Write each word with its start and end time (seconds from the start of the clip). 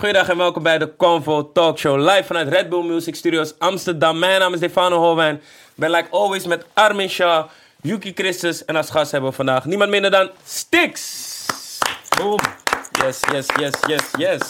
Goedendag 0.00 0.28
en 0.28 0.36
welkom 0.36 0.62
bij 0.62 0.78
de 0.78 0.96
Convo 0.96 1.52
Talk 1.52 1.78
Show. 1.78 1.98
Live 1.98 2.24
vanuit 2.24 2.48
Red 2.48 2.68
Bull 2.68 2.84
Music 2.84 3.14
Studios 3.14 3.58
Amsterdam. 3.58 4.18
Mijn 4.18 4.40
naam 4.40 4.52
is 4.52 4.58
Stefano 4.58 4.98
Holwijn. 4.98 5.34
Ik 5.34 5.42
ben 5.74 5.90
like 5.90 6.08
always 6.10 6.46
met 6.46 6.64
Armin 6.72 7.08
Shah, 7.08 7.48
Yuki 7.82 8.12
Christus. 8.14 8.64
En 8.64 8.76
als 8.76 8.90
gast 8.90 9.10
hebben 9.10 9.30
we 9.30 9.36
vandaag 9.36 9.64
niemand 9.64 9.90
minder 9.90 10.10
dan 10.10 10.30
Stix. 10.44 11.46
Boom. 12.16 12.38
Yes, 13.04 13.20
yes, 13.32 13.46
yes, 13.60 13.72
yes, 13.86 14.02
yes. 14.18 14.40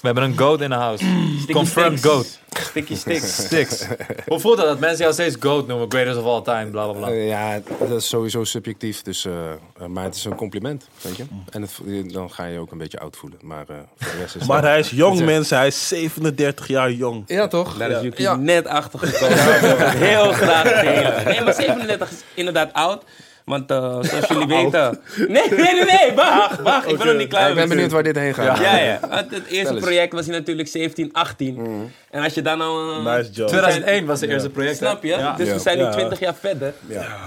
We 0.00 0.06
hebben 0.06 0.24
een 0.24 0.38
goat 0.38 0.60
in 0.60 0.68
de 0.68 0.74
house. 0.74 1.04
Confirmed 1.52 1.98
Stix. 1.98 2.12
goat. 2.14 2.38
Sticky 2.60 2.94
Stix. 2.96 3.46
Six. 3.48 3.86
Hoe 4.26 4.40
voelt 4.40 4.56
dat 4.56 4.66
dat 4.66 4.78
mensen 4.78 4.98
jou 4.98 5.12
steeds 5.12 5.36
goat 5.40 5.66
noemen? 5.66 5.90
Greatest 5.90 6.16
of 6.18 6.24
all 6.24 6.42
time, 6.42 6.70
bla 6.70 6.84
bla 6.86 6.92
bla. 6.98 7.08
Eh, 7.08 7.28
ja, 7.28 7.60
dat 7.78 7.90
is 7.90 8.08
sowieso 8.08 8.44
subjectief, 8.44 9.02
dus, 9.02 9.24
eh, 9.24 9.32
eh, 9.50 9.86
maar 9.86 10.04
het 10.04 10.14
is 10.14 10.24
een 10.24 10.34
compliment, 10.34 10.88
weet 11.00 11.16
je. 11.16 11.24
En 11.50 11.62
het, 11.62 11.80
dan 12.12 12.30
ga 12.30 12.44
je 12.44 12.58
ook 12.58 12.72
een 12.72 12.78
beetje 12.78 12.98
oud 12.98 13.16
voelen, 13.16 13.38
maar 13.42 13.64
eh, 13.68 13.76
voor 13.98 14.12
de 14.12 14.18
rest 14.18 14.34
is 14.36 14.46
Maar 14.52 14.62
hij 14.62 14.78
is 14.78 14.90
jong, 14.90 15.20
mensen. 15.34 15.56
Hij 15.58 15.66
is 15.66 15.88
37 15.88 16.66
jaar 16.68 16.92
jong. 16.92 17.22
Ja, 17.26 17.48
toch? 17.48 17.76
Daar 17.76 17.90
is 17.90 18.02
Yuki 18.02 18.22
Ja. 18.22 18.36
net 18.36 18.66
achter 18.66 18.98
gekomen. 18.98 19.90
Heel 20.08 20.32
graag 20.32 20.80
delen. 20.80 21.24
Nee, 21.24 21.40
maar 21.40 21.54
37 21.54 22.10
is 22.10 22.16
inderdaad 22.34 22.72
oud. 22.72 23.04
Want 23.48 23.70
eh, 23.70 23.78
zoals 24.00 24.28
jullie 24.28 24.46
weten... 24.62 25.00
Nee, 25.16 25.28
nee, 25.28 25.74
nee, 25.74 25.84
nee. 25.84 26.12
Wacht, 26.14 26.60
wacht. 26.60 26.88
Ik 26.90 26.98
ben 26.98 27.06
nog 27.06 27.16
niet 27.16 27.28
klaar. 27.28 27.42
Ja, 27.42 27.48
ik 27.48 27.54
ben 27.54 27.68
benieuwd 27.68 27.92
waar 27.92 28.02
dit 28.02 28.16
heen 28.16 28.34
gaat. 28.34 28.58
Ja, 28.58 28.76
ja. 28.76 28.98
Het 29.08 29.46
eerste 29.46 29.74
project 29.74 30.12
was 30.12 30.26
hij 30.26 30.34
natuurlijk 30.36 30.68
17, 30.68 31.08
18. 31.12 31.90
En 32.10 32.22
als 32.22 32.34
je 32.34 32.42
dan 32.42 32.58
nou... 32.58 33.06
eh, 33.06 33.16
Nice 33.16 33.30
job. 33.32 33.48
2001 33.48 34.06
was 34.06 34.20
het 34.20 34.30
eerste 34.30 34.50
project. 34.50 34.76
Snap 34.76 35.02
je? 35.02 35.08
Ja. 35.08 35.36
Dus 35.36 35.46
Ja. 35.46 35.52
we 35.54 35.60
zijn 35.60 35.76
nu 35.78 35.82
Ja. 35.84 35.90
20 35.90 36.18
jaar 36.18 36.34
verder. 36.40 36.74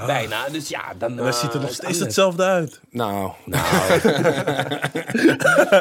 Bijna. 0.05 0.37
Dus 0.51 0.69
ja, 0.69 0.81
dan... 0.97 1.17
En 1.17 1.23
hij 1.23 1.31
ziet 1.31 1.49
er 1.49 1.55
eh, 1.55 1.61
nog 1.61 1.69
is 1.69 1.75
steeds 1.75 1.99
hetzelfde 1.99 2.43
uit. 2.43 2.79
Nou, 2.89 3.31
nou 3.45 3.63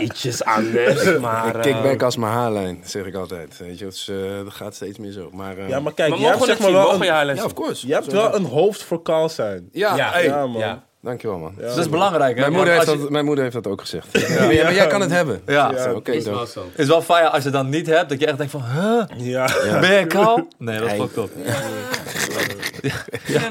Ietsjes 0.01 0.45
anders, 0.45 1.19
maar... 1.19 1.55
eh, 1.55 1.61
kickback 1.63 2.03
als 2.03 2.17
mijn 2.17 2.33
haarlijn, 2.33 2.81
zeg 2.85 3.05
ik 3.05 3.15
altijd. 3.15 3.57
Weet 3.59 3.79
je, 3.79 3.85
dus, 3.85 4.11
dat 4.45 4.53
gaat 4.55 4.75
steeds 4.75 4.99
meer 4.99 5.13
zo. 5.13 5.29
Maar, 5.33 5.59
eh, 5.59 5.69
Ja, 5.69 5.81
maar 5.81 5.93
kijk, 5.93 6.11
Maar 6.11 6.19
jij 6.19 6.29
hebt 6.29 6.45
zeg 6.45 6.59
maar 6.59 6.73
wel 6.73 6.95
een, 6.95 7.03
ja, 7.03 7.45
of 7.45 7.55
course. 7.55 7.87
je 7.87 7.93
hebt 7.93 8.13
wel 8.13 8.35
een 8.35 8.45
hoofd 8.45 8.83
voor 8.83 9.03
kaal 9.03 9.29
zijn. 9.29 9.69
Ja, 9.73 9.97
Ja. 10.31 10.39
Ja, 10.41 10.47
man. 10.47 10.61
Ja. 10.61 10.83
dankjewel 11.01 11.39
man. 11.39 11.55
Dus 11.57 11.69
dat 11.69 11.79
is 11.79 11.89
belangrijk, 11.89 12.35
hè? 12.35 12.41
Mijn 12.41 12.53
moeder, 12.53 12.75
heeft 12.75 12.87
dat, 12.87 13.11
mijn 13.11 13.25
moeder 13.25 13.43
heeft 13.45 13.57
dat 13.57 13.67
ook 13.67 13.81
gezegd. 13.81 14.07
Ja. 14.29 14.45
Maar, 14.45 14.75
jij 14.75 14.87
kan 14.87 15.01
het 15.01 15.11
hebben. 15.11 15.43
Ja. 15.47 15.93
Oké, 15.95 16.11
Is 16.13 16.25
wel 16.25 16.47
zo. 16.47 16.61
Het 16.71 16.79
is 16.79 16.87
wel 16.89 17.03
fire 17.03 17.29
als 17.29 17.45
je 17.45 17.51
dan 17.51 17.69
niet 17.69 17.87
hebt, 17.87 18.09
dat 18.09 18.21
je 18.21 18.27
echt 18.27 18.37
denkt 18.37 18.53
van, 18.53 18.63
huh? 18.63 19.03
Ja. 19.17 19.49
Ben 19.81 19.99
je 19.99 20.07
kaal? 20.07 20.49
Nee, 20.59 20.79
dat 20.79 20.91
is 20.91 20.99
Nee. 20.99 21.09
fucked 21.09 21.17
up. 21.17 21.31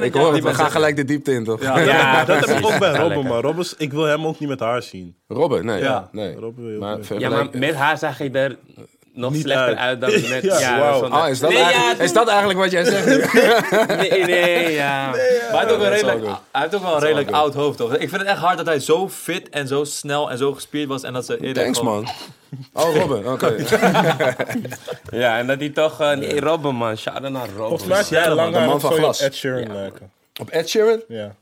Ik 0.02 0.14
hoor 0.14 0.34
het, 0.34 0.44
we 0.44 0.54
gaan 0.54 0.72
gelijk 0.72 0.96
de 0.96 1.06
diepte 1.06 1.32
in, 1.32 1.44
toch? 1.44 1.62
Ja. 1.62 1.80
Ja, 1.90 2.26
dat 2.26 2.46
heb 2.46 2.58
ik 2.58 2.66
ook 2.66 2.80
bij 2.80 2.92
Ja, 2.92 3.00
Robben, 3.00 3.26
maar 3.28 3.42
Robben, 3.42 3.66
ik 3.78 3.92
wil 3.92 4.04
hem 4.04 4.26
ook 4.26 4.40
niet 4.40 4.50
met 4.50 4.60
haar 4.60 4.84
zien. 4.84 5.16
Robben, 5.28 5.66
nee. 5.66 5.82
Ja. 5.82 6.10
nee. 6.12 6.36
Robben 6.36 6.64
wil 6.64 6.72
je 6.72 6.76
ook 6.76 7.10
Maar. 7.10 7.20
Ja, 7.20 7.30
maar 7.30 7.48
met 7.54 7.76
haar 7.76 7.98
zag 7.98 8.18
je 8.18 8.30
er 8.32 8.58
nog 9.20 9.32
Niet 9.32 9.42
slechter 9.42 9.76
uit. 9.76 9.78
uit, 9.78 10.02
dan 10.02 10.12
met... 10.34 10.44
Ja, 10.44 10.60
ja, 10.60 10.94
zonder- 10.98 11.20
Oh, 11.22 11.28
is 11.30 11.40
dat, 11.40 11.50
Nee, 11.50 11.62
eigenlijk, 11.62 11.98
ja, 11.98 12.04
is 12.04 12.14
dat 12.14 12.28
eigenlijk 12.28 12.60
wat 12.60 12.72
jij 12.72 12.84
zegt? 12.86 13.06
Nee, 13.98 14.24
nee, 14.36 14.72
ja. 14.72 15.06
Maar 15.08 15.16
hij 15.18 15.60
heeft 15.60 15.72
ook, 15.72 15.82
is 15.82 15.88
redelijk, 16.02 16.26
hij 16.52 16.62
heeft 16.62 16.80
wel 16.84 16.94
een 16.94 17.00
redelijk 17.00 17.32
oud 17.32 17.54
hoofd, 17.54 17.78
toch? 17.78 17.94
Ik 17.94 18.10
vind 18.10 18.22
het 18.22 18.30
echt 18.30 18.40
hard 18.40 18.58
dat 18.58 18.66
hij 18.66 18.80
zo 18.80 19.10
fit 19.10 19.50
en 19.50 19.68
zo 19.68 19.84
snel 19.84 20.32
en 20.32 20.38
zo 20.38 20.54
gespierd 20.54 20.88
was. 20.88 21.04
En 21.04 21.14
dat 21.14 21.26
ze 21.26 21.38
eerder 21.42 21.64
Thanks, 21.64 21.78
gewoon- 21.80 22.04
man. 22.74 22.86
Oh, 22.86 22.96
Robben, 22.96 23.32
oké. 23.32 23.56
Ja, 25.12 25.38
en 25.38 25.48
dat 25.48 25.60
hij 25.60 25.70
toch... 25.70 26.02
eh 26.02 26.12
nee, 26.12 26.40
Robben, 26.40 26.76
man. 26.76 26.98
Shout-out 26.98 27.32
naar 27.32 27.46
Robben. 27.58 27.68
Volgens 27.80 28.10
mij 28.10 28.22
de 28.36 28.40
haar 28.42 28.52
man 28.68 28.80
van 28.80 28.92
glas. 28.94 29.22
Ed 29.22 29.36
Sheeran 29.36 29.74
lijken. 29.74 30.12
Op 30.40 30.50
Ed 30.50 30.70
Sheeran? 30.70 31.02
Ja. 31.08 31.36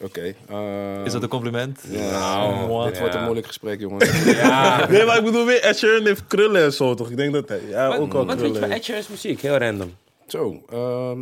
Oké. 0.00 0.34
eh, 0.48 1.04
Is 1.04 1.12
dat 1.12 1.22
een 1.22 1.28
compliment? 1.28 1.80
Ja, 1.88 2.10
Nou, 2.10 2.88
dit 2.90 2.98
wordt 2.98 3.14
een 3.14 3.22
moeilijk 3.22 3.46
gesprek, 3.46 3.80
jongens. 3.80 4.24
Ja. 4.24 4.88
Nee, 4.88 5.04
maar 5.04 5.18
ik 5.18 5.24
bedoel 5.24 5.44
weer, 5.46 5.60
Ed 5.62 5.78
Sheeran 5.78 6.06
heeft 6.06 6.26
krullen 6.26 6.62
en 6.62 6.72
zo, 6.72 6.94
toch? 6.94 7.10
Ik 7.10 7.16
denk 7.16 7.32
dat 7.32 7.48
hij 7.48 7.60
ja, 7.68 7.88
Wat, 7.88 7.98
ook 7.98 8.12
wel 8.12 8.26
wat 8.26 8.30
vind 8.38 8.46
je 8.46 8.52
krullen 8.52 8.68
van. 8.68 8.78
Ed 8.78 8.84
Sheeran's 8.84 9.08
muziek? 9.08 9.40
Heel 9.40 9.56
random. 9.56 9.94
Zo, 10.26 10.62
ehm 10.70 11.20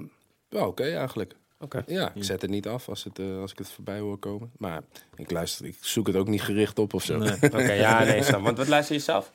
ja, 0.48 0.66
oké 0.66 0.82
eigenlijk. 0.84 1.34
Oké. 1.60 1.82
Ja, 1.86 2.12
ik 2.14 2.24
zet 2.24 2.42
het 2.42 2.50
niet 2.50 2.68
af 2.68 2.88
als, 2.88 3.04
het, 3.04 3.18
eh, 3.18 3.40
als 3.40 3.52
ik 3.52 3.58
het 3.58 3.70
voorbij 3.70 3.98
hoor 3.98 4.18
komen. 4.18 4.50
Maar 4.58 4.80
ik 5.16 5.30
luister, 5.30 5.66
ik 5.66 5.76
zoek 5.80 6.06
het 6.06 6.16
ook 6.16 6.28
niet 6.28 6.42
gericht 6.42 6.78
op 6.78 6.94
of 6.94 7.02
zo. 7.04 7.16
Nee. 7.18 7.32
Oké, 7.56 7.72
ja, 7.72 8.04
nee, 8.04 8.22
snap. 8.22 8.42
Want 8.42 8.56
wat 8.58 8.68
luister 8.68 8.94
je 8.94 9.00
zelf? 9.00 9.30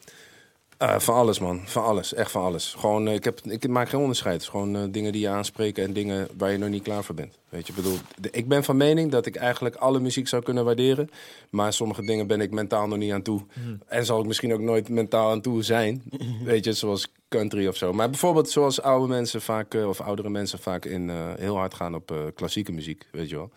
Eh, 0.77 0.99
van 0.99 1.15
alles, 1.15 1.39
man. 1.39 1.61
Van 1.65 1.83
alles. 1.83 2.13
Echt 2.13 2.31
van 2.31 2.43
alles. 2.43 2.73
Gewoon, 2.77 3.07
eh, 3.07 3.13
ik, 3.13 3.23
heb, 3.23 3.39
ik 3.41 3.67
maak 3.67 3.89
geen 3.89 3.99
onderscheid. 3.99 4.33
Het 4.33 4.41
is 4.41 4.47
gewoon 4.47 4.75
eh, 4.75 4.81
dingen 4.91 5.11
die 5.11 5.21
je 5.21 5.29
aanspreken 5.29 5.83
en 5.83 5.93
dingen 5.93 6.27
waar 6.38 6.51
je 6.51 6.57
nog 6.57 6.69
niet 6.69 6.83
klaar 6.83 7.03
voor 7.03 7.15
bent. 7.15 7.38
Weet 7.49 7.67
je, 7.67 7.73
ik 7.73 7.83
bedoel, 7.83 7.97
de- 8.19 8.31
ik 8.31 8.47
ben 8.47 8.63
van 8.63 8.77
mening 8.77 9.11
dat 9.11 9.25
ik 9.25 9.35
eigenlijk 9.35 9.75
alle 9.75 9.99
muziek 9.99 10.27
zou 10.27 10.43
kunnen 10.43 10.65
waarderen. 10.65 11.09
Maar 11.49 11.73
sommige 11.73 12.01
dingen 12.05 12.27
ben 12.27 12.41
ik 12.41 12.51
mentaal 12.51 12.88
nog 12.88 12.97
niet 12.97 13.11
aan 13.11 13.21
toe. 13.21 13.41
En 13.88 14.05
zal 14.05 14.19
ik 14.19 14.25
misschien 14.25 14.53
ook 14.53 14.59
nooit 14.59 14.89
mentaal 14.89 15.31
aan 15.31 15.41
toe 15.41 15.63
zijn. 15.63 16.03
Weet 16.43 16.63
je, 16.65 16.73
zoals 16.73 17.07
country 17.29 17.67
of 17.67 17.75
zo. 17.75 17.94
Maar 17.94 18.09
bijvoorbeeld 18.09 18.49
zoals 18.49 18.81
oude 18.81 19.07
mensen 19.07 19.41
vaak, 19.41 19.73
of 19.73 20.01
oudere 20.01 20.29
mensen 20.29 20.59
vaak 20.59 20.85
in, 20.85 21.09
heel 21.38 21.55
hard 21.57 21.73
gaan 21.73 21.95
op 21.95 22.31
klassieke 22.35 22.71
muziek. 22.71 23.05
Weet 23.11 23.29
je 23.29 23.35
wel. 23.35 23.49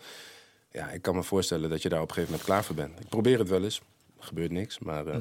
Ja, 0.71 0.89
ik 0.89 1.01
kan 1.01 1.15
me 1.15 1.23
voorstellen 1.23 1.69
dat 1.69 1.81
je 1.81 1.89
daar 1.89 2.01
op 2.01 2.07
een 2.07 2.13
gegeven 2.13 2.31
moment 2.31 2.49
klaar 2.49 2.63
voor 2.63 2.75
bent. 2.75 2.99
Ik 2.99 3.09
probeer 3.09 3.39
het 3.39 3.49
wel 3.49 3.63
eens. 3.63 3.81
Er 4.19 4.23
gebeurt 4.27 4.51
niks. 4.51 4.79
Maar 4.79 5.07
eh, 5.07 5.15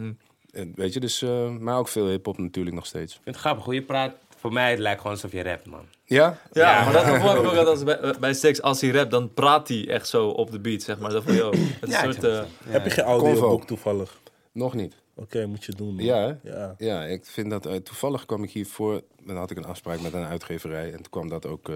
eh, 0.53 0.65
weet 0.75 0.93
je, 0.93 1.01
dus, 1.01 1.23
eh, 1.23 1.49
maar 1.49 1.79
ook 1.79 1.89
veel 1.89 2.07
hip-hop 2.09 2.39
natuurlijk 2.39 2.77
nog 2.77 2.87
steeds. 2.87 3.15
Ik 3.15 3.21
vind 3.23 3.35
het 3.37 3.45
grappig 3.45 3.65
hoe 3.65 3.75
je 3.75 3.83
praat. 3.83 4.15
Voor 4.39 4.53
mij 4.53 4.71
het 4.71 4.79
lijkt 4.79 5.01
gewoon 5.01 5.17
alsof 5.17 5.33
je 5.33 5.43
rapt, 5.43 5.67
man. 5.67 5.85
Ja? 6.05 6.39
Ja, 6.53 6.71
Ja. 6.71 6.85
maar 6.85 6.93
dat 6.93 7.03
gevoel 7.05 7.31
ik 7.31 7.37
ook 7.39 7.45
altijd 7.45 7.67
als 7.67 7.85
bij, 7.85 8.15
bij 8.21 8.35
Stix. 8.35 8.63
Als 8.63 8.81
hij 8.81 8.91
rapt, 8.91 9.11
dan 9.11 9.33
praat 9.35 9.69
hij 9.69 9.89
echt 9.89 10.09
zo 10.09 10.29
op 10.29 10.51
de 10.51 10.59
beat, 10.59 10.83
zeg 10.83 10.99
maar. 10.99 11.11
Dat 11.11 11.23
van, 11.25 11.35
yo, 11.35 11.51
het 11.81 11.91
Ja, 11.91 12.03
soort... 12.03 12.25
eh, 12.25 12.37
het. 12.39 12.47
Heb 12.65 12.85
je 12.85 12.91
geen 12.91 13.05
audioboek 13.05 13.67
toevallig? 13.67 14.19
Nog 14.53 14.75
niet. 14.75 14.95
Oké, 15.21 15.47
moet 15.47 15.65
je 15.65 15.73
doen. 15.73 15.95
man. 15.95 16.05
Ja? 16.05 16.39
Ja. 16.43 16.75
Ja, 16.79 17.05
ik 17.05 17.25
vind 17.27 17.51
dat... 17.51 17.67
eh, 17.67 17.75
toevallig 17.75 18.27
kwam 18.27 18.43
ik 18.43 18.51
hiervoor... 18.51 19.03
Dan 19.27 19.37
had 19.37 19.51
ik 19.51 19.57
een 19.57 19.65
afspraak 19.65 20.01
met 20.01 20.13
een 20.13 20.25
uitgeverij. 20.25 20.87
En 20.87 20.97
toen 20.97 21.11
kwam 21.11 21.29
dat 21.29 21.47
ook 21.47 21.69
eh, 21.69 21.75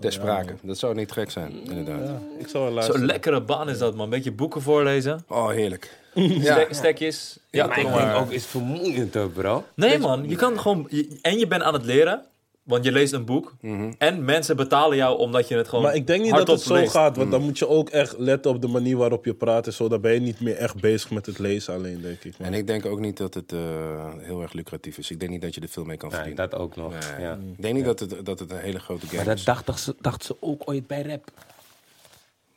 ter 0.00 0.12
sprake. 0.12 0.54
Dat 0.62 0.78
zou 0.78 0.94
niet 0.94 1.12
gek 1.12 1.30
zijn, 1.30 1.52
inderdaad. 1.64 2.08
Ja, 2.08 2.20
ik 2.38 2.48
zou 2.48 2.74
wel 2.74 2.82
Zo'n 2.82 3.04
lekkere 3.06 3.40
baan 3.42 3.68
is 3.68 3.78
dat, 3.78 3.94
man. 3.94 4.04
Een 4.04 4.10
beetje 4.10 4.32
boeken 4.32 4.62
voorlezen. 4.62 5.24
Oh, 5.28 5.48
heerlijk. 5.48 5.98
Stek- 6.40 6.68
stekjes. 6.74 7.38
Ja, 7.50 7.66
maar 7.66 7.78
ik 7.78 7.86
denk 7.92 8.14
ook, 8.16 8.30
is 8.30 8.40
het 8.42 8.50
vermoeiend 8.50 9.16
ook, 9.16 9.32
bro. 9.32 9.64
Nee, 9.74 9.98
man. 9.98 10.28
Je 10.28 10.36
kan 10.36 10.60
gewoon... 10.60 10.86
je- 10.90 11.18
en 11.22 11.38
je 11.38 11.46
bent 11.46 11.62
aan 11.62 11.74
het 11.74 11.84
leren. 11.84 12.24
Want 12.68 12.84
je 12.84 12.92
leest 12.92 13.12
een 13.12 13.24
boek. 13.24 13.54
En 13.98 14.24
mensen 14.24 14.56
betalen 14.56 14.96
jou 14.96 15.18
omdat 15.18 15.48
je 15.48 15.56
het 15.56 15.68
gewoon 15.68 15.84
Maar 15.84 15.94
ik 15.94 16.06
denk 16.06 16.22
niet 16.22 16.34
dat 16.34 16.48
het 16.48 16.60
zo 16.60 16.74
leest. 16.74 16.90
gaat, 16.90 17.16
want 17.16 17.30
dan 17.30 17.42
moet 17.42 17.58
je 17.58 17.68
ook 17.68 17.88
echt 17.90 18.18
letten 18.18 18.50
op 18.50 18.60
de 18.60 18.66
manier 18.68 18.96
waarop 18.96 19.24
je 19.24 19.34
praat 19.34 19.66
en 19.66 19.72
zo. 19.72 19.88
Dan 19.88 20.00
ben 20.00 20.12
je 20.12 20.20
niet 20.20 20.40
meer 20.40 20.56
echt 20.56 20.80
bezig 20.80 21.10
met 21.10 21.26
het 21.26 21.38
lezen 21.38 21.74
alleen, 21.74 22.00
denk 22.00 22.24
ik. 22.24 22.38
man. 22.38 22.46
En 22.48 22.54
ik 22.54 22.66
denk 22.66 22.86
ook 22.86 23.00
niet 23.00 23.16
dat 23.16 23.34
het 23.34 23.52
eh, 23.52 23.58
heel 24.18 24.42
erg 24.42 24.52
lucratief 24.52 24.98
is. 24.98 25.10
Ik 25.10 25.20
denk 25.20 25.32
niet 25.32 25.42
dat 25.42 25.54
je 25.54 25.60
er 25.60 25.68
veel 25.68 25.84
mee 25.84 25.96
kan 25.96 26.08
Nee, 26.08 26.18
verdienen. 26.18 26.50
dat 26.50 26.60
ook 26.60 26.76
nog. 26.76 26.90
Nee. 26.92 27.20
Ja. 27.26 27.32
Ik 27.32 27.62
denk 27.62 27.74
niet 27.74 27.84
dat 27.84 28.00
het, 28.00 28.26
dat 28.26 28.38
het 28.38 28.50
een 28.50 28.58
hele 28.58 28.78
grote 28.80 29.04
game 29.06 29.16
Maar 29.16 29.24
dat 29.24 29.36
is. 29.38 29.44
dachten 29.44 29.78
ze, 29.78 29.94
dachten 30.00 30.26
ze 30.26 30.36
ook 30.40 30.62
ooit 30.64 30.86
bij 30.86 31.02
rap. 31.02 31.30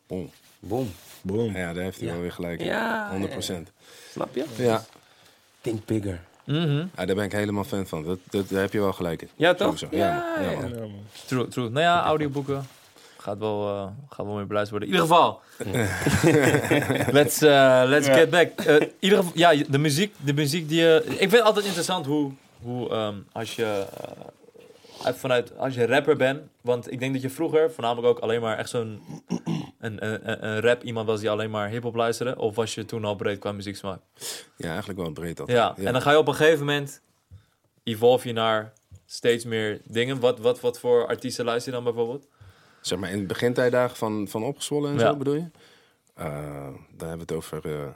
Boom. 0.08 0.30
Boom. 0.60 0.92
Boom. 1.22 1.56
Ja, 1.58 1.74
daar 1.74 1.84
heeft 1.84 1.98
hij 1.98 2.08
Ja. 2.08 2.14
wel 2.14 2.22
weer 2.22 2.32
gelijk 2.32 2.60
in. 2.60 2.66
Ja, 2.66 3.12
100%. 3.12 3.72
Snap 4.12 4.36
je? 4.36 4.46
Ja. 4.56 4.84
Think 5.62 5.86
bigger. 5.86 6.22
Mhm. 6.46 6.78
ja, 6.96 7.06
daar 7.06 7.16
ben 7.16 7.26
ik 7.26 7.32
helemaal 7.32 7.64
fan 7.64 7.88
van. 7.88 8.04
Dat, 8.04 8.20
dat, 8.30 8.50
daar 8.50 8.62
heb 8.62 8.74
je 8.74 8.80
wel 8.80 8.94
gelijk 8.94 9.22
in. 9.22 9.30
Ja, 9.36 9.54
toch? 9.54 9.80
Ja, 9.80 9.88
Ja, 9.92 10.34
man. 10.36 10.44
ja, 10.44 10.52
ja. 10.52 10.60
man. 10.60 10.70
Ja, 10.70 10.80
man. 10.80 10.92
True, 11.26 11.48
true. 11.48 11.70
Nou 11.70 11.80
ja, 11.86 12.04
audioboeken. 12.04 12.68
Gaat 13.18 13.38
wel, 13.38 13.68
eh, 13.68 13.88
gaat 14.10 14.26
wel 14.26 14.36
meer 14.36 14.48
beluisterd 14.48 14.80
worden. 14.80 14.90
In 14.90 14.94
ieder 14.94 15.08
geval. 15.16 15.42
let's 17.20 17.42
eh, 17.42 17.84
let's 17.86 18.08
get 18.08 18.30
back. 18.30 18.62
In 18.62 18.92
ieder 19.00 19.18
geval, 19.18 19.32
ja, 19.36 19.64
de 19.70 19.78
muziek, 19.78 20.14
de 20.18 20.34
muziek 20.34 20.70
die 20.70 20.80
je... 20.82 21.04
Ik 21.06 21.18
vind 21.18 21.32
het 21.32 21.42
altijd 21.42 21.66
interessant 21.66 22.06
hoe, 22.06 22.32
hoe 22.62 22.90
ehm, 22.90 23.16
als 23.32 23.56
je... 23.56 23.86
eh, 25.02 25.06
uit- 25.08 25.18
vanuit, 25.18 25.58
als 25.58 25.74
je 25.76 25.86
rapper 25.86 26.16
bent, 26.18 26.42
want 26.62 26.92
ik 26.92 27.00
denk 27.00 27.14
dat 27.14 27.22
je 27.22 27.30
vroeger 27.30 27.72
voornamelijk 27.72 28.08
ook 28.08 28.20
alleen 28.20 28.42
maar 28.42 28.58
echt 28.58 28.70
zo'n 28.70 29.02
een, 29.80 30.06
een, 30.06 30.44
een- 30.48 30.60
rap 30.60 30.84
iemand 30.84 31.08
was 31.08 31.20
die 31.20 31.30
alleen 31.30 31.50
maar 31.50 31.70
hip-hop 31.70 31.96
luisterde, 31.96 32.38
of 32.38 32.56
was 32.56 32.76
je 32.76 32.86
toen 32.86 33.06
al 33.06 33.16
breed 33.16 33.40
qua 33.40 33.52
muzieksmaak? 33.52 34.02
Ja, 34.58 34.70
eigenlijk 34.70 35.00
wel 35.00 35.12
breed 35.12 35.40
altijd. 35.40 35.58
Ja, 35.58 35.76
en 35.86 35.94
dan 35.94 36.02
ga 36.02 36.12
je 36.12 36.18
op 36.18 36.28
een 36.28 36.36
gegeven 36.36 36.60
moment 36.66 37.02
evolve 37.84 38.28
je 38.28 38.34
naar 38.34 38.74
steeds 39.06 39.46
meer 39.46 39.82
dingen. 39.86 40.20
Wat, 40.20 40.40
wat, 40.40 40.60
wat 40.60 40.80
voor 40.80 41.08
artiesten 41.08 41.46
luister 41.46 41.72
je 41.74 41.82
dan 41.84 41.94
bijvoorbeeld? 41.94 42.28
Zeg 42.82 43.00
maar 43.00 43.12
in 43.12 43.20
de 43.20 43.26
begintijdagen 43.26 43.98
van, 43.98 44.28
van 44.28 44.44
Opgezwollen 44.44 44.92
en 44.92 45.00
Ja. 45.00 45.08
zo 45.08 45.16
bedoel 45.18 45.34
je? 45.36 45.50
Eh, 46.14 46.26
dan 46.98 47.08
hebben 47.10 47.14
we 47.18 47.20
het 47.20 47.32
over 47.32 47.66
eh, 47.80 47.88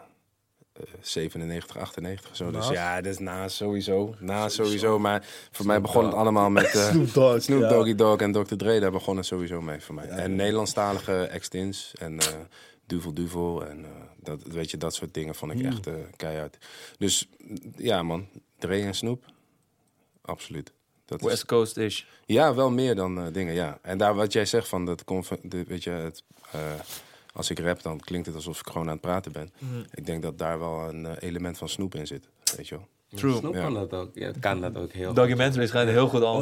97, 1.01 1.77
98 1.77 2.35
zo. 2.35 2.51
Dus 2.51 2.67
ja, 2.67 3.01
dat 3.01 3.11
is 3.13 3.19
naast 3.19 3.55
sowieso. 3.55 4.15
Naast 4.19 4.55
sowieso. 4.55 4.99
Maar 4.99 5.25
voor 5.51 5.65
mij 5.65 5.81
begon 5.81 6.05
het 6.05 6.13
allemaal 6.13 6.49
met 6.49 6.65
eh, 6.75 6.89
Snoop 6.89 7.13
Dogg. 7.13 7.41
Snoop 7.41 7.61
ja. 7.61 7.67
Doggy 7.69 7.95
Dogg 7.95 8.21
en 8.21 8.31
Dr. 8.31 8.55
Dre. 8.55 8.79
Daar 8.79 8.91
begon 8.91 9.17
het 9.17 9.25
sowieso 9.25 9.61
mee 9.61 9.79
voor 9.81 9.95
mij. 9.95 10.07
En 10.07 10.35
Nederlandstalige 10.35 11.23
Extins 11.23 11.93
en 11.99 12.19
eh 12.19 12.27
Duvel 12.85 13.13
Duvel. 13.13 13.65
En 13.65 13.85
eh, 13.85 13.91
dat, 14.23 14.43
weet 14.43 14.71
je, 14.71 14.77
dat 14.77 14.93
soort 14.95 15.13
dingen 15.13 15.35
vond 15.35 15.51
ik 15.51 15.57
Hmm. 15.59 15.67
echt 15.67 15.87
eh, 15.87 15.93
keihard. 16.15 16.57
Dus 16.97 17.27
ja 17.77 18.03
man, 18.03 18.27
Dre 18.59 18.81
en 18.81 18.93
Snoop. 18.95 19.23
Absoluut. 20.21 20.71
Dat 21.05 21.21
is- 21.21 21.27
West 21.27 21.45
Coast 21.45 21.77
is. 21.77 22.07
ja, 22.25 22.53
wel 22.55 22.71
meer 22.71 22.95
dan 22.95 23.17
eh, 23.19 23.33
dingen, 23.33 23.53
ja. 23.53 23.79
En 23.81 23.97
daar 23.97 24.15
wat 24.15 24.33
jij 24.33 24.45
zegt 24.45 24.67
van 24.67 24.85
dat, 24.85 25.03
weet 25.67 25.83
je, 25.83 25.89
het, 25.89 26.23
eh, 26.51 26.59
als 27.35 27.49
ik 27.49 27.59
rap, 27.59 27.81
dan 27.83 27.99
klinkt 27.99 28.25
het 28.27 28.35
alsof 28.35 28.59
ik 28.59 28.67
gewoon 28.67 28.87
aan 28.87 28.93
het 28.93 29.01
praten 29.01 29.31
ben. 29.31 29.53
Ik 29.93 30.05
denk 30.05 30.21
dat 30.21 30.37
daar 30.37 30.59
wel 30.59 30.87
een 30.89 31.05
eh, 31.05 31.11
element 31.29 31.57
van 31.57 31.69
snoep 31.69 31.95
in 31.95 32.07
zit. 32.07 32.29
weet 32.57 32.67
je 32.67 32.75
wel. 32.75 32.87
True. 33.15 33.35
Snoep 33.37 33.53
kan 33.53 33.73
dat 33.73 33.93
ook. 33.93 34.09
Ja, 34.13 34.31
kan 34.39 34.61
dat 34.61 34.77
ook 34.77 34.91
heel 34.91 35.07
goed. 35.07 35.15
Documentary 35.15 35.67
schijnt 35.67 35.89
heel 35.89 36.07
goed 36.07 36.21
al. 36.21 36.39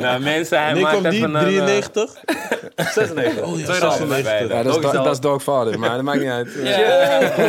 Nou, 0.00 0.20
mensen, 0.22 0.62
hij 0.62 0.74
maakt 0.80 1.10
die? 1.10 1.22
een... 1.24 1.36
eh, 1.36 1.42
93? 1.42 2.14
96. 2.76 3.44
Oh 3.46 3.58
ja, 3.58 3.64
2000. 3.64 4.08
bij 4.08 4.22
de- 4.22 4.54
Ja, 4.54 4.62
dat 4.62 4.76
is, 4.84 4.90
dat 4.90 5.06
is 5.06 5.20
Dogfather, 5.20 5.78
maar 5.78 5.94
dat 5.94 6.02
maakt 6.02 6.20
niet 6.20 6.28
uit. 6.28 6.52
Ja. 6.54 6.60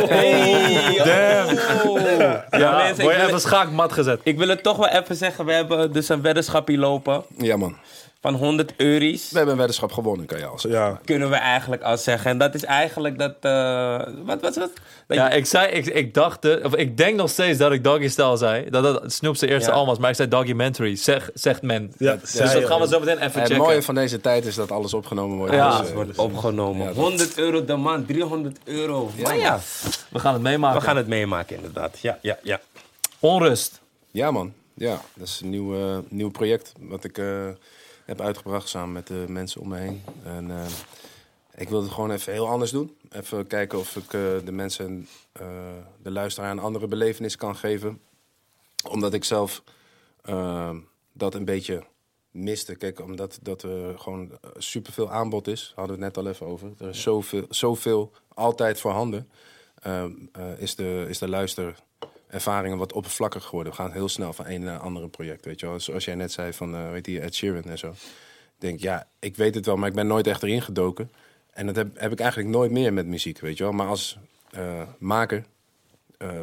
Hey, 0.08 1.00
oh. 1.86 2.00
Ja, 2.04 2.46
Ja, 2.50 2.76
mensen, 2.76 3.02
word 3.04 3.14
ik 3.14 3.20
je 3.20 3.26
wil, 3.26 3.26
even 3.26 3.40
schaakmat 3.40 3.92
gezet. 3.92 4.20
ik 4.22 4.38
wil 4.38 4.48
het 4.48 4.62
toch 4.62 4.76
wel 4.76 4.88
even 4.88 5.16
zeggen. 5.16 5.44
We 5.44 5.52
hebben 5.52 5.92
dus 5.92 6.08
een 6.08 6.22
weddenschapje 6.22 6.78
lopen 6.78 7.22
Ja, 7.38 7.56
man. 7.56 7.76
Van 8.24 8.34
100 8.34 8.72
euro's. 8.76 9.30
We 9.30 9.36
hebben 9.36 9.52
een 9.52 9.56
weddenschap 9.58 9.92
gewonnen, 9.92 10.26
kan 10.26 10.38
je 10.38 10.46
al 10.46 10.58
zeggen. 10.58 10.80
Ja. 10.80 11.00
Kunnen 11.04 11.30
we 11.30 11.36
eigenlijk 11.36 11.82
al 11.82 11.98
zeggen. 11.98 12.30
En 12.30 12.38
dat 12.38 12.54
is 12.54 12.64
eigenlijk 12.64 13.18
dat... 13.18 13.34
eh, 13.40 14.00
wat 14.24 14.40
was 14.40 14.54
het? 14.54 14.70
Dat 15.06 15.16
Ja, 15.16 15.30
je- 15.30 15.36
ik 15.36 15.46
zei, 15.46 15.68
ik, 15.72 15.86
ik 15.86 16.14
dacht, 16.14 16.62
of 16.64 16.74
ik 16.74 16.96
denk 16.96 17.16
nog 17.16 17.30
steeds 17.30 17.58
dat 17.58 17.72
ik 17.72 17.84
Doggy 17.84 18.08
Style 18.08 18.36
zei. 18.36 18.70
Dat 18.70 18.82
dat 18.82 19.12
Snoop 19.12 19.36
zijn 19.36 19.50
eerste 19.50 19.68
Ja. 19.70 19.74
album 19.74 19.88
was, 19.88 19.98
maar 19.98 20.10
ik 20.10 20.16
zei 20.16 20.28
documentary, 20.28 20.96
zeg, 20.96 21.30
zegt 21.34 21.62
men. 21.62 21.92
Ja, 21.98 22.16
dus 22.16 22.30
zei 22.30 22.60
dat 22.60 22.70
gaan 22.70 22.80
we 22.80 22.86
zo 22.88 22.98
meteen 23.00 23.14
even 23.14 23.32
En 23.32 23.38
het 23.40 23.48
checken. 23.48 23.56
mooie 23.64 23.82
van 23.82 23.94
deze 23.94 24.20
tijd 24.20 24.46
is 24.46 24.54
dat 24.54 24.70
alles 24.70 24.94
opgenomen 24.94 25.36
wordt. 25.36 25.52
Ja. 25.52 25.80
Dus, 25.80 25.92
wordt 25.92 26.18
opgenomen. 26.18 26.80
Ja, 26.80 26.86
dat- 26.92 26.96
100 26.96 27.38
euro 27.38 27.64
de 27.64 27.76
maand, 27.76 28.06
300 28.06 28.58
euro. 28.64 29.10
maar 29.22 29.36
ja, 29.38 29.60
We 30.08 30.18
gaan 30.18 30.32
het 30.32 30.42
meemaken. 30.42 30.78
we 30.80 30.86
gaan 30.86 30.96
het 30.96 31.06
meemaken 31.08 31.56
inderdaad. 31.56 31.98
Ja, 32.00 32.18
ja, 32.22 32.38
ja. 32.42 32.60
Onrust. 33.18 33.80
Ja, 34.10 34.30
man. 34.30 34.52
Ja, 34.74 35.00
dat 35.14 35.26
is 35.28 35.40
een 35.42 35.50
nieuw, 35.50 35.74
eh, 35.74 35.96
nieuw 36.08 36.30
project 36.30 36.72
wat 36.78 37.04
ik 37.04 37.18
eh, 37.18 37.26
heb 38.04 38.20
uitgebracht 38.20 38.68
samen 38.68 38.92
met 38.92 39.06
de 39.06 39.24
mensen 39.28 39.60
om 39.60 39.68
me 39.68 39.76
heen. 39.76 40.02
En 40.24 40.50
eh, 40.50 40.66
ik 41.54 41.68
wilde 41.68 41.84
het 41.84 41.94
gewoon 41.94 42.10
even 42.10 42.32
heel 42.32 42.48
anders 42.48 42.70
doen. 42.70 42.96
Even 43.10 43.46
kijken 43.46 43.78
of 43.78 43.96
ik 43.96 44.12
eh, 44.12 44.20
de 44.44 44.52
mensen, 44.52 45.08
eh, 45.32 45.46
de 46.02 46.10
luisteraar, 46.10 46.50
een 46.50 46.58
andere 46.58 46.86
belevenis 46.86 47.36
kan 47.36 47.56
geven. 47.56 48.00
Omdat 48.88 49.14
ik 49.14 49.24
zelf 49.24 49.62
dat 51.12 51.34
een 51.34 51.44
beetje 51.44 51.84
miste. 52.30 52.74
Kijk, 52.74 53.00
omdat 53.00 53.38
dat 53.42 53.62
er 53.62 53.98
gewoon 53.98 54.38
superveel 54.56 55.10
aanbod 55.10 55.46
is. 55.46 55.72
Hadden 55.74 55.96
we 55.96 56.04
het 56.04 56.14
net 56.14 56.24
al 56.24 56.30
even 56.30 56.46
over. 56.46 56.72
Er 56.78 56.88
is 56.88 57.02
zoveel, 57.02 57.46
zoveel 57.48 58.12
altijd 58.28 58.80
voorhanden. 58.80 59.28
Eh, 59.84 60.04
eh, 60.04 60.58
is, 60.58 60.74
de, 60.74 61.06
is 61.08 61.18
de 61.18 61.28
luisterervaringen 62.34 62.78
wat 62.78 62.92
oppervlakkig 62.92 63.44
geworden. 63.44 63.72
We 63.72 63.78
gaan 63.78 63.92
heel 63.92 64.08
snel 64.08 64.32
van 64.32 64.46
een 64.46 64.62
naar 64.62 64.78
andere 64.78 65.08
project. 65.08 65.44
Weet 65.44 65.60
je 65.60 65.66
wel? 65.66 65.80
Zoals 65.80 66.04
jij 66.04 66.14
net 66.14 66.32
zei 66.32 66.52
van, 66.52 66.74
eh 66.74 66.90
weet 66.90 67.06
je, 67.06 67.20
Ed 67.20 67.34
Sheeran 67.34 67.64
en 67.64 67.78
zo. 67.78 67.90
Ik 67.90 68.60
denk, 68.60 68.80
ja, 68.80 69.08
ik 69.18 69.36
weet 69.36 69.54
het 69.54 69.66
wel, 69.66 69.76
maar 69.76 69.88
ik 69.88 69.94
ben 69.94 70.06
nooit 70.06 70.26
echt 70.26 70.42
erin 70.42 70.62
gedoken. 70.62 71.10
En 71.50 71.66
dat 71.66 71.76
heb, 71.76 72.00
heb 72.00 72.12
ik 72.12 72.20
eigenlijk 72.20 72.50
nooit 72.50 72.70
meer 72.70 72.92
met 72.92 73.06
muziek, 73.06 73.40
weet 73.40 73.56
je 73.56 73.64
wel. 73.64 73.72
Maar 73.72 73.86
als 73.86 74.18
eh, 74.50 74.82
maker 74.98 75.44
eh, 76.18 76.40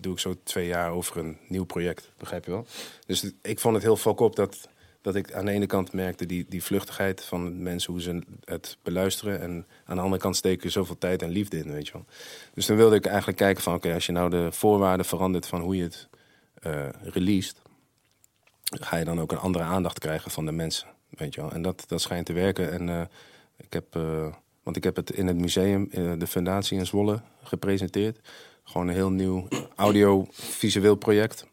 doe 0.00 0.12
ik 0.12 0.18
zo 0.18 0.36
twee 0.42 0.66
jaar 0.66 0.90
over 0.90 1.16
een 1.16 1.38
nieuw 1.48 1.64
project, 1.64 2.12
begrijp 2.18 2.44
je 2.44 2.50
wel? 2.50 2.66
Dus 3.06 3.32
ik 3.42 3.58
vond 3.58 3.74
het 3.74 3.82
heel 3.82 3.96
fuck 3.96 4.20
op 4.20 4.36
dat, 4.36 4.68
dat 5.02 5.14
ik 5.14 5.32
aan 5.32 5.44
de 5.44 5.52
ene 5.52 5.66
kant 5.66 5.92
merkte 5.92 6.26
die, 6.26 6.46
die 6.48 6.62
vluchtigheid 6.62 7.24
van 7.24 7.62
mensen, 7.62 7.92
hoe 7.92 8.02
ze 8.02 8.22
het 8.44 8.76
beluisteren. 8.82 9.40
En 9.40 9.66
aan 9.84 9.96
de 9.96 10.02
andere 10.02 10.22
kant 10.22 10.36
steken 10.36 10.70
zoveel 10.70 10.98
tijd 10.98 11.22
en 11.22 11.30
liefde 11.30 11.58
in, 11.58 11.72
weet 11.72 11.86
je 11.86 11.92
wel. 11.92 12.04
Dus 12.54 12.66
dan 12.66 12.76
wilde 12.76 12.96
ik 12.96 13.06
eigenlijk 13.06 13.38
kijken 13.38 13.62
van, 13.62 13.74
oké, 13.74 13.94
als 13.94 14.06
je 14.06 14.12
nou 14.12 14.30
de 14.30 14.52
voorwaarden 14.52 15.06
verandert 15.06 15.46
van 15.46 15.60
hoe 15.60 15.76
je 15.76 15.82
het 15.82 16.08
eh 16.54 16.88
released, 17.02 17.62
ga 18.80 18.96
je 18.96 19.04
dan 19.04 19.20
ook 19.20 19.32
een 19.32 19.38
andere 19.38 19.64
aandacht 19.64 19.98
krijgen 19.98 20.30
van 20.30 20.44
de 20.44 20.52
mensen, 20.52 20.88
weet 21.08 21.34
je 21.34 21.40
wel. 21.40 21.52
En 21.52 21.62
dat, 21.62 21.84
dat 21.86 22.00
schijnt 22.00 22.26
te 22.26 22.32
werken. 22.32 22.72
En 22.72 22.88
eh, 22.88 23.02
ik 23.56 23.72
heb, 23.72 23.96
eh, 23.96 24.34
want 24.62 24.76
ik 24.76 24.84
heb 24.84 24.96
het 24.96 25.10
in 25.10 25.26
het 25.26 25.36
museum, 25.36 25.88
de 26.18 26.26
fundatie 26.26 26.78
in 26.78 26.86
Zwolle, 26.86 27.20
gepresenteerd. 27.42 28.18
Gewoon 28.64 28.88
een 28.88 28.94
heel 28.94 29.10
nieuw 29.10 29.48
audiovisueel 29.76 30.94
project. 30.94 31.46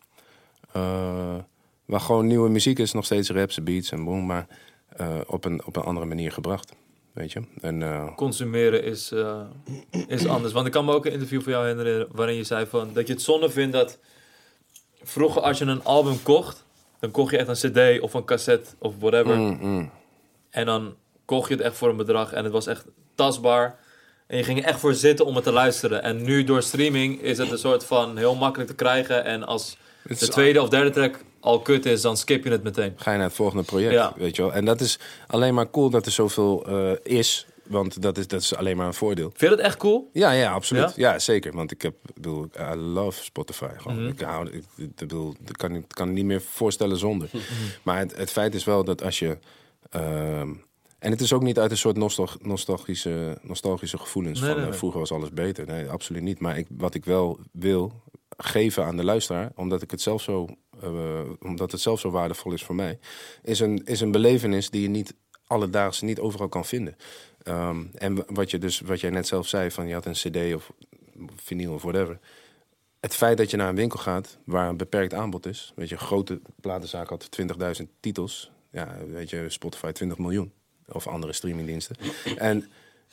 Waar 1.90 2.00
gewoon 2.00 2.28
nieuwe 2.28 2.50
muziek 2.50 2.80
is, 2.80 2.92
nog 2.92 3.06
steeds 3.06 3.30
raps, 3.30 3.64
beats 3.64 3.92
en 3.92 4.04
boom, 4.04 4.26
maar 4.26 4.48
eh, 4.90 5.18
op, 5.28 5.46
een, 5.46 5.66
op 5.66 5.76
een 5.76 5.84
andere 5.84 6.06
manier 6.06 6.32
gebracht. 6.32 6.74
Weet 7.14 7.32
je? 7.32 7.42
En, 7.62 7.84
eh, 7.84 8.16
Consumeren 8.16 8.84
is, 8.84 9.12
eh, 9.12 9.42
is 10.08 10.28
anders. 10.28 10.54
Want 10.54 10.66
ik 10.66 10.72
kan 10.72 10.86
me 10.86 10.94
ook 10.94 11.06
een 11.06 11.12
interview 11.12 11.42
van 11.42 11.52
jou 11.52 11.68
herinneren 11.68 12.08
waarin 12.12 12.36
je 12.36 12.44
zei 12.44 12.66
van, 12.66 12.94
dat 12.94 13.08
je 13.08 13.14
het 13.14 13.22
zonde 13.22 13.50
vindt 13.50 13.74
dat 13.74 14.00
vroeger 15.02 15.42
als 15.42 15.58
je 15.58 15.66
een 15.66 15.84
album 15.84 16.24
kocht, 16.24 16.66
dan 17.00 17.12
kocht 17.12 17.32
je 17.32 17.38
echt 17.38 17.64
een 17.64 17.72
cd 17.72 18.02
of 18.02 18.14
een 18.14 18.26
cassette 18.26 18.70
of 18.80 18.94
whatever. 19.00 19.38
mm, 19.38 19.58
mm. 19.62 19.92
En 20.50 20.66
dan 20.66 20.96
kocht 21.26 21.50
je 21.50 21.56
het 21.56 21.64
echt 21.64 21.78
voor 21.78 21.90
een 21.90 21.98
bedrag 21.98 22.34
en 22.34 22.44
het 22.44 22.54
was 22.54 22.68
echt 22.68 22.86
tastbaar. 23.16 23.80
En 24.28 24.38
je 24.38 24.44
ging 24.44 24.60
er 24.60 24.66
echt 24.66 24.80
voor 24.80 24.94
zitten 24.94 25.26
om 25.26 25.36
het 25.36 25.44
te 25.44 25.52
luisteren. 25.52 26.04
En 26.04 26.24
nu 26.24 26.44
door 26.44 26.62
streaming 26.62 27.22
is 27.22 27.38
het 27.38 27.52
een 27.52 27.58
soort 27.58 27.86
van 27.86 28.18
heel 28.18 28.36
makkelijk 28.36 28.70
te 28.70 28.76
krijgen. 28.76 29.24
En 29.24 29.44
als 29.44 29.78
de 30.04 30.16
tweede 30.28 30.62
of 30.62 30.70
derde 30.70 30.90
track 30.90 31.24
al 31.40 31.60
kut 31.62 31.86
is, 31.86 32.02
dan 32.02 32.18
skip 32.18 32.44
je 32.44 32.50
het 32.50 32.64
meteen. 32.64 32.94
ga 32.96 33.12
je 33.12 33.18
naar 33.18 33.28
het 33.28 33.36
volgende 33.36 33.64
project, 33.64 33.94
Ja. 33.94 34.14
weet 34.18 34.36
je 34.36 34.42
wel. 34.42 34.54
En 34.54 34.66
dat 34.66 34.82
is 34.82 35.00
alleen 35.28 35.54
maar 35.54 35.70
cool 35.70 35.90
dat 35.90 36.06
er 36.06 36.12
zoveel 36.12 36.66
eh, 36.68 36.92
is, 37.04 37.48
want 37.68 38.02
dat 38.02 38.18
is, 38.18 38.28
dat 38.28 38.42
is 38.42 38.56
alleen 38.56 38.78
maar 38.78 38.88
een 38.88 38.94
voordeel. 38.94 39.30
Vind 39.36 39.52
je 39.52 39.58
dat 39.58 39.66
echt 39.66 39.78
cool? 39.78 40.10
Ja, 40.14 40.32
ja, 40.32 40.52
absoluut. 40.52 40.96
Ja? 40.96 41.12
Ja, 41.12 41.20
zeker. 41.20 41.54
Want 41.56 41.72
ik 41.72 41.82
heb, 41.82 41.96
bedoel, 42.14 42.48
I 42.74 42.76
love 42.76 43.24
Spotify. 43.24 43.70
Gewoon. 43.78 43.98
Mhm. 44.00 44.08
Ik 44.12 44.20
hou, 44.22 44.50
ik, 44.50 44.64
ik 44.78 44.96
bedoel, 44.96 45.36
ik 45.46 45.58
kan, 45.58 45.76
ik 45.76 45.86
kan 45.88 46.06
het 46.08 46.16
niet 46.16 46.26
meer 46.26 46.42
voorstellen 46.42 46.98
zonder. 46.98 47.30
Maar 47.84 47.98
het, 48.00 48.16
het 48.18 48.32
feit 48.32 48.56
is 48.56 48.64
wel 48.64 48.84
dat 48.84 49.04
als 49.04 49.20
je, 49.20 49.38
ehm, 49.90 50.50
en 51.00 51.12
het 51.12 51.22
is 51.22 51.34
ook 51.34 51.42
niet 51.44 51.60
uit 51.60 51.72
een 51.72 51.78
soort 51.78 51.98
nostal- 51.98 52.30
nostalgische, 52.42 53.38
nostalgische 53.42 53.98
gevoelens 53.98 54.40
Nee, 54.40 54.48
van 54.50 54.56
nee, 54.58 54.66
eh, 54.66 54.70
nee. 54.72 54.80
vroeger 54.80 55.00
was 55.00 55.12
alles 55.12 55.32
beter. 55.32 55.66
Nee, 55.66 55.90
absoluut 55.90 56.22
niet. 56.24 56.40
Maar 56.40 56.58
ik, 56.58 56.68
wat 56.70 56.94
ik 56.94 57.06
wel 57.06 57.40
wil 57.52 57.94
geven 58.44 58.86
aan 58.86 58.98
de 58.98 59.04
luisteraar, 59.04 59.52
omdat 59.56 59.82
ik 59.82 59.92
het 59.92 60.02
zelf 60.02 60.22
zo, 60.22 60.48
eh, 60.82 61.22
omdat 61.40 61.72
het 61.72 61.82
zelf 61.82 62.00
zo 62.00 62.10
waardevol 62.10 62.52
is 62.52 62.64
voor 62.64 62.76
mij, 62.76 63.00
is 63.44 63.60
een, 63.60 63.82
is 63.86 64.02
een 64.02 64.12
belevenis 64.12 64.70
die 64.70 64.82
je 64.82 64.88
niet 64.88 65.14
alledaags 65.48 66.02
niet 66.02 66.20
overal 66.20 66.50
kan 66.50 66.66
vinden. 66.66 66.96
Ehm, 67.44 67.84
en 67.94 68.24
wat, 68.34 68.52
je 68.52 68.58
dus, 68.58 68.80
wat 68.80 69.00
jij 69.00 69.10
net 69.10 69.28
zelf 69.28 69.48
zei, 69.48 69.72
van 69.72 69.88
je 69.88 69.94
had 69.94 70.06
een 70.06 70.14
cd 70.14 70.56
of 70.56 70.72
vinyl 71.36 71.74
of 71.74 71.82
whatever. 71.82 72.20
Het 73.00 73.16
feit 73.16 73.38
dat 73.38 73.52
je 73.52 73.58
naar 73.58 73.70
een 73.70 73.76
winkel 73.76 74.00
gaat 74.00 74.38
waar 74.44 74.70
een 74.70 74.78
beperkt 74.78 75.14
aanbod 75.14 75.46
is. 75.46 75.74
Weet 75.76 75.90
je, 75.90 75.96
een 75.96 76.02
grote 76.02 76.42
platenzaak 76.62 77.10
had 77.10 77.30
20.000 77.82 77.88
titels. 78.00 78.52
Ja, 78.72 78.98
weet 79.08 79.30
je, 79.30 79.46
Spotify 79.50 79.92
20 79.92 80.18
miljoen. 80.18 80.52
Of 80.88 81.08
andere 81.08 81.34
streamingdiensten. 81.34 81.96
En, 82.38 82.70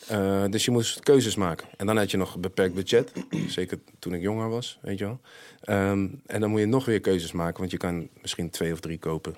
eh, 0.09 0.45
dus 0.51 0.65
je 0.65 0.71
moest 0.71 1.01
keuzes 1.01 1.35
maken. 1.37 1.69
En 1.77 1.87
dan 1.87 1.97
had 1.97 2.11
je 2.11 2.17
nog 2.17 2.35
een 2.35 2.41
beperkt 2.41 2.75
budget. 2.75 3.13
Zeker 3.49 3.79
toen 3.99 4.15
ik 4.15 4.21
jonger 4.21 4.49
was, 4.49 4.79
weet 4.83 4.99
je 4.99 5.05
wel. 5.05 5.21
Ehm, 5.61 6.09
en 6.27 6.41
dan 6.41 6.51
moet 6.51 6.61
je 6.61 6.67
nog 6.67 6.85
weer 6.85 7.01
keuzes 7.01 7.33
maken. 7.33 7.59
Want 7.59 7.71
je 7.71 7.77
kan 7.77 8.09
misschien 8.21 8.51
twee 8.51 8.73
of 8.73 8.81
drie 8.81 8.99
kopen. 8.99 9.35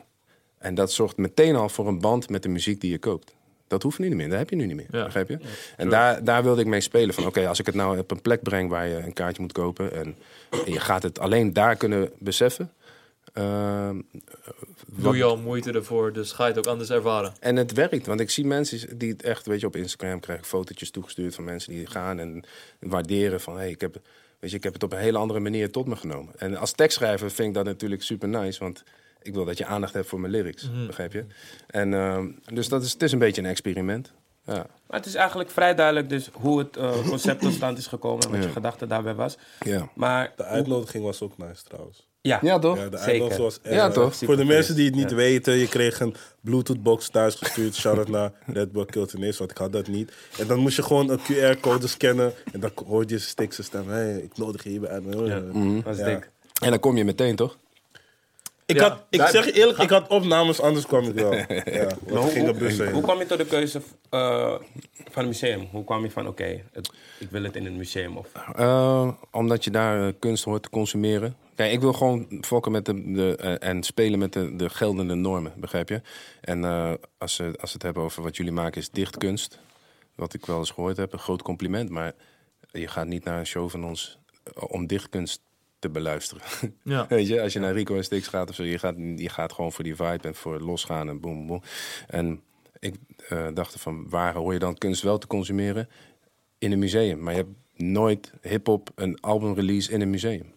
En 0.59 0.75
dat 0.75 0.93
zorgt 0.93 1.17
meteen 1.17 1.57
al 1.57 1.69
voor 1.69 1.87
een 1.89 2.01
band 2.01 2.29
met 2.29 2.43
de 2.43 2.49
muziek 2.49 2.81
die 2.81 2.91
je 2.91 2.99
koopt. 2.99 3.37
Dat 3.67 3.83
hoeft 3.83 3.99
nu 3.99 4.09
niet 4.09 4.17
meer, 4.17 4.29
dat 4.29 4.39
heb 4.39 4.51
je 4.51 4.57
nu 4.57 4.67
niet 4.67 4.77
meer, 4.77 4.87
Ja. 4.91 5.05
begrijp 5.05 5.29
je? 5.29 5.39
En 5.77 5.89
daar, 5.89 6.25
daar 6.25 6.43
wilde 6.43 6.61
ik 6.61 6.67
mee 6.67 6.81
spelen. 6.81 7.15
Van 7.15 7.27
oké, 7.27 7.49
als 7.49 7.59
ik 7.59 7.67
het 7.67 7.75
nou 7.75 7.99
op 7.99 8.11
een 8.11 8.21
plek 8.21 8.43
breng 8.43 8.71
waar 8.71 8.87
je 8.89 8.97
een 8.97 9.13
kaartje 9.13 9.43
moet 9.43 9.53
kopen... 9.53 9.93
en, 9.93 10.17
en 10.67 10.73
je 10.73 10.81
gaat 10.81 11.03
het 11.03 11.19
alleen 11.19 11.53
daar 11.53 11.77
kunnen 11.77 12.11
beseffen... 12.19 12.73
ehm, 13.33 14.01
Doe 14.97 15.17
je 15.17 15.25
al 15.25 15.37
moeite 15.37 15.73
ervoor, 15.73 16.13
dus 16.13 16.33
ga 16.33 16.43
je 16.43 16.49
het 16.49 16.59
ook 16.59 16.73
anders 16.73 16.91
ervaren. 16.91 17.33
en 17.41 17.57
het 17.57 17.73
werkt, 17.73 18.07
want 18.07 18.21
ik 18.21 18.31
zie 18.31 18.47
mensen 18.47 18.99
die 18.99 19.11
het 19.13 19.23
echt, 19.23 19.47
weet 19.47 19.61
je, 19.61 19.67
op 19.67 19.77
Instagram 19.77 20.21
krijg 20.21 20.39
ik 20.39 20.45
fotootjes 20.45 20.91
toegestuurd 20.91 21.35
van 21.35 21.45
mensen 21.45 21.73
die 21.73 21.87
gaan 21.87 22.19
en 22.19 22.45
waarderen 22.81 23.41
van, 23.41 23.57
hey, 23.57 23.71
ik 23.71 23.81
heb, 23.81 24.01
weet 24.39 24.51
je, 24.51 24.57
ik 24.57 24.63
heb 24.63 24.73
het 24.73 24.83
op 24.83 24.93
een 24.93 24.99
hele 24.99 25.19
andere 25.19 25.41
manier 25.41 25.71
tot 25.71 25.87
me 25.87 25.97
genomen. 25.97 26.35
En 26.39 26.57
als 26.57 26.73
tekstschrijver 26.73 27.31
vind 27.31 27.49
ik 27.49 27.55
dat 27.55 27.65
natuurlijk 27.65 28.03
super 28.03 28.29
nice, 28.29 28.59
want 28.59 28.83
ik 29.23 29.35
wil 29.35 29.45
dat 29.45 29.59
je 29.59 29.67
aandacht 29.67 29.95
hebt 29.95 30.09
voor 30.09 30.21
mijn 30.21 30.33
lyrics, 30.33 30.71
begrijp 30.87 31.13
je? 31.13 31.25
En 31.67 31.95
ehm, 31.95 32.29
dus 32.55 32.69
dat 32.69 32.83
is, 32.83 32.93
het 32.93 33.03
is 33.03 33.13
een 33.13 33.19
beetje 33.19 33.43
een 33.43 33.49
experiment. 33.49 34.13
Ja. 34.45 34.67
Maar 34.87 34.99
het 34.99 35.07
is 35.07 35.15
eigenlijk 35.15 35.51
vrij 35.51 35.75
duidelijk 35.75 36.09
dus 36.09 36.31
hoe 36.33 36.59
het 36.59 36.77
eh, 36.77 37.09
concept 37.09 37.41
tot 37.41 37.53
stand 37.53 37.79
is 37.79 37.87
gekomen 37.87 38.25
en 38.25 38.31
wat 38.31 38.45
je 38.45 38.51
gedachte 38.51 38.87
daarbij 38.87 39.15
was. 39.15 39.39
Ja. 39.61 39.89
Maar 39.95 40.33
De 40.37 40.45
uitnodiging 40.45 41.05
was 41.05 41.23
ook 41.23 41.39
nice 41.39 41.65
trouwens. 41.65 42.08
Ja, 42.21 42.39
ja, 42.43 42.59
toch? 42.59 42.77
Ja, 42.77 42.89
de 42.89 42.97
Zeker. 42.97 43.11
uitnodiging 43.11 43.43
was 43.45 43.59
echt 43.63 43.75
Ja, 43.75 43.91
toch? 43.91 44.15
Voor 44.17 44.37
de 44.37 44.45
mensen 44.45 44.75
die 44.77 44.85
het 44.87 44.95
niet 44.95 45.11
Ja. 45.11 45.17
weten, 45.17 45.55
je 45.55 45.69
kreeg 45.69 46.01
een 46.01 46.15
Bluetooth-box 46.41 47.09
thuis 47.09 47.35
gestuurd. 47.35 47.75
Shout-out 47.81 48.09
naar 48.09 48.33
Red 48.47 48.73
Bull 48.73 48.85
Kiltenis, 48.85 49.39
want 49.39 49.51
ik 49.51 49.57
had 49.57 49.73
dat 49.73 49.89
niet. 49.89 50.13
En 50.39 50.47
dan 50.47 50.59
moest 50.59 50.77
je 50.77 50.83
gewoon 50.83 51.11
een 51.11 51.19
QR-code 51.21 51.87
scannen. 51.87 52.33
En 52.53 52.61
dan 52.61 52.71
hoorde 52.87 53.15
je 53.15 53.19
Stix 53.21 53.63
stem. 53.65 53.89
Hey, 53.89 54.17
ik 54.17 54.37
nodig 54.37 54.63
je 54.65 54.69
hierbij 54.71 54.91
uit. 54.91 55.05
Ja. 55.27 55.39
Mhm. 55.53 55.81
was 55.83 55.99
Ja. 55.99 56.05
dik. 56.05 56.31
En 56.63 56.71
dan 56.71 56.81
kom 56.81 56.97
je 56.97 57.05
meteen, 57.05 57.37
toch? 57.37 57.59
Ik, 58.67 58.77
Ja, 58.77 58.83
had, 58.89 59.05
ik 59.11 59.21
zeg 59.23 59.45
je 59.45 59.53
eerlijk, 59.53 59.79
ik 59.79 59.91
had 59.91 60.09
opnames, 60.09 60.61
anders 60.61 60.87
kwam 60.87 61.05
ik 61.05 61.15
wel. 61.15 61.33
Ja, 61.37 61.45
hoe, 62.09 62.25
ik 62.27 62.33
ging 62.33 62.51
de 62.51 62.91
hoe, 62.93 63.03
kwam 63.03 63.19
je 63.19 63.27
tot 63.27 63.39
de 63.39 63.45
keuze 63.47 63.81
eh, 64.11 64.55
van 65.11 65.23
het 65.23 65.27
museum? 65.27 65.69
Hoe 65.71 65.85
kwam 65.85 66.03
je 66.03 66.11
van, 66.11 66.27
oké, 66.27 66.63
ik 67.19 67.31
wil 67.31 67.43
het 67.43 67.57
in 67.57 67.67
een 67.67 67.77
museum? 67.77 68.17
Of, 68.17 68.27
Eh, 68.57 69.09
omdat 69.31 69.65
je 69.65 69.71
daar 69.71 70.07
eh, 70.07 70.13
kunst 70.19 70.45
hoort 70.45 70.63
te 70.63 70.71
consumeren. 70.71 71.37
Kijk, 71.59 71.73
ik 71.73 71.81
wil 71.81 71.93
gewoon 71.93 72.27
fokken 72.41 72.73
met 72.73 72.85
de, 72.85 73.13
de, 73.13 73.37
eh, 73.37 73.69
en 73.69 73.83
spelen 73.83 74.19
met 74.19 74.33
de, 74.33 74.57
de 74.57 74.71
geldende 74.71 75.15
normen, 75.15 75.53
begrijp 75.57 75.89
je? 75.89 76.01
En 76.41 76.65
eh, 76.65 76.93
als, 77.19 77.35
ze, 77.35 77.55
als 77.61 77.71
ze 77.71 77.77
het 77.77 77.83
hebben 77.83 78.03
over 78.03 78.23
wat 78.23 78.37
jullie 78.37 78.53
maken 78.53 78.81
is 78.81 78.91
dichtkunst. 78.91 79.59
Wat 80.15 80.35
ik 80.35 80.47
wel 80.47 80.59
eens 80.59 80.71
gehoord 80.71 80.97
heb, 80.97 81.13
een 81.13 81.19
groot 81.19 81.43
compliment. 81.43 81.91
Maar 81.91 82.13
je 82.71 82.89
gaat 82.89 83.07
niet 83.07 83.25
naar 83.25 83.39
een 83.39 83.47
show 83.47 83.71
van 83.71 83.85
ons 83.85 84.19
eh, 84.43 84.63
om 84.69 84.87
dichtkunst 84.87 85.41
te 85.79 85.91
beluisteren. 85.91 86.43
Ja. 86.83 87.07
Weet 87.17 87.29
je, 87.29 87.43
als 87.43 87.53
je 87.53 87.59
naar 87.59 87.73
Rico 87.73 87.97
en 87.97 88.05
Stix 88.05 88.27
gaat 88.27 88.49
of 88.49 88.55
zo, 88.55 88.63
je 88.63 88.79
gaat, 88.79 88.95
je 89.17 89.29
gaat 89.29 89.53
gewoon 89.53 89.73
voor 89.73 89.85
die 89.85 89.97
vibe 89.97 90.29
en 90.29 90.35
voor 90.35 90.61
losgaan 90.61 91.09
en 91.09 91.21
boem, 91.21 91.47
boem. 91.47 91.63
En 92.07 92.43
ik 92.79 92.95
eh, 93.29 93.47
dacht 93.55 93.81
van, 93.81 94.09
waar 94.09 94.35
hoor 94.35 94.53
je 94.53 94.59
dan 94.59 94.79
kunst 94.79 95.03
wel 95.03 95.19
te 95.19 95.27
consumeren? 95.27 95.89
In 96.59 96.73
een 96.73 96.79
museum. 96.79 97.23
Maar 97.23 97.33
je 97.33 97.41
hebt 97.41 97.83
nooit 97.83 98.33
hip-hop 98.43 98.91
een 98.95 99.21
albumrelease 99.21 99.93
in 99.93 100.01
een 100.01 100.11
museum. 100.11 100.57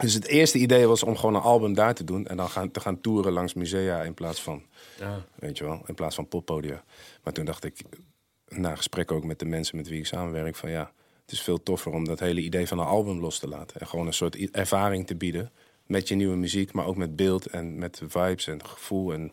Dus 0.00 0.14
het 0.14 0.26
eerste 0.26 0.58
idee 0.58 0.86
was 0.86 1.02
om 1.02 1.16
gewoon 1.16 1.34
een 1.34 1.40
album 1.40 1.74
daar 1.74 1.94
te 1.94 2.04
doen 2.04 2.26
en 2.26 2.36
dan 2.36 2.48
gaan, 2.50 2.70
te 2.70 2.80
gaan 2.80 3.00
toeren 3.00 3.32
langs 3.32 3.54
musea 3.54 4.02
in 4.02 4.14
plaats 4.14 4.42
van, 4.42 4.62
weet 5.34 5.58
je 5.58 5.64
wel, 5.64 5.82
in 5.86 5.94
plaats 5.94 6.14
van 6.14 6.28
poppodia. 6.28 6.84
Maar 7.22 7.32
toen 7.32 7.44
dacht 7.44 7.64
ik, 7.64 7.80
na 8.48 8.76
gesprek 8.76 9.12
ook 9.12 9.24
met 9.24 9.38
de 9.38 9.44
mensen 9.44 9.76
met 9.76 9.88
wie 9.88 9.98
ik 9.98 10.06
samenwerk, 10.06 10.56
van 10.56 10.70
ja, 10.70 10.92
het 11.22 11.32
is 11.32 11.42
veel 11.42 11.62
toffer 11.62 11.92
om 11.92 12.04
dat 12.04 12.20
hele 12.20 12.40
idee 12.40 12.68
van 12.68 12.78
een 12.78 12.86
album 12.86 13.20
los 13.20 13.38
te 13.38 13.48
laten. 13.48 13.80
En 13.80 13.86
gewoon 13.86 14.06
een 14.06 14.12
soort 14.12 14.50
ervaring 14.50 15.06
te 15.06 15.16
bieden 15.16 15.52
met 15.86 16.08
je 16.08 16.14
nieuwe 16.14 16.36
muziek, 16.36 16.72
maar 16.72 16.86
ook 16.86 16.96
met 16.96 17.16
beeld 17.16 17.46
en 17.46 17.78
met 17.78 18.02
vibes 18.06 18.46
en 18.46 18.66
gevoel. 18.66 19.12
En, 19.12 19.32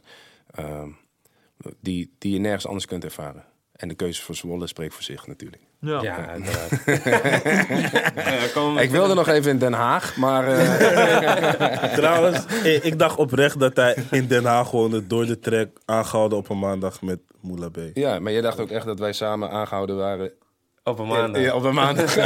ehm, 0.52 0.90
die, 1.80 2.14
die 2.18 2.34
je 2.34 2.40
nergens 2.40 2.66
anders 2.66 2.86
kunt 2.86 3.04
ervaren. 3.04 3.46
En 3.72 3.88
de 3.88 3.96
keuze 3.96 4.22
voor 4.22 4.36
Zwolle 4.36 4.68
spreekt 4.68 4.94
voor 4.94 5.04
zich 5.04 5.28
natuurlijk. 5.28 5.62
Ja. 5.82 6.02
Ja, 6.02 6.28
uiteraard. 6.36 6.72
Ik 8.84 8.90
wilde 8.90 9.14
nog 9.14 9.28
even 9.28 9.52
in 9.52 9.58
Den 9.58 9.74
Haag, 9.74 10.18
maar 10.18 10.48
eh, 10.48 11.94
Trouwens, 11.98 12.46
ik, 12.64 12.84
ik 12.84 13.00
dacht 13.00 13.18
oprecht 13.18 13.60
dat 13.60 13.76
hij 13.76 13.96
in 14.12 14.28
Den 14.28 14.46
Haag 14.46 14.72
woonde 14.72 15.08
door 15.08 15.26
de 15.26 15.40
track 15.40 15.70
aangehouden 15.86 16.38
op 16.38 16.50
een 16.50 16.60
maandag 16.60 17.02
met 17.02 17.20
Moula 17.42 17.70
B. 17.70 17.78
ja, 17.94 18.20
maar 18.20 18.32
je 18.32 18.42
dacht 18.42 18.60
ook 18.60 18.70
echt 18.70 18.86
dat 18.86 19.00
wij 19.00 19.14
samen 19.14 19.50
aangehouden 19.50 19.96
waren 19.98 20.32
Op 20.84 21.00
een 21.00 21.08
maandag. 21.08 21.42
Ja, 21.42 21.56
op 21.56 21.64
een 21.64 21.74
maandag. 21.74 22.14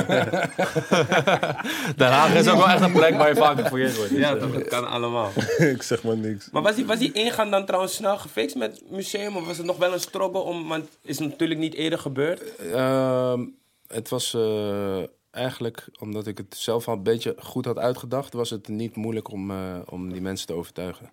Den 1.97 2.07
Haag 2.07 2.33
is 2.33 2.47
ook 2.47 2.57
wel 2.57 2.69
echt 2.69 2.81
een 2.81 2.91
plek 2.91 3.15
waar 3.15 3.27
je 3.27 3.35
vaak 3.35 3.59
gefouilleerd 3.59 3.95
wordt. 3.95 4.11
Dus, 4.11 4.19
Ja, 4.19 4.37
toch, 4.37 4.53
het 4.53 4.67
kan 4.67 4.87
allemaal. 4.87 5.31
ik 5.73 5.81
zeg 5.81 6.03
maar 6.03 6.17
niks. 6.17 6.49
Maar 6.51 6.61
was 6.61 6.75
die, 6.75 6.85
was 6.85 6.99
die 6.99 7.11
ingang 7.11 7.51
dan 7.51 7.65
trouwens 7.65 7.95
snel 7.95 8.17
gefixt 8.17 8.55
met 8.55 8.71
het 8.71 8.91
museum? 8.91 9.37
Of 9.37 9.45
was 9.45 9.57
het 9.57 9.65
nog 9.65 9.77
wel 9.77 9.93
een 9.93 9.99
struggle? 9.99 10.39
Om, 10.39 10.67
want 10.67 10.83
het 10.83 10.97
is 11.01 11.19
natuurlijk 11.19 11.59
niet 11.59 11.73
eerder 11.73 11.99
gebeurd. 11.99 12.55
Ehm, 12.55 13.45
het 13.87 14.09
was 14.09 14.33
eh, 14.33 15.03
eigenlijk, 15.31 15.87
omdat 15.99 16.27
ik 16.27 16.37
het 16.37 16.55
zelf 16.57 16.87
al 16.87 16.93
een 16.93 17.03
beetje 17.03 17.35
goed 17.39 17.65
had 17.65 17.77
uitgedacht, 17.77 18.33
was 18.33 18.49
het 18.49 18.67
niet 18.67 18.95
moeilijk 18.95 19.31
om, 19.31 19.51
eh, 19.51 19.79
om 19.85 20.11
die 20.11 20.21
mensen 20.21 20.47
te 20.47 20.53
overtuigen. 20.53 21.11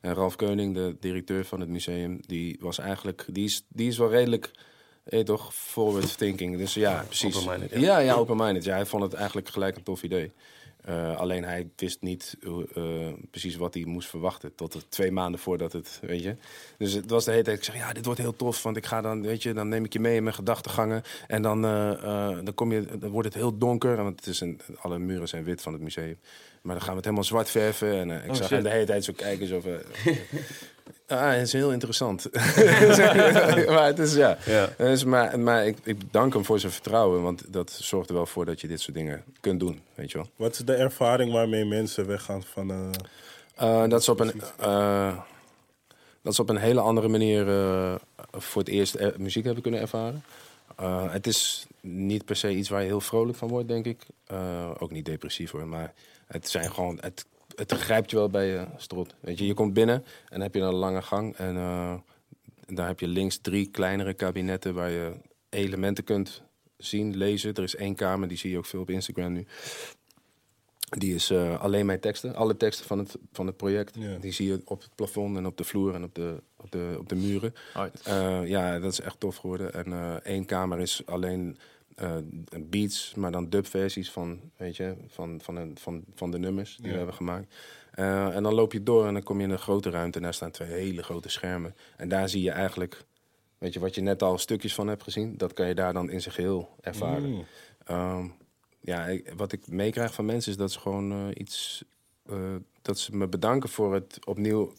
En 0.00 0.14
Ralf 0.14 0.36
Keuning, 0.36 0.74
de 0.74 0.96
directeur 1.00 1.44
van 1.44 1.60
het 1.60 1.68
museum, 1.68 2.20
die 2.26 2.56
was 2.60 2.78
eigenlijk, 2.78 3.24
die 3.26 3.44
is, 3.44 3.64
die 3.68 3.88
is 3.88 3.98
wel 3.98 4.10
redelijk, 4.10 4.50
eh, 5.04 5.20
toch, 5.20 5.54
forward 5.54 6.18
thinking. 6.18 6.56
Dus 6.56 6.74
ja, 6.74 7.04
precies. 7.06 7.36
Open-minded, 7.36 7.70
ja. 7.70 7.78
ja, 7.78 7.98
ja, 7.98 8.14
open-minded. 8.14 8.64
Ja, 8.64 8.74
hij 8.74 8.86
vond 8.86 9.02
het 9.02 9.14
eigenlijk 9.14 9.48
gelijk 9.48 9.76
een 9.76 9.82
tof 9.82 10.02
idee. 10.02 10.32
Eh, 10.84 11.16
alleen 11.16 11.44
hij 11.44 11.68
wist 11.76 12.00
niet 12.00 12.36
eh, 12.74 13.12
precies 13.30 13.56
wat 13.56 13.74
hij 13.74 13.84
moest 13.84 14.08
verwachten. 14.08 14.54
Tot 14.54 14.86
twee 14.88 15.12
maanden 15.12 15.40
voordat 15.40 15.72
het, 15.72 15.98
weet 16.02 16.22
je. 16.22 16.36
Dus 16.78 16.92
het 16.92 17.10
was 17.10 17.24
de 17.24 17.30
hele 17.30 17.42
tijd, 17.42 17.58
ik 17.58 17.64
zeg, 17.64 17.76
ja, 17.76 17.92
dit 17.92 18.04
wordt 18.04 18.20
heel 18.20 18.36
tof. 18.36 18.62
Want 18.62 18.76
ik 18.76 18.86
ga 18.86 19.00
dan, 19.00 19.22
weet 19.22 19.42
je, 19.42 19.52
dan 19.52 19.68
neem 19.68 19.84
ik 19.84 19.92
je 19.92 20.00
mee 20.00 20.16
in 20.16 20.22
mijn 20.22 20.34
gedachtegangen. 20.34 21.02
En 21.26 21.42
dan, 21.42 21.64
eh, 21.64 22.38
dan, 22.42 22.54
kom 22.54 22.72
je, 22.72 22.98
dan 22.98 23.10
wordt 23.10 23.28
het 23.28 23.36
heel 23.36 23.58
donker. 23.58 23.96
Want 23.96 24.16
het 24.20 24.26
is 24.26 24.40
een, 24.40 24.60
alle 24.78 24.98
muren 24.98 25.28
zijn 25.28 25.44
wit 25.44 25.62
van 25.62 25.72
het 25.72 25.82
museum. 25.82 26.18
Maar 26.62 26.74
dan 26.74 26.82
gaan 26.82 26.90
we 26.90 26.96
het 26.96 27.04
helemaal 27.04 27.24
zwart 27.24 27.50
verven. 27.50 27.94
En 27.94 28.10
ik 28.10 28.30
Oh, 28.30 28.36
zag 28.36 28.48
hem 28.48 28.62
de 28.62 28.70
hele 28.70 28.84
tijd 28.84 29.04
zo 29.04 29.12
kijken. 29.16 29.46
Zo 29.46 29.60
van, 29.60 29.78
ah, 31.06 31.30
het 31.32 31.42
is 31.42 31.52
heel 31.52 31.72
interessant. 31.72 32.26
maar 33.74 33.86
het 33.86 33.98
is, 33.98 34.14
ja. 34.14 34.38
Ja. 34.46 34.68
Dus, 34.76 35.04
maar 35.04 35.38
maar 35.40 35.66
ik, 35.66 35.78
ik 35.82 36.00
dank 36.12 36.32
hem 36.32 36.44
voor 36.44 36.58
zijn 36.60 36.72
vertrouwen. 36.72 37.22
Want 37.22 37.52
dat 37.52 37.70
zorgt 37.70 38.08
er 38.08 38.14
wel 38.14 38.26
voor 38.26 38.44
dat 38.44 38.60
je 38.60 38.68
dit 38.68 38.80
soort 38.80 38.96
dingen 38.96 39.22
kunt 39.40 39.60
doen, 39.60 39.80
weet 39.94 40.10
je 40.10 40.18
wel. 40.18 40.28
Wat 40.36 40.52
is 40.52 40.58
de 40.58 40.74
ervaring 40.74 41.32
waarmee 41.32 41.64
mensen 41.64 42.06
weggaan 42.06 42.42
van... 42.42 42.70
eh, 42.70 42.76
Eh, 43.82 43.88
dat, 43.88 44.00
is 44.00 44.08
op 44.08 44.20
een, 44.20 44.32
eh, 44.58 45.16
dat 46.22 46.32
is 46.32 46.38
op 46.40 46.48
een 46.48 46.56
hele 46.56 46.80
andere 46.80 47.08
manier 47.08 47.48
eh, 47.48 47.94
voor 48.32 48.62
het 48.62 48.70
eerst 48.70 48.94
er- 48.94 49.14
muziek 49.18 49.44
hebben 49.44 49.62
kunnen 49.62 49.80
ervaren. 49.80 50.24
Eh, 50.76 51.12
het 51.12 51.26
is 51.26 51.66
niet 51.80 52.24
per 52.24 52.36
se 52.36 52.50
iets 52.54 52.68
waar 52.68 52.80
je 52.80 52.86
heel 52.86 53.00
vrolijk 53.00 53.38
van 53.38 53.48
wordt, 53.48 53.68
denk 53.68 53.84
ik. 53.86 54.02
Eh, 54.26 54.70
ook 54.78 54.90
niet 54.90 55.04
depressief 55.04 55.50
hoor, 55.50 55.66
maar 55.66 55.92
het 56.26 56.48
zijn 56.48 56.72
gewoon. 56.74 56.98
Het, 57.00 57.26
het 57.56 57.72
grijpt 57.72 58.10
je 58.10 58.16
wel 58.16 58.28
bij 58.28 58.46
je 58.46 58.66
strot. 58.76 59.14
Weet 59.20 59.38
je, 59.38 59.46
je 59.46 59.54
komt 59.54 59.72
binnen 59.72 59.96
en 59.96 60.04
dan 60.30 60.40
heb 60.40 60.54
je 60.54 60.60
een 60.60 60.74
lange 60.74 61.02
gang. 61.02 61.36
En 61.36 61.56
eh, 61.56 61.94
daar 62.66 62.86
heb 62.86 63.00
je 63.00 63.08
links 63.08 63.38
drie 63.38 63.70
kleinere 63.70 64.14
kabinetten 64.14 64.74
waar 64.74 64.90
je 64.90 65.12
elementen 65.48 66.04
kunt 66.04 66.42
zien, 66.76 67.16
lezen. 67.16 67.54
Er 67.54 67.62
is 67.62 67.76
één 67.76 67.94
kamer, 67.94 68.28
die 68.28 68.38
zie 68.38 68.50
je 68.50 68.58
ook 68.58 68.66
veel 68.66 68.80
op 68.80 68.90
Instagram 68.90 69.32
nu. 69.32 69.46
Die 70.88 71.14
is 71.14 71.30
eh, 71.30 71.60
alleen 71.60 71.86
mijn 71.86 72.00
teksten. 72.00 72.34
Alle 72.34 72.56
teksten 72.56 72.86
van 72.86 72.98
het, 72.98 73.16
van 73.32 73.46
het 73.46 73.56
project. 73.56 73.96
Ja. 73.98 74.16
Die 74.16 74.32
zie 74.32 74.48
je 74.48 74.60
op 74.64 74.80
het 74.82 74.94
plafond 74.94 75.36
en 75.36 75.46
op 75.46 75.56
de 75.56 75.64
vloer 75.64 75.94
en 75.94 76.04
op 76.04 76.14
de, 76.14 76.42
op 76.56 76.70
de, 76.72 76.96
op 76.98 77.08
de 77.08 77.14
muren. 77.14 77.54
Eh, 78.04 78.46
ja, 78.46 78.78
dat 78.78 78.92
is 78.92 79.00
echt 79.00 79.20
tof 79.20 79.36
geworden. 79.36 79.72
En 79.74 79.92
eh, 79.92 80.14
één 80.14 80.44
kamer 80.44 80.80
is 80.80 81.02
alleen 81.06 81.58
eh, 81.94 82.16
beats, 82.60 83.14
maar 83.14 83.30
dan 83.32 83.48
dubversies 83.50 84.10
van, 84.10 84.40
weet 84.56 84.76
je, 84.76 84.94
van, 85.08 85.40
van, 85.42 85.56
een, 85.56 85.76
van, 85.78 86.04
van 86.14 86.30
de 86.30 86.38
nummers 86.38 86.76
die 86.76 86.84
Ja. 86.86 86.90
we 86.90 86.96
hebben 86.96 87.14
gemaakt. 87.14 87.54
Eh, 87.92 88.36
en 88.36 88.42
dan 88.42 88.54
loop 88.54 88.72
je 88.72 88.82
door 88.82 89.06
en 89.06 89.12
dan 89.12 89.22
kom 89.22 89.38
je 89.38 89.44
in 89.44 89.50
een 89.50 89.58
grote 89.58 89.90
ruimte 89.90 90.18
en 90.18 90.24
daar 90.24 90.34
staan 90.34 90.50
twee 90.50 90.68
hele 90.68 91.02
grote 91.02 91.28
schermen. 91.28 91.74
En 91.96 92.08
daar 92.08 92.28
zie 92.28 92.42
je 92.42 92.50
eigenlijk, 92.50 93.04
weet 93.58 93.72
je, 93.72 93.80
wat 93.80 93.94
je 93.94 94.00
net 94.00 94.22
al 94.22 94.38
stukjes 94.38 94.74
van 94.74 94.86
hebt 94.88 95.02
gezien, 95.02 95.36
dat 95.36 95.52
kan 95.52 95.66
je 95.68 95.74
daar 95.74 95.92
dan 95.92 96.10
in 96.10 96.20
zijn 96.20 96.34
geheel 96.34 96.76
ervaren. 96.80 97.30
Mm. 97.30 97.44
Ehm, 97.86 98.26
ja, 98.80 99.06
ik- 99.06 99.32
wat 99.36 99.52
ik 99.52 99.66
meekrijg 99.66 100.14
van 100.14 100.24
mensen 100.24 100.50
is 100.52 100.58
dat 100.58 100.72
ze 100.72 100.78
gewoon 100.80 101.12
eh, 101.12 101.18
iets. 101.34 101.84
eh, 102.28 102.54
dat 102.82 102.98
ze 102.98 103.16
me 103.16 103.26
bedanken 103.28 103.68
voor 103.68 103.94
het 103.94 104.18
opnieuw 104.24 104.72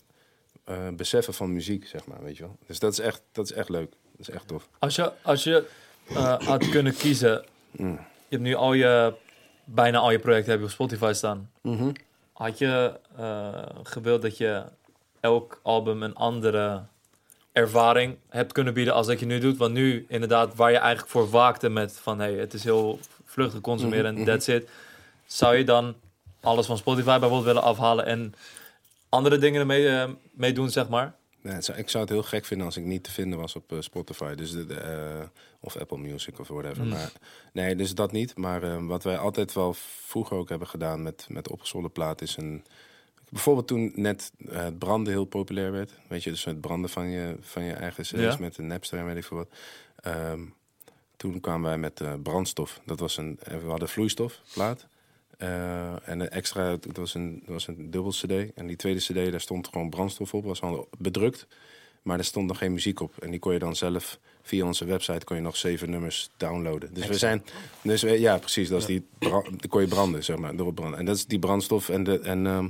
eh, 0.63 0.89
beseffen 0.89 1.33
van 1.33 1.53
muziek, 1.53 1.87
zeg 1.87 2.05
maar. 2.05 2.23
Weet 2.23 2.37
je 2.37 2.43
wel. 2.43 2.57
Dus 2.67 2.79
dat 2.79 2.91
is 2.91 2.99
echt, 2.99 3.21
dat 3.31 3.45
is 3.45 3.51
echt 3.51 3.69
leuk. 3.69 3.89
Dat 4.11 4.27
is 4.27 4.29
echt 4.29 4.47
tof. 4.47 4.69
Als 4.79 4.95
je, 4.95 5.11
als 5.21 5.43
je 5.43 5.65
eh, 6.07 6.39
had 6.39 6.69
kunnen 6.69 6.95
kiezen, 6.95 7.43
je 7.71 7.97
hebt 8.29 8.41
nu 8.41 8.55
al 8.55 8.73
je, 8.73 9.13
bijna 9.63 9.97
al 9.97 10.11
je 10.11 10.19
projecten 10.19 10.51
heb 10.51 10.59
je 10.59 10.65
op 10.65 10.71
Spotify 10.71 11.11
staan. 11.13 11.49
Mhm. 11.61 11.91
Had 12.33 12.57
je 12.57 12.99
eh, 13.17 13.65
gewild 13.83 14.21
dat 14.21 14.37
je 14.37 14.63
elk 15.19 15.59
album 15.63 16.03
een 16.03 16.15
andere 16.15 16.83
ervaring 17.51 18.17
hebt 18.29 18.51
kunnen 18.51 18.73
bieden 18.73 18.93
als 18.93 19.07
dat 19.07 19.19
je 19.19 19.25
nu 19.25 19.39
doet? 19.39 19.57
Want 19.57 19.73
nu 19.73 20.05
inderdaad, 20.09 20.55
waar 20.55 20.71
je 20.71 20.77
eigenlijk 20.77 21.11
voor 21.11 21.29
waakte 21.29 21.69
met 21.69 21.99
van 22.01 22.19
hey, 22.19 22.33
het 22.33 22.53
is 22.53 22.63
heel 22.63 22.99
vluchtig 23.25 23.61
consumeren 23.61 24.05
en 24.05 24.13
Mhm, 24.13 24.25
that's 24.25 24.47
it. 24.47 24.69
Zou 25.25 25.55
je 25.55 25.63
dan 25.63 25.95
alles 26.41 26.65
van 26.65 26.77
Spotify 26.77 27.19
bijvoorbeeld 27.19 27.43
willen 27.43 27.63
afhalen 27.63 28.05
en 28.05 28.33
andere 29.09 29.37
dingen 29.37 29.59
ermee 29.59 30.15
mee 30.31 30.53
doen, 30.53 30.69
zeg 30.69 30.89
maar? 30.89 31.15
Nee, 31.45 31.61
zou- 31.61 31.77
ik 31.77 31.89
zou 31.89 32.03
het 32.03 32.13
heel 32.13 32.23
gek 32.23 32.45
vinden 32.45 32.65
als 32.65 32.77
ik 32.77 32.83
niet 32.83 33.03
te 33.03 33.11
vinden 33.11 33.39
was 33.39 33.55
op 33.55 33.71
eh, 33.71 33.81
Spotify. 33.81 34.35
Dus 34.35 34.51
de, 34.51 34.65
de, 34.65 34.75
eh, 34.75 35.27
of 35.59 35.77
Apple 35.77 35.97
Music 35.97 36.39
of 36.39 36.47
whatever. 36.47 36.83
Mm. 36.83 36.89
Maar, 36.89 37.11
nee, 37.53 37.75
dus 37.75 37.95
dat 37.95 38.11
niet. 38.11 38.37
Maar 38.37 38.63
eh, 38.63 38.85
wat 38.85 39.03
wij 39.03 39.17
altijd 39.17 39.53
wel 39.53 39.73
vroeger 40.05 40.37
ook 40.37 40.49
hebben 40.49 40.67
gedaan 40.67 41.03
met, 41.03 41.25
met 41.29 41.49
opgezwollen 41.49 41.91
plaat 41.91 42.21
is 42.21 42.37
een... 42.37 42.63
Bijvoorbeeld 43.29 43.67
toen 43.67 43.91
net 43.95 44.31
het 44.47 44.79
branden 44.79 45.13
heel 45.13 45.25
populair 45.25 45.71
werd. 45.71 45.91
Weet 46.07 46.23
je, 46.23 46.29
dus 46.29 46.45
het 46.45 46.61
branden 46.61 46.89
van 46.89 47.09
je, 47.09 47.35
van 47.39 47.63
je 47.63 47.73
eigen 47.73 48.03
cd's 48.03 48.11
Ja. 48.11 48.37
met 48.39 48.57
een 48.57 48.67
Napster 48.67 48.99
en 48.99 49.05
weet 49.05 49.17
ik 49.17 49.23
veel 49.23 49.37
wat. 49.37 49.49
Ehm, 49.95 50.41
toen 51.17 51.39
kwamen 51.39 51.69
wij 51.69 51.77
met 51.77 52.23
brandstof. 52.23 52.79
Dat 52.85 52.99
was 52.99 53.17
een, 53.17 53.39
we 53.43 53.67
hadden 53.67 53.89
vloeistofplaat. 53.89 54.87
Eh, 55.37 56.09
en 56.09 56.19
een 56.19 56.29
extra, 56.29 56.69
het 56.71 56.97
was 56.97 57.13
een, 57.13 57.37
het 57.41 57.53
was 57.53 57.67
een 57.67 57.91
dubbel 57.91 58.11
cd. 58.11 58.53
En 58.55 58.67
die 58.67 58.75
tweede 58.75 58.99
cd, 58.99 59.31
daar 59.31 59.41
stond 59.41 59.67
gewoon 59.67 59.89
brandstof 59.89 60.33
op. 60.33 60.43
Was 60.45 60.61
al 60.61 60.89
bedrukt. 60.97 61.47
Maar 62.01 62.17
er 62.17 62.23
stond 62.25 62.47
nog 62.47 62.57
geen 62.57 62.73
muziek 62.73 62.99
op. 62.99 63.13
En 63.19 63.31
die 63.31 63.39
kon 63.39 63.53
je 63.53 63.59
dan 63.59 63.75
zelf 63.75 64.19
via 64.41 64.65
onze 64.65 64.85
website 64.85 65.25
kon 65.25 65.35
je 65.35 65.41
nog 65.41 65.57
zeven 65.57 65.89
nummers 65.89 66.29
downloaden. 66.37 66.93
Dus 66.93 67.07
we 67.07 67.13
zijn. 67.17 67.43
Dus 67.81 68.01
we- 68.01 68.19
ja, 68.19 68.37
precies. 68.37 68.69
Dat 68.69 68.79
is 68.79 68.85
die. 68.85 69.07
kon 69.69 69.81
je 69.81 69.87
branden, 69.87 70.23
zeg 70.23 70.37
maar. 70.37 70.53
Erop 70.53 70.75
branden. 70.75 70.99
En 70.99 71.05
dat 71.05 71.15
is 71.15 71.25
die 71.25 71.39
brandstof. 71.39 71.89
En, 71.89 72.03
de, 72.03 72.19
en, 72.19 72.45
ehm, 72.45 72.69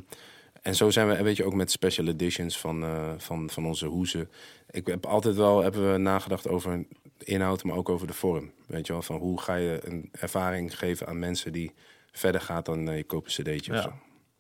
en 0.61 0.75
zo 0.75 0.89
zijn 0.89 1.07
we, 1.07 1.23
weet 1.23 1.37
je, 1.37 1.43
ook 1.45 1.53
met 1.53 1.71
special 1.71 2.07
editions 2.07 2.57
van, 2.57 2.83
eh, 2.83 3.11
van, 3.17 3.49
van 3.49 3.65
onze 3.65 3.85
hoezen. 3.85 4.29
Ik 4.71 4.87
heb 4.87 5.05
altijd 5.05 5.35
wel 5.35 5.61
hebben 5.61 5.91
we 5.91 5.97
nagedacht 5.97 6.47
over 6.47 6.85
inhoud, 7.17 7.63
maar 7.63 7.77
ook 7.77 7.89
over 7.89 8.07
de 8.07 8.13
vorm. 8.13 8.51
Weet 8.65 8.87
je 8.87 8.93
wel, 8.93 9.01
van 9.01 9.17
hoe 9.17 9.41
ga 9.41 9.55
je 9.55 9.79
een 9.83 10.09
ervaring 10.11 10.77
geven 10.77 11.07
aan 11.07 11.19
mensen 11.19 11.51
die 11.53 11.71
verder 12.17 12.41
gaat 12.41 12.65
dan 12.65 12.89
eh, 12.89 12.97
je 12.97 13.03
koopt 13.03 13.37
een 13.37 13.43
cd'tje 13.43 13.71
Ja. 13.71 13.77
of 13.77 13.83
zo. 13.83 13.93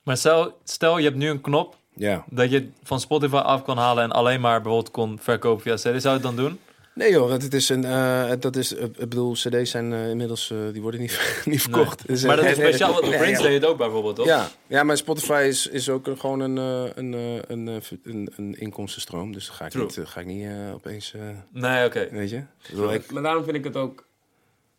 Maar 0.03 0.17
stel, 0.17 0.57
stel, 0.63 0.97
je 0.97 1.03
hebt 1.03 1.17
nu 1.17 1.29
een 1.29 1.41
knop 1.41 1.77
Ja. 1.95 2.25
dat 2.29 2.51
je 2.51 2.69
van 2.83 2.99
Spotify 2.99 3.35
af 3.35 3.63
kan 3.63 3.77
halen 3.77 4.03
en 4.03 4.11
alleen 4.11 4.41
maar 4.41 4.61
bijvoorbeeld 4.61 4.91
kon 4.93 5.19
verkopen 5.21 5.61
via 5.63 5.75
CD. 5.75 5.81
Zou 5.81 5.93
je 6.03 6.09
het 6.09 6.21
dan 6.21 6.35
doen? 6.35 6.59
Nee 6.93 7.11
joh, 7.11 7.29
want 7.29 7.41
het 7.43 7.53
is 7.53 7.69
een, 7.69 7.85
eh, 7.85 8.31
dat 8.39 8.55
is, 8.55 8.71
ik 8.73 8.95
bedoel, 8.95 9.33
cd's 9.33 9.71
zijn 9.71 9.93
eh, 9.93 10.09
inmiddels, 10.09 10.53
die 10.71 10.81
worden 10.81 10.99
niet, 10.99 11.19
niet 11.45 11.61
verkocht. 11.61 12.07
Dus, 12.07 12.23
maar 12.23 12.35
dat 12.35 12.45
is 12.45 12.51
nee, 12.57 12.59
nee, 12.59 12.67
speciaal, 12.73 12.93
want 12.93 13.09
nee, 13.09 13.17
Prince 13.19 13.41
ja. 13.41 13.47
deed 13.47 13.61
het 13.61 13.69
ook 13.71 13.77
bijvoorbeeld, 13.77 14.15
toch? 14.15 14.25
Ja, 14.25 14.47
ja, 14.67 14.83
maar 14.83 14.97
Spotify 14.97 15.45
is, 15.47 15.67
is 15.67 15.89
ook 15.89 16.07
een- 16.07 16.19
gewoon 16.19 16.39
een, 16.39 16.57
eh, 16.57 16.91
een, 16.95 17.13
een, 17.47 17.81
een, 18.03 18.29
een 18.35 18.59
inkomstenstroom. 18.59 19.31
Dus 19.33 19.49
ga 19.49 19.65
ik 19.65 19.71
True. 19.71 19.83
niet, 19.83 19.99
ga 20.03 20.19
ik 20.19 20.25
niet 20.25 20.47
opeens, 20.73 21.13
eh, 21.13 21.21
Nee, 21.51 21.85
oké. 21.85 22.07
weet 22.11 22.29
je. 22.29 22.37
Ik 22.37 22.69
bedoel, 22.69 22.93
ik, 22.93 23.11
Maar 23.11 23.23
daarom 23.23 23.43
vind 23.43 23.55
ik 23.55 23.63
het 23.63 23.75
ook 23.75 24.05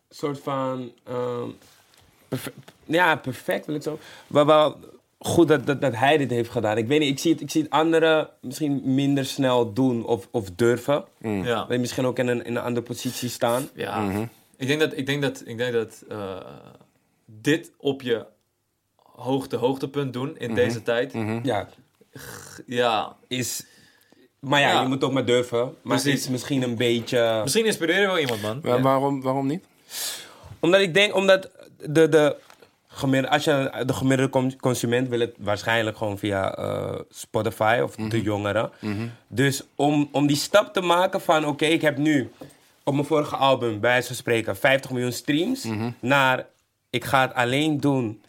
soort 0.09 0.39
van. 0.39 0.91
ehm, 1.03 1.49
ja, 2.85 3.15
perfect 3.15 3.65
wil 3.65 3.75
ik 3.75 3.81
zo. 3.81 3.99
Maar 4.27 4.45
wel 4.45 4.77
goed 5.19 5.47
dat, 5.47 5.65
dat, 5.65 5.81
dat 5.81 5.95
hij 5.95 6.17
dit 6.17 6.29
heeft 6.29 6.49
gedaan. 6.49 6.77
Ik 6.77 6.87
weet 6.87 6.99
niet, 6.99 7.09
ik 7.11 7.19
zie 7.19 7.31
het, 7.31 7.41
ik 7.41 7.51
zie 7.51 7.61
het 7.61 7.71
anderen 7.71 8.29
misschien 8.41 8.81
minder 8.83 9.25
snel 9.25 9.73
doen 9.73 10.05
of, 10.05 10.27
of 10.31 10.49
durven. 10.55 11.05
Ja. 11.21 11.59
Dat 11.59 11.69
je 11.69 11.77
misschien 11.77 12.05
ook 12.05 12.19
in 12.19 12.27
een, 12.27 12.45
in 12.45 12.55
een 12.55 12.63
andere 12.63 12.85
positie 12.85 13.29
staan. 13.29 13.69
Ja, 13.73 14.09
ik 14.57 14.67
denk 14.67 14.79
dat, 14.79 14.97
ik 14.97 15.05
denk 15.05 15.21
dat, 15.21 15.43
ik 15.45 15.57
denk 15.57 15.73
dat 15.73 16.03
eh, 16.09 16.37
dit 17.25 17.71
op 17.77 18.01
je 18.01 18.25
hoogte, 19.03 19.55
hoogtepunt 19.55 20.13
doen 20.13 20.37
in 20.37 20.53
deze 20.55 20.83
tijd. 20.83 21.13
Ja, 21.43 21.67
Ja, 22.65 23.15
is... 23.27 23.65
Maar 24.39 24.59
ja, 24.59 24.71
Ja. 24.71 24.81
je 24.81 24.87
moet 24.87 25.03
ook 25.03 25.11
maar 25.11 25.25
durven. 25.25 25.59
Maar 25.59 26.01
Precies. 26.01 26.13
is 26.21 26.29
misschien 26.29 26.61
een 26.61 26.75
beetje... 26.75 27.39
misschien 27.43 27.65
inspireer 27.65 27.99
je 27.99 28.05
wel 28.05 28.19
iemand, 28.19 28.41
man. 28.41 28.59
Maar 28.63 28.81
waarom, 28.81 29.21
waarom 29.21 29.47
niet? 29.47 29.63
Omdat 30.59 30.81
ik 30.81 30.93
denk, 30.93 31.15
omdat 31.15 31.49
de, 31.85 32.09
de 32.09 32.35
gemiddelde, 32.87 33.35
als 33.35 33.43
je 33.43 33.83
de 33.85 33.93
gemiddelde 33.93 34.55
consument 34.59 35.07
wil 35.09 35.19
het 35.19 35.35
waarschijnlijk 35.39 35.97
gewoon 35.97 36.17
via 36.17 36.55
eh, 36.55 36.99
Spotify 37.09 37.79
of 37.83 37.95
de 37.95 38.21
jongeren. 38.21 38.71
Dus 39.27 39.63
om, 39.75 40.09
om 40.11 40.27
die 40.27 40.35
stap 40.35 40.73
te 40.73 40.81
maken 40.81 41.21
van, 41.21 41.45
oké, 41.45 41.65
ik 41.65 41.81
heb 41.81 41.97
nu 41.97 42.31
op 42.83 42.93
mijn 42.93 43.05
vorige 43.05 43.35
album, 43.35 43.69
bij 43.69 43.79
wijze 43.89 44.07
van 44.07 44.15
spreken, 44.15 44.57
50 44.57 44.91
miljoen 44.91 45.11
streams, 45.11 45.65
naar 45.99 46.45
ik 46.89 47.05
ga 47.05 47.21
het 47.21 47.33
alleen 47.33 47.79
doen 47.79 48.21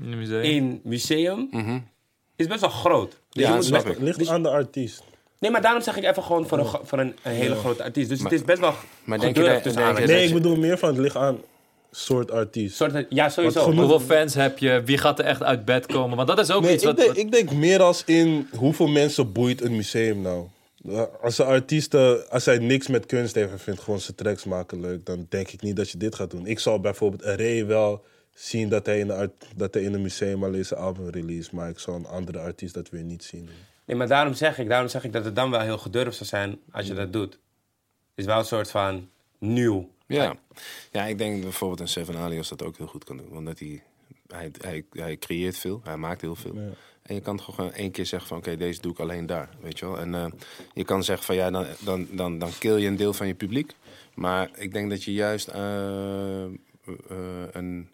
In 0.00 0.18
museum. 0.18 0.42
in 0.42 0.80
museum, 0.84 1.48
is 2.36 2.46
best 2.46 2.60
wel 2.60 2.70
groot. 2.70 3.18
Dus 3.30 3.44
Ja, 3.46 3.56
best- 3.56 3.86
ik. 3.86 3.98
Ligt 3.98 4.28
aan 4.28 4.42
de 4.42 4.50
artiest. 4.50 5.02
Nee, 5.38 5.50
maar 5.50 5.62
daarom 5.62 5.82
zeg 5.82 5.96
ik 5.96 6.04
even 6.04 6.22
gewoon 6.22 6.46
voor 6.48 6.58
een, 6.58 6.66
voor 6.82 6.98
een, 6.98 7.16
een 7.22 7.32
hele 7.32 7.54
grote 7.54 7.82
artiest. 7.82 8.08
Dus 8.08 8.22
het 8.22 8.32
is 8.32 8.42
best 8.42 8.60
wel 8.60 8.74
maar 9.04 9.18
denk 9.18 9.36
je 9.36 9.42
dat- 9.42 9.52
tussen 9.62 9.62
denk 9.62 9.74
je 9.74 9.80
aanhalingstekens. 9.80 10.30
Nee, 10.30 10.36
ik 10.38 10.42
bedoel 10.42 10.56
meer 10.68 10.78
van 10.78 10.88
het 10.88 10.98
ligt 10.98 11.16
aan 11.16 11.38
soort 11.94 12.30
artiest. 12.30 12.76
Soort, 12.76 13.06
ja, 13.08 13.28
sowieso. 13.28 13.58
Wat 13.60 13.68
genoeg- 13.68 13.90
Hoeveel 13.90 14.16
fans 14.16 14.34
heb 14.34 14.58
je? 14.58 14.82
Wie 14.84 14.98
gaat 14.98 15.18
er 15.18 15.24
echt 15.24 15.42
uit 15.42 15.64
bed 15.64 15.86
komen? 15.86 16.16
Want 16.16 16.28
dat 16.28 16.38
is 16.38 16.50
ook 16.50 16.62
Nee, 16.62 16.72
iets 16.72 16.82
ik, 16.82 16.88
wat... 16.88 16.96
denk, 16.96 17.08
wat- 17.08 17.18
ik 17.18 17.32
denk 17.32 17.52
meer 17.52 17.82
als 17.82 18.02
in 18.06 18.48
hoeveel 18.56 18.86
mensen 18.88 19.32
boeit 19.32 19.62
een 19.62 19.76
museum 19.76 20.20
nou. 20.20 20.46
Als 21.22 21.38
een 21.38 21.46
artiest, 21.46 21.94
eh, 21.94 22.12
als 22.30 22.44
hij 22.44 22.58
niks 22.58 22.86
met 22.88 23.06
kunst 23.06 23.34
heeft 23.34 23.50
en 23.50 23.58
vindt 23.58 23.80
gewoon 23.80 24.00
zijn 24.00 24.16
tracks 24.16 24.44
maken 24.44 24.80
leuk, 24.80 25.06
dan 25.06 25.26
denk 25.28 25.48
ik 25.48 25.62
niet 25.62 25.76
dat 25.76 25.90
je 25.90 25.98
dit 25.98 26.14
gaat 26.14 26.30
doen. 26.30 26.46
Ik 26.46 26.58
zal 26.58 26.80
bijvoorbeeld 26.80 27.24
Array 27.24 27.66
wel 27.66 28.04
zien 28.34 28.68
dat 28.68 28.86
hij 28.86 28.98
in 28.98 29.08
een, 29.10 29.16
art- 29.16 29.46
dat 29.56 29.74
hij 29.74 29.82
in 29.82 29.94
een 29.94 30.02
museum 30.02 30.44
al 30.44 30.54
eens 30.54 30.70
een 30.70 30.76
album 30.76 31.08
release, 31.08 31.50
maar 31.52 31.68
ik 31.68 31.78
zal 31.78 31.94
een 31.94 32.06
andere 32.06 32.38
artiest 32.38 32.74
dat 32.74 32.90
weer 32.90 33.02
niet 33.02 33.24
zien. 33.24 33.48
Nee, 33.86 33.96
maar 33.96 34.08
daarom 34.08 34.34
zeg 34.34 34.58
ik, 34.58 34.68
daarom 34.68 34.88
zeg 34.88 35.04
ik 35.04 35.12
dat 35.12 35.24
het 35.24 35.36
dan 35.36 35.50
wel 35.50 35.60
heel 35.60 35.78
gedurfd 35.78 36.16
zou 36.16 36.28
zijn 36.28 36.58
als 36.70 36.86
je 36.86 36.94
dat 36.94 37.12
doet. 37.12 37.38
is 38.14 38.24
wel 38.24 38.38
een 38.38 38.44
soort 38.44 38.70
van 38.70 39.08
nieuw. 39.38 39.90
Ja. 40.06 40.36
ja, 40.90 41.04
ik 41.04 41.18
denk 41.18 41.42
bijvoorbeeld 41.42 41.80
een 41.80 41.88
Seven 41.88 42.16
Alias 42.16 42.48
dat 42.48 42.62
ook 42.62 42.76
heel 42.76 42.86
goed 42.86 43.04
kan 43.04 43.16
doen. 43.16 43.28
Want 43.28 43.58
hij, 43.58 43.82
hij, 44.26 44.50
hij, 44.60 44.84
hij 44.92 45.16
creëert 45.16 45.58
veel, 45.58 45.80
hij 45.84 45.96
maakt 45.96 46.20
heel 46.20 46.36
veel. 46.36 46.74
En 47.02 47.14
je 47.14 47.20
kan 47.20 47.36
toch 47.36 47.54
gewoon 47.54 47.72
één 47.72 47.90
keer 47.90 48.06
zeggen 48.06 48.28
van 48.28 48.38
oké, 48.38 48.56
deze 48.56 48.80
doe 48.80 48.92
ik 48.92 48.98
alleen 48.98 49.26
daar, 49.26 49.48
weet 49.60 49.78
je 49.78 49.86
wel. 49.86 49.98
En 49.98 50.14
eh, 50.14 50.26
je 50.74 50.84
kan 50.84 51.04
zeggen 51.04 51.26
van 51.26 51.34
ja, 51.34 51.50
dan, 51.50 51.66
dan, 51.80 52.06
dan, 52.10 52.38
dan 52.38 52.50
kill 52.58 52.76
je 52.76 52.86
een 52.86 52.96
deel 52.96 53.12
van 53.12 53.26
je 53.26 53.34
publiek. 53.34 53.74
Maar 54.14 54.50
ik 54.54 54.72
denk 54.72 54.90
dat 54.90 55.04
je 55.04 55.12
juist 55.12 55.48
eh, 55.48 56.44
eh, 56.44 56.50
een... 57.52 57.90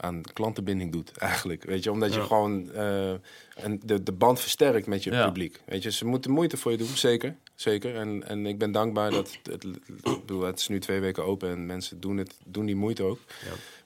aan 0.00 0.22
klantenbinding 0.32 0.92
doet, 0.92 1.16
eigenlijk. 1.16 1.64
Weet 1.64 1.84
je, 1.84 1.90
omdat 1.90 2.14
je 2.14 2.22
gewoon 2.22 2.72
eh, 2.72 3.10
een, 3.54 3.80
de, 3.84 4.02
de 4.02 4.12
band 4.12 4.40
versterkt 4.40 4.86
met 4.86 5.04
je 5.04 5.10
Ja. 5.12 5.24
publiek. 5.26 5.60
Weet 5.64 5.82
je, 5.82 5.90
ze 5.90 6.06
moeten 6.06 6.30
moeite 6.30 6.56
voor 6.56 6.70
je 6.70 6.78
doen, 6.78 6.86
zeker. 6.96 7.36
Zeker. 7.54 7.96
En, 7.96 8.28
en 8.28 8.46
ik 8.46 8.58
ben 8.58 8.72
dankbaar 8.72 9.10
dat 9.10 9.38
het, 9.42 9.64
bedoel, 10.02 10.42
het 10.42 10.58
is 10.58 10.68
nu 10.68 10.80
twee 10.80 11.00
weken 11.00 11.24
open 11.24 11.50
en 11.50 11.66
mensen 11.66 12.00
doen, 12.00 12.16
het, 12.16 12.34
doen 12.44 12.66
die 12.66 12.76
moeite 12.76 13.02
ook. 13.02 13.18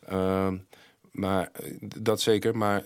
Ehm, 0.07 0.57
maar 1.11 1.51
eh, 1.53 1.73
dat 1.81 2.21
zeker. 2.21 2.57
Maar 2.57 2.85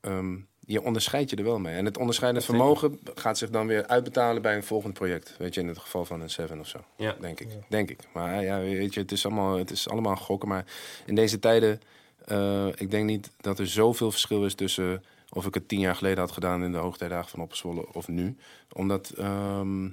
ehm, 0.00 0.36
je 0.66 0.82
onderscheidt 0.82 1.30
je 1.30 1.36
er 1.36 1.44
wel 1.44 1.58
mee. 1.58 1.74
En 1.76 1.84
het 1.84 1.98
onderscheidend 1.98 2.44
vermogen 2.44 3.00
gaat 3.14 3.38
zich 3.38 3.50
dan 3.50 3.66
weer 3.66 3.86
uitbetalen 3.86 4.42
bij 4.42 4.56
een 4.56 4.64
volgend 4.64 4.94
project. 4.94 5.34
Weet 5.38 5.54
je, 5.54 5.60
in 5.60 5.68
het 5.68 5.78
geval 5.78 6.04
van 6.04 6.20
een 6.20 6.30
Seven 6.30 6.60
of 6.60 6.68
zo. 6.68 6.84
Ja. 6.96 7.16
Denk 7.20 7.40
ik. 7.40 7.48
Denk 7.68 7.90
ik. 7.90 7.98
Maar 8.14 8.42
ja, 8.42 8.58
weet 8.60 8.94
je, 8.94 9.00
het 9.00 9.12
is 9.12 9.24
allemaal, 9.26 9.58
het 9.58 9.70
is 9.70 9.88
allemaal 9.88 10.16
gokken. 10.16 10.48
Maar 10.48 10.64
in 11.06 11.14
deze 11.14 11.38
tijden, 11.38 11.80
eh, 12.26 12.66
ik 12.66 12.90
denk 12.90 13.06
niet 13.06 13.30
dat 13.40 13.58
er 13.58 13.66
zoveel 13.66 14.10
verschil 14.10 14.44
is 14.44 14.54
tussen 14.54 15.02
of 15.34 15.46
ik 15.46 15.54
het 15.54 15.68
tien 15.68 15.80
jaar 15.80 15.94
geleden 15.94 16.18
had 16.18 16.32
gedaan 16.32 16.62
in 16.62 16.72
de 16.72 16.78
hoogtijdagen 16.78 17.30
van 17.30 17.40
Opperzwolle 17.40 17.92
of 17.92 18.08
nu. 18.08 18.36
Omdat, 18.72 19.10
ehm, 19.10 19.88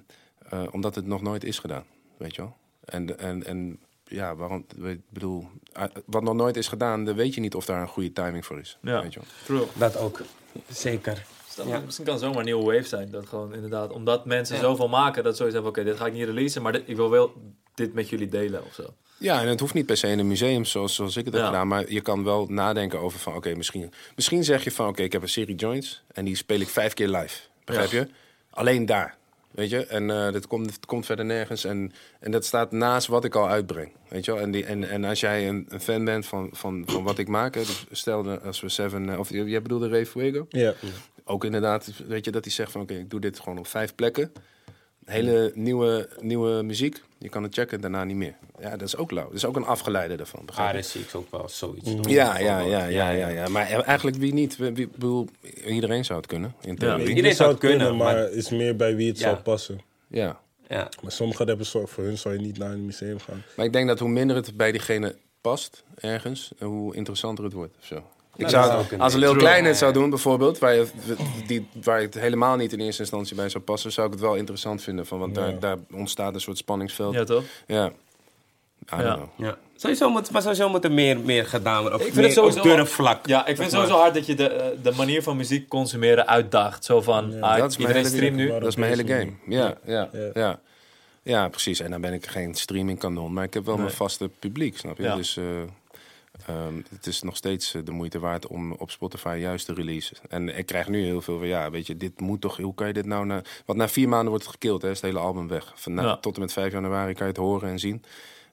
eh, 0.49 0.63
omdat 0.71 0.95
het 0.95 1.05
nog 1.05 1.21
nooit 1.21 1.43
is 1.43 1.59
gedaan. 1.59 1.83
Weet 2.17 2.35
je 2.35 2.41
wel? 2.41 2.55
En, 2.85 3.19
en, 3.19 3.45
en 3.45 3.79
ja, 4.03 4.35
waarom? 4.35 4.65
Ik 4.83 4.99
bedoel, 5.09 5.47
eh, 5.73 5.83
wat 6.05 6.23
nog 6.23 6.33
nooit 6.33 6.57
is 6.57 6.67
gedaan, 6.67 7.05
dan 7.05 7.15
weet 7.15 7.33
je 7.33 7.41
niet 7.41 7.55
of 7.55 7.65
daar 7.65 7.81
een 7.81 7.87
goede 7.87 8.13
timing 8.13 8.45
voor 8.45 8.59
is. 8.59 8.77
Ja. 8.81 9.01
Weet 9.01 9.13
je 9.13 9.19
wel? 9.19 9.29
True. 9.45 9.67
Dat 9.79 9.97
ook. 9.97 10.21
Zeker. 10.69 11.25
Ja. 11.65 11.79
Misschien 11.79 12.05
kan 12.05 12.13
het 12.13 12.23
zomaar 12.23 12.39
een 12.39 12.45
nieuwe 12.45 12.73
wave 12.73 12.87
zijn. 12.87 13.11
Dat 13.11 13.27
gewoon 13.27 13.53
inderdaad, 13.53 13.91
omdat 13.91 14.25
mensen 14.25 14.57
zoveel 14.57 14.87
maken, 14.87 15.23
dat 15.23 15.37
zoiets 15.37 15.55
hebben, 15.55 15.71
oké, 15.71 15.83
dit 15.83 15.97
ga 15.97 16.05
ik 16.05 16.13
niet 16.13 16.25
releasen, 16.25 16.61
maar 16.61 16.71
dit, 16.71 16.83
ik 16.85 16.95
wil 16.95 17.09
wel 17.09 17.33
dit 17.73 17.93
met 17.93 18.09
jullie 18.09 18.27
delen 18.27 18.65
of 18.65 18.73
zo. 18.73 18.93
Ja, 19.19 19.41
en 19.41 19.47
het 19.47 19.60
hoeft 19.60 19.73
niet 19.73 19.86
per 19.86 19.97
se 19.97 20.08
in 20.08 20.19
een 20.19 20.27
museum 20.27 20.65
zoals, 20.65 20.95
zoals 20.95 21.17
ik 21.17 21.25
het 21.25 21.34
heb 21.34 21.43
Ja. 21.43 21.49
gedaan. 21.49 21.67
Maar 21.67 21.91
je 21.91 22.01
kan 22.01 22.23
wel 22.23 22.45
nadenken 22.49 22.99
over 22.99 23.19
van, 23.19 23.36
oké, 23.36 23.55
misschien, 23.55 23.91
misschien 24.15 24.43
zeg 24.43 24.63
je 24.63 24.71
van, 24.71 24.88
oké, 24.88 25.01
ik 25.01 25.12
heb 25.12 25.21
een 25.21 25.29
serie 25.29 25.55
joints 25.55 26.03
en 26.12 26.25
die 26.25 26.36
speel 26.36 26.60
ik 26.60 26.67
vijf 26.67 26.93
keer 26.93 27.08
live. 27.08 27.39
Begrijp 27.65 27.91
je? 27.91 28.08
Alleen 28.49 28.86
daar. 28.86 29.17
Weet 29.51 29.69
je? 29.69 29.86
En 29.86 30.10
eh 30.10 30.32
dat 30.32 30.47
komt, 30.47 30.73
het 30.73 30.86
komt 30.86 31.05
verder 31.05 31.25
nergens. 31.25 31.63
En, 31.65 31.91
en 32.19 32.32
dat 32.32 32.45
staat 32.45 32.71
naast 32.71 33.08
wat 33.08 33.23
ik 33.25 33.36
al 33.36 33.47
uitbreng. 33.47 33.91
Weet 34.08 34.25
je 34.25 34.32
wel? 34.34 34.41
En, 34.41 34.51
die, 34.51 34.65
en, 34.65 34.89
en 34.89 35.03
als 35.03 35.19
jij 35.19 35.47
een, 35.47 35.65
een 35.69 35.82
fan 35.82 36.05
bent 36.05 36.25
van, 36.25 36.49
van, 36.51 36.84
van 36.86 37.03
wat 37.03 37.17
ik 37.17 37.27
maak. 37.27 37.55
Hè, 37.55 37.62
dus 37.62 37.86
stel 37.91 38.29
als 38.39 38.62
we 38.62 38.69
Seven... 38.69 39.10
eh, 39.10 39.19
Of 39.19 39.29
jij 39.29 39.62
bedoelde 39.62 39.89
Ray 39.89 40.05
Fuego? 40.05 40.45
Ja. 40.49 40.73
Ook 41.23 41.43
inderdaad, 41.45 41.91
weet 42.08 42.25
je, 42.25 42.32
dat 42.32 42.43
hij 42.43 42.53
zegt 42.53 42.71
van... 42.71 42.82
Oké, 42.82 42.93
ik 42.93 43.10
doe 43.10 43.19
dit 43.19 43.39
gewoon 43.39 43.58
op 43.58 43.67
vijf 43.67 43.95
plekken. 43.95 44.32
Hele 45.10 45.52
nieuwe, 45.56 46.10
nieuwe 46.22 46.63
muziek. 46.63 47.02
Je 47.17 47.30
kan 47.30 47.43
het 47.43 47.54
checken, 47.54 47.82
daarna 47.82 48.04
niet 48.04 48.15
meer. 48.15 48.34
Ja, 48.60 48.69
dat 48.69 48.82
is 48.88 48.95
ook 48.95 49.12
lauw. 49.12 49.26
Dat 49.26 49.34
is 49.36 49.45
ook 49.45 49.56
een 49.56 49.65
afgeleide 49.65 50.15
daarvan. 50.15 50.45
Begrijp 50.45 50.74
je? 50.74 50.80
RSC 50.80 50.95
is 50.95 51.15
ook 51.15 51.32
wel 51.32 51.50
zoiets. 51.50 51.89
Ja, 52.02 52.38
ja, 52.39 52.60
ja, 52.60 52.86
ja, 52.86 53.10
ja, 53.10 53.28
ja. 53.28 53.48
Maar 53.48 53.69
eigenlijk 53.69 54.17
wie 54.17 54.34
niet? 54.34 54.58
Wie, 54.58 54.72
wie- 54.72 54.88
bedoel, 54.88 55.28
iedereen 55.65 56.06
zou 56.06 56.19
het 56.19 56.28
kunnen, 56.28 56.54
in 56.62 56.76
theorie. 56.78 57.04
Ja. 57.04 57.10
Iedereen 57.10 57.36
zou 57.36 57.50
het 57.50 57.60
kunnen, 57.60 57.88
maar 57.98 58.13
maar- 58.13 58.24
het 58.24 58.34
is 58.34 58.50
meer 58.50 58.76
bij 58.76 58.95
wie 58.95 59.08
het 59.08 59.19
Ja. 59.19 59.24
zal 59.30 59.41
passen. 59.41 59.80
Ja. 60.08 60.39
Maar 60.69 61.12
sommigen 61.12 61.48
hebben 61.48 61.65
zo, 61.65 61.86
voor 61.86 62.04
hun 62.04 62.17
zou 62.17 62.36
je 62.36 62.41
niet 62.41 62.58
naar 62.58 62.72
een 62.72 62.86
museum 62.86 63.19
gaan. 63.19 63.43
Maar 63.56 63.65
ik 63.65 63.74
denk 63.74 63.88
dat 63.88 64.00
hoe 64.00 64.10
minder 64.10 64.36
het 64.36 64.58
bij 64.58 64.72
diegene 64.72 65.15
past, 65.41 65.84
ergens, 65.95 66.52
hoe 66.60 66.95
interessanter 66.95 67.43
het 67.43 67.54
wordt. 67.54 67.74
of 67.80 67.86
Zo. 67.86 68.04
Ik 68.39 68.49
zou, 68.49 68.71
ook 68.80 68.93
als 68.99 69.13
een. 69.13 69.19
Lil 69.19 69.30
True. 69.30 69.41
Klein 69.43 69.65
het 69.65 69.78
zou 69.78 69.93
doen, 69.93 70.10
bijvoorbeeld, 70.10 70.60
waar, 70.60 70.73
je, 70.73 70.88
die, 71.47 71.67
waar 71.84 72.02
het 72.02 72.13
helemaal 72.13 72.56
niet 72.56 72.73
in 72.73 72.80
eerste 72.80 73.02
instantie 73.02 73.36
bij 73.36 73.49
zou 73.49 73.63
passen, 73.63 73.91
zou 73.91 74.08
ik 74.08 74.13
het 74.13 74.21
wel 74.21 74.36
interessant 74.36 74.82
vinden. 74.82 75.06
Van, 75.06 75.19
want 75.19 75.36
Ja. 75.36 75.41
daar, 75.41 75.60
daar 75.60 75.78
ontstaat 75.91 76.34
een 76.34 76.41
soort 76.41 76.58
spanningsveld. 76.58 77.13
Ja, 77.13 77.23
toch? 77.23 77.43
Ja. 77.67 77.91
Ja. 78.97 79.19
ja. 79.38 79.58
Sowieso 79.75 80.10
moet, 80.10 80.32
maar 80.32 80.41
sowieso 80.41 80.69
moet 80.69 80.84
er 80.84 80.91
meer, 80.91 81.19
meer 81.19 81.45
gedaan 81.45 81.82
worden. 81.82 81.99
Op, 81.99 82.06
Ik 82.06 82.13
vind 82.13 82.15
meer 82.15 82.25
het 82.25 82.34
sowieso 82.34 82.62
durfvlak. 82.62 83.28
Ja, 83.28 83.39
ik 83.39 83.45
vind 83.56 83.60
het 83.60 83.71
sowieso 83.71 83.95
hard 83.97 84.13
dat 84.13 84.25
je 84.25 84.36
de, 84.36 84.47
eh, 84.47 84.67
de 84.84 84.91
manier 84.97 85.23
van 85.23 85.38
muziek 85.38 85.67
consumeren 85.67 86.28
uitdaagt. 86.28 86.86
Zo 86.86 87.02
van, 87.02 87.41
ah, 87.43 87.58
Dat 87.58 87.69
is 87.71 87.78
mijn 87.78 87.89
iedereen 87.89 87.95
hele, 87.95 88.08
streamt 88.15 88.36
nu. 88.36 88.47
Dat 88.60 88.67
is 88.67 88.75
mijn 88.75 88.91
hele 88.97 89.08
game. 89.08 89.32
Ja, 89.47 89.75
ja, 89.86 90.10
Ja. 90.13 90.30
ja. 90.34 90.60
ja. 91.23 91.47
precies. 91.49 91.80
En 91.80 91.91
dan 91.91 92.02
ben 92.02 92.13
ik 92.13 92.25
geen 92.28 92.56
streaming 92.56 92.99
kanon, 92.99 93.34
maar 93.34 93.43
ik 93.43 93.54
heb 93.54 93.65
wel 93.65 93.73
Nee. 93.75 93.84
mijn 93.84 93.95
vaste 93.95 94.30
publiek, 94.39 94.78
snap 94.78 94.97
je? 94.97 95.04
Ja. 95.04 95.15
Dus 95.15 95.38
eh, 95.38 95.43
ehm, 96.45 96.82
het 96.89 97.08
is 97.08 97.21
nog 97.21 97.36
steeds 97.36 97.73
eh, 97.73 97.82
de 97.86 97.91
moeite 97.91 98.19
waard 98.19 98.47
om 98.47 98.71
op 98.71 98.91
Spotify 98.91 99.38
juist 99.39 99.65
te 99.65 99.73
releasen. 99.73 100.17
En 100.30 100.58
ik 100.58 100.65
krijg 100.65 100.88
nu 100.88 101.04
heel 101.04 101.21
veel 101.21 101.38
van, 101.38 101.47
ja, 101.47 101.69
weet 101.71 101.88
je, 101.88 101.97
dit 101.97 102.19
moet 102.19 102.41
toch, 102.41 102.58
hoe 102.58 102.73
kan 102.73 102.88
je 102.88 102.93
dit 102.93 103.06
nou... 103.06 103.25
Na, 103.25 103.41
want 103.65 103.80
na 103.80 103.88
vier 103.89 104.10
maanden 104.10 104.30
wordt 104.30 104.43
het 104.43 104.54
gekild, 104.54 104.82
hè, 104.82 104.89
is 104.89 105.02
het 105.02 105.06
hele 105.06 105.19
album 105.19 105.47
weg. 105.47 105.71
Van, 105.75 105.93
na- 105.93 106.04
Ja. 106.04 106.17
Tot 106.17 106.36
en 106.36 106.41
met 106.41 106.54
5 106.54 106.71
januari 106.71 107.13
kan 107.13 107.25
je 107.28 107.32
het 107.32 107.41
horen 107.41 107.69
en 107.69 107.80
zien. 107.80 108.04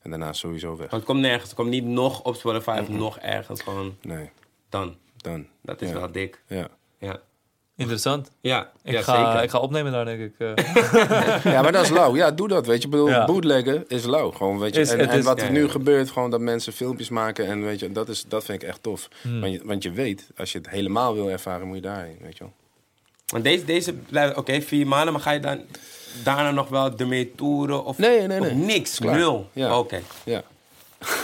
En 0.02 0.10
daarna 0.10 0.32
sowieso 0.32 0.68
weg. 0.70 0.78
Want 0.90 0.92
het 0.92 1.04
komt 1.04 1.20
nergens. 1.20 1.44
Het 1.50 1.54
komt 1.58 1.70
niet 1.70 1.84
nog 1.84 2.22
op 2.22 2.34
Spotify 2.36 2.78
of 2.80 2.88
nog 2.88 3.18
ergens. 3.18 3.62
Gewoon 3.62 3.96
Nee, 4.02 4.30
dan. 4.68 4.96
dan. 5.16 5.46
Dat 5.62 5.82
is 5.82 5.88
Ja. 5.88 5.94
wel 5.94 6.12
dik. 6.12 6.42
Ja. 6.46 6.68
Interessant. 7.76 8.30
Ja, 8.40 8.70
Ik, 8.82 8.92
ja 8.92 9.02
ga, 9.02 9.26
zeker. 9.30 9.42
ik 9.42 9.50
ga 9.50 9.58
opnemen 9.58 9.92
daar, 9.92 10.04
denk 10.04 10.20
ik. 10.20 10.32
eh. 10.38 11.44
ja, 11.52 11.62
maar 11.62 11.72
dat 11.72 11.82
is 11.84 11.90
lauw. 11.90 12.16
Ja, 12.16 12.30
doe 12.30 12.48
dat, 12.48 12.66
weet 12.66 12.78
je. 12.78 12.84
Ik 12.84 12.90
bedoel, 12.90 13.08
Ja. 13.08 13.24
bootleggen 13.24 13.84
is 13.88 14.04
lauw. 14.04 14.30
Gewoon, 14.30 14.58
weet 14.58 14.74
je. 14.74 14.80
Is- 14.80 14.90
en, 14.90 15.08
en 15.08 15.18
is- 15.18 15.24
wat 15.24 15.38
er 15.40 15.46
ja. 15.46 15.50
nu 15.52 15.68
gebeurt, 15.68 16.10
gewoon 16.10 16.30
dat 16.30 16.40
mensen 16.40 16.72
filmpjes 16.72 17.08
maken. 17.08 17.46
En 17.46 17.62
weet 17.64 17.80
je, 17.80 17.92
dat, 17.92 18.08
is, 18.08 18.24
dat 18.28 18.44
vind 18.44 18.62
ik 18.62 18.68
echt 18.68 18.82
tof. 18.82 19.08
Hmm. 19.22 19.40
Want, 19.40 19.52
je, 19.52 19.60
want 19.64 19.82
je 19.82 19.90
weet, 19.90 20.26
als 20.36 20.52
je 20.52 20.58
het 20.58 20.70
helemaal 20.70 21.14
wil 21.14 21.30
ervaren, 21.30 21.66
moet 21.66 21.76
je 21.76 21.82
daarheen, 21.82 22.18
weet 22.22 22.36
je 22.36 22.44
wel. 22.44 22.52
Want 23.26 23.44
deze, 23.44 23.64
deze 23.64 23.92
blijft, 23.92 24.36
oké, 24.36 24.60
vier 24.60 24.86
maanden, 24.86 25.12
maar 25.12 25.22
ga 25.22 25.30
je 25.30 25.40
dan 25.40 25.60
daarna 26.24 26.50
nog 26.50 26.68
wel 26.68 26.96
ermee 26.96 27.34
toeren? 27.34 27.84
Of, 27.84 27.98
Nee, 27.98 28.18
nee, 28.26 28.40
nee. 28.40 28.50
Of 28.50 28.56
niks, 28.56 28.98
Klaar. 28.98 29.16
nul. 29.16 29.48
Ja. 29.52 29.78
Oké, 29.78 30.00
Ja. 30.24 30.42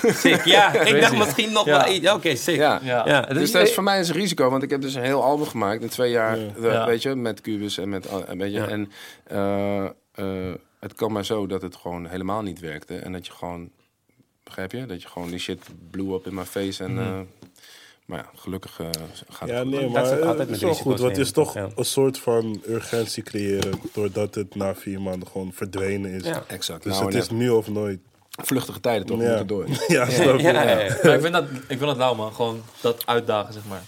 Sick. 0.03 0.45
Ja, 0.45 0.73
ik 0.81 1.01
dacht 1.01 1.17
misschien 1.17 1.53
nog 1.53 1.65
Ja. 1.65 1.85
wel 1.85 1.95
iets. 1.95 2.11
Oké, 2.11 2.37
sick. 2.37 2.57
Ja. 2.57 2.81
ja. 2.85 3.21
Dus 3.23 3.43
is- 3.43 3.53
dat 3.53 3.63
is 3.63 3.75
voor 3.75 3.83
mij 3.83 3.99
een 3.99 4.13
risico, 4.13 4.51
want 4.51 4.63
ik 4.63 4.71
heb 4.71 4.81
dus 4.81 4.95
een 4.95 5.03
heel 5.03 5.23
album 5.23 5.47
gemaakt 5.47 5.83
in 5.83 5.89
twee 5.89 6.11
jaar, 6.11 6.39
Ja. 6.39 6.47
eh, 6.57 6.63
Ja. 6.63 6.87
weet 6.87 7.03
je, 7.03 7.15
met 7.15 7.41
Cubus 7.41 7.79
en 7.79 7.89
met, 7.89 8.09
al- 8.11 8.25
weet 8.37 8.53
je, 8.53 8.59
Ja. 8.59 8.69
en 8.69 8.91
eh, 9.27 9.85
eh, 10.15 10.55
het 10.81 10.95
kwam 10.95 11.13
maar 11.13 11.25
zo 11.25 11.47
dat 11.47 11.63
het 11.63 11.77
gewoon 11.77 12.07
helemaal 12.07 12.43
niet 12.43 12.61
werkte 12.61 12.97
en 12.97 13.13
dat 13.13 13.27
je 13.27 13.33
gewoon 13.33 13.71
Begrijp 14.45 14.73
je? 14.73 14.87
Dat 14.87 15.03
je 15.03 15.09
gewoon 15.09 15.29
die 15.29 15.39
shit 15.39 15.59
blew 15.91 16.15
up 16.15 16.27
in 16.27 16.35
my 16.35 16.45
face. 16.45 16.85
En, 16.85 16.99
eh, 16.99 17.21
maar 18.07 18.19
ja, 18.19 18.31
gelukkig 18.35 18.81
eh, 18.81 18.87
gaat 19.29 19.49
Ja, 19.49 19.63
nee, 19.63 19.81
Dat 19.81 19.91
maar 19.91 20.05
is 20.05 20.11
altijd 20.11 20.39
is 20.39 20.47
met 20.51 20.61
wel 20.61 20.69
risico's 20.71 20.77
goed. 20.93 21.01
Want 21.01 21.17
het 21.17 21.27
is 21.27 21.33
toch 21.33 21.55
ja. 21.55 21.69
een 21.77 21.85
soort 21.85 22.19
van 22.19 22.63
urgentie 22.69 23.23
creëren. 23.23 23.81
Doordat 23.93 24.35
het 24.35 24.55
na 24.55 24.75
vier 24.75 25.01
maanden 25.01 25.29
gewoon 25.29 25.53
verdwenen 25.53 26.11
is. 26.11 26.25
Ja. 26.25 26.43
Exact. 26.47 26.83
Dus 26.83 26.93
nou, 26.93 27.05
het 27.05 27.15
is 27.15 27.31
nu 27.31 27.49
of 27.51 27.69
nooit. 27.69 27.99
Vluchtige 28.43 28.81
tijden 28.81 29.07
toch, 29.07 29.21
Ja. 29.21 29.29
moeten 29.29 29.47
door. 29.47 29.67
ja, 29.89 30.11
snap 30.11 30.39
je? 30.39 30.43
Ja, 30.43 30.53
ja, 30.63 30.79
ja. 30.81 30.97
Maar 31.03 31.15
ik 31.15 31.21
vind 31.21 31.33
dat, 31.33 31.45
ik 31.45 31.65
vind 31.67 31.81
dat 31.81 31.97
lauw, 31.97 32.15
man. 32.15 32.33
Gewoon 32.35 32.63
dat 32.81 33.07
uitdagen, 33.07 33.53
zeg 33.53 33.63
maar. 33.69 33.83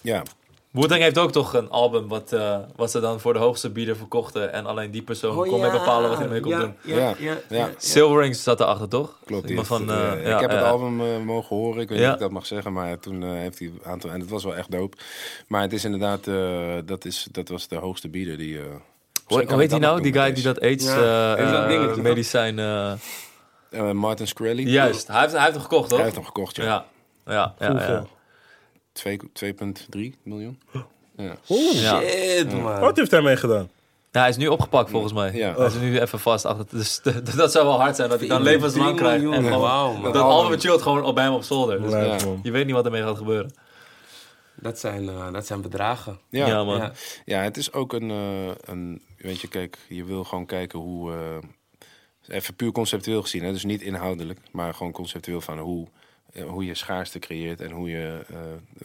Ja, 0.00 0.22
Wu-Tang 0.70 1.02
heeft 1.02 1.18
ook 1.18 1.32
toch 1.32 1.54
een 1.54 1.70
album 1.70 2.08
wat, 2.08 2.32
eh, 2.32 2.58
wat 2.76 2.90
ze 2.90 3.00
dan 3.00 3.20
voor 3.20 3.32
de 3.32 3.38
hoogste 3.38 3.70
bieder 3.70 3.96
verkochten. 3.96 4.52
En 4.52 4.66
alleen 4.66 4.90
die 4.90 5.02
persoon 5.02 5.30
Oh, 5.36 5.48
kon 5.48 5.60
mee 5.60 5.70
ja. 5.70 5.78
bepalen 5.78 6.08
wat 6.08 6.18
hij 6.18 6.26
ermee 6.26 6.40
kon 6.40 6.50
ja, 6.50 6.58
doen. 6.58 6.74
Ja, 6.82 6.96
Ja. 6.96 7.14
ja, 7.18 7.32
Ja. 7.48 7.56
ja. 7.56 7.70
Silverings 7.76 8.42
zat 8.42 8.60
erachter, 8.60 8.88
toch? 8.88 9.18
klopt. 9.24 9.42
die 9.46 9.50
Iemand 9.56 9.68
heeft 9.68 9.80
van, 9.80 9.96
het, 9.96 9.98
eh, 10.06 10.12
eh, 10.20 10.26
ja, 10.26 10.34
ik 10.34 10.40
heb 10.40 10.50
het 10.50 10.60
ja. 10.60 10.68
album 10.68 11.00
eh, 11.00 11.18
mogen 11.24 11.56
horen. 11.56 11.80
Ik 11.82 11.88
weet 11.88 11.98
Ja. 11.98 12.04
niet 12.04 12.08
of 12.14 12.14
ik 12.16 12.20
dat 12.26 12.30
mag 12.30 12.46
zeggen, 12.46 12.72
maar 12.72 12.98
toen 12.98 13.22
eh, 13.22 13.28
heeft 13.30 13.58
hij 13.58 13.68
een 13.68 13.80
aantal... 13.84 14.10
En 14.10 14.20
het 14.20 14.30
was 14.30 14.44
wel 14.44 14.56
echt 14.56 14.70
dope. 14.70 14.96
Maar 15.46 15.62
het 15.62 15.72
is 15.72 15.84
inderdaad... 15.84 16.26
eh, 16.26 16.74
dat, 16.84 17.04
is, 17.04 17.26
dat 17.30 17.48
was 17.48 17.68
de 17.68 17.76
hoogste 17.76 18.08
bieder 18.08 18.36
die... 18.38 18.56
eh, 18.58 18.62
Hoe, 18.64 18.72
misschien 18.72 19.46
kan 19.46 19.54
hoe 19.54 19.54
ik 19.54 19.60
heet 19.60 19.70
dat 19.70 19.80
hij 19.80 19.88
nou? 19.90 20.02
Die 20.02 20.12
guy 20.12 20.32
die 20.32 20.42
dat 20.44 20.60
AIDS 20.60 20.84
Ja. 20.84 21.32
eh, 21.32 21.38
Heeft 21.38 21.52
dat 21.52 21.68
dingetje, 21.68 21.94
toch? 21.94 22.02
medicijn... 22.02 22.58
eh, 22.58 22.92
Eh, 23.70 23.90
Martin 23.90 24.26
Shkreli. 24.26 24.70
juist, 24.70 25.06
hij 25.08 25.20
heeft, 25.20 25.32
hij 25.32 25.40
heeft 25.42 25.52
hem 25.54 25.62
gekocht, 25.62 25.88
toch? 25.88 25.96
Hij 25.98 26.02
heeft 26.06 26.16
hem 26.16 26.26
gekocht, 26.26 26.56
ja. 26.56 26.64
Ja, 26.64 26.84
ja, 27.26 27.54
ja. 27.58 27.66
ja. 27.66 27.70
Hoeveel? 27.72 28.08
Twee- 28.92 29.20
2,3 29.32 30.14
miljoen. 30.22 30.60
Ja. 31.16 31.36
Ja. 31.46 32.00
Shit, 32.00 32.52
man. 32.52 32.80
Wat 32.80 32.96
heeft 32.96 33.10
hij 33.10 33.22
mee 33.22 33.36
gedaan? 33.36 33.70
Ja, 34.12 34.20
hij 34.20 34.28
is 34.28 34.36
nu 34.36 34.46
opgepakt 34.46 34.90
volgens 34.90 35.12
mij. 35.12 35.32
Ja. 35.34 35.54
Hij 35.54 35.66
is 35.66 35.74
nu 35.74 36.00
even 36.00 36.18
vast 36.20 36.44
achter. 36.44 36.66
Dus 36.70 37.00
dat 37.36 37.52
zou 37.52 37.66
wel 37.66 37.80
hard 37.80 37.96
zijn 37.96 38.08
dat 38.08 38.18
hij 38.18 38.28
dan 38.28 38.42
levenslang 38.42 38.86
3 38.88 38.98
krijgt. 39.00 39.22
miljoen, 39.24 39.44
En 39.44 39.52
gewoon, 39.52 40.00
man. 40.00 40.12
dat 40.12 40.22
album 40.22 40.58
chillt 40.58 40.82
gewoon 40.82 41.04
op 41.04 41.14
bij 41.14 41.24
hem 41.24 41.32
op 41.32 41.42
zolder. 41.42 41.82
Dus 41.82 41.92
ja. 41.92 42.16
je 42.42 42.50
weet 42.50 42.66
niet 42.66 42.74
wat 42.74 42.84
ermee 42.84 43.02
gaat 43.02 43.16
gebeuren. 43.16 43.54
Dat 44.54 44.78
zijn, 44.78 45.08
eh, 45.08 45.32
dat 45.32 45.46
zijn 45.46 45.60
bedragen. 45.60 46.18
Ja. 46.30 46.46
Ja, 46.46 46.64
man. 46.64 46.76
Ja. 46.78 46.92
Ja, 47.24 47.40
het 47.42 47.56
is 47.56 47.72
ook 47.72 47.92
een, 47.92 48.10
eh, 48.10 48.50
een. 48.64 49.02
Weet 49.18 49.40
je, 49.40 49.48
kijk, 49.48 49.78
je 49.88 50.04
wil 50.04 50.24
gewoon 50.24 50.46
kijken 50.46 50.78
hoe. 50.78 51.12
eh, 51.12 51.18
even 52.28 52.54
puur 52.54 52.72
conceptueel 52.72 53.22
gezien, 53.22 53.42
hè, 53.44 53.52
dus 53.52 53.64
niet 53.64 53.82
inhoudelijk, 53.82 54.38
maar 54.52 54.74
gewoon 54.74 54.92
conceptueel 54.92 55.40
van 55.40 55.58
hoe, 55.58 55.86
eh, 56.32 56.44
hoe 56.44 56.64
je 56.64 56.74
schaarste 56.74 57.18
creëert 57.18 57.60
en 57.60 57.70
hoe, 57.70 57.88
je, 57.88 58.20
eh, 58.30 58.36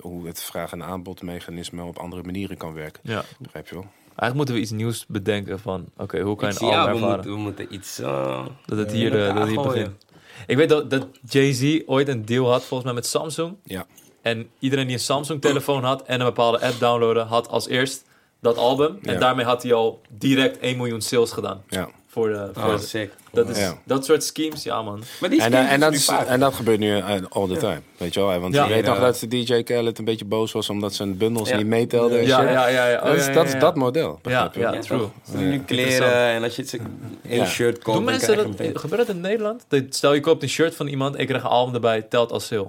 hoe 0.02 0.28
het 0.28 0.42
vraag- 0.44 0.72
en 0.72 0.84
aanbodmechanisme 0.84 1.84
op 1.84 1.98
andere 1.98 2.24
manieren 2.24 2.58
kan 2.58 2.74
werken. 2.74 3.02
Ja. 3.04 3.24
Begrijp 3.40 3.68
je 3.68 3.74
wel? 3.76 3.86
Eigenlijk 4.06 4.36
moeten 4.36 4.56
we 4.56 4.62
iets 4.62 4.72
nieuws 4.72 5.06
bedenken 5.08 5.60
van... 5.60 5.86
Oké, 5.98 6.20
hoe 6.22 6.36
kan 6.36 6.50
je 6.50 6.56
een 6.62 6.68
ja, 6.68 6.80
album 6.80 6.94
we 6.94 7.00
ervaren? 7.00 7.16
moeten, 7.16 7.32
we 7.34 7.38
moeten 7.40 7.74
iets... 7.74 8.00
eh, 8.00 8.46
Dat 8.66 8.78
het 8.78 8.92
hier, 8.92 9.20
elkaar 9.20 9.36
dat 9.40 9.48
hier 9.48 9.62
begint. 9.62 10.06
Ik 10.48 10.58
weet 10.58 10.70
dat, 10.70 10.90
dat 10.90 11.08
Jay-Z 11.30 11.80
ooit 11.86 12.08
een 12.08 12.26
deal 12.26 12.50
had, 12.52 12.60
volgens 12.64 12.84
mij 12.84 12.94
met 12.94 13.06
Samsung. 13.06 13.56
Ja. 13.64 13.86
En 14.22 14.50
iedereen 14.60 14.86
die 14.86 14.96
een 14.96 15.02
Samsung-telefoon 15.02 15.84
had 15.84 16.04
en 16.04 16.20
een 16.20 16.26
bepaalde 16.26 16.62
app 16.62 16.80
downloaden, 16.80 17.26
had 17.28 17.48
als 17.50 17.68
eerst 17.68 18.06
dat 18.40 18.58
album. 18.58 18.98
En 19.02 19.14
Ja. 19.14 19.20
daarmee 19.20 19.46
had 19.46 19.64
hij 19.64 19.74
al 19.74 20.02
direct 20.10 20.58
1 20.62 20.78
miljoen 20.78 21.02
sales 21.02 21.32
gedaan. 21.32 21.64
Ja. 21.70 21.90
Voor 22.14 22.28
de, 22.30 22.50
voor 22.54 22.64
Oh, 22.64 22.76
de- 22.78 22.82
sick. 22.86 23.12
dat, 23.32 23.50
is, 23.50 23.58
Ja. 23.60 23.78
dat 23.84 24.06
soort 24.06 24.24
schemes, 24.24 24.64
ja 24.64 24.82
man. 24.82 25.04
Maar 25.20 25.30
die 25.30 25.42
En, 25.42 25.52
schemes 25.52 25.68
eh, 25.68 25.74
en, 25.74 25.80
dat 25.80 25.94
is, 25.94 26.08
en 26.28 26.40
dat 26.40 26.54
gebeurt 26.54 26.80
nu 26.80 26.98
eh, 26.98 27.22
all 27.30 27.48
the 27.48 27.58
time. 27.58 27.80
Weet 27.98 28.14
je 28.14 28.20
wel? 28.20 28.40
Want 28.40 28.54
Ja. 28.54 28.64
je 28.68 28.74
weet 28.74 28.86
nog 28.86 29.00
dat 29.00 29.20
de 29.20 29.28
DJ 29.28 29.64
Khaled 29.64 29.98
een 30.00 30.06
beetje 30.06 30.26
boos 30.26 30.52
was 30.52 30.70
omdat 30.70 30.94
zijn 30.94 31.18
bundels 31.18 31.50
Ja. 31.50 31.58
niet 31.58 31.66
meetelden. 31.66 32.20
en 32.20 32.26
Ja, 32.26 32.40
shit. 32.40 32.50
ja, 32.50 32.68
ja. 32.68 32.88
ja. 32.88 32.98
Oh, 33.00 33.06
dat, 33.06 33.16
is, 33.16 33.26
ja, 33.26 33.32
dat 33.34 33.42
ja, 33.42 33.48
is 33.48 33.52
ja. 33.54 33.60
dat 33.60 33.76
model. 33.76 34.20
Ja, 34.24 34.50
je? 34.54 34.60
ja, 34.60 34.74
Ja, 34.74 34.80
true. 34.80 35.08
nu 35.36 35.60
kleren 35.60 36.14
en 36.14 36.44
als 36.44 36.56
je 36.56 36.62
het 36.62 36.80
Ja. 37.22 37.46
shirt 37.46 37.84
koopt, 37.84 37.98
Doen 37.98 38.06
mensen 38.06 38.38
dat, 38.38 38.48
gebeurt 38.80 39.08
dat 39.08 39.16
in 39.16 39.22
Nederland? 39.22 39.66
Dat- 39.68 39.84
Stel 39.90 40.14
je 40.14 40.20
koopt 40.20 40.44
een 40.44 40.50
shirt 40.50 40.76
van 40.76 40.88
iemand, 40.88 41.20
ik 41.20 41.28
krijg 41.28 41.44
een 41.44 41.50
album 41.50 41.74
erbij, 41.74 42.02
telt 42.02 42.32
als 42.32 42.46
sale. 42.46 42.68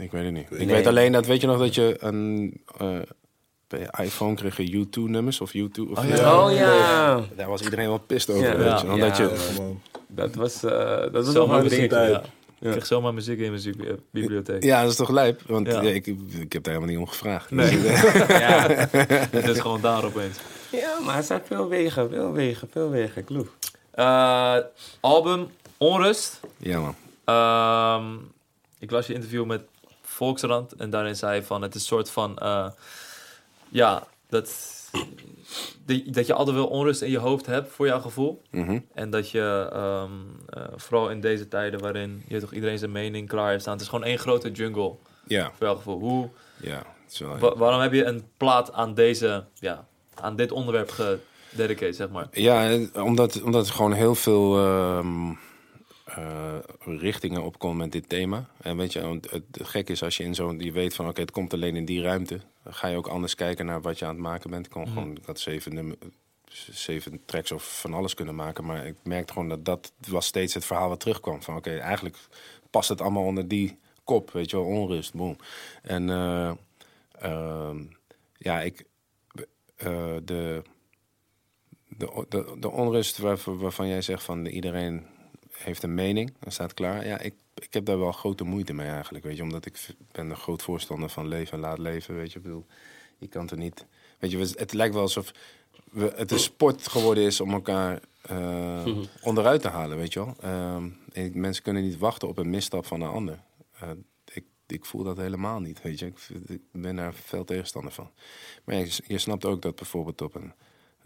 Ik 0.00 0.10
weet 0.10 0.24
het 0.24 0.32
niet. 0.32 0.46
Ik 0.50 0.58
Nee. 0.58 0.66
weet 0.66 0.86
alleen 0.86 1.12
dat, 1.12 1.26
weet 1.26 1.40
je 1.40 1.46
nog 1.46 1.58
dat 1.58 1.74
je 1.74 1.96
een 1.98 2.60
eh, 2.78 2.86
iPhone 4.00 4.34
kreeg 4.34 4.56
je 4.56 4.86
U2-nummers 4.86 5.40
of 5.40 5.50
U2 5.56 5.90
of 5.90 5.98
Oh, 5.98 6.04
ja. 6.08 6.14
ja. 6.16 6.44
Oh 6.44 6.52
ja, 6.52 7.20
Daar 7.36 7.48
was 7.48 7.60
iedereen 7.62 7.88
wel 7.88 7.98
pist 7.98 8.30
over. 8.30 8.42
Ja. 8.48 8.56
weet 8.56 8.80
je. 8.80 8.86
Ja. 8.86 8.92
Omdat 8.92 9.16
Ja. 9.16 9.24
je, 9.24 9.74
dat 10.08 10.34
was, 10.34 10.62
eh 10.64 10.70
dat 11.00 11.10
was 11.12 11.24
nog 11.24 11.32
Zomaar 11.34 11.56
een 11.58 11.62
muziek. 11.62 11.90
dingetje. 11.90 12.10
Ja. 12.10 12.22
Ik 12.60 12.70
kreeg 12.70 12.86
zomaar 12.86 13.14
muziek 13.14 13.38
in 13.38 13.50
mijn 13.50 13.98
bibliotheek. 14.10 14.62
ja, 14.64 14.80
dat 14.82 14.90
is 14.90 14.96
toch 14.96 15.08
lijp? 15.10 15.40
Want 15.46 15.66
Ja. 15.66 15.80
ja, 15.82 15.90
ik, 15.90 16.06
ik 16.40 16.52
heb 16.52 16.62
daar 16.64 16.74
helemaal 16.74 16.88
niet 16.94 16.98
om 16.98 17.06
gevraagd. 17.06 17.50
Nee. 17.50 17.80
Dus, 17.82 18.04
eh, 18.04 18.28
Ja. 18.40 18.66
Het 19.30 19.48
is 19.48 19.58
gewoon 19.60 19.80
daar 19.80 20.04
opeens. 20.04 20.38
ja, 20.70 20.98
maar 21.04 21.16
er 21.16 21.22
zijn 21.22 21.40
veel 21.44 21.68
wegen, 21.68 22.10
veel 22.10 22.32
wegen, 22.32 22.68
veel 22.72 22.90
wegen. 22.90 23.24
Kloek. 23.24 23.48
Eh, 23.90 24.56
album 25.00 25.46
Onrust. 25.78 26.40
ja, 26.56 26.80
man. 26.80 26.94
Ehm, 27.24 28.14
ik 28.78 28.90
las 28.90 29.06
je 29.06 29.14
interview 29.14 29.44
met 29.44 29.60
Volksrand 30.02 30.72
en 30.72 30.90
daarin 30.90 31.16
zei 31.16 31.32
hij 31.32 31.42
van 31.42 31.62
het 31.62 31.74
is 31.74 31.80
een 31.80 31.86
soort 31.86 32.10
van 32.10 32.38
eh, 32.38 32.66
ja 33.70 34.06
dat 34.28 34.68
dat 36.06 36.26
je 36.26 36.32
altijd 36.34 36.56
wel 36.56 36.66
onrust 36.66 37.02
in 37.02 37.10
je 37.10 37.18
hoofd 37.18 37.46
hebt 37.46 37.70
voor 37.72 37.86
jouw 37.86 38.00
gevoel 38.00 38.42
Mhm. 38.50 38.78
en 38.94 39.10
dat 39.10 39.30
je 39.30 39.68
ehm, 39.72 40.10
eh, 40.48 40.62
vooral 40.76 41.10
in 41.10 41.20
deze 41.20 41.48
tijden 41.48 41.80
waarin 41.80 42.22
je 42.28 42.40
toch 42.40 42.52
iedereen 42.52 42.78
zijn 42.78 42.92
mening 42.92 43.28
klaar 43.28 43.48
heeft 43.50 43.60
staan 43.60 43.72
het 43.72 43.82
is 43.82 43.88
gewoon 43.88 44.04
één 44.04 44.18
grote 44.18 44.50
jungle 44.50 44.94
Ja, 45.26 45.52
voor 45.56 45.66
jouw 45.66 45.76
gevoel 45.76 45.98
hoe 45.98 46.28
ja. 46.62 46.82
Wel, 47.18 47.38
wa- 47.38 47.56
waarom 47.56 47.80
heb 47.80 47.92
je 47.92 48.04
een 48.04 48.22
plaat 48.36 48.72
aan 48.72 48.94
deze 48.94 49.44
ja 49.54 49.86
aan 50.14 50.36
dit 50.36 50.52
onderwerp 50.52 50.90
gededicated 50.90 51.96
zeg 51.96 52.08
maar 52.10 52.28
Ja, 52.32 52.78
omdat, 52.94 53.42
omdat 53.42 53.66
er 53.66 53.72
gewoon 53.74 53.92
heel 53.92 54.14
veel 54.14 54.56
ehm, 54.58 55.30
eh, 56.04 56.54
richtingen 56.84 57.42
opkomen 57.42 57.76
met 57.76 57.92
dit 57.92 58.08
thema. 58.08 58.46
En 58.62 58.76
weet 58.76 58.92
je, 58.92 59.18
het 59.30 59.42
gek 59.52 59.88
is 59.88 60.02
als 60.02 60.16
je 60.16 60.24
in 60.24 60.34
zo'n, 60.34 60.58
je 60.60 60.72
weet 60.72 60.94
van 60.94 61.08
oké, 61.08 61.20
het 61.20 61.30
komt 61.30 61.54
alleen 61.54 61.76
in 61.76 61.84
die 61.84 62.02
ruimte. 62.02 62.40
Dan 62.62 62.74
ga 62.74 62.88
je 62.88 62.96
ook 62.96 63.06
anders 63.06 63.34
kijken 63.34 63.66
naar 63.66 63.80
wat 63.80 63.98
je 63.98 64.04
aan 64.04 64.14
het 64.14 64.22
maken 64.22 64.50
bent. 64.50 64.66
Ik, 64.66 64.72
kon 64.72 64.88
gewoon, 64.88 65.16
ik 65.16 65.24
had 65.24 65.40
zeven, 65.40 65.74
nummer, 65.74 65.96
zeven 66.70 67.24
tracks 67.24 67.52
of 67.52 67.80
van 67.80 67.94
alles 67.94 68.14
kunnen 68.14 68.34
maken. 68.34 68.64
Maar 68.64 68.86
ik 68.86 68.96
merkte 69.02 69.32
gewoon 69.32 69.48
dat 69.48 69.64
dat 69.64 69.92
was 70.08 70.26
steeds 70.26 70.54
het 70.54 70.64
verhaal 70.64 70.88
wat 70.88 71.00
terugkwam. 71.00 71.42
Van 71.42 71.56
oké, 71.56 71.76
eigenlijk 71.78 72.16
past 72.70 72.88
het 72.88 73.00
allemaal 73.00 73.24
onder 73.24 73.48
die 73.48 73.78
kop, 74.04 74.30
weet 74.30 74.50
je 74.50 74.56
wel, 74.56 74.66
onrust, 74.66 75.14
boom. 75.14 75.36
En 75.82 76.10
eh, 76.10 76.52
ehm, 77.12 77.82
ja, 78.38 78.60
ik, 78.60 78.84
eh, 79.76 80.16
de, 80.24 80.62
de, 81.88 82.24
de, 82.28 82.56
de 82.58 82.70
onrust 82.70 83.18
waarvan, 83.18 83.58
waarvan 83.58 83.88
jij 83.88 84.02
zegt 84.02 84.22
van 84.22 84.46
iedereen 84.46 85.06
heeft 85.50 85.82
een 85.82 85.94
mening 85.94 86.34
en 86.40 86.52
staat 86.52 86.74
klaar. 86.74 87.06
Ja, 87.06 87.18
ik, 87.18 87.34
ik 87.62 87.72
heb 87.72 87.84
daar 87.84 87.98
wel 87.98 88.12
grote 88.12 88.44
moeite 88.44 88.72
mee 88.72 88.88
eigenlijk, 88.88 89.24
weet 89.24 89.36
je. 89.36 89.42
Omdat 89.42 89.66
ik 89.66 89.86
ben 90.12 90.30
een 90.30 90.36
groot 90.36 90.62
voorstander 90.62 91.08
van 91.08 91.28
leven 91.28 91.52
en 91.52 91.60
laat 91.60 91.78
leven, 91.78 92.14
weet 92.14 92.32
je. 92.32 92.38
Ik 92.38 92.44
bedoel, 92.44 92.66
je 93.18 93.28
kan 93.28 93.42
het 93.42 93.50
er 93.50 93.56
niet... 93.56 93.86
Weet 94.18 94.30
je, 94.30 94.38
het 94.38 94.72
lijkt 94.72 94.94
wel 94.94 95.02
alsof 95.02 95.32
we, 95.90 96.12
het 96.16 96.30
een 96.30 96.38
sport 96.38 96.88
geworden 96.88 97.24
is 97.24 97.40
om 97.40 97.52
elkaar 97.52 98.00
eh, 98.22 98.98
onderuit 99.22 99.62
te 99.62 99.68
halen, 99.68 99.96
weet 99.96 100.12
je 100.12 100.24
wel. 100.24 100.36
En 101.12 101.30
mensen 101.40 101.62
kunnen 101.62 101.82
niet 101.82 101.98
wachten 101.98 102.28
op 102.28 102.38
een 102.38 102.50
misstap 102.50 102.86
van 102.86 103.00
een 103.00 103.08
ander. 103.08 103.42
Eh, 103.80 103.90
ik, 104.32 104.44
ik 104.66 104.84
voel 104.84 105.04
dat 105.04 105.16
helemaal 105.16 105.60
niet, 105.60 105.82
weet 105.82 105.98
je. 105.98 106.12
Ik, 106.46 106.60
ben 106.72 106.96
daar 106.96 107.14
veel 107.14 107.44
tegenstander 107.44 107.92
van. 107.92 108.10
Maar 108.64 108.74
ja, 108.74 108.80
je, 108.80 109.02
je 109.06 109.18
snapt 109.18 109.44
ook 109.44 109.62
dat 109.62 109.74
bijvoorbeeld 109.74 110.22
op 110.22 110.34
een, 110.34 110.52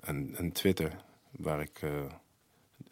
een, 0.01 0.35
een 0.37 0.53
Twitter, 0.53 0.97
waar 1.31 1.61
ik 1.61 1.79
eh, 1.83 1.91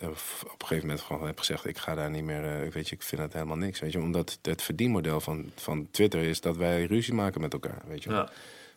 op 0.08 0.60
een 0.60 0.66
gegeven 0.66 0.86
moment 0.86 1.00
gewoon 1.06 1.26
heb 1.26 1.38
gezegd: 1.38 1.66
ik 1.66 1.78
ga 1.78 1.94
daar 1.94 2.10
niet 2.10 2.24
meer, 2.24 2.44
eh, 2.44 2.72
weet 2.72 2.88
je, 2.88 2.94
ik 2.94 3.02
vind 3.02 3.20
het 3.20 3.32
helemaal 3.32 3.56
niks. 3.56 3.80
Weet 3.80 3.92
je, 3.92 4.00
omdat 4.00 4.38
het 4.42 4.62
verdienmodel 4.62 5.20
van, 5.20 5.50
van 5.56 5.88
Twitter 5.90 6.22
is 6.22 6.40
dat 6.40 6.56
wij 6.56 6.84
ruzie 6.84 7.14
maken 7.14 7.40
met 7.40 7.52
elkaar. 7.52 7.82
Weet 7.86 8.02
je, 8.02 8.10
ja 8.10 8.28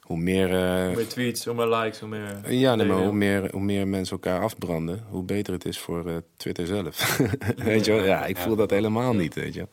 hoe 0.05 0.17
meer. 0.17 0.53
eh, 0.53 0.85
hoe 0.85 0.95
meer 0.95 1.07
tweets 1.07 1.45
hoe 1.45 1.53
meer 1.53 1.67
likes 1.67 1.99
hoe 1.99 2.09
meer 2.09 2.51
ja, 2.53 2.75
nee, 2.75 2.87
maar 2.87 2.97
hoe 2.97 3.13
meer, 3.13 3.51
hoe 3.51 3.61
meer 3.61 3.87
mensen 3.87 4.15
elkaar 4.15 4.41
afbranden, 4.41 5.03
hoe 5.09 5.23
beter 5.23 5.53
het 5.53 5.65
is 5.65 5.79
voor 5.79 6.07
eh, 6.07 6.15
Twitter 6.37 6.65
zelf. 6.65 7.17
weet 7.55 7.85
je 7.85 7.91
wel? 7.91 8.03
Ja, 8.03 8.25
ik 8.25 8.37
voel 8.37 8.55
dat 8.55 8.69
helemaal 8.69 9.13
niet, 9.13 9.33
weet 9.33 9.53
je 9.53 9.59
wel. 9.59 9.69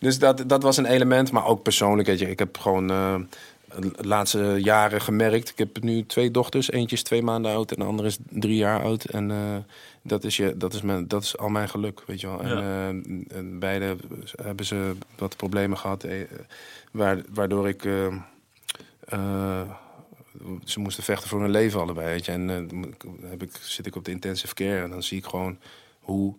Dus 0.00 0.18
dat, 0.18 0.44
dat 0.46 0.62
was 0.62 0.76
een 0.76 0.86
element, 0.86 1.32
maar 1.32 1.46
ook 1.46 1.62
persoonlijk, 1.62 2.08
weet 2.08 2.18
je. 2.18 2.30
Ik 2.30 2.38
heb 2.38 2.58
gewoon 2.58 2.90
eh, 2.90 3.14
de 3.80 4.06
laatste 4.06 4.56
jaren 4.58 5.00
gemerkt. 5.00 5.48
Ik 5.48 5.58
heb 5.58 5.82
nu 5.82 6.06
twee 6.06 6.30
dochters. 6.30 6.70
Eentje 6.70 6.96
is 6.96 7.02
twee 7.02 7.22
maanden 7.22 7.52
oud 7.52 7.70
en 7.70 7.78
de 7.78 7.84
andere 7.84 8.08
is 8.08 8.18
drie 8.28 8.56
jaar 8.56 8.82
oud. 8.82 9.04
En 9.04 9.30
eh, 9.30 9.56
dat, 10.06 10.24
is 10.24 10.36
je, 10.36 10.56
dat, 10.56 10.74
is 10.74 10.82
mijn, 10.82 11.08
dat 11.08 11.22
is 11.22 11.38
al 11.38 11.48
mijn 11.48 11.68
geluk, 11.68 12.02
weet 12.06 12.20
je 12.20 12.26
wel. 12.26 12.40
En, 12.42 12.48
Ja. 12.48 12.60
eh, 12.60 13.36
en 13.38 13.58
beide 13.58 13.96
hebben 14.42 14.66
ze 14.66 14.96
wat 15.18 15.36
problemen 15.36 15.78
gehad, 15.78 16.04
eh, 16.04 16.20
waar- 16.92 17.22
waardoor 17.30 17.68
ik... 17.68 17.84
eh, 17.84 19.62
ze 20.64 20.80
moesten 20.80 21.04
vechten 21.04 21.28
voor 21.28 21.40
hun 21.40 21.50
leven 21.50 21.80
allebei. 21.80 22.06
Weet 22.06 22.24
je. 22.24 22.32
En 22.32 22.46
dan 22.46 22.84
ik- 22.84 23.04
heb 23.22 23.42
ik, 23.42 23.50
zit 23.60 23.86
ik 23.86 23.96
op 23.96 24.04
de 24.04 24.10
intensive 24.10 24.54
care 24.54 24.82
en 24.82 24.90
dan 24.90 25.02
zie 25.02 25.18
ik 25.18 25.24
gewoon 25.26 25.58
hoe 26.00 26.34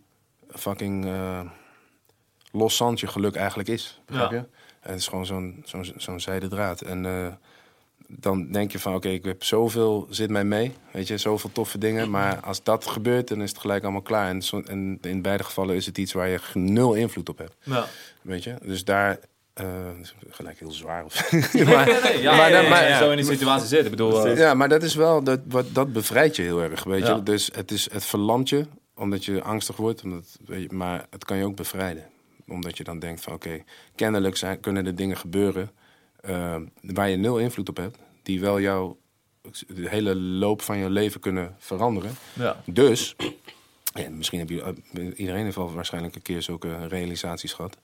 fucking 0.50 1.06
eh 1.06 1.42
los 2.52 2.76
zand 2.76 3.00
je 3.00 3.08
geluk 3.08 3.36
eigenlijk 3.36 3.70
is. 3.70 4.02
Begrijp 4.06 4.32
Ja. 4.32 4.38
je? 4.38 4.44
En 4.82 4.92
het 4.92 5.00
is 5.00 5.08
gewoon 5.08 5.26
zo'n 5.26 5.62
zo'n 5.66 5.94
zo'n 5.98 6.20
zijde 6.20 6.48
draad. 6.48 6.82
En 6.82 7.06
dan 8.08 8.52
denk 8.52 8.72
je 8.72 8.80
van 8.80 8.96
oké, 8.96 9.08
ik 9.10 9.26
heb 9.26 9.44
zoveel 9.44 10.08
zit 10.10 10.30
mij 10.30 10.44
mee. 10.44 10.74
Weet 10.92 11.08
je, 11.08 11.18
zoveel 11.18 11.52
toffe 11.52 11.78
dingen. 11.78 12.10
Maar 12.10 12.40
als 12.40 12.64
dat 12.64 12.86
gebeurt, 12.88 13.28
dan 13.28 13.42
is 13.42 13.50
het 13.50 13.60
gelijk 13.60 13.84
allemaal 13.84 14.02
klaar. 14.02 14.30
En, 14.30 14.42
zo- 14.42 14.62
en 14.62 14.98
in 15.02 15.22
beide 15.22 15.44
gevallen 15.44 15.76
is 15.76 15.86
het 15.86 15.98
iets 15.98 16.14
waar 16.14 16.28
je 16.30 16.40
nul 16.54 16.94
invloed 16.94 17.30
op 17.30 17.38
hebt. 17.38 17.56
Ja. 17.64 17.86
Weet 18.22 18.44
je, 18.44 18.56
dus 18.62 18.84
daar. 18.84 19.20
eh, 19.54 19.66
gelijk 20.30 20.60
heel 20.60 20.72
zwaar. 20.72 21.04
Maar 22.70 22.98
zo 22.98 23.10
in 23.12 23.18
die 23.18 23.26
situatie 23.26 23.68
zitten. 23.68 23.90
Bedoel, 23.92 24.26
eh, 24.28 24.38
ja, 24.38 24.54
maar 24.54 24.70
dat 24.70 24.84
is 24.84 24.96
wel, 24.96 25.24
dat, 25.24 25.40
wat, 25.48 25.66
dat 25.74 25.94
bevrijdt 25.94 26.36
je 26.36 26.42
heel 26.42 26.62
erg, 26.62 26.84
weet 26.84 27.06
Ja. 27.08 27.16
je. 27.16 27.24
Dus 27.24 27.50
het, 27.56 27.72
is, 27.72 27.92
het 27.92 28.06
verlamt 28.06 28.50
je, 28.50 28.66
omdat 28.96 29.26
je 29.26 29.42
angstig 29.44 29.76
wordt. 29.76 30.04
Omdat, 30.04 30.38
weet 30.46 30.62
je, 30.62 30.76
maar 30.76 31.06
het 31.10 31.26
kan 31.26 31.38
je 31.38 31.46
ook 31.46 31.56
bevrijden. 31.56 32.04
Omdat 32.48 32.78
je 32.78 32.84
dan 32.84 33.00
denkt 33.00 33.22
van, 33.22 33.34
oké, 33.34 33.64
kennelijk 33.96 34.38
zijn, 34.38 34.60
kunnen 34.60 34.86
er 34.86 34.96
dingen 34.96 35.18
gebeuren... 35.18 35.72
eh, 36.28 36.56
waar 36.82 37.10
je 37.10 37.18
nul 37.18 37.40
invloed 37.40 37.70
op 37.70 37.78
hebt. 37.78 37.98
Die 38.24 38.40
wel 38.40 38.60
jouw, 38.60 38.98
de 39.68 39.90
hele 39.90 40.16
loop 40.16 40.62
van 40.62 40.78
je 40.78 40.90
leven 40.90 41.20
kunnen 41.20 41.56
veranderen. 41.58 42.12
ja. 42.34 42.64
Dus, 42.66 43.16
misschien 44.12 44.40
heb 44.40 44.50
je, 44.50 44.62
eh, 44.62 45.20
iedereen 45.20 45.44
heeft 45.44 45.56
wel 45.56 45.74
waarschijnlijk 45.74 46.16
een 46.16 46.22
keer 46.22 46.42
zulke 46.42 46.88
realisaties 46.88 47.54
gehad. 47.54 47.78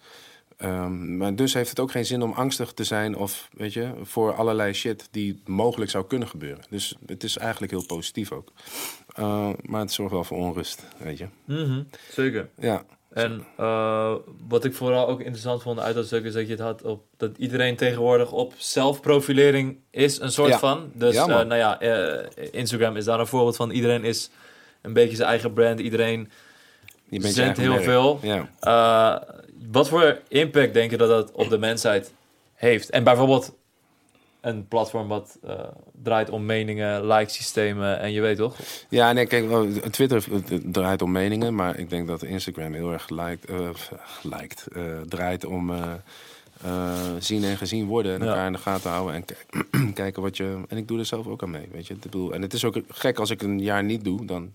Ehm, 0.57 1.17
maar 1.17 1.35
dus 1.35 1.53
heeft 1.53 1.69
het 1.69 1.79
ook 1.79 1.91
geen 1.91 2.05
zin 2.05 2.21
om 2.21 2.31
angstig 2.31 2.73
te 2.73 2.83
zijn 2.83 3.15
of 3.15 3.49
weet 3.53 3.73
je, 3.73 3.91
voor 4.01 4.33
allerlei 4.33 4.73
shit 4.73 5.07
die 5.11 5.41
mogelijk 5.45 5.91
zou 5.91 6.05
kunnen 6.07 6.27
gebeuren. 6.27 6.63
Dus 6.69 6.95
het 7.05 7.23
is 7.23 7.37
eigenlijk 7.37 7.71
heel 7.71 7.85
positief 7.85 8.31
ook. 8.31 8.51
Eh, 9.07 9.49
maar 9.61 9.79
het 9.79 9.91
zorgt 9.91 10.13
wel 10.13 10.23
voor 10.23 10.37
onrust, 10.37 10.83
weet 10.97 11.17
je. 11.17 11.27
Mhm, 11.45 11.83
zeker. 12.11 12.49
Ja, 12.59 12.83
En 13.13 13.45
eh, 13.57 14.13
wat 14.47 14.65
ik 14.65 14.73
vooral 14.73 15.07
ook 15.07 15.19
interessant 15.19 15.61
vond 15.61 15.79
uit 15.79 15.95
dat 15.95 16.05
stuk 16.05 16.23
is 16.23 16.33
dat 16.33 16.45
je 16.45 16.51
het 16.51 16.61
had 16.61 16.81
op 16.81 17.03
dat 17.17 17.37
iedereen 17.37 17.75
tegenwoordig 17.75 18.31
op 18.31 18.53
zelfprofilering 18.57 19.77
is 19.91 20.19
een 20.19 20.31
soort 20.31 20.49
Ja. 20.49 20.59
van. 20.59 20.91
Dus 20.93 21.13
Ja, 21.15 21.21
eh, 21.21 21.27
nou 21.27 21.55
ja, 21.55 21.79
eh, 21.79 22.47
Instagram 22.51 22.95
is 22.95 23.05
daar 23.05 23.19
een 23.19 23.27
voorbeeld 23.27 23.55
van. 23.55 23.71
Iedereen 23.71 24.03
is 24.03 24.29
een 24.81 24.93
beetje 24.93 25.15
zijn 25.15 25.29
eigen 25.29 25.53
brand. 25.53 25.79
Iedereen 25.79 26.31
zendt 27.09 27.57
heel 27.57 27.71
merk. 27.71 27.83
veel. 27.83 28.19
Ja. 28.21 29.23
Wat 29.71 29.89
voor 29.89 30.19
impact 30.27 30.73
denk 30.73 30.91
je 30.91 30.97
dat 30.97 31.09
dat 31.09 31.31
op 31.31 31.49
de 31.49 31.57
mensheid 31.57 32.13
heeft? 32.53 32.89
En 32.89 33.03
bijvoorbeeld 33.03 33.55
een 34.43 34.67
platform 34.67 35.07
wat 35.07 35.37
eh, 35.43 35.59
draait 36.03 36.29
om 36.29 36.45
meningen, 36.45 37.07
like-systemen 37.07 37.99
en 37.99 38.11
je 38.11 38.21
weet 38.21 38.37
toch? 38.37 38.55
Ja, 38.89 39.11
nee, 39.11 39.25
kijk, 39.25 39.49
Twitter 39.91 40.23
eh, 40.31 40.57
draait 40.63 41.01
om 41.01 41.11
meningen, 41.11 41.55
maar 41.55 41.79
ik 41.79 41.89
denk 41.89 42.07
dat 42.07 42.23
Instagram 42.23 42.73
heel 42.73 42.91
erg 42.91 43.09
lijkt, 43.09 43.45
eh, 43.45 43.69
lijkt, 44.23 44.67
eh, 44.75 44.83
draait 45.07 45.45
om 45.45 45.71
zien 47.19 47.43
en 47.43 47.57
gezien 47.57 47.85
worden 47.85 48.13
en 48.13 48.19
Ja. 48.21 48.27
elkaar 48.27 48.45
in 48.45 48.51
de 48.53 48.57
gaten 48.59 48.89
houden 48.89 49.15
en 49.15 49.25
kijk- 49.25 49.45
kijken 49.93 50.21
wat 50.21 50.37
je. 50.37 50.57
En 50.67 50.77
ik 50.77 50.87
doe 50.87 50.99
er 50.99 51.05
zelf 51.05 51.27
ook 51.27 51.43
aan 51.43 51.51
mee, 51.51 51.67
weet 51.71 51.87
je. 51.87 51.93
Ik 51.93 51.99
bedoel, 51.99 52.33
en 52.33 52.41
het 52.41 52.53
is 52.53 52.65
ook 52.65 52.77
gek 52.87 53.19
als 53.19 53.29
ik 53.29 53.41
een 53.41 53.59
jaar 53.59 53.83
niet 53.83 54.03
doe, 54.03 54.25
dan 54.25 54.53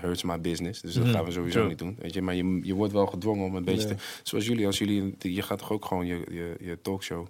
hurts 0.00 0.22
my 0.22 0.40
business. 0.40 0.80
Dus 0.80 0.94
dat 0.94 1.04
Mhm, 1.04 1.12
gaan 1.12 1.24
we 1.24 1.30
sowieso 1.32 1.66
niet 1.66 1.78
doen, 1.78 1.96
weet 2.00 2.14
je. 2.14 2.22
Maar 2.22 2.34
je, 2.34 2.60
je 2.62 2.74
wordt 2.74 2.92
wel 2.92 3.06
gedwongen 3.06 3.44
om 3.44 3.56
een 3.56 3.64
beetje 3.64 3.88
Ja. 3.88 3.94
te. 3.94 4.00
Zoals 4.22 4.46
jullie, 4.46 4.66
als 4.66 4.78
jullie, 4.78 5.14
je 5.18 5.42
gaat 5.42 5.58
toch 5.58 5.72
ook 5.72 5.84
gewoon 5.84 6.06
je, 6.06 6.20
je, 6.30 6.54
je 6.60 6.78
talkshow. 6.82 7.26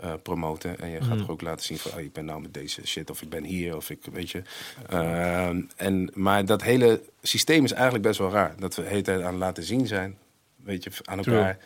Eh, 0.00 0.12
promoten 0.22 0.78
en 0.78 0.88
je 0.88 1.02
gaat 1.02 1.18
toch 1.18 1.30
ook 1.30 1.42
laten 1.42 1.64
zien 1.64 1.78
van 1.78 1.92
oh, 1.92 2.00
ik 2.00 2.12
ben 2.12 2.24
nou 2.24 2.40
met 2.40 2.54
deze 2.54 2.86
shit 2.86 3.10
of 3.10 3.22
ik 3.22 3.28
ben 3.28 3.44
hier 3.44 3.76
of 3.76 3.90
ik 3.90 4.04
weet 4.12 4.30
je 4.30 4.42
Ehm, 4.88 5.62
en, 5.76 6.10
maar 6.14 6.44
dat 6.44 6.62
hele 6.62 7.02
systeem 7.22 7.64
is 7.64 7.72
eigenlijk 7.72 8.02
best 8.02 8.18
wel 8.18 8.30
raar. 8.30 8.54
Dat 8.58 8.74
we 8.74 8.82
de 8.82 8.88
hele 8.88 9.02
tijd 9.02 9.22
aan 9.22 9.36
laten 9.36 9.62
zien 9.62 9.86
zijn, 9.86 10.18
weet 10.56 10.84
je, 10.84 10.90
aan 11.04 11.20
True. 11.22 11.36
elkaar 11.36 11.58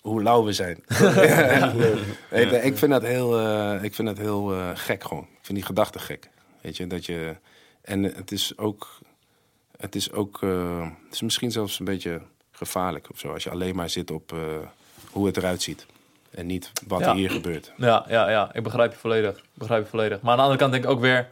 hoe 0.00 0.22
lauw 0.22 0.44
we 0.44 0.52
zijn. 0.52 0.84
Ik 2.70 2.78
vind 2.78 2.90
dat 2.90 3.02
heel, 3.02 3.38
eh, 3.38 3.84
ik 3.84 3.94
vind 3.94 4.08
dat 4.08 4.18
heel 4.18 4.52
eh, 4.52 4.70
gek 4.74 5.04
gewoon. 5.04 5.22
Ik 5.22 5.38
vind 5.42 5.58
die 5.58 5.66
gedachte 5.66 5.98
gek. 5.98 6.28
Weet 6.60 6.76
je, 6.76 6.86
dat 6.86 7.06
je... 7.06 7.36
En 7.82 8.02
het 8.02 8.32
is 8.32 8.58
ook... 8.58 8.98
Het 9.76 9.94
is 9.94 10.12
ook... 10.12 10.40
het 11.04 11.12
is 11.14 11.22
misschien 11.22 11.50
zelfs 11.50 11.78
een 11.78 11.84
beetje 11.84 12.20
gevaarlijk 12.50 13.10
of 13.10 13.18
zo. 13.18 13.32
Als 13.32 13.44
je 13.44 13.50
alleen 13.50 13.76
maar 13.76 13.90
zit 13.90 14.10
op 14.10 14.34
hoe 15.10 15.26
het 15.26 15.36
eruit 15.36 15.62
ziet. 15.62 15.86
En 16.34 16.46
niet 16.46 16.72
wat 16.86 17.00
Ja. 17.00 17.08
er 17.08 17.14
hier 17.14 17.30
gebeurt. 17.30 17.72
Ja, 17.76 18.04
ja, 18.08 18.30
ja, 18.30 18.50
ik 18.52 18.62
begrijp 18.62 18.92
je 18.92 18.98
volledig. 18.98 19.40
Begrijp 19.54 19.82
je 19.82 19.88
volledig. 19.90 20.20
Maar 20.20 20.30
aan 20.30 20.36
de 20.36 20.42
andere 20.42 20.60
kant 20.60 20.72
denk 20.72 20.84
ik 20.84 20.90
ook 20.90 21.00
weer, 21.00 21.28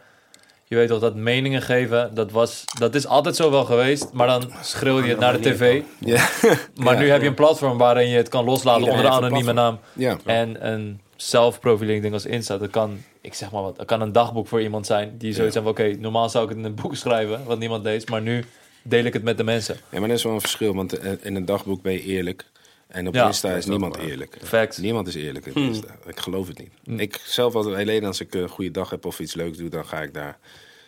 je 0.64 0.76
weet 0.76 0.88
toch, 0.88 1.00
dat 1.00 1.14
meningen 1.14 1.62
geven, 1.62 2.14
dat, 2.14 2.30
was, 2.30 2.64
dat 2.78 2.94
is 2.94 3.06
altijd 3.06 3.36
zo 3.36 3.50
wel 3.50 3.64
geweest, 3.64 4.12
maar 4.12 4.26
dan 4.26 4.50
schreeuw 4.62 5.02
je 5.02 5.08
het 5.08 5.18
naar 5.18 5.32
de 5.32 5.50
tv. 5.50 5.82
Ja. 5.98 6.28
Maar 6.74 6.94
Ja, 6.94 7.00
nu 7.00 7.10
heb 7.10 7.20
je 7.20 7.26
een 7.26 7.34
platform 7.34 7.78
waarin 7.78 8.08
je 8.08 8.16
het 8.16 8.28
kan 8.28 8.44
loslaten 8.44 8.80
Iedereen 8.80 9.00
onder 9.04 9.16
een 9.18 9.24
anonieme 9.24 9.52
naam. 9.52 9.78
En 10.24 10.68
een 10.72 11.00
zelfprofilering 11.16 12.02
ding 12.02 12.14
als 12.14 12.26
Insta, 12.26 12.58
dat 12.58 12.70
kan, 12.70 12.98
ik 13.20 13.34
zeg 13.34 13.50
maar 13.50 13.62
wat, 13.62 13.76
dat 13.76 13.86
kan 13.86 14.00
een 14.00 14.12
dagboek 14.12 14.48
voor 14.48 14.62
iemand 14.62 14.86
zijn 14.86 15.14
die 15.18 15.32
zoiets 15.32 15.56
van, 15.56 15.66
oké, 15.66 15.96
normaal 15.98 16.28
zou 16.28 16.44
ik 16.44 16.48
het 16.50 16.58
in 16.58 16.64
een 16.64 16.74
boek 16.74 16.96
schrijven, 17.04 17.44
wat 17.44 17.58
niemand 17.58 17.84
leest, 17.84 18.08
maar 18.08 18.22
nu 18.22 18.44
deel 18.82 19.04
ik 19.04 19.12
het 19.12 19.22
met 19.22 19.36
de 19.36 19.44
mensen. 19.44 19.76
ja, 19.90 20.00
maar 20.00 20.08
er 20.08 20.14
is 20.14 20.22
wel 20.22 20.32
een 20.32 20.40
verschil. 20.40 20.74
Want 20.74 20.98
eh, 20.98 21.12
in 21.22 21.36
een 21.36 21.44
dagboek 21.44 21.82
ben 21.82 21.92
je 21.92 22.02
eerlijk. 22.02 22.44
En 22.92 23.06
op 23.08 23.14
Ja. 23.14 23.26
Insta 23.26 23.54
is 23.54 23.66
niemand 23.66 23.96
waar. 23.96 24.04
eerlijk. 24.06 24.36
Niemand 24.80 25.08
is 25.08 25.14
eerlijk 25.14 25.46
op 25.46 25.56
Insta. 25.56 25.96
Ik 26.06 26.20
geloof 26.20 26.48
het 26.48 26.58
niet. 26.58 27.00
Ik 27.00 27.20
zelf 27.24 27.54
als 27.54 27.66
alleen 27.66 28.04
als 28.04 28.20
ik 28.20 28.34
een 28.34 28.48
goede 28.48 28.70
dag 28.70 28.90
heb 28.90 29.04
of 29.06 29.20
iets 29.20 29.34
leuks 29.34 29.58
doe, 29.58 29.68
dan 29.68 29.86
ga 29.86 30.02
ik 30.02 30.14
daar. 30.14 30.38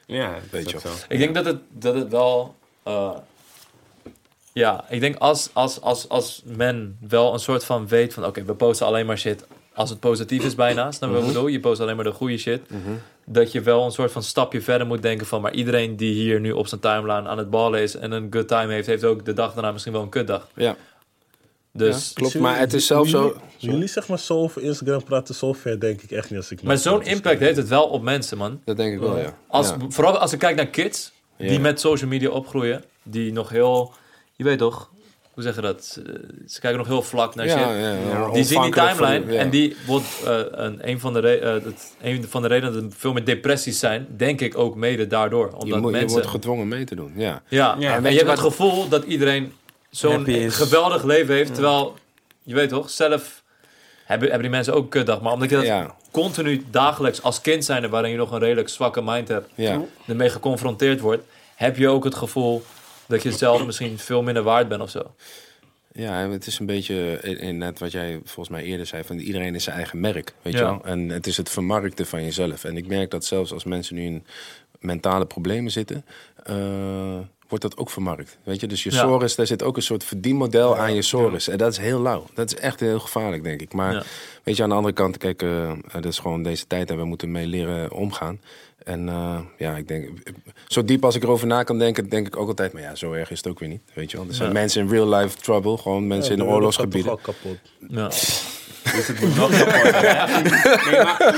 Ja, 0.06 0.38
Weet 0.50 0.70
je. 0.70 0.78
Ik 1.08 1.18
denk 1.18 1.34
dat 1.34 1.44
het, 1.44 1.58
dat 1.70 1.94
het 1.94 2.08
wel. 2.10 2.54
eh, 2.82 3.10
ja, 4.52 4.84
ik 4.88 5.00
denk 5.00 5.16
als, 5.16 5.50
als, 5.52 5.80
als, 5.80 6.08
als 6.08 6.42
men 6.44 6.96
wel 7.08 7.32
een 7.32 7.38
soort 7.38 7.64
van 7.64 7.88
weet 7.88 8.14
van 8.14 8.24
oké, 8.24 8.44
we 8.44 8.54
posten 8.54 8.86
alleen 8.86 9.06
maar 9.06 9.18
shit 9.18 9.44
als 9.74 9.90
het 9.90 10.00
positief 10.00 10.44
is 10.44 10.54
bijna. 10.54 10.92
Snap 10.92 11.08
je 11.08 11.14
wat 11.14 11.24
ik 11.24 11.32
bedoel? 11.32 11.46
Je 11.46 11.60
post 11.60 11.80
alleen 11.80 11.96
maar 11.96 12.04
de 12.04 12.12
goede 12.12 12.38
shit. 12.38 12.60
Dat 13.26 13.52
je 13.52 13.60
wel 13.60 13.84
een 13.84 13.90
soort 13.92 14.12
van 14.12 14.22
stapje 14.22 14.60
verder 14.60 14.86
moet 14.86 15.02
denken 15.02 15.26
van 15.26 15.40
maar 15.40 15.52
iedereen 15.54 15.96
die 15.96 16.12
hier 16.14 16.40
nu 16.40 16.52
op 16.52 16.66
zijn 16.66 16.80
timeline 16.80 17.28
aan 17.28 17.38
het 17.38 17.50
ballen 17.50 17.80
is 17.80 17.94
en 17.96 18.12
een 18.12 18.26
good 18.30 18.48
time 18.48 18.72
heeft, 18.72 18.86
heeft 18.86 19.04
ook 19.04 19.24
de 19.24 19.32
dag 19.32 19.54
daarna 19.54 19.72
misschien 19.72 19.92
wel 19.92 20.02
een 20.02 20.08
kutdag. 20.08 20.48
Ja, 20.54 20.76
Dus, 21.76 22.06
ja, 22.08 22.12
klopt. 22.14 22.38
Maar 22.38 22.58
het 22.58 22.72
is 22.74 22.86
zelfs 22.86 23.10
zo. 23.10 23.36
Jullie 23.56 23.86
zeg 23.88 24.08
maar 24.08 24.18
zo 24.18 24.34
over 24.38 24.62
Instagram 24.62 25.04
praten, 25.04 25.34
zo 25.34 25.52
ver 25.52 25.80
denk 25.80 26.02
ik 26.02 26.10
echt 26.10 26.30
niet 26.30 26.38
als 26.38 26.50
ik... 26.50 26.62
maar 26.62 26.78
zo'n 26.78 27.02
impact 27.02 27.40
heeft 27.40 27.56
het 27.56 27.68
wel 27.68 27.84
op 27.84 28.02
mensen, 28.02 28.38
man. 28.38 28.60
Dat 28.64 28.76
denk 28.76 28.94
ik 28.94 29.00
wel, 29.00 29.18
ja. 29.18 29.34
Als, 29.48 29.68
ja. 29.68 29.76
Vooral 29.88 30.18
als 30.18 30.32
ik 30.32 30.38
kijk 30.38 30.56
naar 30.56 30.66
kids 30.66 31.12
die 31.38 31.50
Ja. 31.52 31.58
met 31.58 31.80
social 31.80 32.10
media 32.10 32.28
opgroeien, 32.30 32.84
die 33.02 33.32
nog 33.32 33.48
heel, 33.48 33.92
je 34.36 34.44
weet 34.44 34.58
toch, 34.58 34.90
hoe 35.32 35.42
zeg 35.42 35.54
je 35.54 35.60
dat? 35.60 35.84
Ze, 35.84 36.02
ze 36.46 36.60
kijken 36.60 36.78
nog 36.78 36.88
heel 36.88 37.02
vlak 37.02 37.34
naar 37.34 37.48
shit. 37.48 37.58
Ja, 37.58 37.76
ja, 37.78 37.92
ja, 38.08 38.30
Die 38.30 38.44
zien 38.44 38.62
die 38.62 38.72
timeline 38.72 39.32
ja. 39.32 39.38
en 39.40 39.50
die 39.50 39.76
wordt 39.86 40.06
eh, 40.26 40.38
een, 40.50 40.88
een, 40.88 41.00
van 41.00 41.12
de 41.12 41.18
re- 41.20 41.34
eh, 41.34 41.52
het, 41.64 41.94
een 42.02 42.24
van 42.28 42.42
de 42.42 42.48
redenen 42.48 42.74
dat 42.74 42.82
er 42.82 42.98
veel 42.98 43.12
meer 43.12 43.24
depressies 43.24 43.78
zijn, 43.78 44.06
denk 44.16 44.40
ik 44.40 44.58
ook 44.58 44.74
mede 44.76 45.06
daardoor. 45.06 45.46
Omdat 45.52 45.68
je, 45.68 45.74
moet, 45.76 45.84
je 45.84 45.90
mensen. 45.90 46.10
wordt 46.12 46.26
gedwongen 46.26 46.68
mee 46.68 46.84
te 46.84 46.94
doen, 46.94 47.12
ja. 47.16 47.42
ja, 47.48 47.76
Ja, 47.78 47.96
en 47.96 48.02
je 48.02 48.10
je 48.10 48.16
hebt 48.16 48.30
het 48.30 48.38
gevoel 48.40 48.88
dat 48.88 49.04
iedereen 49.04 49.52
zo'n 49.96 50.50
geweldig 50.50 51.02
leven 51.04 51.34
heeft, 51.34 51.54
terwijl 51.54 51.94
je 52.42 52.54
weet 52.54 52.68
toch, 52.68 52.90
zelf 52.90 53.42
hebben, 54.04 54.28
hebben 54.28 54.42
die 54.46 54.56
mensen 54.56 54.74
ook 54.74 54.82
een 54.82 54.88
kutdag. 54.88 55.20
Maar 55.20 55.32
omdat 55.32 55.50
je 55.50 55.56
dat 55.56 55.64
Ja, 55.64 55.94
continu 56.10 56.64
dagelijks 56.70 57.22
als 57.22 57.40
kind 57.40 57.64
zijn, 57.64 57.88
waarin 57.90 58.10
je 58.10 58.16
nog 58.16 58.30
een 58.32 58.38
redelijk 58.38 58.68
zwakke 58.68 59.02
mind 59.02 59.28
hebt, 59.28 59.50
ja. 59.54 59.80
ermee 60.06 60.28
geconfronteerd 60.30 61.00
wordt, 61.00 61.22
heb 61.54 61.76
je 61.76 61.88
ook 61.88 62.04
het 62.04 62.14
gevoel 62.14 62.62
dat 63.06 63.22
je 63.22 63.32
zelf 63.32 63.64
misschien 63.66 63.98
veel 63.98 64.22
minder 64.22 64.42
waard 64.42 64.68
bent 64.68 64.82
of 64.82 64.90
zo. 64.90 65.14
Ja, 65.92 66.20
en 66.22 66.30
het 66.30 66.46
is 66.46 66.58
een 66.58 66.66
beetje 66.66 67.18
in, 67.22 67.38
in 67.38 67.58
net 67.58 67.78
wat 67.78 67.92
jij 67.92 68.20
volgens 68.24 68.48
mij 68.48 68.62
eerder 68.64 68.86
zei: 68.86 69.04
van 69.04 69.18
iedereen 69.18 69.54
is 69.54 69.64
zijn 69.64 69.76
eigen 69.76 70.00
merk. 70.00 70.32
Weet 70.42 70.52
Ja. 70.52 70.58
je 70.58 70.64
wel? 70.64 70.80
En 70.84 71.08
het 71.08 71.26
is 71.26 71.36
het 71.36 71.48
vermarkten 71.50 72.06
van 72.06 72.24
jezelf. 72.24 72.64
En 72.64 72.76
ik 72.76 72.86
merk 72.86 73.10
dat 73.10 73.24
zelfs 73.24 73.52
als 73.52 73.64
mensen 73.64 73.94
nu 73.94 74.04
in 74.04 74.26
mentale 74.78 75.26
problemen 75.26 75.70
zitten, 75.72 76.04
eh, 76.44 77.18
wordt 77.48 77.64
dat 77.64 77.76
ook 77.76 77.90
vermarkt. 77.90 78.38
Weet 78.42 78.60
je, 78.60 78.66
dus 78.66 78.82
je 78.82 78.90
Ja. 78.92 79.18
daar 79.36 79.46
zit 79.46 79.62
ook 79.62 79.76
een 79.76 79.82
soort 79.82 80.04
verdienmodel 80.04 80.76
aan 80.76 80.94
je 80.94 81.02
sores. 81.02 81.48
En 81.48 81.58
dat 81.58 81.72
is 81.72 81.78
heel 81.78 82.00
lauw. 82.00 82.24
Dat 82.34 82.52
is 82.52 82.58
echt 82.58 82.80
heel 82.80 83.00
gevaarlijk, 83.00 83.42
denk 83.42 83.60
ik. 83.60 83.72
Maar 83.72 84.06
weet 84.42 84.56
je, 84.56 84.62
aan 84.62 84.68
de 84.68 84.74
andere 84.74 84.94
kant, 84.94 85.16
kijk, 85.18 85.42
eh, 85.42 85.72
dat 85.92 86.04
is 86.04 86.18
gewoon 86.18 86.42
deze 86.42 86.66
tijd 86.66 86.90
en 86.90 86.96
we 86.96 87.04
moeten 87.04 87.30
mee 87.30 87.46
leren 87.46 87.92
omgaan. 87.92 88.40
En 88.84 89.08
eh, 89.08 89.38
ja, 89.58 89.76
ik 89.76 89.88
denk, 89.88 90.08
zo 90.66 90.84
diep 90.84 91.04
als 91.04 91.14
ik 91.14 91.22
erover 91.22 91.46
na 91.46 91.62
kan 91.62 91.78
denken, 91.78 92.08
denk 92.08 92.26
ik 92.26 92.36
ook 92.36 92.48
altijd, 92.48 92.72
maar 92.72 92.82
ja, 92.82 92.94
zo 92.94 93.12
erg 93.12 93.30
is 93.30 93.36
het 93.38 93.46
ook 93.46 93.58
weer 93.58 93.68
niet. 93.68 93.80
Weet 93.94 94.10
je 94.10 94.16
wel, 94.16 94.26
er 94.28 94.34
zijn 94.34 94.48
Ja. 94.48 94.54
mensen 94.54 94.82
in 94.82 94.88
real 94.90 95.08
life 95.14 95.36
trouble, 95.36 95.76
gewoon 95.78 96.06
mensen 96.06 96.32
in 96.32 96.38
de 96.38 96.44
oorlogsgebieden. 96.44 97.10
Al 97.10 97.16
kapot. 97.22 97.56
Ja. 97.88 98.06
Dus 98.08 99.06
het 99.06 99.20
moet 99.20 99.36
nog 99.36 99.50
kapot. 99.58 100.00
Nee, 100.90 101.02
maar, 101.02 101.34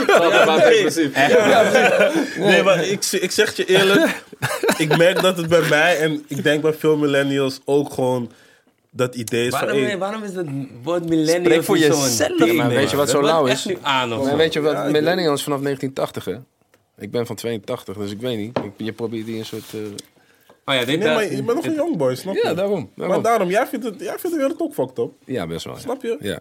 Nee, 2.38 2.62
maar 2.62 2.84
ik, 2.84 3.04
ik 3.04 3.30
zeg 3.30 3.56
je 3.56 3.64
eerlijk, 3.64 4.22
ik 4.76 4.96
merk 4.96 5.20
dat 5.22 5.36
het 5.36 5.48
bij 5.48 5.68
mij 5.68 5.98
en 5.98 6.24
ik 6.28 6.42
denk 6.42 6.62
bij 6.62 6.72
veel 6.72 6.96
millennials 6.96 7.60
ook 7.64 7.92
gewoon 7.92 8.30
dat 8.90 9.14
idee 9.14 9.46
is 9.46 9.50
van... 9.54 9.60
waarom, 9.66 9.82
hey, 9.84 9.98
waarom 9.98 10.22
is 10.22 10.32
dat 10.32 10.46
woord 10.82 11.08
millennial 11.08 11.44
Spreek 11.44 11.64
voor 11.64 11.78
jezelf. 11.78 12.54
Maar 12.54 12.68
weet 12.68 12.90
je 12.90 12.96
wat 12.96 13.10
zo 13.10 13.20
Dat 13.20 13.30
lauw 13.30 13.46
is? 13.46 13.64
nu 13.64 13.78
aan 13.82 14.12
of 14.14 14.24
Maar 14.24 14.36
weet 14.36 14.52
je 14.52 14.60
wat, 14.60 14.72
Ja, 14.72 14.84
ik- 14.84 14.92
millennials 14.92 15.42
vanaf 15.42 15.60
1980 15.60 16.24
hè? 16.24 16.34
Ik 16.98 17.10
ben 17.10 17.26
van 17.26 17.36
82, 17.36 17.96
dus 17.96 18.10
ik 18.10 18.20
weet 18.20 18.38
niet. 18.38 18.58
Ik- 18.58 18.72
Je 18.76 18.92
probeert 18.92 19.26
die 19.26 19.38
een 19.38 19.44
soort... 19.44 19.74
eh, 19.74 19.80
Oh 20.68 20.74
ja, 20.74 20.84
dit, 20.84 20.98
nee, 20.98 21.08
maar 21.08 21.22
eh, 21.22 21.30
je 21.36 21.42
bent 21.42 21.56
nog 21.56 21.66
een 21.66 21.74
youngboy, 21.74 22.14
snap 22.14 22.34
je? 22.34 22.40
Ja, 22.44 22.54
daarom. 22.54 22.90
Maar 22.94 23.06
daarom. 23.06 23.24
daarom, 23.24 23.48
jij 23.50 23.66
vindt, 23.66 23.84
het, 23.84 24.00
jij 24.00 24.18
vindt 24.18 24.30
de 24.36 24.36
wereld 24.42 24.60
ook 24.60 24.74
fucked 24.74 24.98
up. 24.98 25.10
Ja, 25.24 25.46
best 25.46 25.64
wel. 25.64 25.74
ja. 25.74 25.80
Snap 25.80 26.02
je? 26.02 26.16
Ja. 26.20 26.38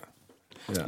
ja. 0.73 0.85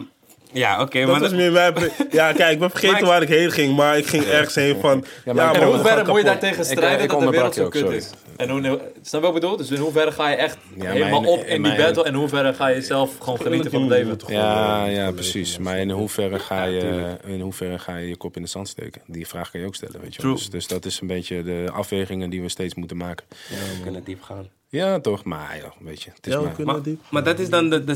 Ja, 0.51 0.81
oké, 0.81 0.99
Dat 0.99 1.09
maar 1.09 1.19
was 1.19 1.29
dat- 1.29 1.39
meer 1.39 1.51
mijn... 1.51 1.73
Ja, 2.11 2.31
kijk, 2.31 2.51
ik 2.53 2.59
ben 2.59 2.69
vergeten 2.69 2.97
ik- 2.97 3.03
waar 3.05 3.21
ik 3.21 3.27
heen 3.27 3.51
ging, 3.51 3.75
maar 3.75 3.97
ik 3.97 4.05
ging 4.05 4.23
ergens 4.23 4.55
heen 4.55 4.79
van... 4.79 5.05
Ja, 5.25 5.33
maar- 5.33 5.45
man, 5.45 5.55
En 5.55 5.59
we 5.59 5.65
hoe 5.75 5.77
ver 5.85 6.07
moet 6.07 6.17
je 6.17 6.23
daar 6.23 6.39
tegen 6.39 6.65
strijden 6.65 7.03
ik 7.03 7.09
dat 7.09 7.19
de 7.19 7.29
wereld 7.29 7.55
zo 7.55 7.69
kut 7.69 7.89
is? 7.91 8.09
En 8.37 8.49
hoe, 8.49 8.61
snap 9.01 9.21
je 9.21 9.27
wat 9.27 9.27
ik 9.27 9.33
bedoel? 9.33 9.57
Dus 9.57 9.71
in 9.71 9.77
hoeverre 9.77 10.11
ga 10.11 10.29
je 10.29 10.35
echt 10.35 10.57
Ja, 10.75 10.91
helemaal 10.91 11.21
mijn- 11.21 11.33
op 11.33 11.39
in 11.39 11.49
die 11.49 11.59
mijn- 11.59 11.77
battle 11.77 12.03
en 12.03 12.13
in 12.13 12.19
hoeverre 12.19 12.53
ga 12.53 12.67
je 12.67 12.81
zelf 12.81 13.17
gewoon 13.17 13.39
genieten 13.41 13.71
van 13.71 13.81
het 13.81 13.89
leven? 13.89 14.17
Ja, 14.27 14.85
ja, 14.85 15.11
precies. 15.11 15.57
Maar 15.57 15.77
in 15.77 15.89
hoeverre, 15.89 16.39
ga 16.39 16.63
je, 16.63 17.17
in 17.25 17.41
hoeverre 17.41 17.79
ga 17.79 17.95
je 17.97 18.07
je 18.07 18.15
kop 18.17 18.35
in 18.35 18.41
de 18.41 18.47
zand 18.47 18.67
steken? 18.67 19.01
Die 19.05 19.27
vraag 19.27 19.51
kan 19.51 19.59
je 19.59 19.65
ook 19.65 19.75
stellen, 19.75 20.01
weet 20.01 20.15
je 20.15 20.21
wel. 20.21 20.31
Dus, 20.33 20.49
dus 20.49 20.67
dat 20.67 20.85
is 20.85 21.01
een 21.01 21.07
beetje 21.07 21.43
de 21.43 21.69
afwegingen 21.73 22.29
die 22.29 22.41
we 22.41 22.49
steeds 22.49 22.75
moeten 22.75 22.97
maken. 22.97 23.25
we 23.49 23.79
kunnen 23.83 24.03
diep 24.03 24.21
gaan. 24.21 24.47
Ja, 24.69 24.99
toch? 24.99 25.23
Maar 25.23 25.57
ja, 25.57 25.73
weet 25.79 26.01
je, 26.03 26.09
het 26.13 26.27
is 26.27 26.33
Ja, 26.33 26.39
we 26.39 26.63
maar... 27.11 27.23
dat 27.23 27.39
is 27.39 27.49
dan 27.49 27.69
de, 27.69 27.83
de 27.83 27.95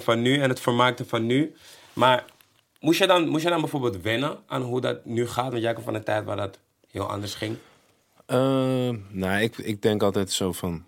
van 0.00 0.22
nu 0.22 0.38
en 0.40 0.48
het 0.48 0.60
vermaakte 0.60 1.04
van 1.04 1.26
nu. 1.26 1.54
Maar 1.92 2.24
moest 2.80 2.98
je, 2.98 3.06
dan, 3.06 3.28
moest 3.28 3.42
je 3.44 3.48
dan 3.50 3.60
bijvoorbeeld 3.60 4.02
wennen 4.02 4.36
aan 4.46 4.62
hoe 4.62 4.80
dat 4.80 5.04
nu 5.04 5.26
gaat? 5.28 5.50
Want 5.50 5.62
jij 5.62 5.72
komt 5.72 5.84
van 5.84 5.94
een 5.94 6.04
tijd 6.04 6.24
waar 6.24 6.36
dat 6.36 6.58
heel 6.90 7.06
anders 7.10 7.34
ging. 7.34 7.56
Eh, 8.32 8.90
nou, 9.08 9.42
ik, 9.42 9.58
ik 9.58 9.82
denk 9.82 10.02
altijd 10.02 10.30
zo 10.30 10.52
van. 10.52 10.84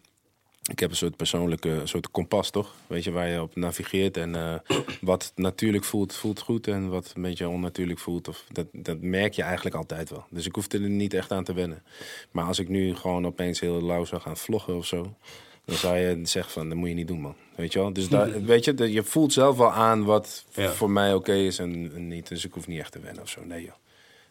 Ik 0.71 0.79
heb 0.79 0.91
een 0.91 0.97
soort 0.97 1.17
persoonlijke 1.17 1.69
een 1.69 1.89
soort 1.89 2.11
kompas, 2.11 2.51
toch? 2.51 2.75
Weet 2.87 3.05
je, 3.05 3.11
waar 3.11 3.29
je 3.29 3.43
op 3.43 3.57
navigeert. 3.57 4.17
En 4.17 4.35
eh, 4.35 4.55
wat 5.01 5.33
natuurlijk 5.37 5.85
voelt, 5.85 6.15
voelt 6.15 6.41
goed. 6.41 6.67
En 6.67 6.89
wat 6.89 7.13
een 7.15 7.23
beetje 7.23 7.49
onnatuurlijk 7.49 7.99
voelt, 7.99 8.29
of, 8.29 8.45
dat, 8.53 8.67
dat 8.73 9.01
merk 9.01 9.33
je 9.35 9.43
eigenlijk 9.43 9.77
altijd 9.77 10.11
wel. 10.11 10.25
Dus 10.31 10.47
ik 10.47 10.55
hoefde 10.55 10.79
er 10.79 10.89
niet 10.89 11.15
echt 11.15 11.33
aan 11.33 11.45
te 11.45 11.53
wennen. 11.53 11.83
Maar 12.31 12.45
als 12.45 12.59
ik 12.59 12.69
nu 12.69 12.97
gewoon 12.97 13.27
opeens 13.27 13.61
heel 13.61 13.83
lauw 13.83 14.05
zou 14.05 14.21
gaan 14.21 14.37
vloggen 14.37 14.77
of 14.77 14.87
zo... 14.87 15.15
dan 15.65 15.77
zou 15.77 15.97
je 15.97 16.21
zeggen 16.23 16.53
van, 16.53 16.69
dat 16.69 16.79
moet 16.79 16.89
je 16.89 16.95
niet 16.95 17.09
doen, 17.09 17.21
man. 17.21 17.35
Weet 17.55 17.73
je 17.73 17.79
wel? 17.79 17.93
Dus 17.93 18.09
daar, 18.09 18.43
weet 18.53 18.65
je, 18.65 18.93
je 18.93 19.03
voelt 19.03 19.33
zelf 19.33 19.57
wel 19.57 19.73
aan 19.73 20.05
wat 20.05 20.45
Ja. 20.55 20.71
voor 20.73 20.91
mij 20.91 21.15
oké 21.15 21.35
is 21.35 21.59
en, 21.59 21.93
en 21.95 22.09
niet. 22.09 22.29
Dus 22.29 22.45
ik 22.45 22.53
hoef 22.53 22.67
niet 22.67 22.81
echt 22.81 22.93
te 22.93 23.01
wennen 23.01 23.23
of 23.23 23.29
zo. 23.29 23.45
Nee, 23.45 23.63
joh. 23.65 23.75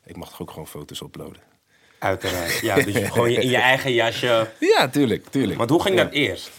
Ik 0.05 0.15
mag 0.15 0.29
toch 0.29 0.41
ook 0.41 0.49
gewoon 0.49 0.67
foto's 0.67 1.01
uploaden. 1.01 1.52
Uiteraard. 2.03 2.59
Ja, 2.59 2.75
dus 2.75 2.95
gewoon 3.09 3.31
je- 3.31 3.41
in 3.41 3.49
je 3.49 3.57
eigen 3.71 3.93
jasje. 3.93 4.49
Ja, 4.59 4.87
tuurlijk, 4.87 5.27
tuurlijk. 5.27 5.57
Want 5.57 5.69
hoe 5.69 5.81
ging 5.81 5.97
dat 5.97 6.11
eerst? 6.11 6.51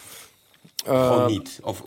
Eh, 0.87 1.07
Gewoon 1.07 1.27
niet. 1.31 1.59
Of 1.63 1.83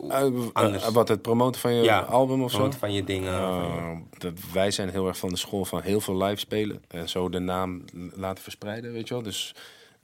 anders. 0.53 0.83
eh, 0.83 0.89
wat, 0.89 1.07
het 1.07 1.21
promoten 1.21 1.61
van 1.61 1.73
je 1.73 1.83
ja, 1.83 1.99
album 1.99 2.43
of 2.43 2.51
zo? 2.51 2.71
Van 2.71 2.93
je 2.93 3.03
dingen. 3.03 4.07
dat, 4.17 4.33
wij 4.53 4.71
zijn 4.71 4.89
heel 4.89 5.07
erg 5.07 5.17
van 5.17 5.29
de 5.29 5.35
school 5.37 5.65
van 5.65 5.81
heel 5.81 6.01
veel 6.01 6.23
live 6.23 6.39
spelen. 6.39 6.83
En 6.87 7.09
zo 7.09 7.29
de 7.29 7.39
naam 7.39 7.83
laten 8.15 8.43
verspreiden, 8.43 8.91
weet 8.91 9.07
je 9.07 9.13
wel. 9.13 9.23
Dus 9.23 9.55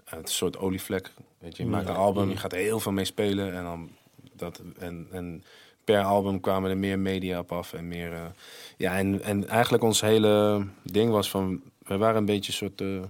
het 0.06 0.20
een 0.20 0.28
soort 0.28 0.58
olievlek. 0.58 1.12
Weet 1.40 1.58
je, 1.58 1.64
je 1.64 1.70
maakt 1.70 1.88
een 1.90 1.96
album, 1.96 2.30
je 2.30 2.38
gaat 2.38 2.52
er 2.54 2.58
heel 2.58 2.80
veel 2.80 2.92
mee 2.92 3.06
spelen. 3.06 3.54
En, 3.56 3.64
dan 3.64 3.90
dat, 4.34 4.62
en, 4.80 5.08
en 5.12 5.44
per 5.84 6.02
album 6.04 6.40
kwamen 6.40 6.70
er 6.70 6.78
meer 6.78 7.00
media 7.00 7.40
op 7.40 7.52
af. 7.52 7.74
En, 7.74 7.88
meer, 7.88 8.32
ja, 8.78 8.98
en, 8.98 9.22
en 9.24 9.48
eigenlijk 9.48 9.84
ons 9.84 10.02
hele 10.02 10.66
ding 10.84 11.12
was 11.12 11.30
van... 11.30 11.62
We 11.86 11.98
waren 11.98 12.18
een 12.18 12.26
beetje 12.26 12.52
een 12.52 12.58
soort... 12.58 13.10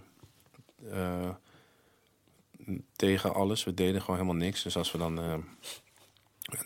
eh, 0.91 1.29
tegen 2.95 3.33
alles. 3.33 3.63
We 3.63 3.73
deden 3.73 4.01
gewoon 4.01 4.19
helemaal 4.19 4.41
niks. 4.45 4.63
Dus 4.63 4.77
als 4.77 4.91
we 4.91 4.97
dan... 4.97 5.19
eh, 5.19 5.33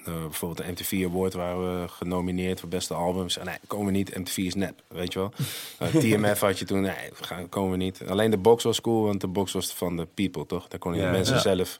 eh, 0.06 0.22
bijvoorbeeld 0.22 0.68
de 0.68 0.72
MTV 0.72 1.04
Award 1.06 1.34
waren 1.34 1.82
we 1.82 1.88
genomineerd 1.88 2.60
voor 2.60 2.70
beste 2.70 2.94
albums. 2.94 3.38
En 3.38 3.46
nee, 3.46 3.56
komen 3.68 3.86
we 3.86 3.92
niet. 3.92 4.16
MTV 4.18 4.38
is 4.38 4.56
nep, 4.56 4.82
weet 4.88 5.14
je 5.14 5.20
wel. 5.20 5.32
TMF 6.02 6.40
had 6.40 6.60
je 6.60 6.66
toen, 6.66 6.82
nee, 6.82 7.10
we 7.18 7.24
gaan, 7.24 7.50
komen 7.50 7.72
we 7.72 7.78
niet. 7.78 8.02
Alleen 8.08 8.32
de 8.32 8.38
box 8.38 8.64
was 8.64 8.82
cool, 8.82 9.04
want 9.06 9.22
de 9.22 9.28
box 9.28 9.52
was 9.52 9.74
van 9.74 9.96
de 9.98 10.06
people, 10.14 10.46
toch? 10.46 10.68
Daar 10.68 10.80
konden 10.80 11.02
Ja. 11.02 11.08
de 11.08 11.16
mensen 11.16 11.36
Ja. 11.36 11.42
zelf... 11.42 11.78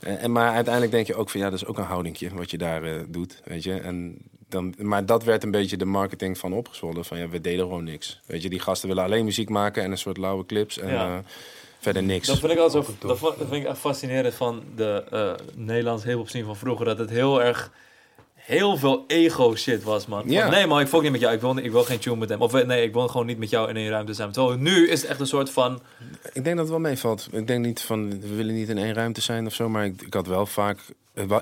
En, 0.00 0.18
en, 0.18 0.32
maar 0.32 0.52
uiteindelijk 0.52 0.92
denk 0.92 1.06
je 1.06 1.14
ook 1.14 1.30
van, 1.30 1.40
ja, 1.40 1.50
dat 1.50 1.60
is 1.60 1.66
ook 1.66 1.78
een 1.78 1.84
houdingje 1.84 2.34
wat 2.34 2.50
je 2.50 2.58
daar 2.58 3.10
doet, 3.10 3.40
weet 3.44 3.62
je. 3.62 3.74
En 3.74 4.18
dan, 4.48 4.74
maar 4.78 5.06
dat 5.06 5.24
werd 5.24 5.42
een 5.42 5.50
beetje 5.50 5.76
de 5.76 5.84
marketing 5.84 6.38
van 6.38 6.52
opgezwollen. 6.52 7.04
Van 7.04 7.18
ja, 7.18 7.28
we 7.28 7.40
deden 7.40 7.64
gewoon 7.64 7.84
niks. 7.84 8.20
Weet 8.26 8.42
je, 8.42 8.48
die 8.48 8.60
gasten 8.60 8.88
willen 8.88 9.04
alleen 9.04 9.24
muziek 9.24 9.48
maken 9.48 9.82
en 9.82 9.90
een 9.90 9.98
soort 9.98 10.16
lauwe 10.16 10.46
clips. 10.46 10.78
En 10.78 10.88
Ja. 10.92 11.22
Verder 11.78 12.02
niks. 12.02 12.26
Dat 12.26 12.38
vind 12.38 12.52
ik 12.52 12.58
altijd 12.58 12.84
zo, 12.84 13.06
dat, 13.06 13.18
vind 13.36 13.52
ik 13.52 13.64
echt 13.64 13.78
fascinerend 13.78 14.34
van 14.34 14.62
de 14.76 15.04
eh 15.10 15.32
Nederlands 15.54 16.04
hip-hop 16.04 16.28
scene 16.28 16.44
van 16.44 16.56
vroeger. 16.56 16.84
Dat 16.84 16.98
het 16.98 17.10
heel 17.10 17.42
erg, 17.42 17.70
heel 18.34 18.76
veel 18.76 19.04
ego 19.06 19.54
shit 19.56 19.82
was, 19.82 20.06
man. 20.06 20.22
Van, 20.22 20.30
Ja. 20.30 20.48
nee, 20.48 20.66
man, 20.66 20.80
ik 20.80 20.88
volg 20.88 21.02
niet 21.02 21.10
met 21.12 21.20
jou. 21.20 21.34
Ik 21.34 21.40
wil, 21.40 21.56
ik 21.56 21.70
wil 21.70 21.82
geen 21.82 21.98
tune 21.98 22.16
met 22.16 22.28
hem. 22.28 22.40
Of 22.42 22.54
eh, 22.54 22.66
nee, 22.66 22.82
ik 22.84 22.92
wil 22.92 23.08
gewoon 23.08 23.26
niet 23.26 23.38
met 23.38 23.50
jou 23.50 23.68
in 23.68 23.76
één 23.76 23.88
ruimte 23.88 24.14
zijn. 24.14 24.32
Terwijl 24.32 24.58
nu 24.58 24.88
is 24.88 25.00
het 25.00 25.10
echt 25.10 25.20
een 25.20 25.26
soort 25.26 25.50
van. 25.50 25.80
Ik 26.32 26.44
denk 26.44 26.56
dat 26.56 26.58
het 26.58 26.68
wel 26.68 26.78
meevalt. 26.78 27.28
Ik 27.32 27.46
denk 27.46 27.64
niet 27.64 27.80
van, 27.80 28.20
we 28.20 28.34
willen 28.34 28.54
niet 28.54 28.68
in 28.68 28.78
één 28.78 28.94
ruimte 28.94 29.20
zijn 29.20 29.46
of 29.46 29.54
zo. 29.54 29.68
Maar 29.68 29.84
ik, 29.84 30.02
ik 30.02 30.14
had 30.14 30.26
wel 30.26 30.46
vaak... 30.46 30.78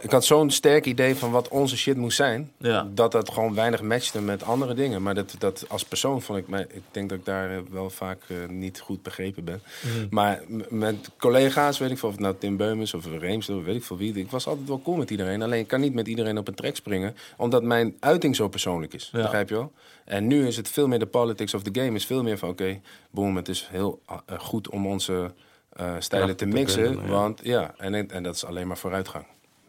Ik 0.03 0.11
had 0.11 0.25
zo'n 0.25 0.51
sterk 0.51 0.85
idee 0.87 1.15
van 1.17 1.31
wat 1.31 1.49
onze 1.49 1.77
shit 1.77 1.97
moest 1.97 2.17
zijn. 2.17 2.51
Ja. 2.57 2.89
Dat 2.95 3.13
dat 3.13 3.31
gewoon 3.33 3.55
weinig 3.55 3.83
matchte 3.83 4.21
met 4.21 4.43
andere 4.43 4.75
dingen. 4.75 5.03
Maar 5.03 5.15
dat, 5.15 5.35
dat 5.39 5.65
als 5.69 5.85
persoon 5.85 6.23
vond 6.23 6.39
ik... 6.39 6.49
mij- 6.49 6.67
Ik 6.71 6.83
denk 6.91 7.09
dat 7.09 7.19
ik 7.19 7.25
daar 7.25 7.51
eh, 7.51 7.59
wel 7.71 7.91
vaak 7.91 8.19
eh, 8.29 8.37
niet 8.49 8.81
goed 8.81 9.03
begrepen 9.03 9.45
ben. 9.45 9.63
Maar 10.11 10.43
m- 10.49 10.61
met 10.69 11.11
collega's, 11.19 11.79
weet 11.79 11.91
ik 11.91 11.99
veel, 11.99 12.09
of 12.09 12.19
nou 12.19 12.35
Tim 12.39 12.57
Beumers 12.57 12.95
of 12.95 13.07
Reems, 13.19 13.49
of 13.49 13.65
weet 13.65 13.77
ik 13.77 13.85
veel 13.85 13.97
wie. 13.97 14.15
Ik 14.15 14.31
was 14.31 14.47
altijd 14.47 14.69
wel 14.69 14.81
cool 14.85 14.97
met 14.97 15.11
iedereen. 15.11 15.43
Alleen 15.43 15.61
ik 15.61 15.69
kan 15.69 15.81
niet 15.81 15.95
met 15.95 16.09
iedereen 16.09 16.39
op 16.39 16.49
een 16.49 16.55
trek 16.55 16.77
springen. 16.77 17.17
Omdat 17.37 17.63
mijn 17.63 17.97
uiting 18.01 18.37
zo 18.37 18.49
persoonlijk 18.49 18.95
is. 18.95 19.09
Ja. 19.13 19.23
Begrijp 19.23 19.49
je 19.49 19.55
wel? 19.55 19.73
En 20.05 20.27
nu 20.27 20.47
is 20.47 20.57
het 20.57 20.69
veel 20.69 20.89
meer 20.89 20.99
de 20.99 21.07
politics 21.07 21.55
of 21.55 21.63
the 21.63 21.81
game. 21.81 21.95
is 21.95 22.07
veel 22.07 22.23
meer 22.23 22.39
van, 22.39 22.49
oké, 22.49 22.81
boom, 23.11 23.37
het 23.37 23.49
is 23.49 23.69
heel 23.71 24.01
eh, 24.07 24.39
goed 24.39 24.69
om 24.69 24.87
onze 24.87 25.33
eh, 25.73 25.93
stijlen 25.99 26.29
te 26.37 26.45
te 26.45 26.47
mixen. 26.47 26.83
kunnen. 26.83 27.09
Want 27.09 27.41
ja, 27.43 27.75
en, 27.79 28.11
en 28.11 28.23
dat 28.23 28.35
is 28.35 28.45
alleen 28.45 28.67
maar 28.67 28.79
vooruitgang. 28.79 29.25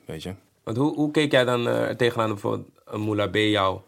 Weet 0.05 0.23
je? 0.23 0.33
Want 0.63 0.77
hoe, 0.77 0.95
hoe 0.95 1.11
keek 1.11 1.31
jij 1.31 1.43
dan 1.45 1.67
eh, 1.67 1.89
tegenaan 1.89 2.29
bijvoorbeeld 2.29 2.67
een 2.85 3.01
Moula 3.01 3.27
B 3.27 3.35
jou 3.35 3.79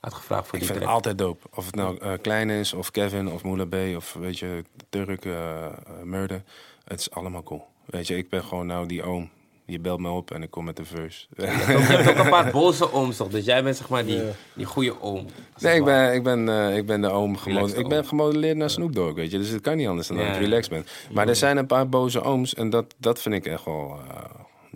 had 0.00 0.14
gevraagd 0.14 0.44
voor 0.46 0.54
Ik 0.54 0.60
die 0.60 0.70
vind 0.70 0.82
het 0.84 0.92
altijd 0.92 1.18
dope. 1.18 1.46
Of 1.54 1.66
het 1.66 1.74
nou 1.74 1.98
eh, 1.98 2.12
Klein 2.20 2.50
is, 2.50 2.72
of 2.72 2.90
Kevin, 2.90 3.28
of 3.30 3.42
Moula 3.44 3.64
B, 3.64 3.74
of 3.96 4.12
weet 4.12 4.38
je, 4.38 4.64
Turk, 4.88 5.24
eh 5.24 5.64
eh, 5.64 5.70
Murder. 6.02 6.42
Het 6.84 7.00
is 7.00 7.10
allemaal 7.10 7.42
cool. 7.42 7.64
Weet 7.84 8.06
je, 8.06 8.16
ik 8.16 8.28
ben 8.28 8.44
gewoon 8.44 8.66
nou 8.66 8.86
die 8.86 9.02
oom. 9.02 9.30
Je 9.64 9.78
belt 9.80 10.00
me 10.00 10.08
op 10.10 10.30
en 10.30 10.42
ik 10.42 10.50
kom 10.50 10.64
met 10.64 10.76
de 10.76 10.84
verse. 10.84 11.26
Je 11.36 11.42
hebt 11.46 12.08
ook 12.08 12.16
een 12.24 12.30
paar 12.30 12.50
boze 12.50 12.92
ooms 12.92 13.16
toch? 13.16 13.28
Dus 13.28 13.44
jij 13.44 13.62
bent 13.62 13.76
zeg 13.76 13.88
maar 13.88 14.04
die, 14.04 14.20
die 14.54 14.64
goede 14.66 15.00
oom. 15.00 15.26
Nee, 15.58 15.76
ik 15.78 15.84
ben, 15.84 16.14
ik 16.14 16.22
ben, 16.22 16.48
eh, 16.48 16.76
ik 16.76 16.86
ben 16.86 17.00
de 17.00 17.08
oom. 17.10 17.36
Gemode- 17.36 17.76
ik 17.76 17.88
ben 17.88 18.06
gemodelleerd 18.06 18.56
naar 18.56 18.70
Snoop 18.70 18.94
Dogg, 18.94 19.14
weet 19.14 19.30
je. 19.30 19.38
Dus 19.38 19.48
het 19.48 19.60
kan 19.60 19.76
niet 19.76 19.88
anders 19.88 20.08
dan 20.08 20.16
dat 20.16 20.26
ik 20.26 20.32
relaxed 20.36 20.70
ben. 20.70 20.86
Maar 21.12 21.28
er 21.28 21.36
zijn 21.36 21.56
een 21.56 21.66
paar 21.66 21.88
boze 21.88 22.22
ooms 22.22 22.54
en 22.54 22.70
dat, 22.70 22.94
dat 22.96 23.20
vind 23.22 23.34
ik 23.34 23.46
echt 23.46 23.64
wel 23.64 23.98
eh, 24.08 24.24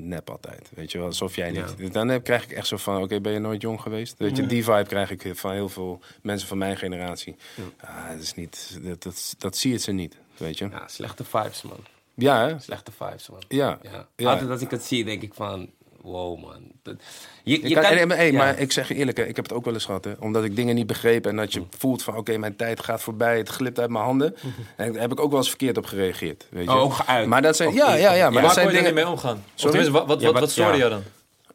nep 0.01 0.31
altijd. 0.31 0.71
Weet 0.75 0.93
je 0.93 0.99
wel, 0.99 1.07
alsof 1.07 1.37
jij 1.37 1.51
niet... 1.51 1.93
Dan 1.93 2.09
heb, 2.09 2.25
krijg 2.25 2.45
ik 2.45 2.53
echt 2.53 2.67
zo 2.67 2.77
van, 2.77 3.03
oké, 3.03 3.21
ben 3.21 3.33
je 3.33 3.39
nooit 3.39 3.63
jong 3.63 3.81
geweest? 3.81 4.15
Weet 4.19 4.37
je, 4.37 4.47
die 4.47 4.65
vibe 4.65 4.85
krijg 4.87 5.11
ik 5.11 5.37
van 5.37 5.53
heel 5.53 5.69
veel 5.69 6.01
mensen 6.23 6.49
van 6.49 6.59
mijn 6.59 6.77
generatie. 6.77 7.37
Ah, 7.81 8.09
dat 8.11 8.21
is 8.21 8.35
niet... 8.35 8.79
Dat, 8.83 9.03
dat, 9.03 9.35
dat 9.39 9.57
zie 9.57 9.73
je 9.73 9.79
ze 9.79 9.93
niet, 9.93 10.17
weet 10.37 10.59
je. 10.59 10.69
Ja, 10.69 10.89
slechte 10.89 11.25
vibes 11.25 11.63
man. 11.63 11.85
Ja, 12.15 12.47
hè? 12.47 12.59
Slechte 12.59 12.93
vibes 12.93 13.29
man. 13.29 13.43
Ja. 13.49 13.79
Ja. 13.83 14.07
Ja. 14.17 14.31
Altijd 14.31 14.51
als 14.51 14.61
ik 14.61 14.71
het 14.71 14.85
zie 14.85 15.05
denk 15.05 15.23
ik 15.23 15.35
van... 15.35 15.71
Wow 16.03 16.41
man. 16.43 16.63
Dat, 16.83 16.95
je, 17.43 17.69
Je 17.69 17.75
kan, 17.75 17.85
hey, 17.85 18.07
maar, 18.07 18.17
hey, 18.17 18.33
ja. 18.33 18.39
maar 18.39 18.59
ik 18.59 18.73
zeg 18.73 18.89
je 18.89 18.95
eerlijk, 18.95 19.17
hè, 19.17 19.25
ik 19.25 19.37
heb 19.37 19.45
het 19.45 19.55
ook 19.55 19.65
wel 19.65 19.75
eens 19.75 19.85
gehad. 19.85 20.05
Hè, 20.05 20.13
omdat 20.19 20.45
ik 20.45 20.57
dingen 20.57 20.75
niet 20.75 20.87
begreep 20.87 21.27
en 21.27 21.37
dat 21.37 21.53
je 21.53 21.63
voelt 21.79 22.03
van... 22.03 22.17
oké, 22.17 22.37
mijn 22.37 22.57
tijd 22.57 22.81
gaat 22.85 23.03
voorbij, 23.03 23.39
het 23.39 23.49
glipt 23.49 23.79
uit 23.81 23.91
mijn 23.91 24.05
handen. 24.05 24.35
En 24.77 24.93
daar 24.93 25.01
heb 25.01 25.13
ik 25.13 25.21
ook 25.21 25.31
wel 25.31 25.39
eens 25.39 25.49
verkeerd 25.49 25.77
op 25.77 25.87
gereageerd. 25.87 26.47
Weet 26.51 26.65
je. 26.65 26.71
Oh, 26.71 26.81
ook 26.81 26.93
geuit. 26.93 27.27
Maar 27.29 27.43
dat 27.43 27.57
zijn, 27.57 27.69
Of 27.69 27.75
ja, 27.75 27.95
ja, 27.95 28.13
ja, 28.13 28.31
maar 28.31 28.33
Ja, 28.33 28.33
dat 28.33 28.43
Waar 28.43 28.53
zijn 28.53 28.67
kon 28.67 28.75
je 28.75 28.81
er 28.81 28.85
dingen... 28.85 28.95
niet 28.95 29.05
mee 29.05 29.13
omgaan? 29.13 29.45
Sorry? 29.55 29.91
wat, 29.91 30.07
wat, 30.07 30.21
Ja, 30.21 30.33
wat, 30.33 30.51
stoorde 30.51 30.73
ja. 30.73 30.79
jou 30.79 30.91
dan? 30.91 31.03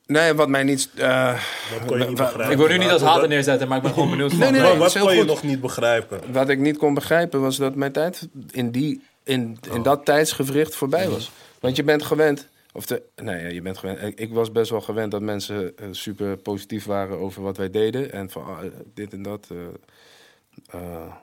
Nee, 0.08 0.34
wat 0.34 0.50
mij 0.50 0.64
niet... 0.64 0.90
eh, 0.96 1.34
Wat 1.74 1.86
kon 1.88 2.00
je 2.00 2.06
niet 2.06 2.18
begrijpen? 2.18 2.52
Ik 2.52 2.58
wil 2.58 2.68
nu 2.68 2.78
niet 2.78 2.90
als 2.90 3.02
hater 3.02 3.28
neerzetten, 3.28 3.68
maar 3.68 3.78
ik 3.78 3.84
ben 3.84 3.94
gewoon 3.94 4.10
benieuwd 4.10 4.30
van. 4.30 4.40
Nee, 4.40 4.52
nee, 4.52 4.62
Wat, 4.78 4.94
nee. 4.94 5.04
kon 5.04 5.14
je 5.14 5.20
goed. 5.20 5.28
nog 5.28 5.44
niet 5.44 5.62
begrijpen? 5.62 6.22
wat 6.32 6.50
ik 6.50 6.60
niet 6.60 6.78
kon 6.78 6.94
begrijpen 6.94 7.42
was 7.42 7.58
dat 7.58 7.76
mijn 7.76 7.92
tijd 7.92 8.28
in, 8.52 8.72
die, 8.72 9.02
in, 9.24 9.58
in 9.74 9.84
dat 9.84 10.06
tijdsgevricht 10.06 10.76
voorbij 10.76 11.10
was. 11.10 11.32
Want 11.60 11.76
je 11.76 11.84
bent 11.84 12.04
gewend... 12.04 12.48
Of 12.76 12.86
de, 12.86 13.04
nee, 13.16 13.42
ja, 13.42 13.48
je 13.48 13.62
bent 13.62 13.78
gewend. 13.78 14.20
Ik, 14.20 14.34
was 14.34 14.52
best 14.52 14.70
wel 14.70 14.82
gewend 14.82 15.12
dat 15.12 15.22
mensen 15.22 15.78
eh, 15.78 15.88
super 15.92 16.38
positief 16.38 16.86
waren 16.86 17.18
over 17.18 17.42
wat 17.42 17.58
wij 17.58 17.70
deden. 17.70 18.12
En 18.12 18.30
van 18.30 18.46
ah, 18.46 18.64
dit 18.94 19.14
en 19.14 19.22
dat. 19.22 19.48
eh, 19.52 20.82
eh, 20.82 21.14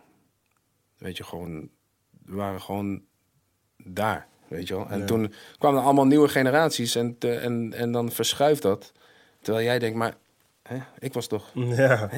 weet 0.99 1.17
je, 1.17 1.25
gewoon... 1.25 1.69
We 2.25 2.35
waren 2.35 2.61
gewoon 2.61 3.03
daar, 3.77 4.27
weet 4.49 4.69
je 4.69 4.75
wel. 4.75 4.89
En 4.89 5.07
toen 5.07 5.33
kwamen 5.59 5.79
er 5.79 5.85
allemaal 5.85 6.07
nieuwe 6.07 6.29
generaties 6.29 6.95
en, 6.95 7.19
te- 7.19 7.35
en, 7.35 7.73
en 7.73 7.93
dan 7.93 8.11
verschuift 8.11 8.63
dat. 8.63 8.93
Terwijl 9.41 9.65
jij 9.65 9.79
denkt, 9.79 9.97
maar 9.97 10.17
hè, 10.63 10.77
ik 10.99 11.13
was 11.13 11.27
toch... 11.27 11.51
Ja. 11.77 12.11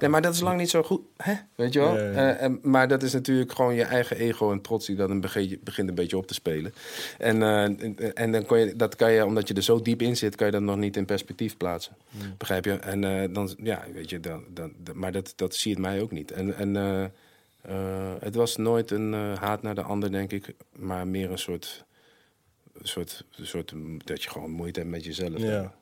Nee, 0.00 0.08
maar 0.08 0.22
dat 0.22 0.34
is 0.34 0.40
lang 0.40 0.58
niet 0.58 0.70
zo 0.70 0.82
goed, 0.82 1.00
hè? 1.16 1.34
weet 1.54 1.72
je 1.72 1.78
wel. 1.78 1.96
Ja, 1.96 2.02
ja. 2.04 2.12
Eh, 2.34 2.42
en, 2.42 2.58
maar 2.62 2.88
dat 2.88 3.02
is 3.02 3.12
natuurlijk 3.12 3.52
gewoon 3.52 3.74
je 3.74 3.82
eigen 3.82 4.16
ego 4.16 4.52
en 4.52 4.60
trots 4.60 4.86
die 4.86 4.96
dan 4.96 5.20
begint 5.20 5.88
een 5.88 5.94
beetje 5.94 6.16
op 6.16 6.26
te 6.26 6.34
spelen. 6.34 6.74
En, 7.18 7.42
eh, 7.42 7.62
en, 7.62 8.14
en 8.14 8.32
dan 8.32 8.46
kan 8.46 8.58
je, 8.58 8.76
dat 8.76 8.96
kan 8.96 9.12
je, 9.12 9.24
omdat 9.24 9.48
je 9.48 9.54
er 9.54 9.62
zo 9.62 9.82
diep 9.82 10.02
in 10.02 10.16
zit, 10.16 10.34
kan 10.36 10.46
je 10.46 10.52
dat 10.52 10.62
nog 10.62 10.76
niet 10.76 10.96
in 10.96 11.04
perspectief 11.04 11.56
plaatsen. 11.56 11.96
Begrijp 12.38 12.64
je? 12.64 12.72
En 12.72 13.04
eh, 13.04 13.34
dan, 13.34 13.54
ja, 13.62 13.84
weet 13.92 14.10
je, 14.10 14.20
dan, 14.20 14.44
dan, 14.48 14.72
dan- 14.76 14.98
maar 14.98 15.12
dat, 15.12 15.32
dat 15.36 15.54
zie 15.54 15.74
je 15.74 15.80
mij 15.80 16.00
ook 16.00 16.10
niet. 16.10 16.30
En, 16.32 16.56
en 16.56 16.74
het 18.20 18.34
was 18.34 18.56
nooit 18.56 18.90
een 18.90 19.12
haat 19.12 19.62
naar 19.62 19.74
de 19.74 19.82
ander, 19.82 20.10
denk 20.12 20.32
ik, 20.32 20.54
maar 20.76 21.06
meer 21.08 21.30
een 21.30 21.38
soort, 21.38 21.84
een 22.80 22.88
soort, 22.88 23.24
een 23.36 23.46
soort 23.46 23.72
dat 24.04 24.22
je 24.22 24.30
gewoon 24.30 24.50
moeite 24.50 24.78
hebt 24.80 24.90
met 24.92 25.04
jezelf. 25.04 25.38
Ja. 25.38 25.74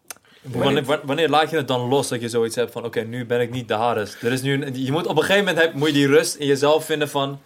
Wanneer, 0.53 0.85
wa- 0.85 1.01
wanneer 1.05 1.29
laat 1.29 1.51
je 1.51 1.57
het 1.57 1.69
dan 1.69 1.81
los 1.89 2.09
dat 2.09 2.21
je 2.21 2.29
zoiets 2.29 2.55
hebt 2.57 2.73
van, 2.73 2.85
oké, 2.85 3.01
nu 3.01 3.25
ben 3.27 3.41
ik 3.41 3.51
niet 3.51 3.69
de 3.69 3.75
hardest. 3.75 4.23
Er 4.23 4.33
is 4.33 4.43
nu 4.43 4.71
je 4.73 4.93
moet 4.93 5.07
op 5.07 5.17
een 5.17 5.23
gegeven 5.23 5.45
moment 5.45 5.65
heb, 5.65 5.75
moet 5.75 5.89
je 5.89 5.95
die 5.95 6.07
rust 6.07 6.35
in 6.35 6.47
jezelf 6.47 6.85
vinden 6.85 7.09
van, 7.09 7.39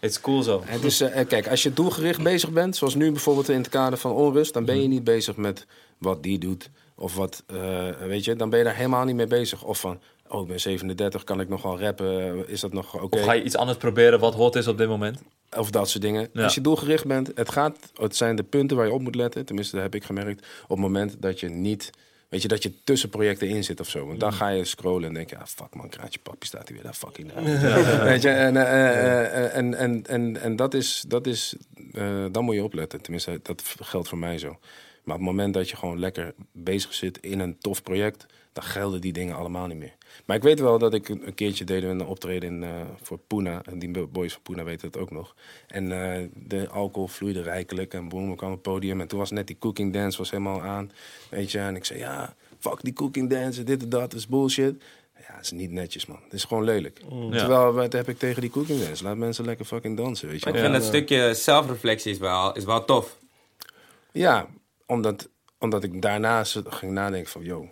it's 0.00 0.20
cool 0.20 0.42
zo. 0.42 0.62
Het 0.64 0.84
is, 0.84 1.00
eh, 1.00 1.26
kijk, 1.26 1.48
als 1.48 1.62
je 1.62 1.72
doelgericht 1.72 2.22
bezig 2.22 2.50
bent, 2.50 2.76
zoals 2.76 2.94
nu 2.94 3.10
bijvoorbeeld 3.12 3.48
in 3.48 3.56
het 3.58 3.68
kader 3.68 3.98
van 3.98 4.12
onrust, 4.12 4.52
dan 4.54 4.64
ben 4.64 4.82
je 4.82 4.88
niet 4.88 5.04
bezig 5.04 5.36
met 5.36 5.66
wat 5.98 6.22
die 6.22 6.38
doet. 6.38 6.70
Of 6.96 7.14
wat, 7.16 7.42
eh, 7.46 7.88
weet 8.06 8.24
je, 8.24 8.36
dan 8.36 8.50
ben 8.50 8.58
je 8.58 8.64
daar 8.64 8.76
helemaal 8.76 9.04
niet 9.04 9.16
mee 9.16 9.26
bezig. 9.26 9.62
Of 9.64 9.80
van, 9.80 10.00
oh, 10.28 10.40
ik 10.42 10.48
ben 10.48 10.60
37, 10.60 11.24
kan 11.24 11.40
ik 11.40 11.48
nog 11.48 11.62
wel 11.62 11.80
rappen? 11.80 12.48
Is 12.48 12.60
dat 12.60 12.72
nog 12.72 13.02
oké? 13.02 13.16
Of 13.18 13.24
ga 13.24 13.32
je 13.32 13.42
iets 13.42 13.56
anders 13.56 13.78
proberen 13.78 14.18
wat 14.20 14.34
hot 14.34 14.56
is 14.56 14.66
op 14.68 14.78
dit 14.78 14.88
moment? 14.88 15.22
Of 15.56 15.70
dat 15.70 15.88
soort 15.90 16.02
dingen. 16.02 16.28
Ja. 16.32 16.42
Als 16.44 16.54
je 16.54 16.60
doelgericht 16.60 17.06
bent, 17.06 17.30
het, 17.34 17.50
gaat, 17.50 17.78
het 17.94 18.16
zijn 18.16 18.36
de 18.36 18.42
punten 18.42 18.76
waar 18.76 18.86
je 18.86 18.92
op 18.92 19.00
moet 19.02 19.14
letten. 19.14 19.44
Tenminste, 19.44 19.74
dat 19.74 19.84
heb 19.84 19.94
ik 19.94 20.04
gemerkt. 20.04 20.46
Op 20.62 20.68
het 20.68 20.78
moment 20.78 21.16
dat 21.22 21.40
je 21.40 21.48
niet, 21.48 21.90
weet 22.34 22.42
je, 22.42 22.48
dat 22.48 22.62
je 22.62 22.72
tussen 22.84 23.08
projecten 23.08 23.48
in 23.48 23.64
zit 23.64 23.80
of 23.80 23.88
zo. 23.88 24.06
Want 24.06 24.20
dan 24.20 24.32
ga 24.32 24.48
je 24.48 24.64
scrollen 24.64 25.08
en 25.08 25.14
denk 25.14 25.30
je, 25.30 25.38
ah, 25.38 25.46
fuck 25.46 25.74
man, 25.74 25.88
kraatje 25.88 26.18
papi 26.22 26.46
staat 26.46 26.68
hier 26.68 26.76
weer 26.76 26.84
daar 26.84 26.94
fucking. 26.94 27.32
Weet 28.10 28.22
je, 28.22 28.28
en, 28.28 28.56
eh, 28.56 28.88
eh, 28.88 29.44
eh, 29.44 29.56
en, 29.56 29.74
en, 29.74 30.06
en, 30.06 30.40
en 30.40 30.56
dat 30.56 30.74
is, 30.74 31.04
dat 31.08 31.26
is 31.26 31.54
dan 32.30 32.44
moet 32.44 32.54
je 32.54 32.62
opletten. 32.62 33.00
Tenminste, 33.00 33.40
dat 33.42 33.62
geldt 33.80 34.08
voor 34.08 34.18
mij 34.18 34.38
zo. 34.38 34.48
Maar 35.04 35.14
op 35.14 35.20
het 35.20 35.30
moment 35.30 35.54
dat 35.54 35.70
je 35.70 35.76
gewoon 35.76 35.98
lekker 35.98 36.34
bezig 36.52 36.94
zit 36.94 37.18
in 37.18 37.40
een 37.40 37.58
tof 37.58 37.82
project, 37.82 38.26
dan 38.54 38.64
gelden 38.64 39.00
die 39.00 39.12
dingen 39.12 39.36
allemaal 39.36 39.66
niet 39.66 39.78
meer. 39.78 39.94
Maar 40.24 40.36
ik 40.36 40.42
weet 40.42 40.60
wel 40.60 40.78
dat 40.78 40.94
ik 40.94 41.08
een 41.08 41.34
keertje 41.34 41.64
deed 41.64 41.82
een 41.82 42.04
optreden 42.04 42.48
in, 42.48 42.62
eh, 42.62 42.70
voor 43.02 43.18
Puna. 43.18 43.62
En 43.64 43.78
die 43.78 44.06
boys 44.06 44.32
van 44.32 44.42
Puna 44.42 44.64
weten 44.64 44.86
het 44.86 44.96
ook 44.96 45.10
nog. 45.10 45.34
En 45.66 46.12
eh, 46.12 46.28
de 46.34 46.68
alcohol 46.68 47.08
vloeide 47.08 47.42
rijkelijk. 47.42 47.94
En 47.94 48.08
boom, 48.08 48.30
ik 48.30 48.36
kwam 48.36 48.48
op 48.50 48.54
het 48.64 48.72
podium. 48.72 49.00
En 49.00 49.08
toen 49.08 49.18
was 49.18 49.30
net 49.30 49.46
die 49.46 49.58
cooking 49.58 49.92
dance 49.92 50.18
was 50.18 50.30
helemaal 50.30 50.62
aan. 50.62 50.90
Weet 51.30 51.52
je, 51.52 51.58
en 51.58 51.76
ik 51.76 51.84
zei, 51.84 51.98
ja, 51.98 52.34
fuck 52.58 52.78
die 52.82 52.92
cooking 52.92 53.30
dance. 53.30 53.62
Dit 53.62 53.82
en 53.82 53.88
dat, 53.88 54.00
dat 54.00 54.14
is 54.14 54.26
bullshit. 54.26 54.82
Ja, 55.28 55.34
het 55.34 55.44
is 55.44 55.50
niet 55.50 55.70
netjes, 55.70 56.06
man. 56.06 56.20
Het 56.24 56.32
is 56.32 56.44
gewoon 56.44 56.64
lelijk. 56.64 57.00
Ja. 57.30 57.38
Terwijl, 57.38 57.72
wat 57.72 57.92
heb 57.92 58.08
ik 58.08 58.18
tegen 58.18 58.40
die 58.40 58.50
cooking 58.50 58.80
dance? 58.80 59.04
Laat 59.04 59.16
mensen 59.16 59.44
lekker 59.44 59.64
fucking 59.64 59.96
dansen, 59.96 60.28
weet 60.28 60.38
je 60.42 60.44
Maar 60.46 60.54
ik 60.54 60.60
vind 60.60 60.72
dat 60.72 60.84
stukje 60.84 61.34
zelfreflectie 61.34 62.12
is 62.12 62.18
wel, 62.18 62.56
is 62.56 62.64
wel 62.64 62.84
tof. 62.84 63.18
Ja, 64.12 64.46
omdat, 64.86 65.28
omdat 65.58 65.84
ik 65.84 66.02
daarna 66.02 66.44
zo- 66.44 66.62
ging 66.66 66.92
nadenken 66.92 67.30
van, 67.30 67.42
yo, 67.42 67.68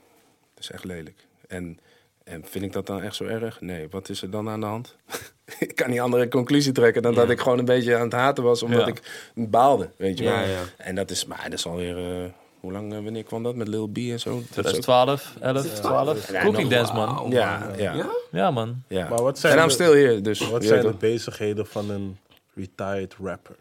is 0.62 0.70
echt 0.70 0.84
lelijk. 0.84 1.26
En, 1.48 1.78
en 2.24 2.44
vind 2.44 2.64
ik 2.64 2.72
dat 2.72 2.86
dan 2.86 3.02
echt 3.02 3.14
zo 3.14 3.24
erg? 3.24 3.60
Nee, 3.60 3.86
wat 3.90 4.08
is 4.08 4.22
er 4.22 4.30
dan 4.30 4.48
aan 4.48 4.60
de 4.60 4.66
hand? 4.66 4.96
ik 5.58 5.74
kan 5.76 5.90
niet 5.90 6.00
andere 6.00 6.28
conclusie 6.28 6.72
trekken 6.72 7.02
dan 7.02 7.14
dat 7.14 7.30
ik 7.30 7.40
gewoon 7.40 7.58
een 7.58 7.64
beetje 7.64 7.96
aan 7.96 8.02
het 8.02 8.12
haten 8.12 8.44
was, 8.44 8.62
omdat 8.62 8.80
Ja. 8.80 8.86
ik 8.86 9.02
baalde, 9.50 9.90
weet 9.96 10.18
je 10.18 10.24
wel. 10.24 10.32
Ja, 10.32 10.40
ja. 10.42 10.60
En 10.76 10.94
dat 10.94 11.10
is, 11.10 11.24
maar 11.26 11.42
dat 11.44 11.52
is 11.58 11.66
alweer, 11.66 11.96
eh, 11.98 12.30
hoe 12.60 12.72
lang, 12.72 12.92
eh, 12.94 13.02
wanneer 13.02 13.24
kwam 13.24 13.42
dat 13.42 13.54
met 13.54 13.68
Lil 13.68 13.86
B 13.88 13.96
en 13.96 14.20
zo? 14.20 14.30
Dat 14.30 14.38
is 14.38 14.44
ook- 14.46 14.50
2012, 14.50 15.34
11, 15.40 15.66
12. 15.66 16.30
Ja, 16.32 16.42
Cooking 16.42 16.68
Dance, 16.70 16.92
man. 16.92 17.26
Ja, 17.30 17.70
ja, 17.76 17.92
ja. 17.94 18.06
Ja? 18.30 18.50
man. 18.50 18.82
Maar 18.88 19.22
wat 19.22 19.38
zijn 19.38 19.52
En 19.52 19.58
I'm 19.62 19.66
de- 19.66 19.72
still 19.72 20.02
here, 20.04 20.20
dus 20.20 20.48
Wat 20.50 20.64
zijn 20.64 20.82
de 20.82 20.94
bezigheden 20.98 21.66
van 21.66 21.90
een 21.90 22.18
retired 22.54 23.14
rapper? 23.22 23.56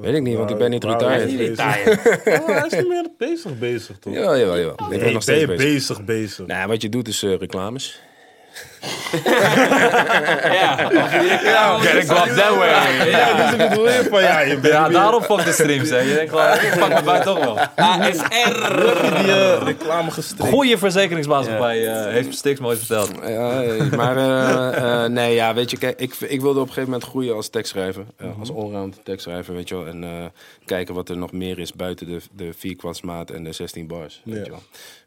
Weet 0.00 0.14
ik 0.14 0.22
niet, 0.22 0.36
want 0.36 0.50
ik 0.50 0.58
ben 0.58 0.70
niet 0.70 0.84
retired. 0.84 1.30
is 1.30 1.36
hij 1.36 1.46
bezig? 1.48 2.24
Ja, 2.24 2.42
maar 2.46 2.56
hij 2.56 2.66
is 2.66 2.72
niet 2.72 2.88
meer 2.88 3.06
bezig 3.18 3.58
bezig, 3.58 3.98
toch? 3.98 4.12
Jawel, 4.12 4.38
jawel, 4.38 4.58
jawel. 4.58 4.72
Ik 4.72 4.76
ben 4.76 4.88
nog 4.88 5.00
ben 5.00 5.12
je 5.12 5.20
steeds 5.20 5.46
bezig. 5.46 5.64
bezig 5.64 6.04
bezig? 6.04 6.46
Nou, 6.46 6.68
wat 6.68 6.82
je 6.82 6.88
doet 6.88 7.08
is 7.08 7.22
eh, 7.22 7.36
reclames. 7.36 8.00
Ja. 10.52 10.76
Get 11.80 12.02
it 12.02 12.10
go 12.10 12.16
up 12.16 12.36
that 12.36 12.56
way. 12.56 13.08
Ja, 13.10 13.34
dus 13.34 13.52
ik 13.64 13.68
bedoel 13.68 13.88
je 13.88 14.06
van, 14.10 14.22
ja, 14.22 14.40
je 14.40 14.58
bent 14.58 14.72
Ja, 14.74 14.88
daarom 14.88 15.22
fuck 15.22 15.44
de 15.44 15.52
streams, 15.52 15.90
hè. 15.90 15.98
Je 15.98 16.14
denkt 16.14 16.30
gewoon, 16.30 16.52
ik 16.52 16.74
pak 16.78 16.88
mijn 16.88 17.04
buiten 17.04 17.34
toch 17.34 17.44
wel. 17.44 17.58
ASR. 17.76 19.22
die 19.22 19.32
eh, 19.32 19.62
reclame 19.64 20.10
gestrikt. 20.10 20.48
Goeie 20.50 20.76
verzekeringsmaatschappij 20.78 21.86
eh, 21.86 22.12
heeft 22.12 22.34
Stix 22.34 22.60
mooi 22.60 22.76
verteld. 22.76 23.10
Ja, 23.26 23.62
eh, 23.62 23.92
maar 23.92 24.16
eh, 24.16 25.04
eh, 25.04 25.10
nee, 25.10 25.34
ja, 25.34 25.54
weet 25.54 25.70
je, 25.70 25.76
kijk, 25.78 26.00
ik, 26.00 26.14
ik 26.14 26.40
wilde 26.40 26.60
op 26.60 26.66
een 26.66 26.72
gegeven 26.72 26.90
moment 26.90 27.08
groeien 27.10 27.34
als 27.34 27.48
tekstschrijver. 27.48 28.04
eh, 28.16 28.26
Als 28.38 28.50
allround 28.54 29.00
tekstschrijver, 29.04 29.54
weet 29.54 29.68
je 29.68 29.74
wel. 29.74 29.86
En 29.86 30.04
eh, 30.04 30.10
kijken 30.64 30.94
wat 30.94 31.08
er 31.08 31.16
nog 31.16 31.32
meer 31.32 31.58
is 31.58 31.72
buiten 31.72 32.06
de, 32.06 32.20
de 32.32 32.50
4 32.58 32.76
kwartsmaat 32.76 33.30
en 33.30 33.44
de 33.44 33.52
16 33.52 33.86
bars, 33.86 34.20
weet 34.24 34.36
Ja. 34.36 34.44
je 34.44 34.50
wel. 34.50 34.62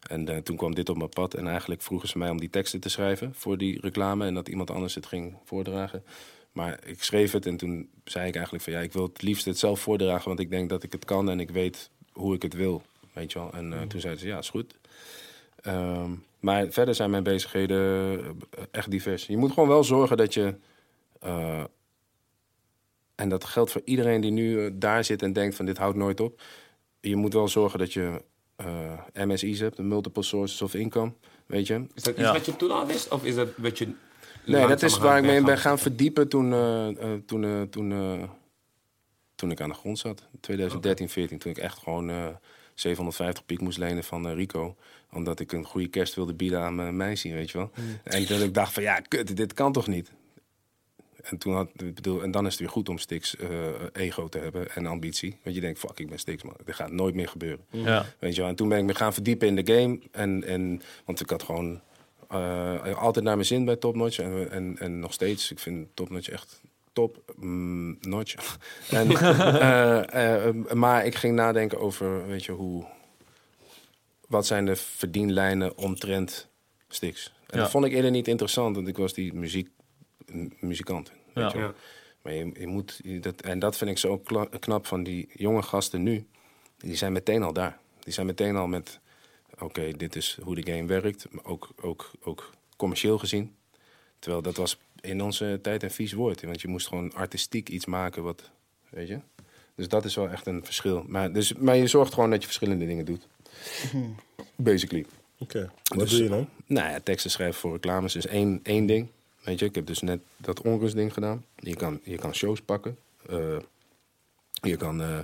En 0.09 0.29
eh, 0.29 0.37
toen 0.37 0.55
kwam 0.57 0.75
dit 0.75 0.89
op 0.89 0.97
mijn 0.97 1.09
pad. 1.09 1.33
En 1.33 1.47
eigenlijk 1.47 1.81
vroegen 1.81 2.09
ze 2.09 2.17
mij 2.17 2.29
om 2.29 2.39
die 2.39 2.49
teksten 2.49 2.79
te 2.79 2.89
schrijven 2.89 3.33
voor 3.37 3.57
die 3.63 3.81
reclame. 3.81 4.25
En 4.25 4.33
dat 4.33 4.47
iemand 4.49 4.71
anders 4.71 4.95
het 4.95 5.05
ging 5.05 5.35
voordragen. 5.43 6.03
Maar 6.51 6.79
ik 6.85 7.03
schreef 7.03 7.31
het 7.31 7.45
en 7.45 7.57
toen 7.57 7.89
zei 8.03 8.27
ik 8.27 8.35
eigenlijk 8.35 8.63
van... 8.63 8.73
ja, 8.73 8.79
ik 8.79 8.93
wil 8.93 9.03
het 9.03 9.21
liefst 9.21 9.45
het 9.45 9.57
zelf 9.59 9.79
voordragen, 9.79 10.27
want 10.27 10.39
ik 10.39 10.49
denk 10.49 10.69
dat 10.69 10.83
ik 10.83 10.91
het 10.91 11.05
kan... 11.05 11.29
en 11.29 11.39
ik 11.39 11.49
weet 11.49 11.89
hoe 12.11 12.35
ik 12.35 12.41
het 12.41 12.53
wil, 12.53 12.81
weet 13.13 13.31
je 13.31 13.39
wel. 13.39 13.53
En 13.53 13.73
eh, 13.73 13.81
toen 13.81 13.99
zeiden 13.99 14.21
ze, 14.21 14.27
ja, 14.27 14.37
is 14.37 14.49
goed. 14.49 14.75
Ehm, 15.61 16.11
maar 16.39 16.67
verder 16.69 16.95
zijn 16.95 17.09
mijn 17.09 17.23
bezigheden 17.23 18.19
eh, 18.19 18.63
echt 18.71 18.91
divers. 18.91 19.25
Je 19.25 19.37
moet 19.37 19.51
gewoon 19.51 19.69
wel 19.69 19.83
zorgen 19.83 20.17
dat 20.17 20.33
je. 20.33 20.55
eh, 21.19 21.63
en 23.15 23.29
dat 23.29 23.43
geldt 23.43 23.71
voor 23.71 23.81
iedereen 23.85 24.21
die 24.21 24.31
nu 24.31 24.77
daar 24.77 25.03
zit 25.03 25.21
en 25.21 25.33
denkt 25.33 25.55
van 25.55 25.65
dit 25.65 25.77
houdt 25.77 25.97
nooit 25.97 26.19
op. 26.19 26.41
Je 27.01 27.15
moet 27.15 27.33
wel 27.33 27.47
zorgen 27.47 27.79
dat 27.79 27.93
je 27.93 28.21
MSI's 29.13 29.59
hebt, 29.59 29.77
multiple 29.77 30.23
sources 30.23 30.61
of 30.61 30.73
income, 30.73 31.13
weet 31.53 31.67
je. 31.67 31.85
Is 31.93 32.03
dat 32.03 32.13
iets 32.13 32.23
Ja. 32.23 32.31
wat 32.33 32.45
je 32.45 32.55
toen 32.55 32.71
al 32.71 32.85
wist? 32.85 33.07
Of 33.11 33.23
is 33.23 33.35
dat 33.35 33.47
wat 33.57 33.77
je 33.77 33.87
Nee, 34.45 34.67
dat 34.67 34.81
is 34.81 34.97
waar 34.97 35.17
ik 35.17 35.23
mee 35.23 35.43
ben 35.43 35.57
gaan. 35.57 35.79
verdiepen 35.79 36.27
toen, 36.27 36.53
eh, 36.53 36.87
eh, 36.89 37.19
toen, 37.25 37.43
eh, 37.43 37.61
toen, 37.61 37.91
eh, 37.91 38.23
toen 39.35 39.51
ik 39.51 39.61
aan 39.61 39.69
de 39.69 39.75
grond 39.75 39.99
zat. 39.99 40.27
2013, 40.39 41.09
14, 41.09 41.37
toen 41.37 41.51
ik 41.51 41.57
echt 41.57 41.77
gewoon 41.77 42.09
eh 42.09 42.27
750 42.73 43.45
piek 43.45 43.61
moest 43.61 43.77
lenen 43.77 44.03
van 44.03 44.27
Rico. 44.33 44.75
Omdat 45.11 45.39
ik 45.39 45.51
een 45.51 45.63
goede 45.65 45.87
kerst 45.87 46.15
wilde 46.15 46.33
bieden 46.33 46.59
aan 46.59 46.75
mijn 46.75 46.97
meisje, 46.97 47.33
weet 47.33 47.51
je 47.51 47.57
wel. 47.57 47.71
En 48.03 48.25
toen 48.25 48.41
ik 48.41 48.53
dacht 48.53 48.73
van, 48.73 48.83
ja, 48.83 48.99
kut, 48.99 49.35
dit 49.37 49.53
kan 49.53 49.71
toch 49.71 49.87
niet? 49.87 50.11
En, 51.23 51.37
toen 51.37 51.53
had, 51.53 51.69
ik 51.75 51.95
bedoel, 51.95 52.23
en 52.23 52.31
dan 52.31 52.45
is 52.45 52.51
het 52.51 52.61
weer 52.61 52.69
goed 52.69 52.89
om 52.89 52.97
Stix 52.97 53.35
eh, 53.35 53.49
ego 53.93 54.27
te 54.27 54.37
hebben 54.37 54.75
en 54.75 54.85
ambitie. 54.85 55.37
Want 55.43 55.55
je 55.55 55.61
denkt, 55.61 55.79
fuck, 55.79 55.99
ik 55.99 56.09
ben 56.09 56.19
Stix, 56.19 56.43
man. 56.43 56.55
Dit 56.65 56.75
gaat 56.75 56.91
nooit 56.91 57.15
meer 57.15 57.27
gebeuren. 57.27 57.65
Ja. 57.69 58.05
Weet 58.19 58.35
je 58.35 58.41
wel? 58.41 58.49
En 58.49 58.55
toen 58.55 58.69
ben 58.69 58.77
ik 58.77 58.83
me 58.83 58.95
gaan 58.95 59.13
verdiepen 59.13 59.47
in 59.47 59.55
de 59.55 59.73
game. 59.73 59.99
En, 60.11 60.43
en, 60.43 60.81
want 61.05 61.19
ik 61.19 61.29
had 61.29 61.43
gewoon 61.43 61.81
eh, 62.29 62.97
altijd 62.97 63.25
naar 63.25 63.35
mijn 63.35 63.47
zin 63.47 63.65
bij 63.65 63.75
Top 63.75 63.95
Notch. 63.95 64.19
En, 64.19 64.51
en, 64.51 64.75
en 64.79 64.99
nog 64.99 65.13
steeds, 65.13 65.51
ik 65.51 65.59
vind 65.59 65.87
Top 65.93 66.09
Notch 66.09 66.29
echt 66.29 66.61
top 66.93 67.33
mm, 67.35 67.97
notch. 68.01 68.35
en, 68.89 69.11
eh, 70.09 70.73
maar 70.73 71.05
ik 71.05 71.15
ging 71.15 71.35
nadenken 71.35 71.79
over, 71.79 72.27
weet 72.27 72.45
je, 72.45 72.51
hoe... 72.51 72.85
Wat 74.27 74.45
zijn 74.45 74.65
de 74.65 74.75
verdienlijnen 74.75 75.77
omtrent 75.77 76.47
Stix? 76.87 77.33
En 77.47 77.57
Ja. 77.57 77.63
dat 77.63 77.71
vond 77.71 77.85
ik 77.85 77.91
eerder 77.91 78.11
niet 78.11 78.27
interessant, 78.27 78.75
want 78.75 78.87
ik 78.87 78.97
was 78.97 79.13
die 79.13 79.33
muziek, 79.33 79.69
m- 80.33 80.51
muzikant. 80.59 81.11
Weet 81.33 81.51
Ja. 81.51 81.59
je. 81.59 81.73
Maar 82.21 82.33
je, 82.33 82.49
je 82.59 82.67
moet, 82.67 82.99
je- 83.03 83.19
dat, 83.19 83.41
en 83.41 83.59
dat 83.59 83.77
vind 83.77 83.89
ik 83.89 83.97
zo 83.97 84.21
knap 84.59 84.85
van 84.85 85.03
die 85.03 85.29
jonge 85.33 85.61
gasten 85.61 86.03
nu. 86.03 86.25
Die 86.77 86.95
zijn 86.95 87.11
meteen 87.11 87.43
al 87.43 87.53
daar. 87.53 87.77
Die 87.99 88.13
zijn 88.13 88.25
meteen 88.25 88.55
al 88.55 88.67
met, 88.67 88.99
oké, 89.59 89.91
dit 89.97 90.15
is 90.15 90.37
hoe 90.43 90.55
de 90.55 90.71
game 90.73 90.85
werkt. 90.87 91.25
Maar 91.31 91.45
ook, 91.45 91.69
ook, 91.81 92.11
ook 92.23 92.49
commercieel 92.77 93.17
gezien. 93.17 93.55
Terwijl 94.19 94.41
dat 94.43 94.55
was 94.57 94.77
in 95.01 95.21
onze 95.21 95.59
tijd 95.61 95.83
een 95.83 95.91
vies 95.91 96.13
woord. 96.13 96.41
Want 96.41 96.61
je 96.61 96.67
moest 96.67 96.87
gewoon 96.87 97.13
artistiek 97.13 97.69
iets 97.69 97.85
maken 97.85 98.23
wat, 98.23 98.51
weet 98.89 99.07
je. 99.07 99.19
Dus 99.75 99.87
dat 99.87 100.05
is 100.05 100.15
wel 100.15 100.29
echt 100.29 100.47
een 100.47 100.65
verschil. 100.65 101.03
Maar, 101.07 101.33
dus, 101.33 101.53
maar 101.53 101.75
je 101.75 101.87
zorgt 101.87 102.13
gewoon 102.13 102.29
dat 102.29 102.39
je 102.39 102.45
verschillende 102.45 102.85
dingen 102.85 103.05
doet. 103.05 103.27
Basically. 104.55 105.05
Oké, 105.39 105.71
wat 105.83 105.99
Dus- 105.99 106.09
doe 106.09 106.23
je 106.23 106.29
dan? 106.29 106.49
Nou 106.65 106.89
ja, 106.89 106.99
teksten 106.99 107.31
schrijven 107.31 107.59
voor 107.59 107.71
reclames 107.73 108.15
is 108.15 108.25
één, 108.27 108.59
één 108.63 108.85
ding. 108.85 109.07
Weet 109.43 109.59
je, 109.59 109.65
ik 109.65 109.75
heb 109.75 109.85
dus 109.85 110.01
net 110.01 110.19
dat 110.37 110.61
onrustding 110.61 111.13
gedaan. 111.13 111.45
Je 111.55 111.75
kan, 111.75 111.99
je 112.03 112.17
kan 112.17 112.35
shows 112.35 112.61
pakken. 112.61 112.97
Eh, 113.29 113.57
je 114.61 114.77
kan 114.77 115.01
eh, 115.01 115.19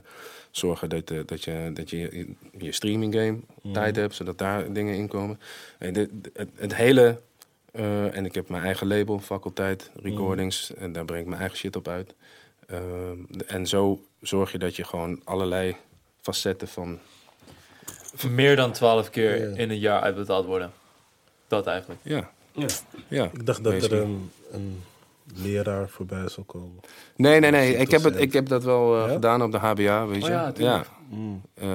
zorgen 0.52 0.90
dat, 0.90 1.12
eh, 1.12 1.20
dat 1.26 1.44
je, 1.44 1.72
dat 1.74 1.90
je 1.90 1.98
je, 1.98 2.28
je 2.58 2.72
streaming 2.72 3.14
game 3.14 3.40
tijd 3.74 3.96
hebt, 3.96 4.16
zodat 4.16 4.38
daar 4.38 4.74
dingen 4.74 4.96
in 4.96 5.08
komen. 5.08 5.40
En 5.78 5.94
dit, 5.94 6.10
het, 6.34 6.50
het 6.56 6.76
hele... 6.76 7.22
en 8.12 8.26
ik 8.26 8.36
heb 8.36 8.50
mijn 8.50 8.64
eigen 8.64 8.88
label, 8.88 9.20
faculteit, 9.20 9.92
recordings. 9.96 10.74
En 10.74 10.92
daar 10.92 11.06
breng 11.06 11.22
ik 11.22 11.28
mijn 11.28 11.40
eigen 11.40 11.58
shit 11.58 11.76
op 11.76 11.88
uit. 11.88 12.16
En 13.48 13.68
zo 13.68 14.06
zorg 14.22 14.52
je 14.52 14.58
dat 14.58 14.76
je 14.76 14.84
gewoon 14.84 15.22
allerlei 15.24 15.76
facetten 16.22 16.68
van... 16.68 17.00
Meer 18.30 18.56
dan 18.56 18.72
12 18.72 19.10
keer 19.10 19.58
in 19.58 19.70
een 19.70 19.80
jaar 19.80 20.02
uitbetaald 20.02 20.46
worden. 20.46 20.72
Dat 21.48 21.68
eigenlijk. 21.68 22.02
Ja, 22.04 22.32
Ja. 22.60 22.68
ja. 23.08 23.24
Ik 23.34 23.46
dacht 23.46 23.64
dat 23.64 23.74
er 23.84 23.94
een, 23.94 24.32
een 24.52 24.84
leraar 25.36 25.90
voorbij 25.90 26.28
zou 26.30 26.46
komen. 26.46 26.80
Nee, 27.16 27.40
nee, 27.40 27.52
nee. 27.52 27.76
Ik 27.76 27.92
heb, 27.92 28.04
het, 28.04 28.20
ik 28.20 28.34
heb 28.34 28.48
dat 28.48 28.64
wel 28.64 28.96
eh, 29.02 29.08
Ja? 29.08 29.14
gedaan 29.14 29.42
op 29.44 29.52
de 29.52 29.58
HBA, 29.58 30.06
weet 30.08 30.24
Oh 30.24 30.30
je. 30.30 30.52
ja. 30.64 30.84
Mm. 31.10 31.42
Eh, 31.54 31.68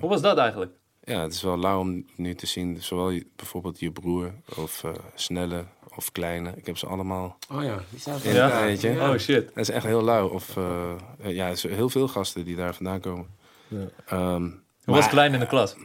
Hoe 0.00 0.08
was 0.08 0.20
dat 0.20 0.36
eigenlijk? 0.38 0.72
ja, 1.04 1.22
het 1.22 1.32
is 1.34 1.42
wel 1.42 1.58
lauw 1.58 1.80
om 1.80 2.04
nu 2.16 2.34
te 2.34 2.46
zien. 2.46 2.82
Zowel 2.82 3.10
je- 3.10 3.26
bijvoorbeeld 3.36 3.80
je 3.80 3.90
broer 3.90 4.32
of 4.56 4.84
eh, 4.84 4.90
Snelle 5.14 5.64
of 5.96 6.12
Kleine. 6.12 6.52
Ik 6.56 6.66
heb 6.66 6.76
ze 6.78 6.86
allemaal. 6.86 7.36
Oh 7.50 7.62
ja, 7.62 7.78
die 7.90 8.00
zijn 8.00 8.18
Ja, 8.22 8.30
Ja? 8.48 8.64
weet 8.64 8.80
je. 8.80 8.90
Oh 8.90 9.16
shit. 9.18 9.46
Dat 9.46 9.56
is 9.56 9.70
echt 9.70 9.84
heel 9.86 10.02
lauw. 10.04 10.28
Of 10.28 10.54
ja, 11.22 11.48
er 11.48 11.56
zijn 11.56 11.74
heel 11.74 11.88
veel 11.88 12.08
gasten 12.08 12.44
die 12.44 12.56
daar 12.56 12.74
vandaan 12.74 13.00
komen. 13.00 13.26
Ja. 13.68 13.86
Ehm, 14.06 14.42
Hoe 14.84 14.94
was 14.94 15.08
klein 15.08 15.32
in 15.34 15.40
de 15.40 15.46
klas? 15.46 15.74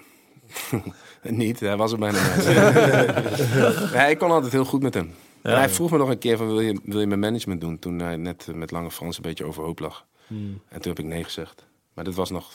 Niet, 1.22 1.59
hij 1.59 1.78
was 1.78 1.91
er 1.91 1.97
bijna 1.97 2.36
niet. 2.36 2.45
nee, 3.93 4.09
ik 4.09 4.18
kon 4.18 4.32
altijd 4.32 4.51
heel 4.51 4.65
goed 4.65 4.82
met 4.82 4.93
hem. 4.93 5.13
en 5.41 5.57
hij 5.57 5.70
vroeg 5.70 5.91
me 5.91 5.97
nog 5.97 6.09
een 6.09 6.18
keer 6.18 6.38
van, 6.38 6.47
wil 6.47 6.59
je, 6.59 6.80
wil 6.84 6.99
je 6.99 7.07
mijn 7.07 7.20
management 7.20 7.61
doen? 7.61 7.80
Toen 7.80 7.99
hij 7.99 8.15
net 8.15 8.47
met 8.53 8.72
Lange 8.72 8.91
Frans 8.91 9.15
een 9.15 9.22
beetje 9.22 9.45
overhoop 9.45 9.80
lag. 9.80 10.05
Hmm. 10.28 10.61
En 10.70 10.82
toen 10.82 10.91
heb 10.91 11.05
ik 11.05 11.11
nee 11.11 11.24
gezegd. 11.24 11.65
Maar 11.93 12.03
dat 12.03 12.15
was 12.15 12.30
nog 12.30 12.51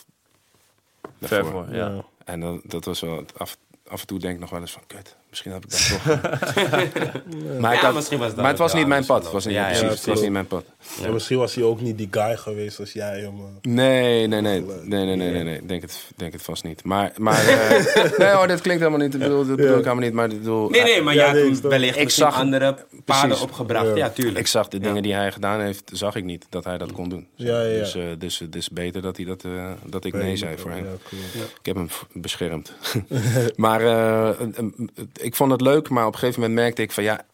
Ver 1.20 1.46
voor, 1.46 1.74
ja. 1.74 2.04
En 2.24 2.40
dat, 2.40 2.60
dat 2.64 2.84
was 2.84 3.00
wel, 3.00 3.24
af, 3.36 3.56
af 3.86 4.00
en 4.00 4.06
toe 4.06 4.18
denk 4.18 4.34
ik 4.34 4.40
nog 4.40 4.50
wel 4.50 4.60
eens 4.60 4.72
van, 4.72 4.82
kut, 4.86 5.16
misschien 5.32 5.52
heb 5.52 5.64
ik 5.64 5.70
dat 5.70 5.88
toch. 5.88 6.04
maar, 7.60 7.72
ik 7.74 7.80
Ja, 7.80 7.84
had- 7.86 7.94
misschien 7.94 8.18
was 8.18 8.28
dat 8.28 8.36
maar 8.36 8.48
het 8.48 8.58
was 8.58 8.70
het, 8.70 8.80
niet 8.80 8.88
mijn 8.88 9.04
pad. 9.06 9.22
Het 9.22 9.32
was 9.32 9.44
niet. 9.44 9.54
Ja, 9.54 9.64
precies, 9.66 9.88
het 9.88 10.04
was 10.06 10.20
niet 10.20 10.30
mijn 10.30 10.46
pad. 10.46 10.64
Misschien 11.12 11.38
was 11.38 11.54
hij 11.54 11.64
ook 11.64 11.80
niet 11.80 11.98
die 11.98 12.08
guy 12.10 12.36
geweest 12.36 12.80
als 12.80 12.92
jij, 12.92 13.20
jongen. 13.20 13.58
Nee, 13.62 14.26
nee, 14.26 14.40
nee. 14.40 14.60
Nee, 14.82 15.04
nee, 15.04 15.16
nee, 15.16 15.30
nee, 15.30 15.42
nee. 15.42 15.66
Denk 15.66 15.82
het, 15.82 16.04
denk 16.16 16.32
het 16.32 16.42
vast 16.42 16.64
niet. 16.64 16.84
Maar, 16.84 17.12
maar 17.16 17.46
eh, 17.48 18.18
nee 18.18 18.28
hoor, 18.28 18.46
dit 18.46 18.60
klinkt 18.60 18.82
helemaal 18.82 19.04
niet. 19.06 19.14
Ik 19.14 19.20
bedoel, 19.20 19.46
dat 19.46 19.56
bedoel 19.56 19.78
ik 19.78 19.84
helemaal 19.84 20.04
niet. 20.04 20.12
Maar 20.12 20.30
ik 20.30 20.38
bedoel, 20.38 20.68
Nee, 20.70 20.82
nee, 20.82 21.02
maar 21.02 21.14
Ja, 21.14 21.26
ja, 21.26 21.32
nee, 21.32 21.60
toen 21.60 21.70
wellicht 21.70 21.96
Ik 21.98 22.10
zag- 22.10 22.34
andere 22.34 22.76
paden 23.04 23.28
Precies. 23.28 23.44
opgebracht. 23.44 23.86
Ja, 23.86 23.94
Ja. 23.96 24.10
tuurlijk. 24.10 24.38
Ik 24.38 24.46
zag 24.46 24.68
de 24.68 24.78
dingen 24.78 24.94
Ja. 24.96 25.02
die 25.02 25.14
hij 25.14 25.32
gedaan 25.32 25.60
heeft, 25.60 25.90
zag 25.92 26.14
ik 26.14 26.24
niet 26.24 26.46
dat 26.48 26.64
hij 26.64 26.78
dat 26.78 26.92
kon 26.92 27.08
doen. 27.08 27.26
Ja, 27.34 27.62
ja, 27.62 27.68
ja. 27.70 27.78
Dus, 27.78 27.94
eh, 27.94 28.02
dus 28.18 28.38
het 28.38 28.56
is 28.56 28.70
beter 28.70 29.02
dat, 29.02 29.16
hij 29.16 29.26
dat, 29.26 29.44
eh, 29.44 29.70
dat 29.86 30.04
ik 30.04 30.12
nee 30.12 30.36
zei 30.36 30.56
voor 30.58 30.70
hem. 30.70 30.84
Ja, 30.84 30.90
cool. 31.08 31.22
Ik 31.58 31.66
heb 31.66 31.76
hem 31.76 31.88
beschermd. 32.12 32.72
maar 33.56 33.80
eh, 33.80 34.30
een- 34.40 34.54
een- 34.56 34.90
ik 35.22 35.34
vond 35.34 35.50
het 35.50 35.60
leuk, 35.60 35.88
maar 35.88 36.06
op 36.06 36.12
een 36.12 36.18
gegeven 36.18 36.40
moment 36.40 36.60
merkte 36.60 36.82
ik 36.82 36.92
van 36.92 37.04
ja, 37.04 37.26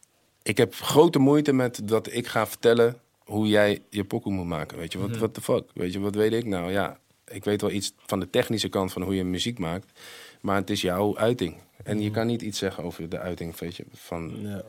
ik 0.43 0.57
heb 0.57 0.75
grote 0.75 1.19
moeite 1.19 1.53
met 1.53 1.81
dat 1.89 2.13
ik 2.13 2.27
ga 2.27 2.47
vertellen 2.47 2.97
hoe 3.25 3.49
jij 3.49 3.83
je 3.91 4.05
pokoe 4.05 4.33
moet 4.33 4.47
maken. 4.47 4.79
Weet 4.79 4.93
je, 4.93 4.99
wat 4.99 5.17
what 5.17 5.35
the 5.35 5.41
fuck? 5.41 5.65
Weet 5.75 5.93
je, 5.93 6.01
wat 6.01 6.15
weet 6.15 6.33
ik 6.33 6.45
nou? 6.45 6.73
Ja, 6.73 6.99
ik 7.29 7.45
weet 7.45 7.61
wel 7.61 7.71
iets 7.71 7.93
van 8.07 8.21
de 8.21 8.31
technische 8.31 8.69
kant 8.69 8.93
van 8.93 9.03
hoe 9.03 9.15
je 9.15 9.25
muziek 9.25 9.59
maakt, 9.59 10.01
maar 10.41 10.57
het 10.57 10.71
is 10.71 10.81
jouw 10.81 11.17
uiting. 11.17 11.57
En 11.85 12.01
je 12.01 12.11
kan 12.11 12.27
niet 12.27 12.43
iets 12.43 12.59
zeggen 12.59 12.85
over 12.85 13.09
de 13.09 13.19
uiting, 13.19 13.59
weet 13.59 13.77
je. 13.77 13.85
Van, 13.93 14.33
Ja. 14.43 14.63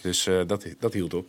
dus 0.00 0.26
eh, 0.26 0.40
dat, 0.46 0.66
dat 0.78 0.92
hield 0.92 1.14
op. 1.14 1.26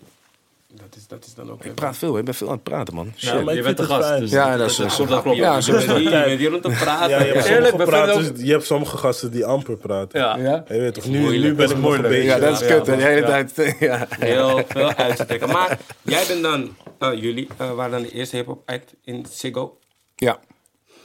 Dat 0.77 0.95
is, 0.95 1.07
dat 1.07 1.25
is 1.25 1.33
dan 1.33 1.51
ook... 1.51 1.63
Ik 1.65 1.73
praat 1.75 1.97
veel, 1.97 2.13
hè. 2.13 2.19
ik 2.19 2.25
ben 2.25 2.33
veel 2.33 2.47
aan 2.47 2.53
het 2.53 2.63
praten, 2.63 2.95
man. 2.95 3.11
Ja, 3.15 3.41
maar 3.41 3.55
je 3.55 3.61
bent 3.61 3.77
de 3.77 3.83
gast. 3.83 4.19
Dus 4.19 4.31
Ja, 4.31 4.57
dat 4.57 4.69
is- 4.69 4.75
dat, 4.75 4.87
dat 4.89 4.97
dat, 5.07 5.17
is- 5.17 5.21
klopt. 5.23 5.37
Ja, 5.37 5.61
zo 5.61 5.71
je 5.71 5.77
is 5.77 5.85
bent 5.85 5.97
het. 5.97 6.07
hier, 6.09 6.19
je 6.19 6.25
bent 6.25 6.39
hier 6.39 6.53
om 6.55 6.61
te 6.61 6.69
praten. 6.69 7.09
Ja, 7.09 7.23
je 7.23 7.33
hebt, 7.33 7.45
Eerlijk, 7.55 7.75
praters, 7.75 8.29
je 8.35 8.51
hebt 8.51 8.65
sommige 8.65 8.97
gasten 8.97 9.31
die 9.31 9.45
amper 9.45 9.77
praten. 9.77 10.19
Ja. 10.19 10.37
Ja? 10.37 10.63
Je 10.67 10.79
weet 10.79 10.93
toch, 10.93 11.05
nu, 11.07 11.19
moeilijk. 11.19 11.43
nu 11.43 11.53
ben 11.55 11.65
ik 11.69 11.75
een 11.75 11.79
moeilijk. 11.81 12.07
beetje... 12.09 12.23
Ja, 12.23 12.39
dat 12.39 12.61
is 12.61 12.67
kut. 12.67 12.85
De 12.85 12.91
hele 12.95 13.21
tijd. 13.25 13.53
Ja. 13.79 14.07
Heel 14.09 14.63
veel 14.67 14.93
uitsteken. 14.93 15.47
Maar 15.49 15.79
jij 16.01 16.23
bent 16.27 16.41
dan, 16.41 16.75
eh, 16.99 17.21
jullie 17.21 17.47
eh, 17.57 17.71
waren 17.73 17.91
dan 17.91 18.01
de 18.01 18.11
eerste 18.11 18.35
hip-hop 18.35 18.61
act 18.69 18.93
in 19.03 19.25
Ziggo. 19.31 19.79
ja. 20.15 20.39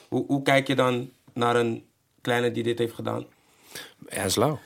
Hoe, 0.08 0.24
hoe 0.26 0.42
kijk 0.42 0.66
je 0.66 0.74
dan 0.74 1.10
naar 1.34 1.56
een 1.56 1.84
kleine 2.20 2.50
die 2.50 2.62
dit 2.62 2.78
heeft 2.78 2.94
gedaan? 2.94 3.26
Ja, 4.08 4.22
is 4.22 4.36
lauw. 4.36 4.58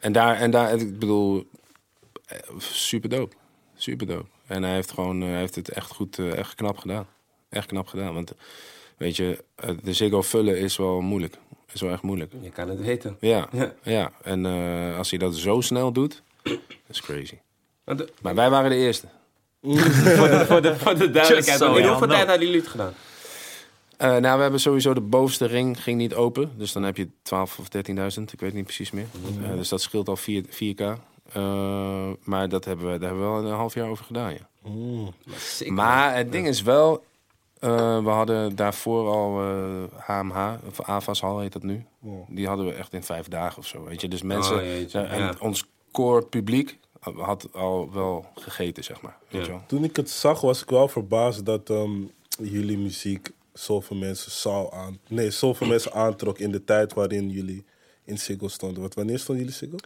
En 0.00 0.12
daar, 0.12 0.36
en 0.36 0.50
daar, 0.50 0.72
ik 0.74 0.98
bedoel, 0.98 1.46
eh, 2.26 2.38
super 2.58 3.08
dope. 3.08 3.36
Super 3.76 4.06
dope. 4.06 4.26
En 4.46 4.62
hij 4.62 4.74
heeft 4.74 4.92
gewoon, 4.92 5.22
eh, 5.22 5.28
hij 5.28 5.38
heeft 5.38 5.54
het 5.54 5.68
echt 5.68 5.90
goed, 5.90 6.18
eh, 6.18 6.36
echt 6.38 6.54
knap 6.54 6.78
gedaan. 6.78 7.06
Echt 7.48 7.66
knap 7.66 7.86
gedaan. 7.86 8.14
Want, 8.14 8.32
weet 8.96 9.16
je, 9.16 9.44
eh, 9.54 9.70
de 9.82 9.92
Ziggo 9.92 10.22
vullen 10.22 10.58
is 10.58 10.76
wel 10.76 11.00
moeilijk. 11.00 11.38
Is 11.72 11.80
wel 11.80 11.90
echt 11.92 12.02
moeilijk. 12.02 12.32
Je 12.40 12.50
kan 12.50 12.68
het 12.68 12.80
weten. 12.80 13.16
Ja, 13.20 13.48
Ja. 13.52 13.72
ja. 13.82 14.12
En 14.22 14.44
als 14.96 15.10
hij 15.10 15.18
dat 15.18 15.36
zo 15.36 15.60
snel 15.60 15.92
doet, 15.92 16.22
dat 16.42 16.58
is 16.90 17.00
crazy. 17.00 17.38
De- 17.84 18.08
Maar 18.22 18.34
wij 18.34 18.50
waren 18.50 18.70
de 18.70 18.76
eerste. 18.76 19.06
voor, 20.16 20.28
de, 20.28 20.44
voor, 20.46 20.62
de, 20.62 20.76
voor 20.76 20.98
de 20.98 21.10
duidelijkheid. 21.10 21.58
So 21.58 21.74
in 21.74 21.86
hoeveel 21.88 22.06
tijd 22.08 22.26
hadden 22.28 22.46
jullie 22.46 22.60
het 22.60 22.68
gedaan? 22.70 22.92
Nou, 23.98 24.36
we 24.36 24.42
hebben 24.42 24.60
sowieso 24.60 24.94
de 24.94 25.00
bovenste 25.00 25.46
ring 25.46 25.82
ging 25.82 25.98
niet 25.98 26.14
open. 26.14 26.52
Dus 26.56 26.72
dan 26.72 26.82
heb 26.82 26.96
je 26.96 27.08
12 27.22 27.58
of 27.58 27.68
13.000, 28.16 28.32
ik 28.32 28.40
weet 28.40 28.52
niet 28.54 28.64
precies 28.64 28.90
meer. 28.90 29.06
Eh, 29.42 29.56
dus 29.56 29.68
dat 29.68 29.80
scheelt 29.80 30.08
al 30.08 30.16
4, 30.16 30.44
4k. 30.48 30.98
Eh, 31.32 32.10
maar 32.24 32.48
dat 32.48 32.64
hebben 32.64 32.92
we, 32.92 32.98
daar 32.98 33.08
hebben 33.08 33.26
we 33.26 33.32
wel 33.40 33.50
een 33.50 33.56
half 33.58 33.74
jaar 33.74 33.88
over 33.88 34.04
gedaan, 34.04 34.32
ja. 34.32 34.48
Mm. 34.62 35.12
Maar 35.66 36.16
het 36.16 36.32
ding 36.32 36.46
is 36.46 36.62
wel, 36.62 37.04
eh, 37.58 38.02
we 38.04 38.08
hadden 38.10 38.56
daarvoor 38.56 39.08
al 39.08 39.40
eh, 39.42 39.98
HMH, 40.06 40.54
of 40.66 40.82
AVAS-hal 40.82 41.38
heet 41.40 41.52
dat 41.52 41.62
nu. 41.62 41.84
Die 42.28 42.46
hadden 42.46 42.66
we 42.66 42.72
echt 42.72 42.92
in 42.92 43.02
vijf 43.02 43.28
dagen 43.28 43.58
of 43.58 43.66
zo, 43.66 43.84
weet 43.84 44.00
je. 44.00 44.08
Dus 44.08 44.22
mensen, 44.22 44.56
Oh, 44.56 45.12
en 45.12 45.18
ja. 45.18 45.34
ons 45.40 45.64
core 45.92 46.22
publiek 46.26 46.78
had 47.16 47.48
al 47.52 47.92
wel 47.92 48.26
gegeten, 48.34 48.84
zeg 48.84 49.00
maar. 49.00 49.16
Weet 49.28 49.44
Ja. 49.46 49.50
wel. 49.50 49.62
Toen 49.66 49.84
ik 49.84 49.96
het 49.96 50.10
zag, 50.10 50.40
was 50.40 50.62
ik 50.62 50.70
wel 50.70 50.88
verbaasd 50.88 51.44
dat 51.44 51.70
ehm, 51.70 52.00
jullie 52.42 52.78
muziek 52.78 53.30
zoveel 53.52 53.96
mensen 53.96 54.30
zou 54.30 54.74
aan... 54.74 54.98
Nee, 55.08 55.30
zoveel 55.30 55.66
mensen 55.66 55.92
aantrok 55.92 56.38
in 56.38 56.50
de 56.50 56.64
tijd 56.64 56.94
waarin 56.94 57.30
jullie 57.30 57.64
in 58.04 58.18
Siggo 58.18 58.48
stonden. 58.48 58.80
Want 58.80 58.94
wanneer 58.94 59.18
stonden 59.18 59.44
jullie 59.44 59.58
Siggo? 59.58 59.76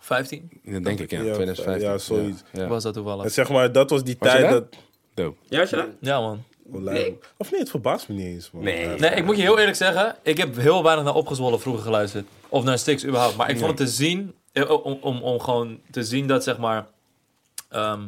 15 0.00 0.50
Dat 0.64 0.84
denk 0.84 1.00
ik, 1.00 1.10
ja. 1.10 1.22
Ja, 1.22 1.32
2015. 1.34 1.88
ja, 1.90 1.98
zoiets. 1.98 2.42
Ja, 2.52 2.62
ja. 2.62 2.68
was 2.68 2.82
dat 2.82 2.94
toevallig. 2.94 3.24
En 3.24 3.30
zeg 3.30 3.48
maar, 3.48 3.72
dat 3.72 3.90
was 3.90 4.04
die 4.04 4.16
Was 4.18 4.30
tijd 4.30 4.50
dat... 4.50 4.64
Dope. 5.14 5.36
Ja, 5.48 5.58
was 5.58 5.70
je 5.70 5.76
dat? 5.76 5.86
Ja, 6.00 6.20
man. 6.20 6.42
Of 7.36 7.50
nee, 7.50 7.60
het 7.60 7.70
verbaast 7.70 8.08
me 8.08 8.14
niet 8.14 8.26
eens, 8.26 8.50
man. 8.50 8.62
Nee. 8.62 8.86
Nee, 8.86 9.10
ik 9.10 9.24
moet 9.24 9.36
je 9.36 9.42
heel 9.42 9.58
eerlijk 9.58 9.76
zeggen, 9.76 10.16
ik 10.22 10.36
heb 10.36 10.56
heel 10.56 10.82
weinig 10.82 11.04
naar 11.04 11.14
Opgezwollen 11.14 11.60
vroeger 11.60 11.82
geluisterd. 11.82 12.26
Of 12.48 12.64
naar 12.64 12.78
Stix 12.78 13.04
überhaupt. 13.04 13.36
Maar 13.36 13.50
ik 13.50 13.58
vond 13.58 13.68
het 13.68 13.88
te 13.88 13.92
zien, 13.94 14.34
eh, 14.52 14.70
om, 14.70 14.98
om, 15.00 15.22
om 15.22 15.40
gewoon 15.40 15.80
te 15.90 16.04
zien 16.04 16.26
dat 16.26 16.42
zeg 16.44 16.58
maar... 16.58 16.86
ehm, 17.68 18.00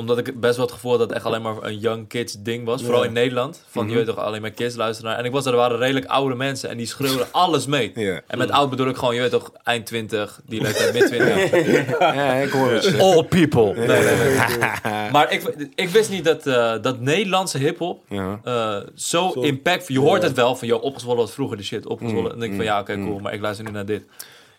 omdat 0.00 0.18
ik 0.18 0.40
best 0.40 0.56
wel 0.56 0.64
het 0.66 0.74
gevoel 0.74 0.90
had 0.90 1.00
dat 1.00 1.08
het 1.08 1.16
echt 1.18 1.26
alleen 1.26 1.42
maar 1.42 1.54
een 1.60 1.78
young 1.78 2.08
kids 2.08 2.36
ding 2.38 2.64
was. 2.64 2.82
Vooral 2.82 3.02
in 3.04 3.12
Nederland. 3.12 3.64
Van, 3.68 3.88
je 3.88 3.94
weet 3.94 4.06
toch, 4.06 4.16
alleen 4.18 4.40
maar 4.40 4.50
kids 4.50 4.76
luisteren 4.76 5.10
naar. 5.10 5.18
En 5.20 5.24
ik 5.26 5.32
was 5.32 5.44
er, 5.46 5.50
er 5.50 5.56
waren 5.56 5.78
redelijk 5.78 6.06
oude 6.06 6.34
mensen 6.34 6.68
en 6.70 6.76
die 6.76 6.86
schreeuwden 6.86 7.26
alles 7.44 7.66
mee. 7.66 7.92
Ja. 7.94 8.20
En 8.26 8.38
met 8.38 8.50
oud 8.50 8.70
bedoel 8.70 8.88
ik 8.88 8.96
gewoon, 8.96 9.14
je 9.14 9.20
weet 9.20 9.30
toch, 9.30 9.52
eind 9.64 9.86
20, 9.86 10.40
die 10.46 10.60
leeftijd 10.62 10.92
mid 10.92 11.06
20. 11.06 11.98
Ja, 12.00 12.32
ik 12.34 12.50
hoor 12.50 12.70
het. 12.70 12.98
All 13.00 13.22
people. 13.24 13.74
Nee, 13.74 13.86
nee, 13.86 14.16
nee. 14.16 15.10
maar 15.12 15.32
ik, 15.32 15.54
ik 15.74 15.88
wist 15.88 16.10
niet 16.10 16.24
dat, 16.24 16.46
eh, 16.46 16.74
dat 16.82 17.00
Nederlandse 17.00 17.58
hip-hop 17.58 18.04
Ja. 18.08 18.40
eh, 18.44 18.76
zo, 18.94 19.30
Zo- 19.34 19.40
impactvol. 19.40 19.94
Je 19.96 20.00
hoort 20.02 20.22
het 20.22 20.36
wel 20.36 20.56
van, 20.56 20.68
joh, 20.68 20.82
opgezwollen 20.82 21.20
was 21.20 21.32
vroeger 21.32 21.56
de 21.56 21.62
shit. 21.62 21.86
Opgezwollen. 21.86 22.24
Mm, 22.26 22.32
en 22.32 22.38
denk 22.38 22.50
ik 22.50 22.56
van, 22.56 22.66
ja, 22.66 22.80
oké, 22.80 22.94
cool. 22.94 23.18
Maar 23.18 23.32
ik 23.34 23.40
luister 23.40 23.64
nu 23.64 23.70
naar 23.70 23.86
dit. 23.86 24.02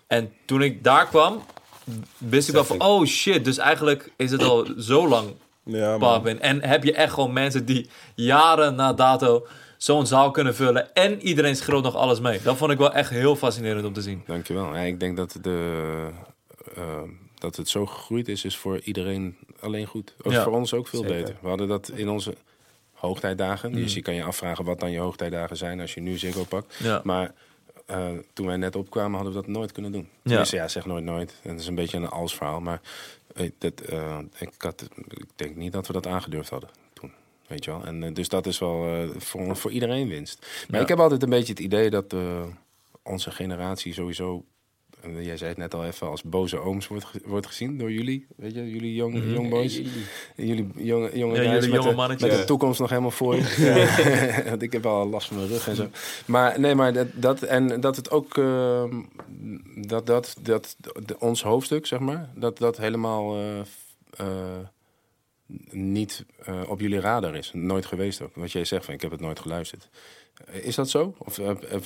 En 0.08 0.32
toen 0.46 0.62
ik 0.62 0.84
daar 0.84 1.08
kwam, 1.08 1.42
wist 2.18 2.48
ik 2.48 2.54
wel 2.54 2.64
van, 2.64 2.82
oh 2.82 3.06
shit. 3.06 3.46
Dus 3.46 3.58
eigenlijk 3.58 4.12
is 4.16 4.32
het 4.32 4.44
al 4.44 4.68
zo 4.90 5.08
lang 5.08 5.28
Ja. 5.64 6.22
En 6.40 6.64
heb 6.64 6.84
je 6.84 6.94
echt 6.94 7.14
gewoon 7.14 7.34
mensen 7.34 7.66
die 7.66 7.90
jaren 8.16 8.76
na 8.76 8.94
dato 8.94 9.48
zo'n 9.78 10.06
zaal 10.08 10.32
kunnen 10.32 10.56
vullen. 10.56 10.94
En 10.94 11.22
iedereen 11.22 11.56
schreeuwt 11.56 11.84
nog 11.84 11.96
alles 11.96 12.20
mee. 12.20 12.42
Dat 12.42 12.58
vond 12.58 12.72
ik 12.72 12.78
wel 12.78 12.94
echt 12.94 13.10
heel 13.10 13.36
fascinerend 13.36 13.86
om 13.86 13.94
te 13.94 14.02
zien. 14.02 14.24
Dankjewel. 14.26 14.76
Ja, 14.76 14.82
ik 14.82 15.00
denk 15.00 15.18
dat, 15.18 15.38
de, 15.42 16.08
eh, 16.76 17.02
dat 17.38 17.56
het 17.56 17.70
zo 17.70 17.86
gegroeid 17.86 18.28
is, 18.28 18.46
is 18.46 18.58
voor 18.58 18.80
iedereen 18.84 19.38
alleen 19.60 19.86
goed. 19.86 20.16
Ook 20.24 20.32
Ja, 20.32 20.44
voor 20.44 20.54
ons 20.54 20.74
ook 20.74 20.88
veel 20.88 21.02
zeker. 21.02 21.16
beter. 21.18 21.36
We 21.42 21.48
hadden 21.48 21.68
dat 21.68 21.92
in 21.96 22.10
onze 22.10 22.34
hoogtijdagen. 22.94 23.72
Dus 23.72 23.94
je 23.94 24.02
kan 24.02 24.14
je 24.14 24.24
afvragen 24.24 24.66
wat 24.66 24.80
dan 24.80 24.92
je 24.92 25.00
hoogtijdagen 25.00 25.58
zijn 25.58 25.80
als 25.80 25.94
je 25.94 26.02
nu 26.02 26.18
Ziggo 26.18 26.44
pakt. 26.44 26.76
Ja. 26.84 27.02
Maar 27.04 27.34
eh, 27.86 28.10
toen 28.34 28.46
wij 28.46 28.58
net 28.58 28.76
opkwamen, 28.76 29.14
hadden 29.16 29.34
we 29.34 29.40
dat 29.42 29.48
nooit 29.50 29.72
kunnen 29.72 29.92
doen. 29.92 30.10
Tenminste, 30.24 30.56
ja, 30.56 30.68
zeg 30.68 30.86
nooit 30.86 31.04
nooit. 31.04 31.40
En 31.44 31.50
dat 31.52 31.60
is 31.60 31.68
een 31.68 31.76
beetje 31.76 31.98
een 31.98 32.10
als 32.10 32.36
verhaal. 32.36 32.60
Maar 32.62 32.82
eh, 33.36 33.50
dat, 33.58 33.82
eh, 33.82 34.20
ik, 34.38 34.52
had, 34.58 34.88
ik 35.08 35.26
denk 35.36 35.56
niet 35.56 35.72
dat 35.72 35.88
we 35.88 35.94
dat 35.94 36.08
aangedurfd 36.08 36.50
hadden 36.50 36.70
toen. 36.94 37.12
Weet 37.48 37.66
je 37.66 37.72
wel? 37.72 37.86
En 37.86 38.14
dus 38.14 38.30
dat 38.30 38.46
is 38.46 38.60
wel 38.60 39.08
voor, 39.18 39.56
voor 39.56 39.72
iedereen 39.72 40.08
winst. 40.08 40.40
Maar 40.68 40.78
Ja. 40.78 40.84
ik 40.84 40.88
heb 40.90 41.00
altijd 41.00 41.24
een 41.24 41.30
beetje 41.30 41.54
het 41.54 41.62
idee 41.62 41.90
dat 41.90 42.16
onze 43.04 43.32
generatie 43.32 43.94
sowieso. 43.94 44.44
En 45.02 45.24
Jij 45.24 45.38
zei 45.38 45.50
het 45.50 45.58
net 45.58 45.74
al 45.74 45.86
even, 45.86 46.08
als 46.10 46.24
boze 46.24 46.58
ooms 46.60 46.88
wordt, 46.88 47.06
ge- 47.06 47.22
wordt 47.26 47.48
gezien 47.48 47.78
door 47.78 47.92
jullie. 47.92 48.28
Weet 48.36 48.54
je, 48.54 48.72
jullie 48.72 48.94
young, 48.96 49.24
young 49.34 49.50
boys. 49.50 49.82
Jullie 50.36 50.68
jonge, 50.76 51.18
jonge 51.18 51.36
Ja, 51.36 51.42
jullie 51.54 51.70
met, 51.70 51.78
jonge 51.80 51.90
de, 51.90 51.96
mannetjes. 51.96 52.30
met 52.30 52.40
de 52.40 52.46
toekomst 52.46 52.80
nog 52.80 52.90
helemaal 52.90 53.12
voor 53.12 53.36
je. 53.36 54.44
Want 54.50 54.62
ik 54.62 54.72
heb 54.72 54.86
al 54.86 55.08
last 55.10 55.28
van 55.28 55.38
mijn 55.38 55.50
rug 55.50 55.68
en 55.68 55.76
zo. 55.76 55.88
Maar 56.26 56.60
nee, 56.60 56.76
maar 56.76 56.94
dat, 56.94 57.08
dat 57.14 57.42
en 57.42 57.82
dat 57.82 57.96
het 57.96 58.12
ook 58.12 58.38
ehm, 58.38 59.02
dat, 59.76 60.06
dat, 60.06 60.36
dat 60.42 60.76
de- 61.06 61.20
ons 61.20 61.44
hoofdstuk, 61.44 61.86
zeg 61.86 62.00
maar, 62.00 62.30
dat 62.36 62.58
dat 62.58 62.78
helemaal 62.78 63.36
eh, 63.36 63.60
eh, 64.18 64.26
niet 65.72 66.26
eh, 66.46 66.62
op 66.68 66.80
jullie 66.80 67.00
radar 67.00 67.36
is. 67.36 67.52
Nooit 67.54 67.86
geweest 67.86 68.22
ook. 68.22 68.36
Wat 68.36 68.52
jij 68.52 68.66
zegt 68.66 68.86
van 68.86 68.94
ik 68.94 69.02
heb 69.02 69.12
het 69.12 69.20
nooit 69.22 69.40
geluisterd. 69.40 69.90
Is 70.52 70.76
dat 70.76 70.90
zo? 70.90 71.16
Of, 71.18 71.40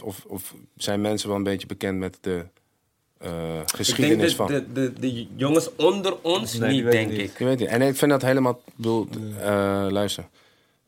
of, 0.03 0.25
of 0.27 0.55
zijn 0.75 1.01
mensen 1.01 1.27
wel 1.27 1.37
een 1.37 1.43
beetje 1.43 1.67
bekend 1.67 1.99
met 1.99 2.17
de 2.21 2.45
eh, 3.25 3.31
Ik 3.31 3.55
denk 3.55 3.75
geschiedenis 3.75 4.35
dat 4.35 4.47
van? 4.47 4.47
de, 4.47 4.71
de, 4.73 4.93
de 4.99 5.27
jongens 5.35 5.69
onder 5.75 6.21
ons 6.21 6.53
Nee, 6.57 6.81
niet, 6.81 6.91
denk 6.91 7.09
niet. 7.11 7.19
ik. 7.19 7.37
Je 7.37 7.45
weet 7.45 7.59
het. 7.59 7.69
En 7.69 7.81
ik 7.81 7.95
vind 7.95 8.11
dat 8.11 8.21
helemaal. 8.21 8.61
bedoel, 8.75 9.07
eh, 9.39 9.85
luister, 9.89 10.27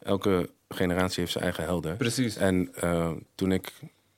elke 0.03 0.49
generatie 0.69 1.19
heeft 1.19 1.31
zijn 1.31 1.43
eigen 1.43 1.63
helden. 1.63 1.97
Precies. 1.97 2.35
En 2.35 2.69
eh, 2.75 3.11
toen 3.35 3.51
ik 3.51 3.71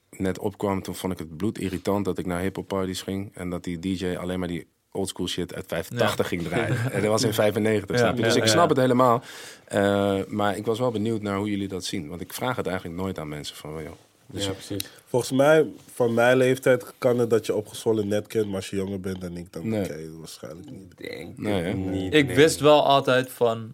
net 0.09 0.39
opkwam, 0.39 0.81
toen 0.81 0.95
vond 0.95 1.13
ik 1.13 1.19
het 1.19 1.37
bloed 1.37 1.57
irritant 1.59 2.05
dat 2.05 2.17
ik 2.17 2.25
naar 2.25 2.41
hip-hop 2.41 2.67
parties 2.67 3.01
ging 3.01 3.31
en 3.33 3.49
dat 3.49 3.63
die 3.63 3.79
DJ 3.79 4.15
alleen 4.15 4.39
maar 4.39 4.47
die 4.47 4.67
oldschool 4.91 5.27
shit 5.27 5.55
uit 5.55 5.65
85 5.67 6.27
ging 6.27 6.41
draaien. 6.43 6.77
En 6.93 7.01
dat 7.01 7.09
was 7.09 7.23
in 7.23 7.33
95, 7.33 7.89
Ja, 7.95 7.97
snap 8.03 8.17
je? 8.17 8.23
Dus 8.23 8.33
ja, 8.33 8.39
ik 8.39 8.45
ja. 8.45 8.51
snap 8.51 8.69
het 8.69 8.77
helemaal. 8.77 9.23
Eh, 9.65 10.15
maar 10.27 10.57
ik 10.57 10.65
was 10.65 10.79
wel 10.79 10.91
benieuwd 10.91 11.21
naar 11.21 11.37
hoe 11.37 11.49
jullie 11.49 11.67
dat 11.67 11.83
zien. 11.85 12.07
Want 12.07 12.21
ik 12.21 12.33
vraag 12.33 12.55
het 12.55 12.67
eigenlijk 12.67 12.97
nooit 13.01 13.19
aan 13.19 13.27
mensen 13.27 13.55
van, 13.55 13.71
joh, 13.83 13.91
Ja, 14.31 14.51
precies. 14.51 14.89
Volgens 15.05 15.31
mij, 15.31 15.65
van 15.93 16.13
mijn 16.13 16.37
leeftijd 16.37 16.93
kan 16.97 17.19
het 17.19 17.29
dat 17.29 17.45
je 17.45 17.55
opgezwollen 17.55 18.07
net 18.07 18.27
kent, 18.27 18.45
maar 18.45 18.55
als 18.55 18.69
je 18.69 18.75
jonger 18.75 18.99
bent 18.99 19.21
dan 19.21 19.37
ik, 19.37 19.53
dan 19.53 19.69
Nee. 19.69 19.87
ken 19.87 19.97
je 19.99 20.05
het 20.05 20.17
waarschijnlijk 20.17 20.71
niet. 20.71 20.97
Denk 20.97 21.37
Nee, 21.37 21.61
hè? 21.63 21.69
ik 21.69 21.75
niet. 21.75 22.13
Ik 22.13 22.25
nee. 22.27 22.35
wist 22.35 22.59
wel 22.59 22.85
altijd 22.85 23.31
van... 23.31 23.71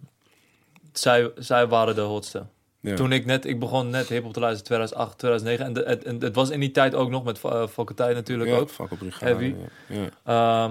Zij, 0.92 1.30
zij 1.36 1.66
waren 1.66 1.94
de 1.94 2.00
hotste. 2.00 2.46
Ja. 2.80 2.94
Toen 2.94 3.12
ik 3.12 3.24
net... 3.24 3.44
Ik 3.44 3.58
begon 3.58 3.90
net 3.90 4.08
hip-hop 4.08 4.32
te 4.32 4.40
luisteren 4.40 4.66
2008, 4.66 5.18
2009. 5.18 5.66
En, 5.66 5.72
de- 5.72 5.90
het, 5.90 6.04
en 6.04 6.20
het 6.20 6.34
was 6.34 6.50
in 6.50 6.60
die 6.60 6.70
tijd 6.70 6.94
ook 6.94 7.10
nog 7.10 7.24
met 7.24 7.40
uh, 7.44 7.66
natuurlijk 7.96 8.50
ja, 8.50 8.56
ook. 8.56 8.70
Fakkelbrigade, 8.70 9.24
Heavy. 9.34 9.54
Ja. 9.88 10.10
Ja. 10.24 10.68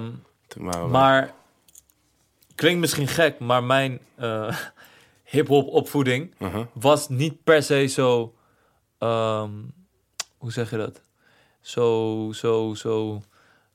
Ehm, 0.64 0.90
maar... 0.92 1.34
Klinkt 2.56 2.80
misschien 2.80 3.08
gek, 3.08 3.40
maar 3.40 3.64
mijn 3.64 4.00
eh 4.16 4.58
hip-hop 5.24 5.68
opvoeding 5.68 6.34
Uh-huh. 6.40 6.66
was 6.74 7.10
niet 7.10 7.44
per 7.44 7.64
se 7.64 7.86
zo. 7.86 8.34
Ehm, 8.98 9.52
hoe 10.38 10.52
zeg 10.52 10.70
je 10.70 10.78
dat? 10.78 11.02
Zo, 11.62 12.32
zo, 12.34 12.74
zo 12.74 13.22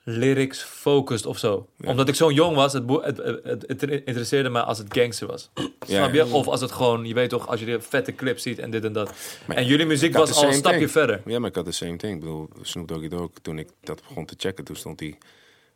lyrics 0.02 0.62
focused 0.62 1.26
of 1.26 1.38
zo. 1.38 1.68
Omdat 1.84 2.08
ik 2.08 2.14
zo 2.14 2.30
jong 2.30 2.56
was, 2.56 2.72
het, 2.72 2.84
het, 2.88 3.16
het, 3.16 3.44
het, 3.44 3.80
het 3.80 3.90
interesseerde 3.90 4.48
me 4.48 4.62
als 4.62 4.78
het 4.78 4.96
gangster 4.96 5.26
was. 5.26 5.50
Snap 5.86 6.12
je? 6.12 6.26
Of 6.26 6.46
als 6.46 6.60
het 6.60 6.72
gewoon, 6.72 7.04
je 7.04 7.14
weet 7.14 7.30
toch, 7.30 7.48
als 7.48 7.60
je 7.60 7.66
de 7.66 7.80
vette 7.80 8.14
clip 8.14 8.38
ziet 8.38 8.58
en 8.58 8.70
dit 8.70 8.84
en 8.84 8.92
dat. 8.92 9.12
en 9.46 9.66
jullie 9.66 9.86
muziek 9.86 10.12
was 10.12 10.34
al 10.34 10.44
een 10.44 10.54
stapje 10.54 10.78
thing. 10.78 10.90
verder. 10.90 11.22
Ja, 11.26 11.38
maar 11.38 11.48
ik 11.48 11.54
had 11.54 11.64
de 11.64 11.72
same 11.72 11.96
thing. 11.96 12.14
Ik 12.14 12.20
bedoel, 12.20 12.48
Snoop 12.62 12.88
Doggy 12.88 13.08
Dogg, 13.08 13.30
toen 13.42 13.58
ik 13.58 13.68
dat 13.80 14.02
begon 14.08 14.24
te 14.24 14.34
checken, 14.38 14.64
toen 14.64 14.76
stond 14.76 15.00
hij, 15.00 15.18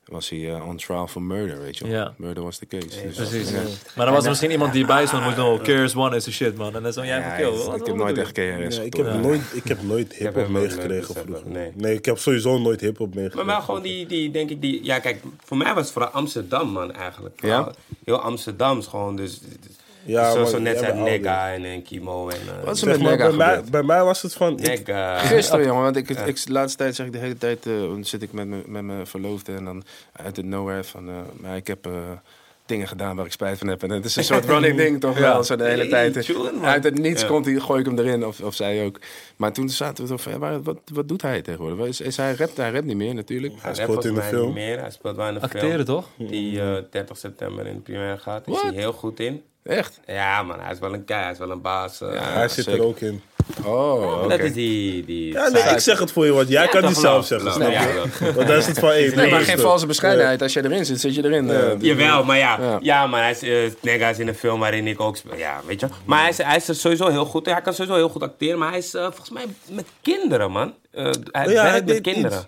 was 0.07 0.29
hij 0.29 0.55
eh, 0.55 0.69
on 0.69 0.77
trial 0.77 1.07
for 1.07 1.23
murder, 1.23 1.61
weet 1.61 1.79
je 1.79 1.85
wel. 1.85 1.93
Ja. 1.93 2.15
Murder 2.17 2.43
was 2.43 2.59
the 2.59 2.67
case. 2.67 2.87
Dus, 3.07 3.17
Precies. 3.17 3.51
Ja. 3.51 3.61
Maar 3.97 4.05
dan 4.05 4.15
was 4.15 4.23
er 4.25 4.29
misschien 4.31 4.51
iemand 4.51 4.73
die 4.73 4.87
bij 4.87 5.07
stond, 5.07 5.25
moet 5.25 5.37
nog, 5.37 5.63
Cares 5.63 5.95
One 5.97 6.17
is 6.17 6.25
the 6.25 6.33
shit, 6.33 6.57
man. 6.57 6.77
En 6.77 6.83
dan 6.83 6.93
zo, 6.93 7.05
jij 7.05 7.19
Ja, 7.19 7.29
van, 7.29 7.37
kill. 7.37 7.47
ik- 7.47 7.55
wat- 7.55 7.75
ik 7.75 7.79
wat 7.81 7.87
heb 7.87 7.97
nooit 7.97 8.19
echt? 8.19 8.33
KRS 8.33 8.79
ik, 8.79 8.95
heb 8.95 9.13
nooit, 9.23 9.43
ik 9.55 9.69
heb 9.69 9.83
nooit 9.83 10.15
hip-hop 10.15 10.49
meegekregen 10.49 11.15
vroeger. 11.15 11.43
nee. 11.49 11.71
Nee. 11.75 11.95
ik 11.95 12.05
heb 12.05 12.19
sowieso 12.19 12.59
nooit 12.59 12.81
hip-hop 12.81 13.15
meegekregen. 13.15 13.47
Maar 13.47 13.57
wel 13.57 13.65
gewoon 13.65 13.83
die, 13.83 14.07
die, 14.07 14.31
denk 14.31 14.51
ik, 14.51 14.61
die... 14.61 14.85
Ja, 14.85 14.99
kijk, 14.99 15.23
voor 15.45 15.57
mij 15.57 15.75
was 15.75 15.83
het 15.85 15.93
vooral 15.93 16.11
Amsterdam, 16.11 16.69
man, 16.69 16.93
eigenlijk. 16.93 17.41
Ja? 17.43 17.73
Heel 18.05 18.19
Amsterdams 18.19 18.87
gewoon, 18.87 19.17
dus... 19.17 19.41
Ja, 20.05 20.45
zo 20.47 20.59
net 20.59 20.79
zijn. 20.79 21.03
Nega 21.03 21.53
en, 21.53 21.65
en 21.65 21.83
Kimo 21.83 22.29
en... 22.29 22.37
eh, 22.37 22.65
Wat 22.65 22.75
is 22.77 22.83
er 22.83 22.89
met 22.89 23.01
maar, 23.03 23.11
Nega 23.17 23.29
bij, 23.29 23.37
mij, 23.37 23.63
bij 23.71 23.83
mij 23.83 24.05
was 24.05 24.23
het 24.23 24.35
van... 24.35 24.59
Ik, 24.59 24.67
Nega. 24.87 25.19
Gisteren, 25.19 25.65
jongen, 25.67 25.83
want 25.83 25.97
ik, 25.97 26.09
ik, 26.11 26.45
de 26.47 26.53
laatste 26.53 26.79
tijd 26.79 26.95
zeg 26.95 27.07
ik 27.07 27.13
de 27.13 27.19
hele 27.19 27.39
tijd, 27.39 27.67
eh, 27.67 27.79
dan 27.79 28.05
zit 28.05 28.23
ik 28.23 28.33
met, 28.33 28.47
me- 28.47 28.63
met 28.67 28.83
mijn 28.83 29.07
verloofde 29.07 29.53
en 29.55 29.65
dan 29.65 29.85
uit 30.13 30.37
het 30.37 30.47
nowhere 30.47 30.85
van, 30.85 31.09
eh, 31.09 31.15
maar 31.41 31.57
ik 31.57 31.67
heb 31.67 31.87
eh, 31.87 31.93
dingen 32.67 32.89
gedaan 32.89 33.17
waar 33.17 33.25
ik 33.27 33.33
spijt 33.33 33.59
van 33.59 33.67
heb. 33.69 33.83
En 33.83 33.91
het 33.91 34.05
is 34.05 34.17
een 34.17 34.25
soort 34.25 34.45
running 34.45 34.77
ding 34.77 35.01
toch 35.01 35.19
wel, 35.29 35.45
zo 35.45 35.57
de 35.57 35.65
hele 35.65 35.89
tijd. 35.89 36.17
uit 36.63 36.85
het 36.85 36.99
niets 36.99 37.23
Ja. 37.23 37.29
komt 37.29 37.45
hij, 37.47 37.55
gooi 37.55 37.81
ik 37.81 37.87
hem 37.87 37.99
erin, 37.99 38.27
of, 38.27 38.41
of 38.41 38.55
zij 38.55 38.85
ook. 38.85 38.99
Maar 39.37 39.53
toen 39.53 39.69
zaten 39.69 40.03
we 40.05 40.11
zo 40.11 40.17
van, 40.17 40.33
ja, 40.33 40.39
maar 40.39 40.63
wat, 40.63 40.79
wat 40.93 41.09
doet 41.09 41.23
hij 41.23 41.43
tegenwoordig? 41.43 41.87
Is, 41.87 42.01
is 42.01 42.17
hij, 42.17 42.35
rapt, 42.35 42.57
hij 42.57 42.71
rapt 42.71 42.85
niet 42.85 42.97
meer 42.97 43.15
natuurlijk. 43.15 43.53
Hij 43.61 43.75
speelt 43.75 43.89
speelt 43.91 44.05
in 44.05 44.15
de 44.15 44.21
mij 44.21 44.29
film. 44.29 44.45
Niet 44.47 44.55
meer. 44.55 44.81
Hij 44.81 44.91
speelt 44.91 45.17
wel 45.17 45.29
in 45.29 45.35
de 45.35 45.41
Acteren 45.41 45.71
film. 45.71 45.85
toch? 45.85 46.09
Die 46.17 46.61
eh 46.61 46.77
30 46.91 47.17
september 47.19 47.67
in 47.67 47.75
de 47.75 47.81
première 47.81 48.19
gaat. 48.19 48.47
Is 48.47 48.53
What? 48.53 48.63
hij 48.63 48.73
heel 48.81 48.93
goed 48.93 49.21
in. 49.21 49.43
Echt? 49.65 50.01
Ja, 50.07 50.43
man, 50.43 50.61
hij 50.61 50.73
is 50.73 50.79
wel 50.79 50.93
een 50.95 51.05
kei, 51.05 51.23
hij 51.23 51.33
is 51.33 51.39
wel 51.39 51.51
een 51.51 51.61
baas. 51.61 52.01
eh. 52.01 52.09
hij 52.35 52.49
zit 52.49 52.65
zeker. 52.65 52.81
er 52.81 52.87
ook 52.87 53.01
in. 53.01 53.23
Oh. 53.65 54.29
Dat 54.29 54.39
is 54.39 54.53
die... 54.53 55.05
die 55.05 55.33
Ja, 55.33 55.49
nee, 55.49 55.63
ik 55.63 55.79
zeg 55.79 55.99
het 55.99 56.13
voor 56.13 56.25
je, 56.27 56.33
want 56.33 56.49
jij 56.49 56.63
Ja, 56.63 56.69
kan 56.69 56.85
niet 56.85 56.97
zelf 56.97 57.27
zeggen, 57.27 57.49
Nou, 57.49 57.61
snap 57.61 57.73
ja, 57.73 57.83
je? 57.89 57.95
wel. 57.95 58.33
Want 58.33 58.49
dan 58.49 58.57
is 58.57 58.67
het 58.67 58.79
van, 58.79 58.89
hey, 58.95 59.13
Nee, 59.15 59.31
maar 59.31 59.41
geen 59.41 59.59
valse 59.59 59.87
bescheidenheid. 59.87 60.43
Als 60.43 60.53
jij 60.53 60.63
erin 60.63 60.85
zit, 60.87 61.01
zit 61.01 61.15
je 61.15 61.25
erin. 61.25 61.51
eh. 61.51 61.81
Jawel, 61.81 62.25
maar 62.25 62.39
ja, 62.39 62.59
Ja. 62.61 62.79
ja. 62.83 63.07
maar 63.07 63.21
hij 63.23 63.31
is, 63.31 63.43
is 64.11 64.19
in 64.19 64.29
een 64.29 64.35
film 64.35 64.61
waarin 64.61 64.87
ik 64.87 65.01
ook 65.01 65.17
speel. 65.17 65.37
Ja, 65.37 65.61
weet 65.67 65.81
je. 65.81 65.87
Maar 66.05 66.21
hij 66.21 66.29
is, 66.29 66.39
hij 66.39 66.57
is 66.57 66.69
er 66.69 66.75
sowieso 66.75 67.09
heel 67.09 67.25
goed. 67.25 67.47
Hij 67.47 67.61
kan 67.63 67.73
sowieso 67.75 67.95
heel 67.99 68.09
goed 68.09 68.23
acteren, 68.23 68.59
maar 68.59 68.69
hij 68.69 68.79
is 68.79 68.91
volgens 68.91 69.31
mij 69.31 69.45
met 69.71 69.87
kinderen, 70.03 70.51
man. 70.51 70.75
Eh, 70.91 71.11
hij 71.31 71.49
ja, 71.49 71.63
werkt 71.63 71.71
hij 71.85 71.95
met 71.95 72.01
kinderen. 72.01 72.39
iets. 72.39 72.47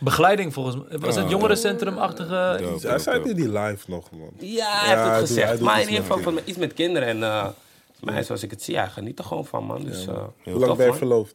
Begeleiding 0.00 0.52
volgens 0.52 0.76
mij. 0.76 0.98
Was 0.98 1.16
het 1.16 1.30
jongerencentrumachtige? 1.30 2.56
Dope, 2.62 2.86
Hij 2.88 2.98
zei 2.98 3.16
dope. 3.16 3.28
niet 3.28 3.36
die 3.36 3.48
live 3.58 3.90
nog, 3.90 4.10
man. 4.10 4.30
Ja, 4.38 4.66
hij 4.84 4.96
heeft 4.96 5.08
het 5.10 5.28
gezegd. 5.28 5.60
maar 5.60 5.80
in 5.80 5.88
ieder 5.88 6.00
geval 6.04 6.18
van, 6.18 6.38
iets 6.44 6.58
met 6.58 6.72
kinderen. 6.74 7.08
En 7.08 7.22
eh, 7.22 7.40
volgens 7.42 8.00
mij, 8.00 8.22
zoals 8.22 8.42
ik 8.42 8.50
het 8.50 8.62
zie, 8.62 8.76
hij 8.78 8.88
geniet 8.88 9.18
er 9.18 9.24
gewoon 9.24 9.46
van, 9.46 9.64
man. 9.64 9.84
Dus, 9.84 10.06
eh, 10.06 10.14
Hoe 10.14 10.52
lang 10.52 10.64
tof, 10.64 10.76
ben 10.76 10.86
je 10.86 10.94
verloofd? 10.94 11.34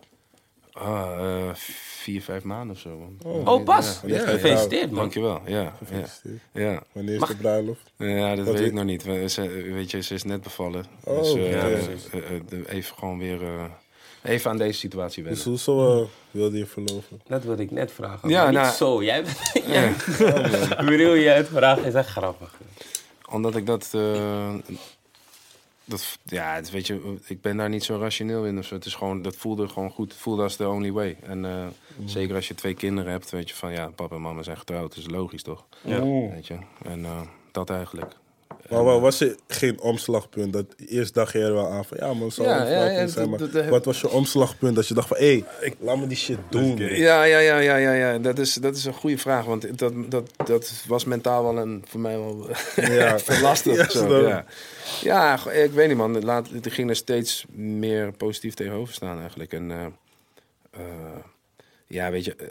Ah, 0.74 1.12
eh, 1.20 1.54
vier, 1.54 2.22
vijf 2.22 2.44
maanden 2.44 2.76
of 2.76 2.82
zo. 2.82 2.90
Man. 3.24 3.48
Oh, 3.48 3.64
pas. 3.64 4.00
Ja, 4.06 4.16
ja, 4.16 4.26
Gefeliciteerd, 4.26 4.90
man. 4.92 5.00
Dankjewel. 5.00 5.42
Ja, 5.46 5.62
ja, 5.62 5.74
Gefeliciteerd. 5.78 6.40
ja. 6.54 6.84
Wanneer 6.92 7.14
is 7.14 7.20
Mag- 7.20 7.30
de 7.30 7.36
bruiloft? 7.36 7.92
Ja, 7.98 8.36
dat 8.36 8.46
Wat 8.46 8.56
weet 8.56 8.66
ik 8.68 8.74
nog 8.74 8.84
niet. 8.84 9.04
We- 9.04 9.28
Ze, 9.30 9.42
weet 9.74 9.92
je, 9.92 10.02
ze 10.02 10.14
is 10.14 10.24
net 10.24 10.42
bevallen. 10.42 10.86
Oh, 11.04 11.18
dus 11.20 11.34
ja, 11.34 11.64
precies. 11.66 12.04
de- 12.50 12.70
even 12.70 12.96
gewoon 12.96 13.18
weer... 13.18 13.40
even 14.30 14.52
aan 14.52 14.58
deze 14.58 14.80
situatie 14.80 15.24
Dus 15.24 15.32
wennen. 15.44 15.50
hoezo 15.50 16.02
eh, 16.02 16.08
wilde 16.32 16.58
je 16.58 16.66
verloven? 16.66 17.22
Dat 17.28 17.44
wilde 17.44 17.64
ik 17.64 17.72
net 17.72 17.92
vragen. 17.92 18.30
Ja, 18.30 18.44
maar 18.44 18.52
niet 18.52 18.62
nou- 18.62 18.76
zo. 18.76 19.04
Jij 19.04 19.24
bent... 19.24 19.40
jij- 19.74 19.94
Bedoel 20.86 21.14
je 21.14 21.30
het 21.30 21.48
vragen 21.48 21.84
is 21.86 21.94
echt 21.94 22.10
grappig. 22.10 22.54
Omdat 23.30 23.56
ik 23.56 23.66
dat... 23.66 23.90
eh, 23.94 24.54
dat 25.86 26.18
ja, 26.24 26.54
het, 26.56 26.72
weet 26.72 26.88
je, 26.88 27.16
ik 27.26 27.42
ben 27.42 27.58
daar 27.58 27.70
niet 27.70 27.84
zo 27.84 27.98
rationeel 27.98 28.46
in. 28.46 28.58
of 28.58 28.66
zo. 28.66 28.74
Het 28.76 28.86
is 28.86 28.96
gewoon, 28.96 29.22
dat 29.22 29.36
voelde 29.36 29.68
gewoon 29.68 29.90
goed. 29.92 30.12
Het 30.12 30.22
voelde 30.22 30.44
als 30.44 30.56
the 30.56 30.68
only 30.70 30.92
way. 30.92 31.18
En 31.24 31.46
eh, 31.46 31.68
zeker 32.06 32.36
als 32.36 32.48
je 32.48 32.56
twee 32.56 32.74
kinderen 32.74 33.12
hebt, 33.12 33.30
weet 33.30 33.50
je 33.50 33.56
van... 33.56 33.72
Ja, 33.72 33.88
papa 33.96 34.16
en 34.16 34.22
mama 34.22 34.44
zijn 34.44 34.58
getrouwd. 34.58 34.90
Dat 34.96 34.98
is 35.06 35.10
logisch, 35.12 35.44
toch? 35.44 35.66
Ja. 35.82 36.02
Weet 36.04 36.48
je? 36.48 36.58
En 36.84 37.06
eh, 37.06 37.22
dat 37.52 37.70
eigenlijk. 37.70 38.12
Maar 38.70 38.84
wa- 38.84 39.00
was 39.00 39.20
er 39.22 39.36
geen 39.48 39.80
omslagpunt? 39.82 40.54
Dat 40.54 40.66
eerst 40.88 41.14
dacht 41.14 41.34
je 41.34 41.40
er 41.40 41.54
wel 41.54 41.68
aan 41.72 41.86
van, 41.86 41.98
ja 42.00 42.14
man, 42.14 42.32
zou 42.32 42.48
Ja, 42.48 42.64
ja, 42.64 42.70
ja, 42.70 42.86
ja, 42.90 43.08
zijn. 43.08 43.30
dat- 43.30 43.40
Maar 43.40 43.52
dat- 43.52 43.66
wat 43.70 43.86
was 43.86 44.02
je 44.02 44.10
omslagpunt 44.10 44.76
dat 44.76 44.88
je 44.88 44.94
dacht 44.94 45.08
van, 45.08 45.18
hé, 45.18 45.44
hey, 45.60 45.74
laat 45.80 45.98
me 45.98 46.08
die 46.08 46.18
shit 46.18 46.38
doen. 46.50 46.78
Ja, 46.78 47.24
ja, 47.24 47.40
ja, 47.40 47.58
ja, 47.58 47.76
ja, 47.76 47.94
ja. 47.94 48.18
Dat, 48.18 48.40
is, 48.40 48.54
dat 48.54 48.76
is 48.76 48.86
een 48.86 48.94
goede 48.94 49.18
vraag. 49.18 49.46
Want 49.46 49.78
dat, 49.80 49.94
dat, 50.12 50.30
dat 50.46 50.84
was 50.88 51.06
mentaal 51.06 51.44
wel 51.44 51.58
een, 51.58 51.84
voor 51.88 52.00
mij 52.00 52.18
wel 52.18 52.50
Ja. 52.76 53.18
lastig. 53.42 53.76
Ja, 53.76 53.90
zo, 53.90 54.06
snap. 54.08 54.22
ja. 54.22 54.46
ja, 55.02 55.38
go- 55.38 55.50
ik 55.50 55.72
weet 55.72 55.88
niet 55.88 55.98
man. 55.98 56.24
Laat, 56.24 56.48
ik 56.62 56.74
ging 56.74 56.90
er 56.90 56.96
steeds 56.96 57.46
meer 57.56 58.12
positief 58.12 58.54
tegenover 58.54 58.94
staan 58.94 59.20
eigenlijk. 59.20 59.54
En 59.54 59.72
eh, 59.72 59.86
eh, 60.72 60.82
ja, 61.88 62.12
weet 62.12 62.26
je... 62.26 62.36
eh, 62.36 62.48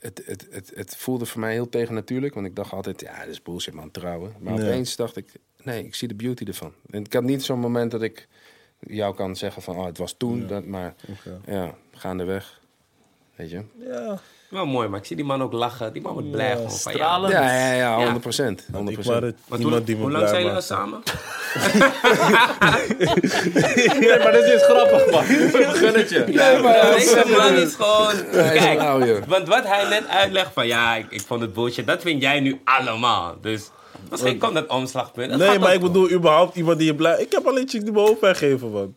Het, 0.00 0.22
het, 0.26 0.46
het, 0.50 0.72
het 0.74 0.96
voelde 0.96 1.26
voor 1.26 1.40
mij 1.40 1.52
heel 1.52 1.68
tegennatuurlijk. 1.68 2.34
Want 2.34 2.46
ik 2.46 2.56
dacht 2.56 2.72
altijd, 2.72 3.00
ja, 3.00 3.18
dat 3.18 3.28
is 3.28 3.42
bullshit 3.42 3.74
man, 3.74 3.90
trouwen. 3.90 4.34
Maar 4.38 4.52
Nee. 4.54 4.66
opeens 4.68 4.96
dacht 4.96 5.16
ik, 5.16 5.32
nee, 5.62 5.84
ik 5.84 5.94
zie 5.94 6.08
de 6.08 6.14
beauty 6.14 6.44
ervan. 6.44 6.72
En 6.90 7.04
ik 7.04 7.12
had 7.12 7.22
niet 7.22 7.42
zo'n 7.42 7.58
moment 7.60 7.90
dat 7.90 8.02
ik 8.02 8.28
jou 8.78 9.14
kan 9.14 9.36
zeggen 9.36 9.62
van, 9.62 9.76
oh, 9.76 9.84
het 9.84 9.98
was 9.98 10.14
toen. 10.16 10.46
Dat, 10.46 10.64
maar 10.64 10.94
Oké. 11.08 11.40
ja, 11.52 11.74
gaandeweg. 11.92 12.60
Weet 13.34 13.50
je? 13.50 13.62
Ja, 13.78 14.20
Wel 14.50 14.66
mooi, 14.66 14.88
maar 14.88 14.98
ik 14.98 15.04
zie 15.04 15.16
die 15.16 15.24
man 15.24 15.42
ook 15.42 15.52
lachen. 15.52 15.92
Die 15.92 16.02
man 16.02 16.12
wordt 16.12 16.30
blij 16.30 16.50
gewoon 16.52 16.70
van 16.70 16.78
stralen. 16.78 17.30
ja. 17.30 17.42
Ja, 17.42 17.66
ja, 17.66 17.72
ja, 17.72 17.94
100 17.94 18.14
Ja. 18.14 18.20
procent. 18.20 18.60
ik 18.68 18.74
100 18.74 19.06
maar 19.06 19.22
het, 19.22 19.36
Maar 19.48 19.58
iemand 19.58 19.76
toen, 19.76 19.84
die 19.84 19.96
me 19.96 20.02
hoe 20.02 20.10
lang 20.10 20.22
blij 20.24 20.28
zijn 20.34 20.42
jullie 20.42 20.56
al 20.56 20.62
samen? 20.62 21.02
Nee, 24.00 24.18
maar 24.18 24.32
dit 24.32 24.44
is 24.44 24.62
grappig, 24.62 25.10
man. 25.10 25.24
Gun 25.80 25.94
het 25.94 26.10
je. 26.10 26.24
Ja, 26.32 26.60
maar 26.62 26.92
deze 26.94 27.24
man 27.36 27.54
is 27.54 27.74
gewoon... 27.74 28.30
Kijk, 28.58 29.26
want 29.26 29.48
wat 29.48 29.66
hij 29.66 29.88
net 29.88 30.08
uitlegt 30.08 30.50
van 30.52 30.66
ja, 30.66 30.94
ik, 30.96 31.06
ik 31.10 31.20
vond 31.20 31.40
het 31.40 31.52
bullshit, 31.52 31.86
dat 31.86 32.02
vind 32.02 32.22
jij 32.22 32.40
nu 32.40 32.60
allemaal. 32.64 33.34
Dus 33.40 33.70
misschien 34.10 34.38
komt 34.38 34.54
dat 34.54 34.66
omslagpunt. 34.66 35.30
Dat 35.30 35.38
Nee, 35.38 35.58
maar 35.58 35.74
ik 35.74 35.80
bedoel 35.80 36.10
überhaupt 36.10 36.56
iemand 36.56 36.78
die 36.78 36.86
je 36.86 36.94
blij... 36.94 37.20
Ik 37.20 37.32
heb 37.32 37.46
alleen 37.46 37.68
chicks 37.68 37.84
die 37.84 37.92
me 37.92 38.00
hoofdpijn 38.00 38.36
geven, 38.36 38.70
man. 38.70 38.94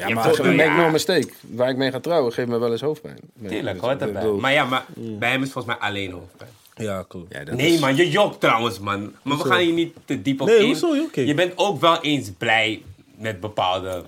Ja, 0.00 0.08
Je 0.08 0.14
maar 0.14 0.26
make 0.44 0.54
ja. 0.56 0.76
no 0.76 0.90
mistake. 0.90 1.28
Waar 1.40 1.68
ik 1.68 1.76
mee 1.76 1.90
ga 1.90 2.00
trouwen, 2.00 2.32
geeft 2.32 2.48
me 2.48 2.58
wel 2.58 2.72
eens 2.72 2.80
hoofdpijn. 2.80 3.18
Nee, 3.34 3.50
Tuurlijk, 3.50 3.74
dus, 3.80 3.84
hoort 3.88 4.00
erbij. 4.02 4.22
bedoel- 4.22 4.38
Maar 4.38 4.52
ja, 4.52 4.64
maar 4.64 4.84
bij 4.96 5.30
hem 5.30 5.42
is 5.42 5.52
volgens 5.52 5.74
mij 5.78 5.88
alleen 5.88 6.12
hoofdpijn. 6.12 6.50
Ja, 6.74 7.04
dat 7.44 7.54
Nee 7.56 7.72
is- 7.72 7.80
man, 7.80 7.96
je 7.96 8.10
jokt 8.10 8.40
trouwens 8.40 8.78
man. 8.78 9.12
Maar 9.22 9.36
we 9.36 9.44
gaan 9.44 9.58
hier 9.58 9.72
niet 9.72 9.94
te 10.04 10.22
diep 10.22 10.40
op 10.40 10.46
Nee, 10.48 10.58
in. 10.58 10.64
hoezo 10.64 10.94
jok 10.96 11.16
ik? 11.16 11.26
Je 11.26 11.34
bent 11.34 11.52
ook 11.56 11.80
wel 11.80 12.00
eens 12.02 12.30
blij 12.38 12.82
met 13.18 13.40
bepaalde 13.40 14.02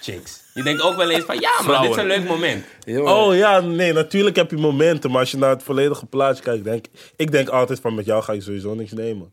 chicks. 0.00 0.42
Je 0.54 0.62
denkt 0.62 0.82
ook 0.82 0.96
wel 0.96 1.10
eens 1.10 1.24
van 1.24 1.40
ja 1.40 1.50
man, 1.66 1.82
dit 1.82 1.90
is 1.90 1.96
een 1.96 2.06
leuk 2.06 2.24
moment. 2.28 2.64
Oh 2.86 3.36
ja, 3.36 3.60
nee, 3.60 3.92
natuurlijk 3.92 4.36
heb 4.36 4.50
je 4.50 4.56
momenten, 4.56 5.10
maar 5.10 5.20
als 5.20 5.30
je 5.30 5.36
naar 5.36 5.50
het 5.50 5.62
volledige 5.62 6.06
plaatje 6.06 6.42
kijkt, 6.42 6.64
denk 6.64 6.84
ik 7.16 7.30
denk 7.30 7.48
altijd 7.48 7.80
van 7.80 7.94
met 7.94 8.04
jou 8.04 8.22
ga 8.22 8.32
ik 8.32 8.42
sowieso 8.42 8.74
niks 8.74 8.92
nemen. 8.92 9.32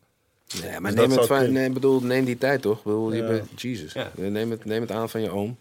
nee, 0.62 0.80
maar 0.80 0.90
Dus 0.90 1.00
neem, 1.00 1.08
dat 1.08 1.18
het 1.18 1.26
van, 1.26 1.52
nee, 1.52 1.70
bedoel, 1.70 2.00
neem 2.00 2.24
die 2.24 2.38
tijd 2.38 2.62
toch? 2.62 2.82
Bedoel, 2.82 3.12
je 3.12 3.24
bent, 3.24 3.60
Jesus. 3.60 3.92
Ja. 3.92 4.10
Neem, 4.14 4.50
het, 4.50 4.64
neem 4.64 4.80
het 4.80 4.90
aan 4.90 5.08
van 5.10 5.20
je 5.20 5.30
oom. 5.30 5.56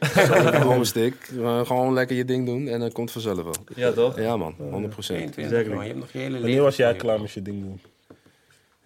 Gewoon 0.60 0.86
stick. 0.86 1.14
Gewoon 1.64 1.92
lekker 1.92 2.16
je 2.16 2.24
ding 2.24 2.46
doen 2.46 2.68
en 2.68 2.80
dan 2.80 2.92
komt 2.92 3.12
het 3.14 3.22
vanzelf 3.22 3.44
wel. 3.44 3.64
Ja, 3.74 3.92
toch? 3.92 4.18
Ja 4.20 4.36
man, 4.36 4.54
100 4.70 4.92
procent. 4.92 5.32
22 5.32 5.72
man, 5.74 5.82
je 5.82 5.88
hebt 5.88 6.00
nog 6.00 6.12
je 6.12 6.18
hele 6.18 6.30
leven. 6.30 6.42
Wanneer 6.46 6.62
was 6.62 6.76
jij 6.76 6.94
klaar 6.94 7.20
met 7.20 7.30
je 7.32 7.42
ding 7.42 7.62
doen? 7.62 7.80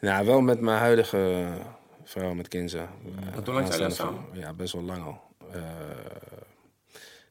Ja, 0.00 0.24
wel 0.24 0.40
met 0.40 0.60
mijn 0.60 0.78
huidige 0.78 1.46
vrouw, 2.04 2.34
met 2.34 2.48
Kinza. 2.48 2.88
Want 3.34 3.46
hoe 3.46 3.54
lang 3.54 3.66
zijn 3.66 3.78
jullie 3.80 3.94
samen? 3.94 4.20
Ja, 4.32 4.52
best 4.52 4.72
wel 4.72 4.82
lang 4.82 5.04
al. 5.04 5.20
Eh, 5.52 5.60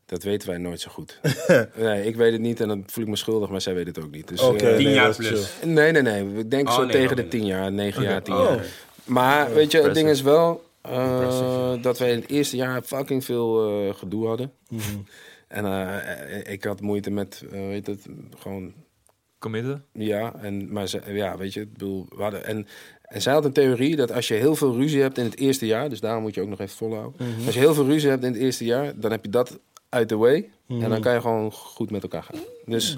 dat 0.05 0.23
weten 0.23 0.49
wij 0.49 0.57
nooit 0.57 0.79
zo 0.81 0.91
goed. 0.91 1.19
nee, 1.75 2.05
ik 2.05 2.15
weet 2.15 2.31
het 2.31 2.41
niet 2.41 2.61
en 2.61 2.67
dan 2.67 2.83
voel 2.87 3.03
ik 3.03 3.09
me 3.09 3.15
schuldig, 3.15 3.49
maar 3.49 3.61
zij 3.61 3.73
weet 3.73 3.87
het 3.87 3.99
ook 4.03 4.11
niet. 4.11 4.27
Dus, 4.27 4.41
eh, 4.41 4.49
Tien 4.49 4.63
nee, 4.63 4.93
jaar 4.93 5.15
plus. 5.15 5.53
Nee, 5.63 5.91
nee, 5.91 6.01
nee. 6.01 6.37
Ik 6.37 6.51
denk 6.51 6.67
Oh, 6.67 6.75
zo 6.75 6.81
nee, 6.83 6.91
tegen 6.91 7.15
dan 7.15 7.25
de 7.25 7.31
tien 7.31 7.45
jaar, 7.45 7.71
negen 7.71 8.03
jaar, 8.03 8.21
tien 8.23 8.33
Oh. 8.33 8.43
jaar. 8.49 8.65
Maar 9.03 9.53
weet 9.53 9.71
je, 9.71 9.81
het 9.81 9.93
ding 9.93 10.09
is 10.09 10.21
wel 10.21 10.63
eh, 10.91 11.73
dat 11.81 11.99
wij 11.99 12.11
in 12.11 12.19
het 12.19 12.29
eerste 12.29 12.55
jaar 12.55 12.81
fucking 12.81 13.25
veel 13.25 13.69
eh, 13.69 13.95
gedoe 13.95 14.27
hadden. 14.27 14.51
Mhm. 14.69 14.81
En 15.47 15.65
eh, 15.65 16.53
ik 16.53 16.63
had 16.63 16.81
moeite 16.81 17.11
met, 17.11 17.43
weet 17.49 17.87
het, 17.87 18.05
gewoon 18.37 18.73
Committen? 19.39 19.85
ja, 19.91 20.35
en, 20.35 20.71
maar 20.71 20.87
ze, 20.87 21.01
ja, 21.07 21.37
weet 21.37 21.53
je, 21.53 21.61
ik 21.61 21.73
bedoel, 21.73 22.05
we 22.15 22.21
hadden, 22.21 22.45
en, 22.45 22.67
en 23.01 23.21
zij 23.21 23.33
had 23.33 23.45
een 23.45 23.53
theorie 23.53 23.95
dat 23.95 24.11
als 24.11 24.27
je 24.27 24.33
heel 24.33 24.55
veel 24.55 24.75
ruzie 24.75 25.01
hebt 25.01 25.17
in 25.17 25.23
het 25.23 25.37
eerste 25.37 25.65
jaar, 25.65 25.89
dus 25.89 25.99
daarom 25.99 26.21
moet 26.21 26.35
je 26.35 26.41
ook 26.41 26.47
nog 26.47 26.59
even 26.59 26.77
volhouden. 26.77 27.27
Mhm. 27.27 27.45
Als 27.45 27.53
je 27.53 27.59
heel 27.59 27.73
veel 27.73 27.85
ruzie 27.85 28.09
hebt 28.09 28.23
in 28.23 28.31
het 28.31 28.41
eerste 28.41 28.65
jaar, 28.65 28.99
dan 28.99 29.11
heb 29.11 29.23
je 29.23 29.29
dat 29.29 29.59
uit 29.93 30.09
de 30.09 30.15
way. 30.17 30.35
En 30.67 30.75
Mhm. 30.79 30.89
dan 30.89 31.01
kan 31.01 31.13
je 31.13 31.21
gewoon 31.21 31.51
goed 31.51 31.91
met 31.91 32.03
elkaar 32.03 32.23
gaan. 32.23 32.39
Dus 32.65 32.97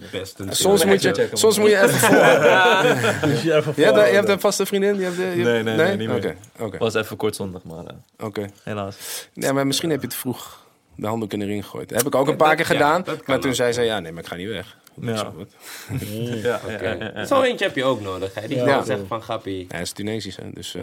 soms 0.49 0.85
moet, 0.85 1.01
je, 1.01 1.13
checken, 1.13 1.37
soms 1.37 1.57
moet 1.59 1.69
je 1.69 1.77
even 1.81 1.89
volhouden. 1.99 2.95
Dus 3.29 3.41
je 3.43 3.55
even 3.55 3.73
Je 3.75 3.83
hebt, 3.83 3.95
je 4.09 4.15
hebt 4.15 4.29
een 4.29 4.39
vaste 4.39 4.65
vriendin? 4.65 4.95
Je 4.95 5.03
hebt, 5.03 5.15
de- 5.17 5.23
je 5.23 5.29
Nee, 5.35 5.45
hebt- 5.45 5.63
nee, 5.65 5.75
nee, 5.75 5.97
niet 5.97 6.07
meer. 6.07 6.17
Oké, 6.17 6.35
oké, 6.59 6.77
Was 6.77 6.93
even 6.93 7.17
kort 7.17 7.35
zondag, 7.35 7.63
maar 7.63 7.85
eh, 7.85 8.25
oké. 8.25 8.49
helaas. 8.63 9.27
Nee, 9.33 9.51
maar 9.53 9.67
misschien 9.67 9.89
heb 9.89 9.99
je 10.01 10.07
het 10.07 10.15
vroeg 10.15 10.65
de 10.95 11.07
handdoek 11.07 11.33
in 11.33 11.39
de 11.39 11.45
ring 11.45 11.63
gegooid. 11.63 11.89
Dat 11.89 11.97
heb 11.97 12.07
ik 12.07 12.15
ook 12.15 12.27
een 12.27 12.35
paar 12.35 12.55
keer 12.55 12.65
gedaan. 12.65 13.03
maar 13.25 13.39
toen 13.39 13.55
zei 13.55 13.71
ze, 13.71 13.81
ja, 13.81 13.99
nee, 13.99 14.11
maar 14.11 14.23
ik 14.23 14.29
ga 14.29 14.35
niet 14.35 14.47
weg. 14.47 14.77
Ja. 15.01 15.17
Zo, 15.17 15.33
wat? 15.37 15.47
Ja, 16.43 16.61
ja, 16.67 16.81
ja, 16.81 16.93
ja, 16.93 17.11
ja. 17.15 17.25
Zo 17.25 17.41
eentje 17.41 17.65
heb 17.65 17.75
je 17.75 17.83
ook 17.83 18.01
nodig, 18.01 18.33
hè? 18.33 18.47
Die 18.47 18.57
Ja. 18.57 18.83
zegt 18.83 19.01
van 19.07 19.21
grappie. 19.21 19.65
Hij 19.69 19.81
is 19.81 19.91
Tunesisch, 19.91 20.35
hè, 20.35 20.43
dus 20.53 20.75
eh 20.75 20.81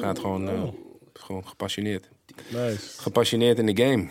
gaat 0.00 0.18
gewoon, 0.18 0.48
eh, 0.48 0.62
gewoon 1.12 1.48
gepassioneerd. 1.48 2.08
Nice. 2.48 2.78
Gepassioneerd 3.00 3.58
in 3.58 3.66
de 3.74 3.82
game. 3.84 4.08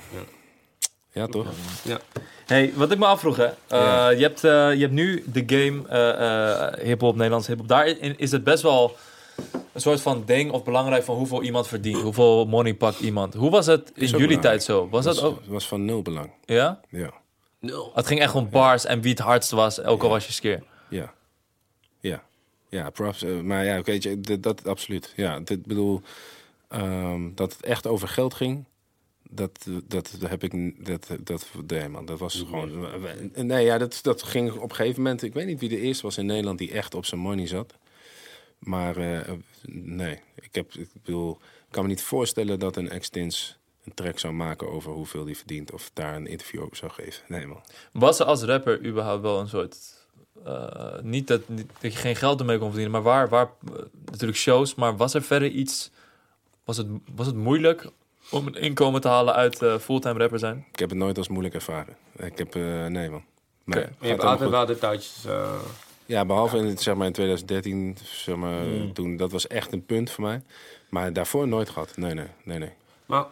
Ja, 1.15 1.27
toch? 1.27 1.47
Ja. 1.83 1.99
Hey, 2.45 2.73
wat 2.75 2.91
ik 2.91 2.97
me 2.97 3.05
afvroeg, 3.05 3.35
hè. 3.37 3.45
Eh, 3.45 3.53
Ja. 3.67 4.09
je, 4.09 4.21
hebt, 4.21 4.43
eh, 4.43 4.73
je 4.73 4.79
hebt 4.79 4.91
nu 4.91 5.23
de 5.31 5.43
game 5.45 5.87
eh 5.89 6.67
eh 6.69 6.79
hip-hop, 6.85 7.15
Nederlands 7.15 7.47
hip-hop. 7.47 7.67
Daarin 7.67 8.17
is 8.17 8.31
het 8.31 8.43
best 8.43 8.63
wel 8.63 8.95
een 9.73 9.81
soort 9.81 10.01
van 10.01 10.23
ding 10.25 10.51
of 10.51 10.63
belangrijk 10.63 11.03
van 11.03 11.15
hoeveel 11.15 11.43
iemand 11.43 11.67
verdient. 11.67 12.01
Hoeveel 12.01 12.45
money 12.45 12.73
pakt 12.73 12.99
iemand. 12.99 13.33
Hoe 13.33 13.49
was 13.49 13.65
het 13.65 13.81
in 13.87 13.91
jullie 13.95 14.09
belangrijk. 14.11 14.41
tijd 14.41 14.63
zo? 14.63 14.89
Was 14.89 15.05
dat 15.05 15.15
was, 15.15 15.23
ook? 15.23 15.39
was 15.45 15.67
van 15.67 15.85
nul 15.85 16.01
belang. 16.01 16.31
Ja? 16.45 16.79
Ja, 16.89 17.09
Nul. 17.59 17.91
Het 17.95 18.07
ging 18.07 18.19
echt 18.19 18.35
om 18.35 18.49
bars 18.49 18.85
en 18.85 19.01
wie 19.01 19.11
het 19.11 19.19
hardst 19.19 19.51
was, 19.51 19.83
ook 19.83 20.03
al 20.03 20.09
was 20.09 20.25
je 20.25 20.31
skeer. 20.33 20.63
ja. 20.89 21.13
Ja, 21.99 22.23
ja 22.69 22.89
props. 22.89 23.23
maar 23.43 23.65
ja, 23.65 23.81
weet 23.81 24.03
je, 24.03 24.21
dat, 24.21 24.43
dat 24.43 24.67
absoluut. 24.67 25.13
Ja, 25.15 25.39
dit 25.39 25.65
bedoel, 25.65 26.01
ehm, 26.67 27.21
dat 27.35 27.53
het 27.53 27.63
echt 27.65 27.87
over 27.87 28.07
geld 28.07 28.33
ging. 28.33 28.65
Dat, 29.29 29.67
dat, 29.87 30.11
heb 30.27 30.43
ik, 30.43 30.85
dat, 30.85 31.07
dat, 31.19 31.47
nee 31.67 31.89
man, 31.89 32.05
dat 32.05 32.19
was 32.19 32.45
gewoon, 32.47 32.87
nee 33.35 33.65
ja, 33.65 33.77
dat, 33.77 33.99
dat 34.01 34.23
ging 34.23 34.51
op 34.51 34.69
een 34.69 34.75
gegeven 34.75 35.01
moment, 35.01 35.23
ik 35.23 35.33
weet 35.33 35.45
niet 35.45 35.59
wie 35.59 35.69
de 35.69 35.79
eerste 35.79 36.03
was 36.03 36.17
in 36.17 36.25
Nederland 36.25 36.57
die 36.57 36.71
echt 36.71 36.93
op 36.93 37.05
zijn 37.05 37.21
money 37.21 37.47
zat. 37.47 37.73
Maar 38.59 38.97
eh, 38.97 39.31
nee, 39.71 40.19
ik, 40.35 40.55
heb, 40.55 40.73
ik 40.73 40.89
bedoel, 41.03 41.31
ik 41.41 41.71
kan 41.71 41.83
me 41.83 41.89
niet 41.89 42.03
voorstellen 42.03 42.59
dat 42.59 42.75
een 42.75 42.89
Extins 42.89 43.57
een 43.83 43.93
track 43.93 44.19
zou 44.19 44.33
maken 44.33 44.69
over 44.69 44.91
hoeveel 44.91 45.25
die 45.25 45.37
verdient 45.37 45.71
of 45.71 45.91
daar 45.93 46.15
een 46.15 46.27
interview 46.27 46.61
over 46.61 46.75
zou 46.77 46.91
geven. 46.91 47.23
Nee 47.27 47.47
man. 47.47 47.61
Was 47.91 48.19
er 48.19 48.25
als 48.25 48.43
rapper 48.43 48.85
überhaupt 48.85 49.21
wel 49.21 49.39
een 49.39 49.47
soort... 49.47 49.77
eh, 50.43 50.99
niet, 51.01 51.27
dat, 51.27 51.49
niet 51.49 51.67
dat 51.79 51.93
je 51.93 51.99
geen 51.99 52.15
geld 52.15 52.39
ermee 52.39 52.57
kon 52.57 52.67
verdienen, 52.67 52.91
maar 52.91 53.01
waar, 53.01 53.29
waar 53.29 53.49
eh, 53.65 53.73
natuurlijk 54.05 54.39
shows, 54.39 54.75
maar 54.75 54.97
was 54.97 55.13
er 55.13 55.21
verder 55.23 55.49
iets... 55.49 55.91
Was 56.63 56.77
het, 56.77 56.87
was 57.15 57.25
het 57.25 57.35
moeilijk 57.35 57.89
om 58.31 58.47
een 58.47 58.55
inkomen 58.55 59.01
te 59.01 59.07
halen 59.07 59.33
uit 59.33 59.61
eh, 59.61 59.77
fulltime 59.77 60.19
rapper 60.19 60.39
zijn? 60.39 60.65
Ik 60.71 60.79
heb 60.79 60.89
het 60.89 60.97
nooit 60.97 61.17
als 61.17 61.27
moeilijk 61.27 61.55
ervaren. 61.55 61.95
Ik 62.17 62.37
heb, 62.37 62.55
eh, 62.55 62.85
nee 62.85 63.09
man. 63.09 63.23
Gaat 63.67 63.89
Je 63.99 64.07
hebt 64.07 64.23
altijd 64.23 64.49
wel 64.49 64.65
de 64.65 64.77
touches. 64.77 65.23
eh, 65.27 65.59
Ja, 66.05 66.25
behalve 66.25 66.57
in, 66.57 66.77
zeg 66.77 66.95
maar, 66.95 67.07
in 67.07 67.13
2013, 67.13 67.97
zeg 68.03 68.35
maar, 68.35 68.61
Hmm. 68.63 68.93
toen, 68.93 69.17
dat 69.17 69.31
was 69.31 69.47
echt 69.47 69.73
een 69.73 69.85
punt 69.85 70.11
voor 70.11 70.23
mij. 70.23 70.41
Maar 70.89 71.13
daarvoor 71.13 71.47
nooit 71.47 71.69
gehad. 71.69 71.97
Nee, 71.97 72.13
nee, 72.13 72.27
nee, 72.43 72.57
nee. 72.59 72.71
Maar 73.05 73.25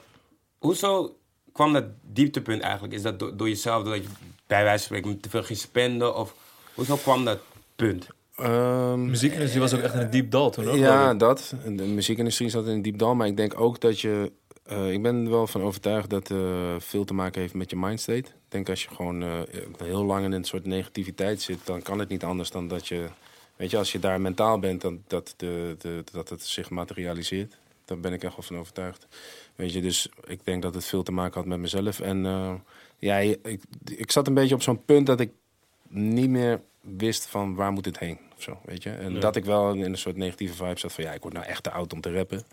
hoezo 0.57 1.15
kwam 1.51 1.73
dat 1.73 1.85
dieptepunt 2.01 2.61
eigenlijk? 2.61 2.93
Is 2.93 3.01
dat 3.01 3.19
door, 3.19 3.37
door 3.37 3.47
jezelf, 3.49 3.83
doordat 3.83 4.03
je 4.03 4.09
bij 4.47 4.63
wijze 4.63 4.87
van 4.87 4.97
spreken 4.97 5.19
te 5.21 5.29
veel 5.29 5.43
ging 5.43 5.59
spenden? 5.59 6.15
Of 6.15 6.35
hoezo 6.73 6.95
kwam 6.95 7.25
dat 7.25 7.39
punt? 7.75 8.07
Ehm, 8.35 9.05
Muziekindustrie 9.05 9.61
was 9.61 9.73
ook 9.73 9.81
echt 9.81 9.93
in 9.93 9.99
een 9.99 10.09
diep 10.09 10.31
dal 10.31 10.49
toen 10.51 10.67
ook. 10.69 10.75
ja, 10.75 11.13
dat. 11.13 11.53
De 11.65 11.83
muziekindustrie 11.83 12.49
zat 12.49 12.65
in 12.65 12.71
een 12.71 12.81
diep 12.81 12.97
dal. 12.97 13.15
Maar 13.15 13.27
ik 13.27 13.37
denk 13.37 13.59
ook 13.59 13.79
dat 13.81 13.99
je... 13.99 14.31
eh, 14.63 14.91
ik 14.91 15.01
ben 15.01 15.23
er 15.25 15.29
wel 15.29 15.47
van 15.47 15.61
overtuigd 15.61 16.09
dat 16.09 16.31
eh 16.31 16.75
veel 16.79 17.05
te 17.05 17.13
maken 17.13 17.41
heeft 17.41 17.53
met 17.53 17.69
je 17.69 17.75
mindstate. 17.75 18.17
Ik 18.29 18.33
denk 18.47 18.69
als 18.69 18.83
je 18.83 18.89
gewoon 18.89 19.23
eh, 19.23 19.41
heel 19.77 20.03
lang 20.03 20.25
in 20.25 20.31
een 20.31 20.43
soort 20.43 20.65
negativiteit 20.65 21.41
zit... 21.41 21.65
dan 21.65 21.81
kan 21.81 21.99
het 21.99 22.09
niet 22.09 22.23
anders 22.23 22.51
dan 22.51 22.67
dat 22.67 22.87
je... 22.87 23.07
Weet 23.55 23.71
je, 23.71 23.77
als 23.77 23.91
je 23.91 23.99
daar 23.99 24.21
mentaal 24.21 24.59
bent, 24.59 24.81
dan, 24.81 25.03
dat, 25.07 25.33
de, 25.37 25.75
de, 25.79 26.03
dat 26.11 26.29
het 26.29 26.43
zich 26.43 26.69
materialiseert. 26.69 27.57
Daar 27.85 27.99
ben 27.99 28.13
ik 28.13 28.23
echt 28.23 28.35
wel 28.35 28.43
van 28.43 28.57
overtuigd. 28.57 29.07
Weet 29.55 29.73
je, 29.73 29.81
dus 29.81 30.09
ik 30.27 30.39
denk 30.43 30.61
dat 30.61 30.73
het 30.73 30.85
veel 30.85 31.03
te 31.03 31.11
maken 31.11 31.39
had 31.39 31.45
met 31.45 31.59
mezelf. 31.59 31.99
En 31.99 32.25
ja, 32.99 33.17
ik, 33.17 33.61
ik 33.85 34.11
zat 34.11 34.27
een 34.27 34.33
beetje 34.33 34.55
op 34.55 34.61
zo'n 34.61 34.85
punt 34.85 35.05
dat 35.05 35.19
ik 35.19 35.31
niet 35.87 36.29
meer 36.29 36.61
wist 36.81 37.25
van 37.25 37.55
waar 37.55 37.71
moet 37.71 37.85
het 37.85 37.99
heen. 37.99 38.19
Of 38.35 38.43
zo, 38.43 38.59
weet 38.65 38.83
je? 38.83 38.89
En 38.89 39.19
dat 39.19 39.35
ik 39.35 39.45
wel 39.45 39.73
in 39.73 39.81
een 39.81 39.97
soort 39.97 40.15
negatieve 40.15 40.53
vibe 40.53 40.79
zat 40.79 40.93
van 40.93 41.03
ja, 41.03 41.11
ik 41.11 41.21
word 41.21 41.33
nou 41.33 41.45
echt 41.45 41.63
te 41.63 41.71
oud 41.71 41.93
om 41.93 42.01
te 42.01 42.13
rappen. 42.13 42.43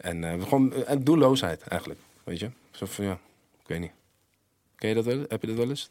En 0.00 0.24
eh, 0.24 0.42
gewoon 0.42 0.72
uh, 0.76 0.82
doelloosheid 0.98 1.62
eigenlijk, 1.62 2.00
weet 2.24 2.38
je? 2.38 2.50
Zo 2.70 2.86
van 2.86 3.04
ja, 3.04 3.12
ik 3.62 3.66
weet 3.66 3.80
niet. 3.80 3.92
Ken 4.76 4.88
je 4.88 4.94
dat 4.94 5.04
wel? 5.04 5.24
Heb 5.28 5.40
je 5.40 5.46
dat 5.46 5.56
wel 5.56 5.68
eens? 5.68 5.90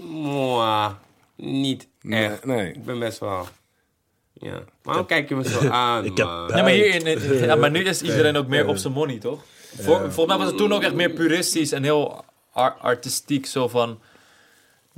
Mwah, 0.00 0.92
niet 1.36 1.88
echt. 2.08 2.44
Nee, 2.44 2.56
nee. 2.56 2.72
Ik 2.72 2.84
ben 2.84 2.98
best 2.98 3.18
wel... 3.18 3.46
Ja. 4.32 4.62
Waarom 4.82 5.06
kijk 5.06 5.28
je 5.28 5.34
me 5.34 5.48
zo 5.48 5.68
aan, 5.68 6.04
Ik 6.10 6.16
heb 6.16 6.26
man? 6.26 6.48
Ja, 6.48 6.62
maar, 6.62 6.70
hier 6.70 6.94
in, 7.06 7.38
ja, 7.38 7.54
maar 7.54 7.70
nu 7.70 7.84
is 7.84 8.02
iedereen 8.02 8.36
ook 8.36 8.46
meer 8.46 8.66
op 8.68 8.76
zijn 8.76 8.92
money, 8.92 9.18
toch? 9.18 9.42
Volgens 9.78 10.26
mij 10.26 10.36
was 10.38 10.46
het 10.46 10.56
toen 10.56 10.72
ook 10.72 10.82
echt 10.82 10.94
meer 10.94 11.10
puristisch 11.10 11.72
en 11.72 11.82
heel 11.82 12.24
ar- 12.52 12.72
artistiek. 12.80 13.46
Zo 13.46 13.68
van, 13.68 14.00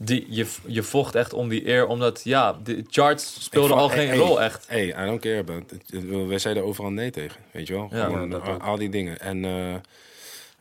die, 0.00 0.26
je, 0.28 0.46
je 0.66 0.82
vocht 0.82 1.14
echt 1.14 1.32
om 1.32 1.48
die 1.48 1.68
eer, 1.68 1.86
omdat 1.86 2.20
ja, 2.24 2.58
de 2.62 2.84
charts 2.88 3.44
speelden 3.44 3.76
al 3.76 3.88
geen 3.88 4.08
hey, 4.08 4.16
rol 4.16 4.42
echt. 4.42 4.68
Hey, 4.68 4.86
I 4.86 5.06
don't 5.06 5.20
care 5.20 5.38
about 5.38 5.72
it. 5.72 6.04
Wij 6.28 6.38
zeiden 6.38 6.64
overal 6.64 6.90
nee 6.90 7.10
tegen, 7.10 7.40
weet 7.52 7.66
je 7.66 7.72
wel? 7.72 7.88
Ja. 7.90 8.04
Gewoon, 8.04 8.60
al, 8.60 8.76
die 8.76 8.88
dingen. 8.88 9.20
En 9.20 9.44
eh, 9.44 9.74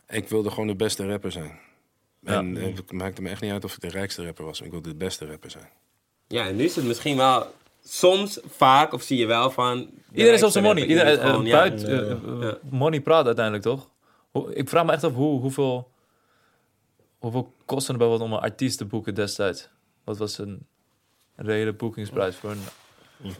ik 0.08 0.28
wilde 0.28 0.50
gewoon 0.50 0.66
de 0.66 0.76
beste 0.76 1.06
rapper 1.06 1.32
zijn. 1.32 1.58
Ja. 2.20 2.32
En 2.32 2.56
eh, 2.56 2.76
het 2.76 2.92
maakte 2.92 3.22
me 3.22 3.28
echt 3.28 3.40
niet 3.40 3.52
uit 3.52 3.64
of 3.64 3.74
ik 3.74 3.80
de 3.80 3.88
rijkste 3.88 4.24
rapper 4.24 4.44
was. 4.44 4.60
Ik 4.60 4.70
wilde 4.70 4.88
de 4.88 4.96
beste 4.96 5.26
rapper 5.26 5.50
zijn. 5.50 5.68
Ja, 6.26 6.46
en 6.46 6.56
nu 6.56 6.64
is 6.64 6.76
het 6.76 6.84
misschien 6.84 7.16
wel... 7.16 7.46
Soms, 7.84 8.40
vaak, 8.56 8.92
of 8.92 9.02
zie 9.02 9.18
je 9.18 9.26
wel 9.26 9.50
van... 9.50 9.90
Iedereen 10.12 10.34
is 10.34 10.42
op 10.42 10.50
zijn 10.50 10.64
money. 10.64 10.86
Iedereen 10.86 11.10
Iedereen, 11.10 11.30
gewoon, 11.30 11.44
eh, 11.44 11.50
ja. 11.50 11.58
buiten, 11.58 12.58
money 12.70 13.00
praat 13.00 13.26
uiteindelijk, 13.26 13.64
toch? 13.64 13.88
Ik 14.52 14.68
vraag 14.68 14.84
me 14.84 14.92
echt 14.92 15.04
af 15.04 15.12
hoe, 15.12 15.40
hoeveel, 15.40 15.88
hoeveel 17.18 17.54
kostte 17.64 17.90
het 17.90 18.00
bijvoorbeeld 18.00 18.30
om 18.30 18.36
een 18.36 18.42
artiest 18.42 18.78
te 18.78 18.84
boeken 18.84 19.14
destijds? 19.14 19.68
Wat 20.04 20.18
was 20.18 20.38
een 20.38 20.66
reële 21.34 21.72
boekingsprijs 21.72 22.36
voor 22.36 22.50
een... 22.50 22.62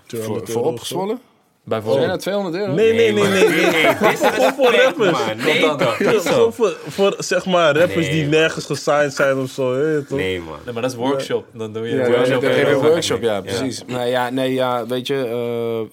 Voor, 0.07 0.47
voor 0.49 0.65
opgezwollen? 0.65 1.21
Zijn 1.69 1.83
Bijvoorbeeld. 1.83 2.11
dat 2.11 2.21
200 2.21 2.57
euro? 2.57 2.73
Nee, 2.73 2.93
nee, 2.93 3.13
nee, 3.13 3.23
nee. 3.29 3.49
nee. 3.49 3.97
Dit 4.01 4.13
is 4.13 4.21
man. 4.57 5.37
Nee, 5.45 5.61
toch? 5.77 5.99
Niet 6.01 6.21
zo. 6.23 6.31
Gewoon 6.33 6.53
voor, 6.53 6.77
voor 6.89 7.15
zeg 7.19 7.47
maar 7.47 7.77
rappers 7.77 7.95
Nee, 8.07 8.11
die 8.11 8.21
man. 8.23 8.31
nergens 8.31 8.65
gesigned 8.65 9.15
zijn 9.15 9.39
of 9.39 9.51
zo. 9.51 9.75
Hè, 9.75 10.03
toch? 10.05 10.19
Nee, 10.19 10.41
man. 10.41 10.59
Nee, 10.65 10.73
maar 10.73 10.83
dat 10.83 10.91
is 10.91 10.97
workshop. 10.97 11.47
Dan 11.53 11.73
doe 11.73 11.89
je 11.89 11.97
Ja, 11.97 12.11
workshop. 12.11 12.43
ja. 12.43 12.75
workshop, 12.75 13.23
ja, 13.23 13.35
Ja. 13.35 13.41
precies. 13.41 13.83
Nou 13.87 14.07
ja, 14.07 14.31
nee, 14.31 14.53
ja, 14.53 14.87
weet 14.87 15.07
je, 15.07 15.15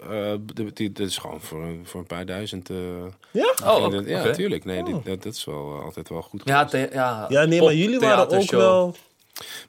eh, 0.09 0.32
eh, 0.32 0.39
dit- 0.73 0.99
is 0.99 1.17
gewoon 1.17 1.41
voor, 1.41 1.61
een- 1.61 1.82
voor 1.84 1.99
een 1.99 2.07
paar 2.07 2.26
duizend. 2.26 2.69
eh, 2.69 2.76
Ja? 3.32 3.53
Oh, 3.65 3.91
ja, 4.07 4.19
Oké. 4.19 4.32
tuurlijk. 4.34 4.65
Nee, 4.65 4.84
dit- 4.84 5.05
dat, 5.05 5.23
dat 5.23 5.34
is 5.34 5.45
wel 5.45 5.82
altijd 5.84 6.09
wel 6.09 6.21
goed. 6.21 6.41
Ja, 6.45 6.67
ja, 6.71 7.26
Ja, 7.30 7.45
nee, 7.45 7.61
maar 7.61 7.73
jullie 7.73 7.99
waren 7.99 8.30
ook 8.30 8.51
wel... 8.51 8.95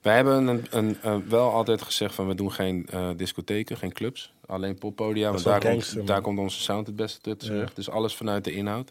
Wij 0.02 0.14
hebben 0.14 0.46
een, 0.48 0.66
een, 0.70 0.98
een- 1.02 1.24
wel 1.28 1.50
altijd 1.50 1.82
gezegd 1.82 2.14
van 2.14 2.26
we 2.28 2.34
doen 2.34 2.52
geen 2.52 2.86
eh, 2.90 3.08
discotheken, 3.16 3.76
geen 3.76 3.92
clubs. 3.92 4.32
Alleen 4.46 4.78
poppodia, 4.78 5.30
want 5.30 5.44
daar, 5.44 5.60
komt, 5.60 6.06
daar 6.06 6.20
komt 6.20 6.38
onze 6.38 6.60
sound 6.60 6.86
het 6.86 6.96
beste 6.96 7.20
te- 7.20 7.36
terug. 7.36 7.74
Dus 7.74 7.90
alles 7.90 8.14
vanuit 8.16 8.44
de 8.44 8.52
inhoud. 8.52 8.90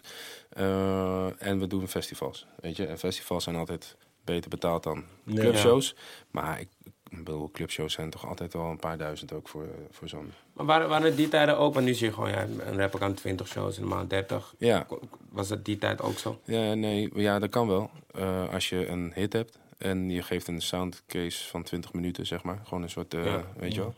Eh, 0.49 1.41
en 1.47 1.59
we 1.59 1.67
doen 1.67 1.87
festivals, 1.87 2.45
weet 2.59 2.75
je. 2.77 2.85
En 2.85 2.97
festivals 2.99 3.43
zijn 3.43 3.55
altijd 3.55 3.95
beter 4.23 4.49
betaald 4.49 4.83
dan 4.83 5.03
clubshows. 5.35 5.95
Maar 6.31 6.59
ik, 6.59 6.67
ik 7.09 7.23
bedoel, 7.23 7.51
clubshows 7.51 7.93
zijn 7.93 8.09
toch 8.09 8.27
altijd 8.27 8.53
wel 8.53 8.65
een 8.65 8.79
paar 8.79 8.97
duizend 8.97 9.33
ook 9.33 9.47
voor, 9.47 9.67
voor 9.91 10.07
zo'n... 10.09 10.31
Maar 10.53 10.65
waren, 10.65 10.89
waren 10.89 11.05
het 11.05 11.17
die 11.17 11.27
tijden 11.27 11.57
ook? 11.57 11.73
Want 11.73 11.85
nu 11.85 11.93
zie 11.93 12.07
je 12.07 12.13
gewoon, 12.13 12.29
ja, 12.29 12.41
een 12.65 12.77
rapper 12.77 12.99
kan 12.99 13.13
20 13.13 13.47
shows 13.47 13.75
in 13.77 13.81
de 13.83 13.89
maand, 13.89 14.09
30. 14.09 14.53
Ja, 14.57 14.87
Was 15.31 15.47
dat 15.47 15.65
die 15.65 15.77
tijd 15.77 16.01
ook 16.01 16.17
zo? 16.17 16.39
Ja, 16.43 16.73
nee, 16.73 17.09
ja, 17.13 17.39
dat 17.39 17.49
kan 17.49 17.67
wel. 17.67 17.89
Eh, 18.11 18.53
als 18.53 18.69
je 18.69 18.87
een 18.87 19.11
hit 19.15 19.33
hebt 19.33 19.57
en 19.77 20.09
je 20.09 20.21
geeft 20.21 20.47
een 20.47 20.61
soundcase 20.61 21.47
van 21.47 21.63
20 21.63 21.93
minuten, 21.93 22.25
zeg 22.25 22.43
maar. 22.43 22.59
Gewoon 22.63 22.83
een 22.83 22.89
soort, 22.89 23.13
eh, 23.13 23.25
Ja. 23.25 23.43
weet 23.57 23.73
je 23.75 23.79
wel. 23.81 23.93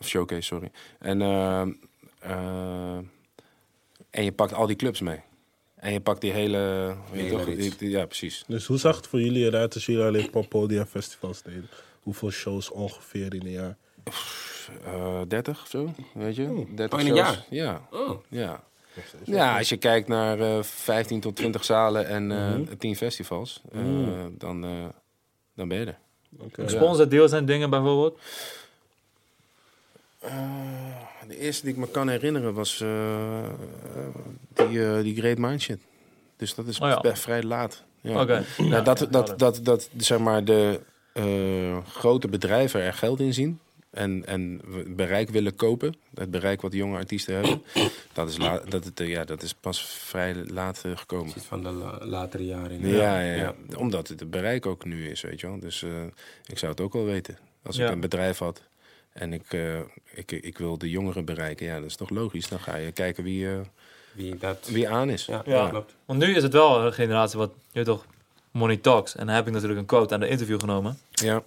Of 0.00 0.08
showcase, 0.08 0.42
sorry. 0.42 0.70
En, 0.98 1.22
eh, 1.22 1.60
eh, 2.18 2.96
en 4.10 4.24
je 4.24 4.32
pakt 4.32 4.52
al 4.54 4.66
die 4.66 4.76
clubs 4.76 5.00
mee. 5.00 5.20
En 5.74 5.92
je 5.92 6.00
pakt 6.00 6.20
die 6.20 6.32
hele... 6.32 6.94
Weet 7.10 7.20
je 7.20 7.26
Hele 7.26 7.36
toch? 7.36 7.44
reeks. 7.46 7.60
Die- 7.62 7.76
die- 7.76 7.90
ja, 7.90 8.06
precies. 8.06 8.44
Dus 8.46 8.66
hoe 8.66 8.78
zag 8.78 8.96
het 8.96 9.06
voor 9.06 9.20
jullie 9.20 9.44
eruit 9.46 9.74
als 9.74 9.86
jullie 9.86 10.02
alleen 10.04 10.30
Poppodia 10.30 10.86
festivals 10.86 11.42
deden? 11.42 11.68
Hoeveel 12.02 12.30
shows 12.30 12.70
ongeveer 12.70 13.34
in 13.34 13.40
een 13.46 13.50
jaar? 13.50 13.76
Eh 14.84 15.20
30 15.28 15.62
of 15.62 15.68
zo, 15.68 15.94
weet 16.14 16.36
je? 16.36 16.64
30 16.74 16.98
Oh, 16.98 17.04
in 17.06 17.10
een 17.12 17.16
shows. 17.24 17.34
jaar? 17.34 17.44
Ja, 17.50 17.86
Oh. 17.90 18.22
ja. 18.28 18.64
Ja, 19.24 19.58
als 19.58 19.68
je 19.68 19.76
kijkt 19.76 20.08
naar 20.08 20.40
eh 20.40 20.62
15 20.62 21.20
tot 21.20 21.36
20 21.36 21.64
zalen 21.64 22.06
en 22.06 22.30
eh 22.32 22.76
10 22.78 22.96
festivals, 22.96 23.62
eh, 23.72 23.80
dan, 24.38 24.64
eh, 24.64 24.84
dan 25.54 25.68
ben 25.68 25.78
je 25.78 25.86
er. 25.86 25.98
Oké. 26.38 26.68
Sponsordeals 26.68 27.32
en 27.32 27.44
dingen 27.46 27.70
bijvoorbeeld. 27.70 28.18
Eh, 30.18 30.32
de 31.28 31.38
eerste 31.38 31.64
die 31.64 31.72
ik 31.74 31.78
me 31.80 31.88
kan 31.88 32.08
herinneren 32.08 32.54
was 32.54 32.80
eh, 32.80 33.38
eh, 33.44 33.48
die, 34.54 34.84
eh, 34.84 35.02
die 35.02 35.16
Great 35.16 35.38
Mind 35.38 35.60
shit. 35.62 35.78
Dus 36.36 36.54
dat 36.54 36.66
is 36.66 36.80
Oh 36.80 36.98
ja. 37.02 37.16
vrij 37.16 37.42
laat. 37.42 37.82
Ja. 38.00 38.20
Oké. 38.20 38.44
Nou, 38.58 38.70
Ja, 38.70 38.80
dat, 38.80 39.06
dat, 39.10 39.38
dat, 39.38 39.60
dat, 39.62 39.88
zeg 39.96 40.18
maar 40.18 40.44
de 40.44 40.80
eh, 41.12 41.86
grote 41.86 42.28
bedrijven 42.28 42.80
er 42.80 42.92
geld 42.94 43.20
in 43.20 43.34
zien 43.34 43.60
en, 43.90 44.26
en 44.26 44.60
bereik 44.96 45.28
willen 45.30 45.54
kopen, 45.54 45.94
het 46.14 46.30
bereik 46.30 46.60
wat 46.60 46.72
jonge 46.72 46.96
artiesten 46.96 47.34
hebben, 47.34 47.62
dat 48.12 48.28
is, 48.28 48.36
la, 48.38 48.58
dat, 48.68 48.84
het, 48.84 49.00
eh, 49.00 49.08
ja, 49.08 49.24
dat 49.24 49.42
is 49.42 49.54
pas 49.54 49.82
vrij 49.86 50.34
laat 50.34 50.82
eh, 50.84 50.96
gekomen. 50.96 51.32
Iets 51.36 51.46
van 51.46 51.62
de 51.62 51.70
la- 51.70 51.98
latere 52.06 52.44
jaren. 52.46 52.88
Ja, 52.88 53.20
ja, 53.20 53.34
ja. 53.34 53.54
omdat 53.76 54.08
het 54.08 54.20
het 54.20 54.30
bereik 54.30 54.66
ook 54.66 54.84
nu 54.84 55.08
is, 55.10 55.20
weet 55.20 55.40
je 55.40 55.46
wel. 55.46 55.58
Dus 55.58 55.82
eh, 55.82 55.90
ik 56.46 56.58
zou 56.58 56.72
het 56.72 56.80
ook 56.80 56.92
wel 56.92 57.04
weten. 57.04 57.38
Als 57.62 57.78
ik 57.78 57.88
een 57.88 58.00
bedrijf 58.00 58.38
had 58.38 58.62
en 59.12 59.32
ik, 59.32 59.52
eh, 59.52 59.78
ik, 60.14 60.32
ik 60.32 60.58
wil 60.58 60.78
de 60.78 60.90
jongeren 60.90 61.24
bereiken, 61.24 61.66
ja, 61.66 61.74
dat 61.80 61.84
is 61.88 61.96
toch 61.96 62.10
logisch. 62.10 62.48
Dan 62.48 62.60
ga 62.60 62.76
je 62.76 62.92
kijken 62.92 63.24
wie, 63.24 63.48
eh, 63.50 63.60
Wie 64.12 64.36
dat... 64.36 64.68
wie 64.72 64.88
aan 64.88 65.10
is. 65.10 65.24
Ja, 65.26 65.42
Ja. 65.46 65.68
klopt. 65.68 65.94
Want 66.04 66.18
nu 66.18 66.34
is 66.36 66.42
het 66.42 66.52
wel 66.52 66.84
een 66.86 66.92
generatie 66.92 67.38
wat, 67.38 67.50
je 67.56 67.62
weet 67.72 67.84
toch, 67.84 68.06
money 68.50 68.76
talks. 68.76 69.16
En 69.16 69.26
dan 69.26 69.34
heb 69.34 69.46
ik 69.46 69.52
natuurlijk 69.52 69.80
een 69.80 69.86
quote 69.86 70.14
aan 70.14 70.20
de 70.20 70.28
interview 70.28 70.60
genomen. 70.60 70.98
Ja. 71.10 71.42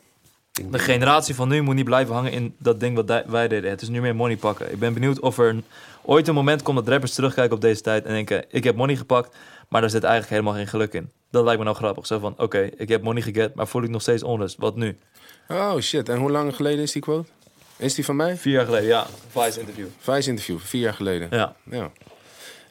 De 0.61 0.79
generatie 0.79 1.35
van 1.35 1.47
nu 1.47 1.61
moet 1.61 1.75
niet 1.75 1.85
blijven 1.85 2.13
hangen 2.13 2.31
in 2.31 2.55
dat 2.59 2.79
ding 2.79 2.95
wat 2.95 3.23
wij- 3.27 3.47
deden. 3.47 3.69
Het 3.69 3.81
is 3.81 3.87
nu 3.89 4.01
meer 4.01 4.15
money 4.15 4.37
pakken. 4.37 4.71
Ik 4.71 4.79
ben 4.79 4.93
benieuwd 4.93 5.19
of 5.19 5.37
er 5.37 5.55
ooit 6.01 6.27
een 6.27 6.33
moment 6.33 6.61
komt 6.61 6.77
dat 6.77 6.87
rappers 6.87 7.13
terugkijken 7.13 7.55
op 7.55 7.61
deze 7.61 7.81
tijd 7.81 8.05
en 8.05 8.13
denken: 8.13 8.45
ik 8.49 8.63
heb 8.63 8.75
money 8.75 8.95
gepakt, 8.95 9.35
maar 9.67 9.81
daar 9.81 9.89
zit 9.89 10.03
eigenlijk 10.03 10.33
helemaal 10.33 10.53
geen 10.53 10.67
geluk 10.67 10.93
in. 10.93 11.11
Dat 11.31 11.43
lijkt 11.43 11.59
me 11.59 11.65
nou 11.65 11.77
grappig. 11.77 12.05
Zo 12.05 12.19
van: 12.19 12.33
oké, 12.37 12.69
ik 12.77 12.89
heb 12.89 13.01
money 13.03 13.21
geget, 13.21 13.55
maar 13.55 13.67
voel 13.67 13.83
ik 13.83 13.89
nog 13.89 14.01
steeds 14.01 14.23
onrust. 14.23 14.57
Wat 14.57 14.75
nu? 14.75 14.97
Oh 15.47 15.79
shit, 15.79 16.09
en 16.09 16.17
hoe 16.17 16.31
lang 16.31 16.55
geleden 16.55 16.83
is 16.83 16.91
die 16.91 17.01
quote? 17.01 17.27
Is 17.77 17.93
die 17.93 18.05
van 18.05 18.15
mij? 18.15 18.37
Vier 18.37 18.53
jaar 18.53 18.65
geleden, 18.65 18.87
ja. 18.87 19.05
Vice 19.29 19.59
interview. 19.59 19.87
Vice 19.99 20.29
interview, 20.29 20.59
vier 20.59 20.81
jaar 20.81 20.93
geleden. 20.93 21.27
Ja. 21.31 21.55
Ja, 21.71 21.91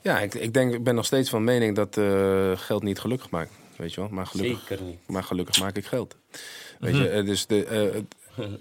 ja 0.03 0.20
ik, 0.20 0.35
ik, 0.35 0.55
denk, 0.55 0.74
ik 0.74 0.85
ben 0.85 0.95
nog 0.95 1.05
steeds 1.05 1.30
van 1.30 1.45
mening 1.45 1.76
dat 1.76 1.97
eh, 1.97 2.51
geld 2.55 2.83
niet 2.83 3.01
gelukkig 3.01 3.30
maakt. 3.30 3.51
Weet 3.76 3.95
je 3.95 4.01
wel, 4.01 4.11
maar 4.12 4.26
gelukkig, 4.26 4.61
Zeker 4.68 4.85
niet. 4.85 4.99
maar 5.07 5.22
gelukkig 5.24 5.61
maak 5.61 5.76
ik 5.76 5.87
geld. 5.87 6.16
Weet 6.83 6.97
je, 6.97 7.22
dus 7.22 7.47
de, 7.47 7.64
eh, 7.64 8.01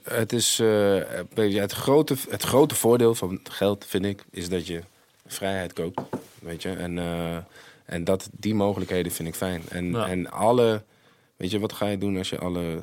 het, 0.04 0.34
is 0.34 0.58
je, 0.58 1.26
het, 1.36 1.72
grote, 1.72 2.16
het 2.30 2.44
grote 2.44 2.76
voordeel 2.76 3.16
van 3.16 3.40
geld, 3.44 3.86
vind 3.86 4.06
ik, 4.06 4.24
is 4.32 4.50
dat 4.50 4.68
je 4.68 4.82
vrijheid 5.26 5.74
koopt. 5.74 6.02
Weet 6.40 6.62
je, 6.62 6.70
en, 6.70 6.98
eh, 6.98 7.38
en 7.86 8.04
dat, 8.04 8.30
die 8.32 8.56
mogelijkheden 8.56 9.12
vind 9.12 9.28
ik 9.28 9.36
fijn. 9.36 9.64
En, 9.70 9.92
Ja. 9.92 10.08
en 10.08 10.32
alle, 10.32 10.84
weet 11.36 11.52
je, 11.52 11.60
wat 11.60 11.74
ga 11.74 11.88
je 11.88 11.98
doen 11.98 12.18
als 12.18 12.30
je 12.30 12.38
alle 12.38 12.82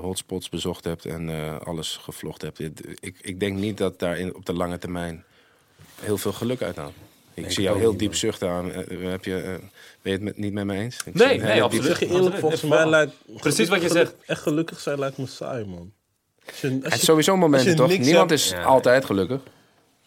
hotspots 0.00 0.48
bezocht 0.48 0.84
hebt 0.84 1.04
en 1.04 1.30
alles 1.64 1.96
gevlogd 1.96 2.42
hebt? 2.42 2.60
Ik, 3.00 3.16
ik 3.20 3.40
denk 3.40 3.58
niet 3.58 3.78
dat 3.78 3.98
daar 3.98 4.18
in, 4.18 4.34
op 4.34 4.46
de 4.46 4.52
lange 4.52 4.78
termijn 4.78 5.24
heel 6.00 6.18
veel 6.18 6.32
geluk 6.32 6.62
uit 6.62 6.76
haalt. 6.76 6.94
Ik 7.44 7.52
zie 7.52 7.62
jou 7.62 7.78
heel 7.78 7.96
diep 7.96 8.14
zuchten 8.14 8.48
aan. 8.50 8.72
Eh, 8.72 9.04
eh, 9.04 9.10
heb 9.10 9.24
je, 9.24 9.36
eh, 9.36 9.42
ben 9.52 9.58
je 10.02 10.10
het 10.10 10.22
met, 10.22 10.36
niet 10.38 10.52
met 10.52 10.64
me 10.64 10.74
eens? 10.74 10.96
Ik 11.04 11.14
Nee, 11.14 11.40
nee, 11.40 11.62
absoluut. 11.62 12.00
eerlijk, 12.00 12.36
volgens 12.38 12.62
mij 12.62 12.86
lijkt... 12.88 13.12
Precies 13.36 13.68
wat 13.68 13.82
je 13.82 13.88
zegt. 13.88 14.14
Echt 14.26 14.42
gelukkig 14.42 14.80
zijn 14.80 14.98
lijkt 14.98 15.18
me 15.18 15.26
saai, 15.26 15.64
man. 15.64 15.92
Als 16.46 16.60
je, 16.60 16.68
als 16.82 16.92
Het 16.92 16.94
is 16.94 17.04
sowieso 17.04 17.36
momenten, 17.36 17.70
je 17.70 17.76
toch? 17.76 17.88
Niemand 17.88 18.30
hebt- 18.30 18.32
is 18.32 18.50
Ja. 18.50 18.62
altijd 18.62 19.04
gelukkig. 19.04 19.40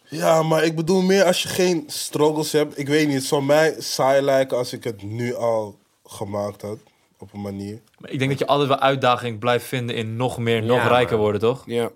Ja, 0.08 0.42
maar 0.42 0.64
ik 0.64 0.76
bedoel 0.76 1.02
meer 1.02 1.24
als 1.24 1.42
je 1.42 1.48
geen 1.48 1.84
struggles 1.86 2.52
hebt. 2.52 2.78
Ik 2.78 2.88
weet 2.88 3.06
niet, 3.06 3.16
het 3.16 3.24
zou 3.24 3.42
mij 3.42 3.74
saai 3.78 4.22
lijken 4.22 4.56
als 4.56 4.72
ik 4.72 4.84
het 4.84 5.02
nu 5.02 5.34
al 5.34 5.78
gemaakt 6.04 6.62
had. 6.62 6.78
Op 7.18 7.32
een 7.32 7.40
manier. 7.40 7.80
Maar 7.98 8.10
ik 8.10 8.18
denk 8.18 8.30
dat 8.30 8.38
je 8.38 8.46
altijd 8.46 8.68
wel 8.68 8.78
uitdaging 8.78 9.38
blijft 9.38 9.66
vinden 9.66 9.96
in 9.96 10.16
nog 10.16 10.38
meer, 10.38 10.62
nog 10.62 10.76
Ja, 10.78 10.88
rijker 10.88 11.16
worden, 11.16 11.40
toch? 11.40 11.62
Ja. 11.66 11.90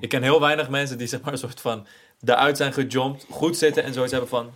Ik 0.00 0.08
ken 0.08 0.22
heel 0.22 0.40
weinig 0.40 0.68
mensen 0.68 0.98
die 0.98 1.06
zeg 1.06 1.20
maar 1.20 1.32
een 1.32 1.38
soort 1.38 1.60
van 1.60 1.86
daaruit 2.20 2.56
zijn 2.56 2.72
gejumpt, 2.72 3.26
goed 3.30 3.56
zitten 3.56 3.82
en 3.84 3.92
zoiets 3.92 4.12
hebben 4.12 4.30
van. 4.30 4.50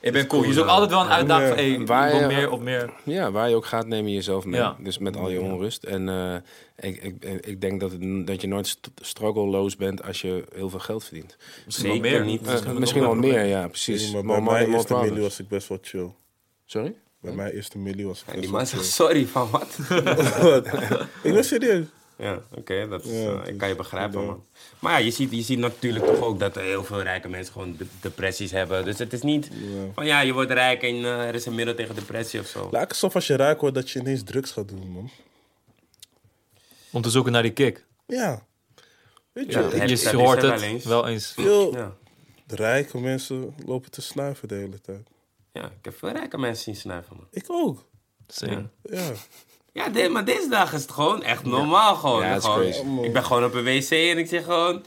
Ik 0.00 0.12
ben 0.12 0.26
cool. 0.26 0.44
Je 0.44 0.52
zoekt 0.52 0.68
altijd 0.68 0.90
wel 0.90 1.00
een 1.00 1.08
uitdaging 1.10 1.48
van, 1.56 1.64
hey, 1.64 1.84
Waar 1.86 2.20
je- 2.20 2.26
meer 2.26 2.50
of 2.50 2.60
meer. 2.60 2.90
ja, 3.04 3.30
waar 3.30 3.48
je 3.48 3.54
ook 3.54 3.66
gaat, 3.66 3.86
neem 3.86 4.06
je 4.08 4.14
jezelf 4.14 4.44
mee. 4.44 4.60
Ja. 4.60 4.76
Dus 4.78 4.98
met 4.98 5.16
al 5.16 5.30
je 5.30 5.40
onrust. 5.40 5.84
En 5.84 6.08
eh, 6.08 6.34
ik, 6.90 7.02
ik, 7.02 7.24
ik 7.46 7.60
denk 7.60 7.80
dat, 7.80 7.90
het, 7.92 8.26
dat 8.26 8.40
je 8.40 8.46
nooit 8.46 8.66
st- 8.66 8.90
struggle-loos 9.00 9.76
bent 9.76 10.02
als 10.02 10.20
je 10.20 10.44
heel 10.54 10.70
veel 10.70 10.78
geld 10.78 11.04
verdient. 11.04 11.36
Misschien 11.64 11.86
wel 11.88 11.96
Zeker 11.96 12.10
meer. 12.10 12.24
niet. 12.24 12.46
Eh, 12.46 12.72
misschien 12.72 13.00
wel 13.02 13.14
meer. 13.14 13.44
ja, 13.44 13.68
precies. 13.68 14.10
je, 14.10 14.22
maar 14.22 14.42
bij 14.42 14.52
mijn 14.52 14.72
eerste 14.72 14.86
problems. 14.94 15.18
was 15.20 15.40
ik 15.40 15.48
best 15.48 15.68
wel 15.68 15.78
chill. 15.82 16.10
Sorry? 16.64 16.94
Bij 17.20 17.32
mijn 17.32 17.52
eerste 17.52 17.78
milli 17.78 18.04
was 18.06 18.20
ik 18.20 18.26
En 18.26 18.32
best 18.32 18.42
die 18.42 18.50
wel 18.50 18.60
man 18.60 18.68
chill. 18.68 18.78
zegt 18.78 18.92
sorry 18.92 19.26
van 19.26 19.50
wat? 19.50 19.78
ik 21.22 21.32
ben 21.32 21.44
serieus. 21.44 21.86
Ja, 22.16 22.42
oké, 22.50 22.88
dat 22.88 23.04
is, 23.04 23.22
Ja, 23.22 23.40
eh, 23.42 23.46
ik 23.52 23.58
kan 23.58 23.68
je 23.68 23.74
begrijpen, 23.76 24.24
man. 24.26 24.44
Maar 24.78 24.92
ja, 24.92 24.98
je 24.98 25.10
ziet, 25.10 25.30
je 25.30 25.42
ziet 25.42 25.58
natuurlijk 25.58 26.04
toch 26.06 26.20
ook 26.20 26.38
dat 26.38 26.56
er 26.56 26.62
heel 26.62 26.84
veel 26.84 27.02
rijke 27.02 27.28
mensen 27.28 27.52
gewoon 27.52 27.76
de- 27.76 27.86
depressies 28.00 28.50
hebben. 28.50 28.84
Dus 28.84 28.98
het 28.98 29.12
is 29.12 29.22
niet 29.22 29.50
van 29.94 30.06
ja, 30.06 30.20
je 30.20 30.32
wordt 30.32 30.50
rijk 30.50 30.82
en 30.82 30.94
eh, 30.94 31.26
er 31.28 31.34
is 31.34 31.46
een 31.46 31.54
middel 31.54 31.74
tegen 31.74 31.94
depressie 31.94 32.40
of 32.40 32.46
zo. 32.46 32.68
Lijkt 32.70 32.90
alsof 32.90 33.14
als 33.14 33.26
je 33.26 33.34
rijk 33.34 33.60
wordt 33.60 33.74
dat 33.74 33.90
je 33.90 33.98
ineens 33.98 34.22
drugs 34.22 34.50
gaat 34.50 34.68
doen, 34.68 34.88
man. 34.90 35.10
Om 36.92 37.02
te 37.02 37.10
zoeken 37.10 37.32
naar 37.32 37.42
die 37.42 37.52
kick. 37.52 37.84
Ja. 38.06 38.46
Weet 39.32 39.52
je, 39.52 39.58
Ja, 39.58 39.66
ik- 39.66 39.72
heb- 39.72 39.88
Je 39.88 40.16
hoort 40.16 40.42
het 40.42 40.60
wel 40.60 40.62
eens. 40.68 40.84
wel 40.84 41.08
eens. 41.08 41.32
veel 41.32 41.72
Ja. 41.76 41.92
rijke 42.46 42.98
mensen 43.00 43.54
lopen 43.66 43.90
te 43.90 44.02
snuiven 44.02 44.48
de 44.48 44.54
hele 44.54 44.80
tijd. 44.80 45.08
ja, 45.52 45.64
ik 45.64 45.84
heb 45.84 45.98
veel 45.98 46.08
rijke 46.10 46.38
mensen 46.38 46.64
zien 46.64 46.76
snuiven, 46.76 47.16
man. 47.16 47.26
Ik 47.30 47.44
ook. 47.48 47.84
Same. 48.26 48.68
Ja. 48.82 49.12
Ja, 49.74 49.88
dit- 49.88 50.10
maar 50.10 50.24
deze 50.24 50.48
dagen 50.48 50.76
is 50.76 50.82
het 50.82 50.90
gewoon 50.92 51.22
echt 51.22 51.44
normaal 51.44 51.94
gewoon. 51.94 52.22
Ja, 52.22 52.28
het 52.28 52.38
is 52.42 52.44
Gewoon, 52.44 52.60
crazy. 52.60 53.06
Ik 53.06 53.12
ben 53.12 53.24
gewoon 53.24 53.44
op 53.44 53.54
een 53.54 53.64
wc 53.64 53.90
en 53.90 54.18
ik 54.18 54.26
zeg 54.28 54.44
gewoon, 54.44 54.82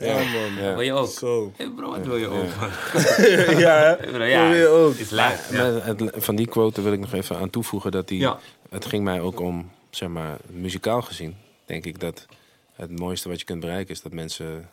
Ja, 0.00 0.14
man. 0.14 0.54
Ja. 0.64 0.72
wil 0.74 0.80
je 0.80 0.92
ook? 0.92 1.08
Zo. 1.08 1.52
Hey 1.56 1.68
bro, 1.76 1.90
wat 1.90 2.06
wil 2.06 2.16
je 2.16 2.26
ook? 2.26 2.48
man? 2.60 2.70
ja, 3.66 3.76
hè? 3.78 3.94
Hey 3.96 4.08
bro, 4.12 4.24
ja, 4.24 4.48
Wil 4.48 4.58
je 4.58 4.66
ook? 4.66 4.94
is. 4.94 5.10
Ja. 5.10 5.30
Het- 5.60 6.10
van 6.16 6.36
die 6.36 6.46
quote 6.46 6.82
wil 6.82 6.92
ik 6.92 7.00
nog 7.00 7.12
even 7.12 7.36
aan 7.38 7.50
toevoegen 7.50 7.90
dat 7.90 8.08
die. 8.08 8.18
Ja. 8.20 8.38
Het 8.70 8.86
ging 8.86 9.04
mij 9.04 9.20
ook 9.20 9.40
om, 9.40 9.70
zeg 9.90 10.08
maar, 10.08 10.36
muzikaal 10.46 11.02
gezien. 11.02 11.36
Denk 11.64 11.84
ik 11.84 12.00
dat 12.00 12.26
het 12.74 12.98
mooiste 12.98 13.28
wat 13.28 13.38
je 13.38 13.44
kunt 13.44 13.60
bereiken 13.60 13.94
is 13.94 14.02
dat 14.02 14.12
mensen. 14.12 14.68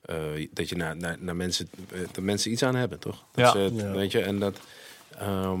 eh, 0.00 0.16
dat 0.50 0.68
je 0.68 0.76
naar, 0.76 0.96
naar, 0.96 1.16
naar 1.20 1.36
mensen, 1.36 1.68
eh, 1.92 1.98
dat 2.12 2.24
mensen 2.24 2.50
iets 2.50 2.62
aan 2.62 2.74
hebben, 2.74 2.98
toch? 2.98 3.24
Dat 3.34 3.44
Ja. 3.44 3.50
ze 3.52 3.58
het- 3.58 3.80
Ja. 3.80 3.90
Weet 3.90 4.12
je, 4.12 4.20
en 4.20 4.38
dat. 4.38 4.58
ehm, 5.18 5.60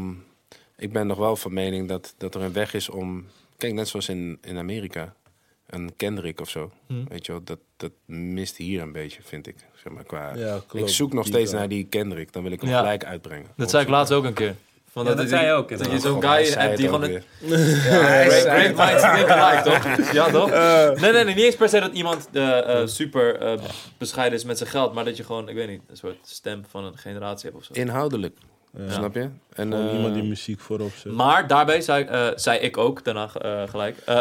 ik 0.78 0.92
ben 0.92 1.06
nog 1.06 1.18
wel 1.18 1.36
van 1.36 1.52
mening 1.52 1.88
dat, 1.88 2.14
dat 2.18 2.34
er 2.34 2.42
een 2.42 2.52
weg 2.52 2.74
is 2.74 2.88
om. 2.88 3.26
Kijk, 3.56 3.72
net 3.72 3.88
zoals 3.88 4.08
in, 4.08 4.38
in 4.42 4.58
Amerika. 4.58 5.14
Een 5.66 5.96
Kendrick 5.96 6.40
of 6.40 6.48
zo. 6.50 6.70
Hm. 6.86 7.04
Weet 7.08 7.26
je 7.26 7.32
wel, 7.32 7.40
dat, 7.44 7.58
dat 7.76 7.90
mist 8.06 8.56
hier 8.56 8.82
een 8.82 8.92
beetje, 8.92 9.22
vind 9.22 9.46
ik. 9.46 9.56
Zeg 9.84 9.92
maar, 9.92 10.04
qua, 10.04 10.32
Ja, 10.36 10.60
klopt. 10.66 10.88
ik 10.88 10.94
zoek 10.94 11.12
nog 11.12 11.26
steeds 11.26 11.52
naar 11.52 11.68
die 11.68 11.84
Kendrick. 11.84 12.32
Dan 12.32 12.42
wil 12.42 12.52
ik 12.52 12.60
hem 12.60 12.70
Ja. 12.70 12.78
gelijk 12.78 13.04
uitbrengen. 13.04 13.46
Dat 13.56 13.70
zei 13.70 13.82
ik 13.82 13.88
laatst 13.88 14.12
ook 14.12 14.24
een 14.24 14.32
keer. 14.32 14.54
Van 14.90 15.04
Ja, 15.04 15.14
dat 15.14 15.24
is- 15.24 15.30
zei 15.30 15.46
je 15.46 15.52
ook, 15.52 15.68
Dat 15.78 15.90
je 15.90 15.98
zo'n 15.98 16.22
guy 16.22 16.46
hebt 16.46 16.76
die 16.76 16.86
gewoon... 16.86 17.02
een-. 17.02 17.22
Great, 17.80 18.76
minds 18.76 19.02
think 19.02 19.28
alike, 19.28 19.70
toch? 19.70 20.12
Ja, 20.12 20.30
toch? 20.30 20.50
nee, 21.00 21.12
nee, 21.12 21.24
nee, 21.24 21.34
niet 21.34 21.44
eens 21.44 21.56
per 21.56 21.68
se 21.68 21.80
dat 21.80 21.92
iemand 21.92 22.28
eh, 22.32 22.80
eh, 22.80 22.86
super 22.86 23.36
eh, 23.40 23.58
bescheiden 23.98 24.38
is 24.38 24.44
met 24.44 24.58
zijn 24.58 24.70
geld, 24.70 24.94
maar 24.94 25.04
dat 25.04 25.16
je 25.16 25.24
gewoon, 25.24 25.48
ik 25.48 25.54
weet 25.54 25.68
niet, 25.68 25.80
een 25.88 25.96
soort 25.96 26.16
stem 26.22 26.64
van 26.68 26.84
een 26.84 26.98
generatie 26.98 27.50
hebt 27.50 27.60
of 27.60 27.64
zo. 27.66 27.72
Inhoudelijk. 27.80 28.36
Ja. 28.86 28.90
Snap 28.92 29.14
je? 29.14 29.20
En, 29.20 29.70
Gewoon 29.72 29.88
eh, 29.88 29.94
iemand 29.94 30.14
die 30.14 30.22
muziek 30.22 30.60
voorop 30.60 30.92
zet. 30.96 31.12
Maar 31.12 31.46
daarbij 31.46 31.80
zei, 31.80 32.04
eh, 32.04 32.28
zei 32.34 32.58
ik 32.58 32.76
ook 32.76 33.04
daarna 33.04 33.30
eh, 33.34 33.62
gelijk. 33.68 33.96
eh, 34.06 34.20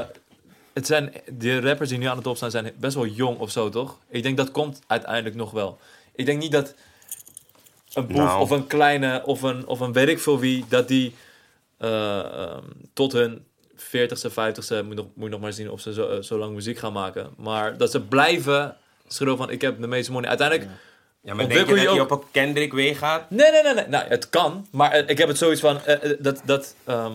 het 0.74 0.86
zijn, 0.86 1.14
de 1.38 1.62
rappers 1.62 1.90
die 1.90 1.98
nu 1.98 2.06
aan 2.06 2.18
de 2.18 2.24
top 2.24 2.36
staan, 2.36 2.52
zijn 2.52 2.72
best 2.78 2.96
wel 2.96 3.06
jong 3.06 3.38
of 3.40 3.52
zo, 3.52 3.70
toch? 3.70 3.98
Ik 4.10 4.24
denk 4.24 4.38
dat 4.38 4.52
komt 4.52 4.82
uiteindelijk 4.88 5.36
nog 5.36 5.52
wel. 5.52 5.80
Ik 6.16 6.26
denk 6.26 6.42
niet 6.42 6.52
dat 6.52 6.76
een 7.94 8.08
boef 8.08 8.18
Nou. 8.18 8.42
of 8.42 8.50
een 8.50 8.68
kleine 8.68 9.22
of 9.26 9.42
een, 9.42 9.68
of 9.68 9.80
een 9.80 9.94
weet 9.94 10.08
ik 10.08 10.20
veel 10.20 10.40
wie, 10.40 10.66
dat 10.70 10.88
die 10.88 11.16
eh, 11.78 12.20
ehm, 12.20 12.64
tot 12.94 13.12
hun 13.14 13.46
40ste, 13.76 14.30
50ste, 14.32 14.86
moet, 14.86 14.96
nog, 14.96 15.06
moet 15.14 15.24
je 15.26 15.30
nog 15.30 15.40
maar 15.40 15.54
zien 15.54 15.70
of 15.72 15.82
ze 15.82 15.94
zo, 15.94 16.08
eh, 16.10 16.22
zo 16.22 16.38
lang 16.38 16.54
muziek 16.54 16.78
gaan 16.78 16.94
maken. 16.94 17.30
Maar 17.38 17.78
dat 17.78 17.92
ze 17.92 18.02
blijven 18.02 18.76
schreeuwen 19.08 19.38
van 19.38 19.50
ik 19.50 19.62
heb 19.62 19.82
de 19.82 19.88
meeste 19.88 20.12
money. 20.12 20.30
Uiteindelijk, 20.30 20.70
Ja, 20.70 20.76
maar 21.34 21.48
denk 21.50 21.68
je 21.68 21.76
dat 21.86 21.94
je 21.94 22.02
op 22.02 22.12
een 22.12 22.22
Kendrick 22.32 22.74
weer 22.74 22.96
gaat? 22.96 23.30
Nee, 23.30 23.52
nee, 23.52 23.64
nee, 23.64 23.74
nee. 23.74 23.88
Nou, 23.88 24.06
het 24.08 24.30
kan. 24.30 24.68
Maar 24.72 24.92
eh, 24.92 25.04
ik 25.10 25.18
heb 25.18 25.28
het 25.28 25.38
zoiets 25.38 25.62
van... 25.62 25.80
eh, 25.86 26.12
eh, 26.12 26.18
dat, 26.20 26.42
dat, 26.46 26.76
ehm, 26.84 27.12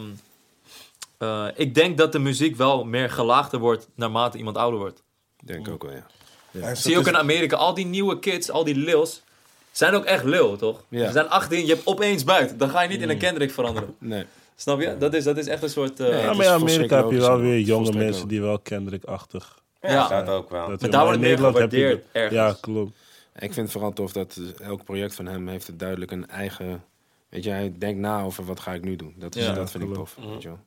eh, 1.18 1.46
ik 1.54 1.74
denk 1.74 1.98
dat 1.98 2.12
de 2.12 2.18
muziek 2.18 2.56
wel 2.56 2.84
meer 2.84 3.10
gelaagder 3.10 3.58
wordt 3.58 3.88
naarmate 3.94 4.38
iemand 4.38 4.56
ouder 4.56 4.80
wordt. 4.80 5.02
denk 5.44 5.68
ook 5.68 5.82
wel, 5.82 5.92
ja. 5.92 6.06
Ja, 6.50 6.74
Zie 6.74 6.90
je 6.90 6.98
ook 6.98 7.06
in 7.06 7.16
Amerika, 7.16 7.56
al 7.56 7.74
die 7.74 7.86
nieuwe 7.86 8.18
kids, 8.18 8.50
al 8.50 8.64
die 8.64 8.74
lils, 8.74 9.22
zijn 9.70 9.94
ook 9.94 10.04
echt 10.04 10.24
lil, 10.24 10.56
toch? 10.56 10.82
Ja. 10.88 11.06
Ze 11.06 11.12
zijn 11.12 11.28
18, 11.28 11.66
je 11.66 11.72
hebt 11.74 11.86
opeens 11.86 12.24
buiten. 12.24 12.58
Dan 12.58 12.68
ga 12.70 12.82
je 12.82 12.88
niet 12.88 13.00
in 13.00 13.08
een 13.10 13.18
Kendrick 13.18 13.50
veranderen. 13.50 13.94
Nee. 13.98 14.24
Snap 14.56 14.80
je? 14.80 14.96
Dat 14.98 15.14
is, 15.14 15.24
dat 15.24 15.36
is 15.36 15.46
echt 15.46 15.62
een 15.62 15.70
soort... 15.70 16.00
eh, 16.00 16.22
Ja, 16.22 16.32
maar 16.32 16.46
in 16.46 16.52
Amerika 16.52 16.96
heb 16.96 17.10
je 17.10 17.18
wel 17.18 17.38
weer 17.40 17.58
jonge 17.60 17.92
mensen 17.92 18.28
die 18.28 18.40
wel 18.40 18.58
Kendrick-achtig. 18.58 19.58
Ja. 19.80 20.08
dat 20.24 20.28
ook 20.34 20.50
wel. 20.50 20.68
dat 20.68 20.80
Maar 20.80 20.90
daar 20.90 21.04
wordt 21.04 21.20
meer 21.20 21.28
Nederland 21.28 21.58
heb 21.58 21.70
je 21.72 21.76
gewaardeerd 21.78 22.04
de- 22.12 22.18
ergens. 22.18 22.34
Ja, 22.40 22.56
klopt. 22.60 22.96
Ik 23.34 23.52
vind 23.52 23.56
het 23.56 23.70
vooral 23.70 23.92
tof 23.92 24.12
dat 24.12 24.40
elk 24.60 24.84
project 24.84 25.14
van 25.14 25.26
hem 25.26 25.48
heeft 25.48 25.66
het 25.66 25.78
duidelijk 25.78 26.10
een 26.10 26.28
eigen... 26.28 26.84
Weet 27.28 27.44
je, 27.44 27.50
hij 27.50 27.72
denkt 27.78 28.00
na 28.00 28.22
over 28.22 28.44
wat 28.44 28.60
ga 28.60 28.72
ik 28.72 28.82
nu 28.84 28.96
doen. 28.96 29.14
Dat, 29.16 29.36
is, 29.36 29.44
Ja, 29.44 29.52
dat 29.52 29.70
vind 29.70 29.84
ik 29.84 29.94
tof. 29.94 30.16
Weet 30.28 30.42
je 30.42 30.48
wel. 30.48 30.58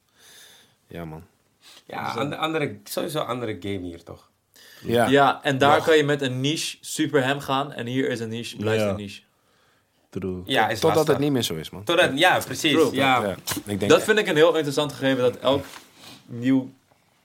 Ja, 0.88 1.06
man. 1.06 1.24
Ja, 1.86 2.12
ander- 2.12 2.38
andere, 2.38 2.78
sowieso 2.84 3.20
een 3.20 3.26
andere 3.26 3.58
game 3.60 3.80
hier, 3.80 4.04
toch? 4.04 4.30
Ja. 4.82 5.08
Ja, 5.08 5.44
en 5.44 5.58
daar 5.58 5.84
kan 5.84 5.98
je 5.98 6.04
met 6.04 6.22
een 6.22 6.42
niche 6.42 6.78
super 6.82 7.24
hem 7.24 7.40
gaan. 7.40 7.72
En 7.74 7.86
hier 7.86 8.10
is 8.10 8.20
een 8.20 8.30
niche, 8.30 8.56
blijft 8.58 8.84
Ja. 8.84 8.90
een 8.90 8.96
niche. 8.96 9.22
True. 10.10 10.42
Ja, 10.46 10.70
is 10.70 10.80
Totdat 10.80 10.96
lastig. 10.96 11.14
het 11.14 11.24
niet 11.24 11.32
meer 11.34 11.42
zo 11.42 11.56
is, 11.56 11.70
man. 11.70 11.84
Totdat, 11.84 12.18
ja, 12.20 12.40
precies. 12.40 12.72
True. 12.72 12.94
Ja. 12.94 13.24
Ja. 13.24 13.36
Ik 13.66 13.80
denk, 13.80 13.92
Dat 13.92 14.04
vind 14.04 14.18
ik 14.20 14.28
een 14.28 14.36
heel 14.36 14.54
interessant 14.56 14.94
gegeven. 14.94 15.24
Dat 15.24 15.38
elk 15.38 15.66
nieuw 16.26 16.74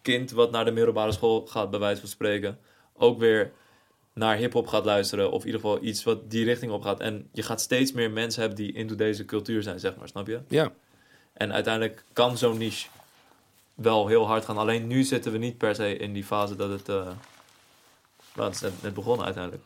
kind 0.02 0.30
wat 0.30 0.50
naar 0.50 0.64
de 0.64 0.70
middelbare 0.70 1.12
school 1.12 1.46
gaat, 1.46 1.70
bij 1.70 1.80
wijze 1.80 2.00
van 2.00 2.08
spreken, 2.08 2.58
ook 2.96 3.18
weer 3.18 3.52
naar 4.20 4.36
hip-hop 4.36 4.66
gaat 4.66 4.84
luisteren. 4.84 5.30
Of 5.30 5.40
in 5.40 5.46
ieder 5.46 5.60
geval 5.60 5.82
iets 5.82 6.04
wat 6.04 6.30
die 6.30 6.44
richting 6.44 6.72
op 6.72 6.82
gaat. 6.82 7.00
En 7.00 7.28
je 7.32 7.42
gaat 7.42 7.60
steeds 7.60 7.92
meer 7.92 8.10
mensen 8.10 8.40
hebben 8.40 8.58
die 8.58 8.72
into 8.72 8.94
deze 8.94 9.24
cultuur 9.24 9.62
zijn, 9.62 9.80
zeg 9.80 9.96
maar. 9.96 10.08
Snap 10.08 10.26
je? 10.26 10.40
ja. 10.48 10.72
En 11.32 11.52
uiteindelijk 11.52 12.04
kan 12.12 12.38
zo'n 12.38 12.58
niche 12.58 12.88
wel 13.74 14.06
heel 14.06 14.26
hard 14.26 14.44
gaan. 14.44 14.58
Alleen 14.58 14.86
nu 14.86 15.02
zitten 15.02 15.32
we 15.32 15.38
niet 15.38 15.58
per 15.58 15.74
se 15.74 15.96
in 15.96 16.12
die 16.12 16.24
fase 16.24 16.56
dat 16.56 16.70
het. 16.70 16.88
eh 16.88 16.94
nou, 18.34 18.46
het 18.48 18.54
is 18.54 18.60
net, 18.60 18.82
net 18.82 18.94
begonnen 18.94 19.24
uiteindelijk. 19.24 19.64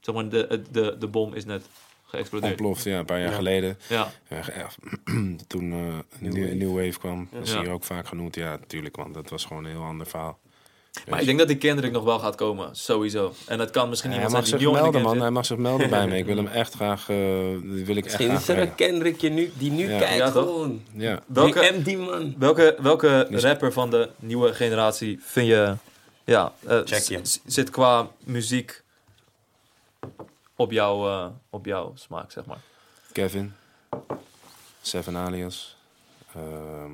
Zeg 0.00 0.14
maar, 0.14 0.28
de, 0.28 0.62
de, 0.70 0.96
de, 0.98 1.06
bom 1.06 1.34
is 1.34 1.44
net 1.44 1.64
geëxplodeerd. 2.04 2.52
Ontploft, 2.52 2.84
ja, 2.84 2.98
een 2.98 3.04
paar 3.04 3.20
jaar 3.20 3.30
Ja. 3.30 3.34
geleden. 3.36 3.78
Ja, 3.88 4.12
Ja, 4.28 4.42
ja, 4.56 4.68
toen 5.46 5.72
eh 5.72 5.98
New, 6.20 6.32
Wave. 6.42 6.54
New 6.54 6.74
Wave 6.84 6.98
kwam, 6.98 7.28
dat 7.32 7.42
is 7.46 7.54
hier 7.54 7.70
ook 7.70 7.84
vaak 7.84 8.06
genoemd. 8.06 8.34
Ja, 8.34 8.50
natuurlijk, 8.56 8.96
want 8.96 9.14
dat 9.14 9.30
was 9.30 9.44
gewoon 9.44 9.64
een 9.64 9.70
heel 9.70 9.82
ander 9.82 10.06
verhaal. 10.06 10.38
Maar 11.08 11.20
ik 11.20 11.26
denk 11.26 11.38
dat 11.38 11.48
die 11.48 11.56
Kendrick 11.56 11.92
nog 11.92 12.04
wel 12.04 12.18
gaat 12.18 12.34
komen, 12.34 12.76
sowieso. 12.76 13.32
En 13.46 13.58
dat 13.58 13.70
kan 13.70 13.88
misschien 13.88 14.10
Ja, 14.10 14.16
hij 14.16 14.26
iemand 14.26 14.40
mag 14.42 14.48
zijn 14.48 14.60
zich 14.60 14.70
die 14.72 14.82
melden, 14.82 15.02
man. 15.02 15.20
Hij 15.20 15.30
mag 15.30 15.46
zich 15.46 15.56
melden 15.56 15.90
bij 15.90 16.06
me. 16.08 16.16
Ik 16.16 16.24
wil 16.24 16.36
hem 16.36 16.46
echt 16.46 16.74
graag, 16.74 17.08
eh, 17.08 17.16
die 17.62 17.84
wil 17.84 17.96
ik 17.96 18.04
echt 18.04 18.14
graag 18.14 18.40
is 18.40 18.48
er 18.48 18.58
een. 18.58 18.74
Kendrickje 18.74 19.28
nu, 19.28 19.52
die 19.58 19.70
nu 19.70 19.88
Ja. 19.90 19.98
kijkt 19.98 20.16
Ja, 20.16 20.30
gewoon. 20.30 20.82
Ja. 20.92 21.22
Welke, 21.26 21.82
die 21.82 21.98
man. 21.98 22.34
welke, 22.38 22.76
welke 22.80 23.26
rapper 23.30 23.72
van 23.72 23.90
de 23.90 24.08
nieuwe 24.18 24.54
generatie 24.54 25.18
vind 25.22 25.46
je, 25.46 25.74
ja, 26.24 26.52
eh, 26.66 26.80
Check 26.84 27.20
zit 27.46 27.70
qua 27.70 28.08
muziek 28.18 28.82
op, 30.56 30.70
jou, 30.72 31.08
eh, 31.10 31.26
op 31.50 31.64
jouw 31.66 31.92
smaak, 31.94 32.30
zeg 32.32 32.44
maar? 32.44 32.60
Kevin, 33.12 33.52
Seven 34.80 35.16
Alias, 35.16 35.76
ehm 36.34 36.92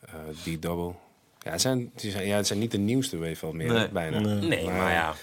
eh, 0.00 0.14
D-Double. 0.56 0.94
Ja, 1.42 1.50
het 1.50 1.60
zijn, 1.60 1.90
het 1.92 2.02
zijn- 2.02 2.26
ja, 2.26 2.36
het 2.36 2.46
zijn 2.46 2.58
niet 2.58 2.70
de 2.70 2.78
nieuwste 2.78 3.18
wave 3.18 3.46
al 3.46 3.52
meer, 3.52 3.72
Nee. 3.72 3.88
bijna. 3.88 4.18
Nee. 4.18 4.34
Nee, 4.48 4.64
Maar- 4.64 4.74
maar 4.74 4.92
ja. 4.92 5.14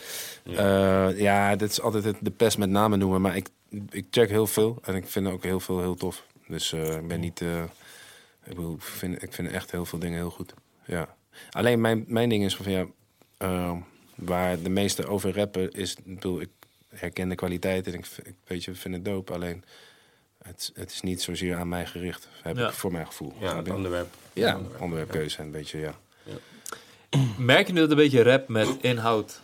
Eh, 0.44 1.20
ja, 1.20 1.56
dit 1.56 1.70
is 1.72 1.82
altijd 1.82 2.04
het- 2.04 2.18
de 2.22 2.32
pest 2.32 2.58
met 2.58 2.70
namen 2.70 3.00
noemen, 3.00 3.22
maar 3.22 3.36
ik, 3.36 3.48
ik 3.90 4.06
check 4.12 4.30
heel 4.30 4.48
veel 4.48 4.78
en 4.84 4.96
ik 4.96 5.08
vind 5.08 5.28
ook 5.28 5.44
heel 5.44 5.60
veel 5.60 5.80
heel 5.80 5.96
tof. 5.96 6.26
Dus 6.48 6.74
eh, 6.74 6.96
ik 6.96 7.08
ben 7.08 7.20
niet, 7.20 7.42
eh, 7.42 7.64
ik, 8.44 8.56
bedoel, 8.56 8.74
ik, 8.76 8.82
vind, 8.82 9.24
ik 9.24 9.34
vind 9.34 9.52
echt 9.52 9.72
heel 9.72 9.86
veel 9.86 10.00
dingen 10.00 10.18
heel 10.18 10.30
goed. 10.30 10.54
Ja. 10.86 11.16
Alleen 11.52 11.82
mijn, 11.82 12.04
mijn 12.08 12.30
ding 12.30 12.44
is 12.44 12.56
van 12.56 12.72
ja, 12.72 12.86
waar 14.16 14.62
de 14.62 14.70
meeste 14.70 15.08
over 15.08 15.36
rappen 15.36 15.72
is, 15.72 15.96
ik 15.96 16.04
bedoel, 16.16 16.42
ik 16.42 16.50
herken 16.90 17.30
de 17.30 17.36
kwaliteit 17.36 17.88
en 17.88 17.94
ik, 17.94 18.06
weet 18.48 18.64
je, 18.64 18.76
vind 18.76 18.94
het 18.96 19.06
dope. 19.06 19.34
Alleen 19.34 19.64
het, 20.42 20.72
het 20.76 20.92
is 20.92 21.02
niet 21.02 21.22
zozeer 21.22 21.56
aan 21.56 21.70
mij 21.70 21.86
gericht, 21.86 22.28
heb 22.42 22.58
Ja. 22.58 22.68
ik 22.68 22.74
voor 22.74 22.92
mijn 22.92 23.06
gevoel. 23.08 23.34
Ja, 23.40 23.62
onderwerp. 23.74 24.08
Ja, 24.34 24.60
onderwerpkeuze 24.80 25.38
en 25.38 25.46
een 25.46 25.52
beetje, 25.52 25.80
ja. 25.80 25.96
Merk 27.38 27.68
je 27.68 27.74
nu 27.74 27.80
dat 27.80 27.90
een 27.90 27.96
beetje 27.96 28.22
rap 28.24 28.48
met 28.48 28.68
inhoud, 28.82 29.42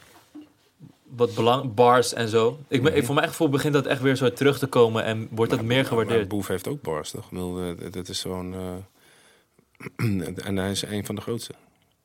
wat 1.04 1.36
belang, 1.36 1.74
bars 1.74 2.14
en 2.14 2.28
zo? 2.28 2.60
Ik 2.68 2.84
ben, 2.84 2.96
ik, 2.96 3.06
voor 3.06 3.16
mijn 3.16 3.28
gevoel 3.28 3.50
begint 3.50 3.74
dat 3.74 3.86
echt 3.86 4.02
weer 4.02 4.16
zo 4.16 4.34
terug 4.34 4.60
te 4.60 4.68
komen 4.68 5.04
en 5.04 5.28
wordt 5.32 5.52
dat 5.52 5.62
meer 5.62 5.78
Maar 5.78 5.86
gewaardeerd. 5.86 6.28
Boef 6.28 6.48
heeft 6.48 6.68
ook 6.68 6.82
bars, 6.82 7.12
toch? 7.12 7.24
Ik 7.24 7.30
bedoel, 7.30 7.62
eh, 7.62 7.92
dat- 7.92 8.08
is 8.10 8.22
gewoon... 8.22 8.54
eh, 8.54 10.46
en 10.48 10.58
hij 10.58 10.72
is 10.72 10.82
een 10.82 11.06
van 11.06 11.16
de 11.16 11.22
grootste. 11.22 11.54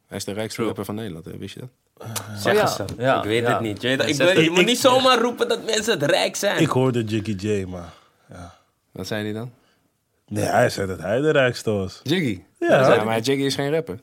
Hij 0.06 0.16
is 0.16 0.24
de 0.24 0.32
rijkste 0.32 0.64
rapper 0.64 0.84
van 0.84 0.94
Nederland, 0.94 1.24
hè? 1.24 1.36
wist 1.36 1.54
je 1.54 1.60
dat? 1.60 1.70
Zeg 2.36 2.54
ja. 2.54 2.60
eens 2.60 2.76
dan. 2.76 2.88
Ja, 2.98 3.18
ik 3.18 3.24
weet 3.24 3.42
ja. 3.42 3.52
het 3.52 3.60
niet. 3.60 3.82
Je, 3.82 3.88
weet- 3.96 4.08
ik 4.08 4.36
je 4.44 4.50
moet 4.50 4.58
ik- 4.58 4.66
niet 4.66 4.78
zomaar 4.78 5.18
roepen 5.20 5.48
dat 5.48 5.64
mensen 5.64 6.00
het 6.00 6.10
rijk 6.10 6.36
zijn. 6.36 6.60
Ik 6.62 6.68
hoorde 6.68 7.04
Jiggy 7.04 7.46
J, 7.46 7.64
maar... 7.64 7.92
Wat 8.92 9.06
zei 9.06 9.24
hij 9.24 9.32
dan? 9.32 9.52
Nee, 10.28 10.44
hij 10.44 10.70
zei 10.70 10.86
dat 10.86 10.98
hij 11.00 11.20
de 11.20 11.30
rijkste 11.30 11.70
was. 11.70 12.00
Jiggy. 12.02 12.42
Ja. 12.58 12.94
Ja, 12.94 13.04
maar 13.04 13.20
Jiggy 13.20 13.42
is 13.42 13.54
geen 13.54 13.70
rapper. 13.70 14.00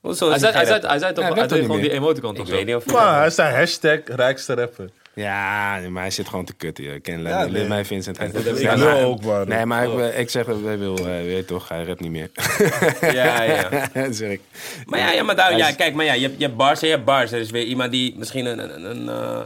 Hoezo 0.00 0.26
Hij 0.26 0.34
is 0.34 0.40
zei, 0.40 0.52
hij 0.54 0.64
zei, 0.64 0.80
hij 0.86 0.98
zei 0.98 1.12
toch, 1.12 1.24
Ja, 1.24 1.30
hij 1.32 1.40
dat 1.40 1.48
deed 1.48 1.60
gewoon 1.64 1.80
die 1.80 1.92
emoticon 1.92 2.30
of 2.34 2.38
Ik 2.38 2.46
zo. 2.46 2.52
weet 2.52 2.66
niet 2.66 2.74
of 2.74 2.86
Maar 2.86 3.18
hij 3.20 3.30
zei 3.30 3.54
hashtag 3.54 3.98
rijkste 4.04 4.54
rapper. 4.54 4.90
Ja, 5.14 5.80
maar 5.88 6.02
hij 6.02 6.10
zit 6.10 6.28
gewoon 6.28 6.44
te 6.44 6.54
kutten. 6.54 6.94
Ik 6.94 7.02
ken 7.02 7.22
Ja, 7.22 7.44
nee. 7.44 7.64
mij 7.68 7.84
Vincent. 7.84 8.20
Ik 8.22 8.58
Ja, 8.60 8.76
wil 8.76 8.86
maar- 8.86 9.04
ook, 9.04 9.22
man. 9.24 9.48
Nee, 9.48 9.64
maar 9.66 9.84
ik, 10.08 10.14
ik 10.14 10.30
zeg, 10.30 10.46
dat 10.46 10.60
wij 10.60 10.78
wil, 10.78 10.96
eh, 10.98 11.04
weet 11.04 11.46
toch, 11.46 11.68
hij 11.68 11.84
rapt 11.84 12.00
niet 12.00 12.10
meer. 12.10 12.30
Ja, 13.14 13.42
ja. 13.42 13.88
dat 13.92 14.14
zeg 14.22 14.30
ik. 14.30 14.40
Maar 14.86 14.98
ja, 14.98 15.10
ja, 15.12 15.22
maar 15.22 15.36
daar, 15.36 15.56
ja, 15.56 15.72
kijk, 15.72 15.94
maar 15.94 16.04
ja, 16.04 16.12
je, 16.12 16.22
hebt- 16.26 16.38
je 16.38 16.44
hebt 16.44 16.56
bars 16.56 16.80
en 16.80 16.86
je 16.88 16.92
hebt 16.94 17.06
bars. 17.06 17.32
Er 17.32 17.40
is 17.40 17.50
weer 17.50 17.64
iemand 17.64 17.90
die 17.90 18.14
misschien 18.18 18.46
een, 18.46 18.58
een, 18.58 18.84
een, 18.90 19.08
eh, 19.08 19.40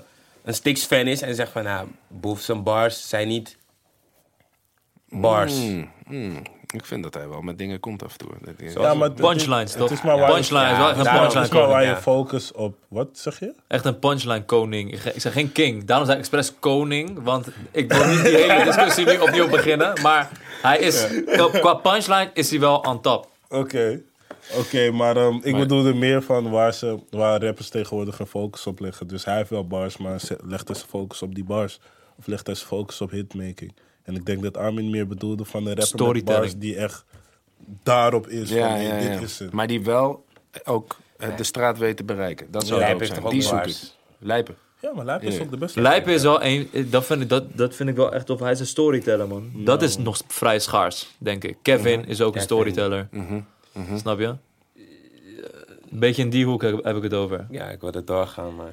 een 0.45 0.55
Stix-fan 0.55 1.07
is 1.07 1.23
en 1.23 1.35
zegt 1.35 1.51
van, 1.53 1.63
nou, 1.65 1.89
Boef 2.09 2.41
zijn 2.41 2.63
bars 2.63 3.09
zijn 3.09 3.29
niet 3.29 3.57
bars. 5.09 5.53
Hmm, 5.53 5.91
hmm. 6.07 6.43
Ik 6.73 6.85
vind 6.85 7.03
dat 7.03 7.14
hij 7.14 7.29
wel 7.29 7.41
met 7.41 7.59
dingen 7.59 7.81
komt 7.81 8.05
af 8.05 8.12
en 8.12 8.18
toe. 8.18 8.29
Ja, 8.83 8.95
maar 8.95 9.09
het- 9.09 9.16
Punchlines, 9.20 9.70
het 9.70 9.81
toch? 9.81 9.91
is 9.91 10.03
maar 10.03 10.18
waar 10.18 10.29
je- 10.29 10.35
Punchline 10.35 10.70
is 10.70 10.77
wel 10.77 10.89
echt 10.89 10.97
een 10.99 11.03
punchline 11.05 11.25
Het 11.41 11.45
is 11.47 11.51
maar 11.53 11.66
waar 11.68 11.79
koning. 11.81 11.97
je 11.97 12.03
focus 12.03 12.53
op... 12.53 12.75
Wat 12.89 13.09
zeg 13.12 13.39
je? 13.39 13.55
Echt 13.68 13.85
een 13.85 13.99
punchline 13.99 14.45
koning. 14.45 14.93
Ik 14.93 15.05
Ik 15.14 15.20
zeg 15.20 15.33
geen 15.33 15.53
king. 15.53 15.85
Daarom 15.85 16.07
zei 16.07 16.18
ik 16.18 16.25
expres 16.25 16.53
koning. 16.61 17.23
Want 17.23 17.47
ik 17.70 17.93
wil 17.93 18.07
niet 18.07 18.23
die 18.25 18.37
hele 18.37 18.64
discussie 18.64 19.07
nu 19.07 19.18
opnieuw 19.18 19.49
beginnen. 19.49 20.01
Maar 20.03 20.31
hij 20.62 20.79
is, 20.79 21.07
qua 21.61 21.75
punchline 21.75 22.31
is 22.35 22.51
hij 22.51 22.61
wel 22.61 22.77
on 22.79 23.01
top. 23.01 23.29
Oké. 23.49 24.01
Oké, 24.59 24.91
maar 24.91 25.16
ehm, 25.16 25.37
ik 25.43 25.51
Maar- 25.53 25.61
bedoelde 25.61 25.95
meer 25.95 26.23
van 26.23 26.51
waar, 26.51 26.75
ze, 26.75 26.99
waar 27.11 27.43
rappers 27.45 27.68
tegenwoordig 27.68 28.18
een 28.18 28.27
focus 28.27 28.66
op 28.66 28.81
leggen. 28.81 29.07
Dus 29.07 29.25
hij 29.25 29.37
heeft 29.37 29.51
wel 29.51 29.66
bars, 29.66 29.97
maar 29.97 30.20
legt 30.47 30.66
hij 30.68 30.77
zijn 30.77 30.89
focus 30.89 31.23
op 31.23 31.35
die 31.35 31.45
bars? 31.45 31.81
Of 32.18 32.27
legt 32.27 32.47
hij 32.47 32.55
zijn 32.55 32.68
focus 32.68 33.01
op 33.01 33.11
hitmaking? 33.11 33.75
En 34.03 34.15
ik 34.15 34.27
denk 34.27 34.43
dat 34.43 34.57
Armin 34.57 34.91
meer 34.91 35.07
bedoelde 35.07 35.45
van 35.45 35.67
een 35.67 35.75
rapper 35.75 36.13
met 36.15 36.25
bars 36.25 36.57
die 36.57 36.77
echt 36.77 37.05
daarop 37.83 38.29
is. 38.29 38.51
Ja, 38.51 38.69
van, 38.69 38.77
hey, 38.77 39.05
ja, 39.05 39.11
dit 39.11 39.29
is 39.29 39.39
het. 39.39 39.53
Maar 39.53 39.67
die 39.67 39.83
wel 39.85 40.25
ook 40.65 40.99
eh, 41.17 41.37
de 41.37 41.45
straat 41.45 41.79
weet 41.79 41.97
te 41.97 42.05
bereiken. 42.05 42.47
Dat 42.51 42.67
zou 42.67 42.81
zijn. 42.81 42.99
toch 42.99 43.25
ook 43.25 43.31
Die 43.31 43.43
zoek 43.43 43.65
ik. 43.67 43.77
Lijpen. 44.19 44.57
Ja, 44.81 44.93
maar 44.95 45.05
Lijp 45.05 45.23
is 45.23 45.41
ook 45.41 45.51
de 45.51 45.57
beste. 45.57 45.81
Lijpen 45.81 46.13
is 46.13 46.23
wel 46.23 46.43
een. 46.43 46.69
Dat 46.91 47.05
vind, 47.05 47.23
ik, 47.23 47.29
dat, 47.29 47.45
dat 47.57 47.75
vind 47.75 47.89
ik 47.89 47.97
wel 47.97 48.13
echt 48.13 48.27
tof. 48.27 48.41
Hij 48.41 48.51
is 48.51 48.61
een 48.61 48.67
storyteller, 48.67 49.29
man. 49.29 49.51
Dat 49.55 49.83
is 49.83 49.97
nog 49.97 50.21
vrij 50.27 50.59
schaars, 50.59 51.15
denk 51.19 51.45
ik. 51.45 51.57
Kevin 51.63 52.07
is 52.07 52.21
ook 52.21 52.35
een 52.35 52.41
storyteller. 52.41 53.09
Mhm. 53.11 53.41
Snap 53.97 54.19
je? 54.19 54.35
Een 55.91 55.99
beetje 55.99 56.23
in 56.23 56.31
die 56.31 56.45
hoek 56.45 56.63
heb, 56.63 56.85
heb 56.85 56.97
ik 56.97 57.03
het 57.03 57.15
over. 57.15 57.47
Ja, 57.51 57.69
ik 57.69 57.81
wil 57.81 57.93
er 57.93 58.05
doorgaan, 58.05 58.55
maar 58.55 58.73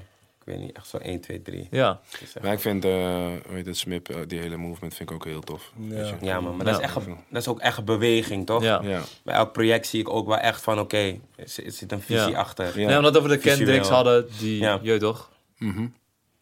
weet 0.50 0.60
niet, 0.60 0.76
echt 0.76 0.88
zo 0.88 0.98
1, 0.98 1.20
2, 1.22 1.42
3. 1.42 1.68
Ja. 1.72 2.00
Maar 2.42 2.54
ik 2.54 2.60
vind, 2.60 2.86
eh 2.86 2.92
hoe 2.92 3.56
heet 3.56 3.66
het, 3.66 3.78
Smip, 3.78 4.10
eh, 4.10 4.18
die 4.28 4.40
hele 4.40 4.58
movement 4.58 4.94
vind 4.96 5.10
ik 5.10 5.16
ook 5.16 5.26
heel 5.26 5.42
tof. 5.42 5.72
Ja. 5.78 5.88
Weet 5.96 6.08
je? 6.10 6.16
Ja, 6.26 6.40
man, 6.42 6.56
maar 6.58 6.66
Ja. 6.66 6.72
dat, 6.72 6.82
is 6.82 6.86
echt, 6.88 6.96
een- 7.06 7.18
dat 7.30 7.42
is 7.42 7.48
ook 7.48 7.60
echt 7.60 7.78
een 7.78 7.86
beweging, 7.86 8.46
toch? 8.46 8.64
Ja. 8.64 8.82
Ja. 8.84 9.02
Bij 9.24 9.36
elk 9.36 9.52
project 9.52 9.88
zie 9.88 10.00
ik 10.00 10.10
ook 10.10 10.28
wel 10.28 10.38
echt 10.38 10.62
van, 10.62 10.80
oké, 10.80 10.98
er 11.36 11.50
zit- 11.50 11.66
er 11.66 11.72
zit 11.72 11.92
een 11.92 12.02
visie 12.02 12.30
Ja. 12.30 12.38
achter. 12.40 12.80
Ja. 12.80 12.88
Nee, 12.88 12.98
omdat 12.98 13.22
we 13.22 13.28
de. 13.30 13.38
Kendricks 13.38 13.88
hadden, 13.90 14.28
die, 14.40 14.60
Ja. 14.62 14.80
je 14.82 14.90
weet 14.90 15.00
toch? 15.00 15.30
Mhm. 15.58 15.88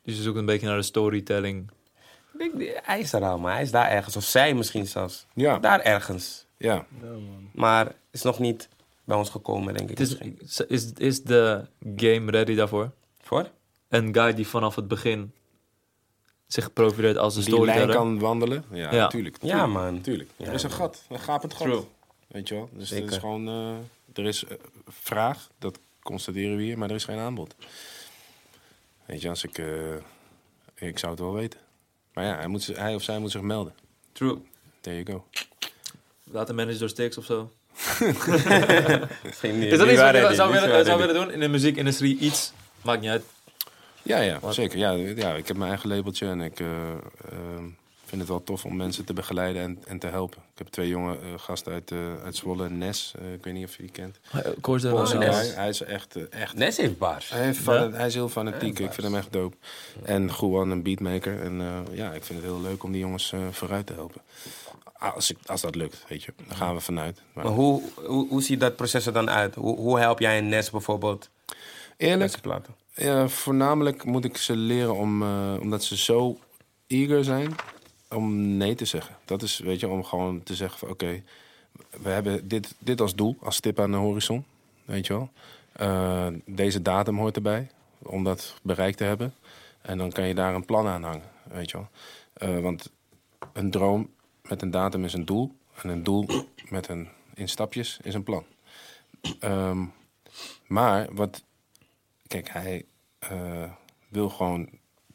Dus 0.04 0.16
je 0.16 0.22
zoekt 0.22 0.38
een 0.38 0.46
beetje 0.46 0.68
naar 0.68 0.78
de 0.78 0.84
storytelling. 0.84 1.70
Ik 2.34 2.40
denk, 2.40 2.58
die- 2.60 2.72
hij 2.84 3.00
is 3.00 3.14
er 3.14 3.24
al, 3.24 3.38
maar 3.38 3.54
hij 3.54 3.62
is 3.62 3.72
daar 3.72 3.90
ergens. 3.90 4.16
Of 4.16 4.24
zij 4.24 4.54
misschien 4.54 4.88
zelfs. 4.88 5.26
Ja. 5.34 5.60
Daar 5.60 5.80
ergens. 5.80 6.46
Ja. 6.58 6.86
Maar 7.54 7.92
is 8.12 8.22
nog 8.22 8.40
niet 8.40 8.70
bij 9.04 9.18
ons 9.18 9.30
gekomen, 9.30 9.74
denk 9.74 9.90
ik. 9.90 10.00
Is, 10.00 10.10
misschien. 10.18 10.40
is, 10.68 10.92
is 10.94 11.24
de 11.24 11.66
game 11.96 12.32
ready 12.32 12.56
daarvoor? 12.56 12.92
Voor? 13.22 13.50
Een 13.90 14.14
guy 14.14 14.34
die 14.34 14.48
vanaf 14.48 14.76
het 14.76 14.88
begin 14.88 15.32
zich 16.48 16.74
profileert 16.74 17.18
als 17.18 17.36
een 17.36 17.44
Die 17.44 17.52
lijn 17.52 17.64
storyteller. 17.64 17.96
kan 17.96 18.20
wandelen. 18.20 18.64
Ja, 18.72 18.92
Ja. 18.92 19.02
natuurlijk. 19.02 19.38
Ja, 19.42 19.66
man. 19.66 20.02
Tuurlijk. 20.02 20.30
Ja, 20.36 20.46
er 20.48 20.54
is 20.54 20.64
een 20.64 20.70
man. 20.70 20.78
gat. 20.78 21.04
Een 21.10 21.20
gapend 21.20 21.54
gat. 21.54 21.68
True. 21.68 21.84
Weet 22.28 22.48
je 22.48 22.56
wel? 22.56 22.70
Dus 22.74 22.82
er 22.92 22.98
Zeker. 22.98 23.12
is 23.12 23.18
gewoon... 23.18 23.48
eh, 23.48 23.76
er 24.24 24.26
is 24.26 24.44
eh, 24.46 24.58
vraag, 24.88 25.48
dat 25.60 25.80
constateren 26.04 26.58
we 26.58 26.64
hier, 26.64 26.78
maar 26.78 26.90
er 26.90 26.96
is 26.96 27.06
geen 27.06 27.18
aanbod. 27.20 27.56
Weet 29.06 29.22
je, 29.22 29.30
als 29.30 29.44
ik... 29.44 29.58
eh, 29.58 29.68
ik 30.76 31.00
zou 31.00 31.12
het 31.12 31.22
wel 31.22 31.34
weten. 31.34 31.60
Maar 32.14 32.26
ja, 32.26 32.36
hij, 32.36 32.48
moet, 32.48 32.66
hij 32.66 32.96
of 32.96 33.04
zij 33.04 33.20
moet 33.20 33.32
zich 33.32 33.42
melden. 33.42 33.74
True. 34.12 34.38
There 34.82 35.04
you 35.04 35.06
go. 35.18 35.26
Laten 36.24 36.56
manage 36.56 36.78
door 36.78 36.90
Stix 36.90 37.18
of 37.18 37.26
zo. 37.26 37.52
Misschien 39.24 39.60
niet. 39.60 39.72
Is 39.72 39.78
dat 39.78 39.88
iets 39.90 40.00
wat 40.00 40.16
je 40.16 40.82
zou 40.86 40.98
willen 41.00 41.14
doen 41.16 41.32
in 41.32 41.40
de 41.40 41.48
muziekindustrie? 41.48 42.18
Iets? 42.18 42.52
Maakt 42.82 43.02
niet 43.02 43.10
uit. 43.10 43.24
Ja, 44.08 44.20
ja, 44.20 44.40
Wat? 44.40 44.54
zeker. 44.54 44.78
Ja, 44.78 44.92
ja, 44.92 45.34
ik 45.36 45.48
heb 45.48 45.58
mijn 45.58 45.70
eigen 45.70 45.90
labeltje 45.90 46.28
en 46.28 46.42
ik 46.42 46.60
eh, 46.60 46.68
ehm, 47.32 47.64
vind 48.06 48.22
het 48.22 48.28
wel 48.30 48.44
tof 48.44 48.66
om 48.66 48.76
mensen 48.76 49.06
te 49.06 49.14
begeleiden 49.14 49.62
en, 49.62 49.80
en 49.88 50.00
te 50.00 50.08
helpen. 50.08 50.38
Ik 50.52 50.58
heb 50.58 50.68
twee 50.68 50.88
jonge 50.88 51.14
eh, 51.14 51.20
gasten 51.38 51.74
uit, 51.74 51.92
eh, 51.92 51.98
uit 52.24 52.36
Zwolle, 52.36 52.70
Nes. 52.70 53.14
eh, 53.20 53.34
ik 53.34 53.44
weet 53.44 53.54
niet 53.54 53.66
of 53.66 53.76
je 53.76 53.82
die 53.82 53.92
kent. 53.92 54.20
Oh, 54.36 54.80
wel. 55.10 55.18
Nes. 55.20 55.36
Hij, 55.36 55.48
hij 55.48 55.70
is 55.70 55.82
echt, 55.82 56.30
echt 56.30 56.56
Nes 56.56 56.78
heeft 56.78 56.98
bars. 56.98 57.30
Hij, 57.30 57.44
heeft 57.44 57.58
Ja? 57.58 57.64
van- 57.64 57.94
hij 57.94 58.08
is 58.08 58.14
heel 58.14 58.30
fanatiek. 58.30 58.80
ik 58.80 58.92
vind 58.94 59.08
hem 59.08 59.16
echt 59.16 59.32
dope. 59.34 59.56
En 60.04 60.30
Juan, 60.40 60.70
een 60.72 60.84
beatmaker. 60.84 61.42
En 61.42 61.62
eh, 61.62 61.98
ja, 61.98 62.12
ik 62.14 62.24
vind 62.24 62.40
het 62.40 62.48
heel 62.48 62.62
leuk 62.62 62.84
om 62.84 62.92
die 62.92 63.02
jongens 63.02 63.32
eh, 63.32 63.40
vooruit 63.52 63.86
te 63.86 63.94
helpen. 63.94 64.22
Als, 65.00 65.32
ik, 65.32 65.38
als 65.46 65.62
dat 65.62 65.76
lukt, 65.76 66.06
weet 66.08 66.24
je. 66.24 66.34
Daar 66.48 66.58
gaan 66.58 66.74
we 66.76 66.82
vanuit. 66.82 67.22
Maar 67.34 67.44
Maar 67.44 67.54
hoe, 67.54 67.82
hoe, 68.06 68.28
hoe 68.28 68.42
ziet 68.44 68.60
dat 68.60 68.76
proces 68.76 69.06
er 69.06 69.14
dan 69.14 69.30
uit? 69.30 69.56
Hoe, 69.56 69.76
hoe 69.78 70.00
help 70.00 70.20
jij 70.20 70.38
een 70.38 70.50
Nes 70.50 70.70
bijvoorbeeld 70.70 71.30
eerlijk? 71.98 72.32
Ja, 72.98 73.28
voornamelijk 73.28 74.04
moet 74.04 74.26
ik 74.26 74.38
ze 74.38 74.56
leren 74.56 74.96
om, 74.96 75.24
eh, 75.24 75.56
omdat 75.60 75.84
ze 75.84 75.98
zo 75.98 76.40
eager 76.88 77.24
zijn, 77.24 77.56
om 78.10 78.58
nee 78.58 78.76
te 78.76 78.86
zeggen. 78.86 79.16
Dat 79.26 79.42
is, 79.42 79.60
weet 79.60 79.80
je, 79.80 79.88
om 79.88 80.04
gewoon 80.04 80.44
te 80.44 80.56
zeggen 80.56 80.80
van 80.80 80.90
oké, 80.90 81.24
we 82.02 82.10
hebben 82.10 82.48
dit, 82.48 82.76
dit 82.80 83.02
als 83.02 83.16
doel, 83.16 83.38
als 83.40 83.56
stip 83.56 83.80
aan 83.80 83.92
de 83.92 83.98
horizon, 83.98 84.46
weet 84.86 85.08
je 85.08 85.14
wel. 85.14 85.30
Eh, 85.72 86.28
deze 86.46 86.82
datum 86.82 87.18
hoort 87.18 87.36
erbij, 87.36 87.70
om 88.00 88.24
dat 88.24 88.60
bereikt 88.62 88.98
te 88.98 89.04
hebben. 89.04 89.34
En 89.82 89.98
dan 89.98 90.12
kan 90.12 90.28
je 90.28 90.36
daar 90.36 90.56
een 90.56 90.66
plan 90.66 90.88
aan 90.88 91.04
hangen, 91.04 91.30
weet 91.44 91.72
je 91.72 91.78
wel. 91.78 91.88
Eh, 92.34 92.60
want 92.60 92.92
een 93.54 93.72
droom 93.72 94.10
met 94.42 94.62
een 94.62 94.72
datum 94.72 95.04
is 95.04 95.14
een 95.14 95.26
doel. 95.26 95.56
En 95.82 95.90
een 95.90 96.04
doel 96.04 96.26
met 96.70 96.88
een, 96.88 97.08
in 97.34 97.50
stapjes 97.50 98.00
is 98.04 98.14
een 98.14 98.24
plan. 98.24 98.46
Ehm, 99.40 99.86
maar 100.68 101.08
wat 101.12 101.44
Kijk, 102.28 102.50
hij 102.50 102.86
eh, 103.20 103.72
wil 104.10 104.30
gewoon 104.30 104.70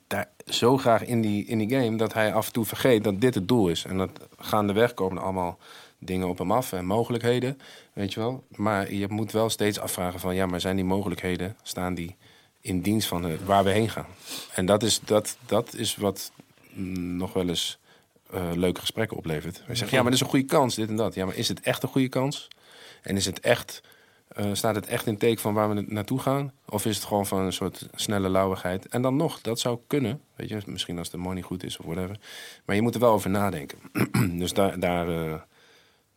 daar 0.07 0.29
zo 0.47 0.79
graag 0.79 1.05
in 1.05 1.21
die, 1.21 1.45
in 1.45 1.59
die 1.59 1.71
game 1.71 1.97
dat 1.97 2.13
hij 2.13 2.35
af 2.35 2.47
en 2.47 2.53
toe 2.53 2.65
vergeet 2.65 3.05
dat 3.05 3.21
dit 3.21 3.35
het 3.35 3.49
doel 3.49 3.69
is. 3.69 3.85
En 3.85 3.99
dat 3.99 4.11
gaandeweg 4.39 4.95
komen 4.95 5.17
er 5.17 5.23
allemaal 5.23 5.59
dingen 5.99 6.29
op 6.29 6.39
hem 6.39 6.53
af 6.53 6.73
en 6.73 6.85
mogelijkheden, 6.85 7.59
weet 7.93 8.13
je 8.13 8.21
wel. 8.21 8.45
Maar 8.49 8.93
je 8.93 9.09
moet 9.09 9.33
wel 9.33 9.51
steeds 9.51 9.79
afvragen 9.79 10.21
van, 10.21 10.35
ja, 10.35 10.47
maar 10.47 10.61
zijn 10.61 10.77
die 10.77 10.85
mogelijkheden, 10.85 11.57
staan 11.63 11.95
die 11.95 12.17
in 12.61 12.81
dienst 12.81 13.09
van 13.09 13.45
waar 13.45 13.65
we 13.65 13.71
heen 13.71 13.91
gaan? 13.91 14.07
En 14.55 14.67
dat 14.67 14.83
is, 14.83 15.01
dat, 15.01 15.37
dat 15.47 15.75
is 15.75 15.97
wat 15.97 16.33
mm, 16.73 17.17
nog 17.17 17.33
wel 17.33 17.49
eens 17.49 17.79
eh, 18.31 18.51
leuke 18.55 18.81
gesprekken 18.81 19.17
oplevert. 19.17 19.63
Hij 19.67 19.75
zegt, 19.75 19.91
ja, 19.91 19.97
maar 19.97 20.11
dat 20.11 20.15
is 20.15 20.21
een 20.21 20.31
goede 20.31 20.47
kans, 20.47 20.75
dit 20.75 20.89
en 20.89 20.97
dat. 20.97 21.15
Ja, 21.15 21.25
maar 21.27 21.37
is 21.37 21.49
het 21.49 21.61
echt 21.61 21.83
een 21.83 21.89
goede 21.89 22.09
kans? 22.09 22.49
En 23.03 23.17
is 23.17 23.27
het 23.27 23.41
echt 23.41 23.83
eh, 24.35 24.47
staat 24.53 24.75
het 24.75 24.87
echt 24.87 25.07
in 25.07 25.17
teken 25.19 25.41
van 25.41 25.55
waar 25.55 25.75
we 25.75 25.85
naartoe 25.89 26.19
gaan? 26.21 26.53
Of 26.69 26.87
is 26.87 26.97
het 26.97 27.05
gewoon 27.05 27.27
van 27.27 27.39
een 27.41 27.53
soort 27.53 27.89
snelle 27.95 28.29
lauwigheid? 28.29 28.89
En 28.89 29.03
dan 29.03 29.17
nog, 29.17 29.41
dat 29.41 29.61
zou 29.61 29.79
kunnen. 29.87 30.21
Weet 30.37 30.49
je, 30.49 30.61
misschien 30.67 30.99
als 30.99 31.11
de 31.11 31.17
money 31.17 31.43
goed 31.43 31.63
is 31.65 31.77
of 31.79 31.85
whatever. 31.85 32.19
Maar 32.65 32.77
je 32.77 32.83
moet 32.83 32.95
er 32.95 33.01
wel 33.01 33.13
over 33.13 33.31
nadenken. 33.31 33.79
dus 34.39 34.53
daar, 34.53 34.81
daar, 34.81 35.09
eh, 35.09 35.35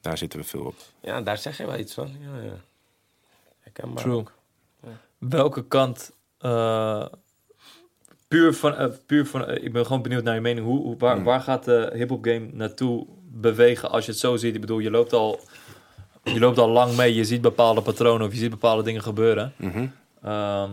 daar 0.02 0.18
zitten 0.18 0.40
we 0.40 0.46
veel 0.46 0.64
op. 0.66 0.76
Ja, 1.00 1.22
daar 1.22 1.38
zeg 1.38 1.58
je 1.58 1.66
wel 1.66 1.78
iets 1.78 1.94
van. 1.94 2.08
Ja, 2.20 2.42
ja. 2.44 2.58
Herkenbaar 3.60 4.04
True. 4.04 4.16
ook. 4.16 4.34
Welke 5.18 5.68
kant... 5.68 6.12
eh, 6.38 7.06
puur 8.28 8.54
van... 8.54 8.92
puur 9.06 9.26
van 9.26 9.50
ik 9.50 9.72
ben 9.74 9.86
gewoon 9.86 10.02
benieuwd 10.02 10.24
naar 10.24 10.36
je 10.36 10.42
mening. 10.42 10.66
Hoe, 10.66 10.82
hoe- 10.82 10.98
waar, 10.98 11.24
waar 11.24 11.42
gaat 11.42 11.64
de 11.64 11.92
hip-hop 11.94 12.24
game 12.26 12.48
naartoe 12.52 13.06
bewegen 13.24 13.90
als 13.92 14.06
je 14.06 14.12
het 14.12 14.20
zo 14.20 14.36
ziet? 14.36 14.56
Ik 14.56 14.62
bedoel, 14.62 14.80
je 14.80 14.92
loopt 14.92 15.14
al... 15.14 15.40
Je 16.34 16.40
loopt 16.40 16.58
al 16.58 16.70
lang 16.70 16.96
mee, 16.96 17.14
je 17.16 17.24
ziet 17.26 17.42
bepaalde 17.42 17.82
patronen 17.82 18.28
of 18.28 18.34
je 18.34 18.40
ziet 18.40 18.50
bepaalde 18.50 18.84
dingen 18.84 19.02
gebeuren. 19.04 19.54
Mhm. 19.56 19.88
Ehm, 20.24 20.70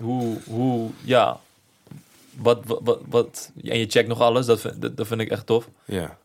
hoe, 0.00 0.38
hoe, 0.46 0.90
ja, 1.04 1.40
wat, 2.36 2.60
wat, 2.66 2.80
wat, 2.84 3.00
wat- 3.08 3.52
en 3.64 3.78
je 3.78 3.86
checkt 3.86 4.08
nog 4.08 4.20
alles, 4.20 4.46
dat 4.46 4.60
vind, 4.60 4.82
dat, 4.82 4.96
dat 4.96 5.06
vind 5.06 5.20
ik 5.20 5.30
echt 5.30 5.46
tof. 5.46 5.68
Ja. 5.84 6.18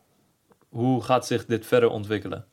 Hoe 0.69 1.03
gaat 1.03 1.25
zich 1.27 1.45
dit 1.45 1.65
verder 1.65 1.89
ontwikkelen? 1.89 2.45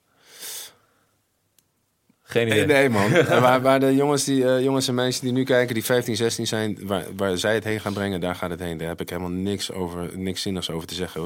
Geen 2.32 2.46
idee. 2.46 2.66
Nee, 2.66 2.88
man. 2.88 3.10
Waar, 3.40 3.60
waar 3.60 3.80
de 3.80 3.94
jongens, 3.94 4.24
die, 4.24 4.44
eh, 4.44 4.62
jongens 4.62 4.88
en 4.88 4.94
meisjes 4.94 5.20
die 5.20 5.32
nu 5.32 5.44
kijken, 5.44 5.74
die 5.74 5.84
15, 5.84 6.16
16 6.16 6.46
zijn, 6.46 6.78
waar, 6.82 7.04
waar 7.16 7.38
zij 7.38 7.54
het 7.54 7.64
heen 7.64 7.80
gaan 7.80 7.92
brengen, 7.92 8.20
daar 8.20 8.34
gaat 8.34 8.50
het 8.50 8.60
heen. 8.60 8.78
Daar 8.78 8.88
heb 8.88 9.00
ik 9.00 9.08
helemaal 9.08 9.30
niks, 9.30 9.72
over, 9.72 10.18
niks 10.18 10.42
zinnigs 10.42 10.70
over 10.70 10.88
te 10.88 10.94
zeggen. 10.94 11.22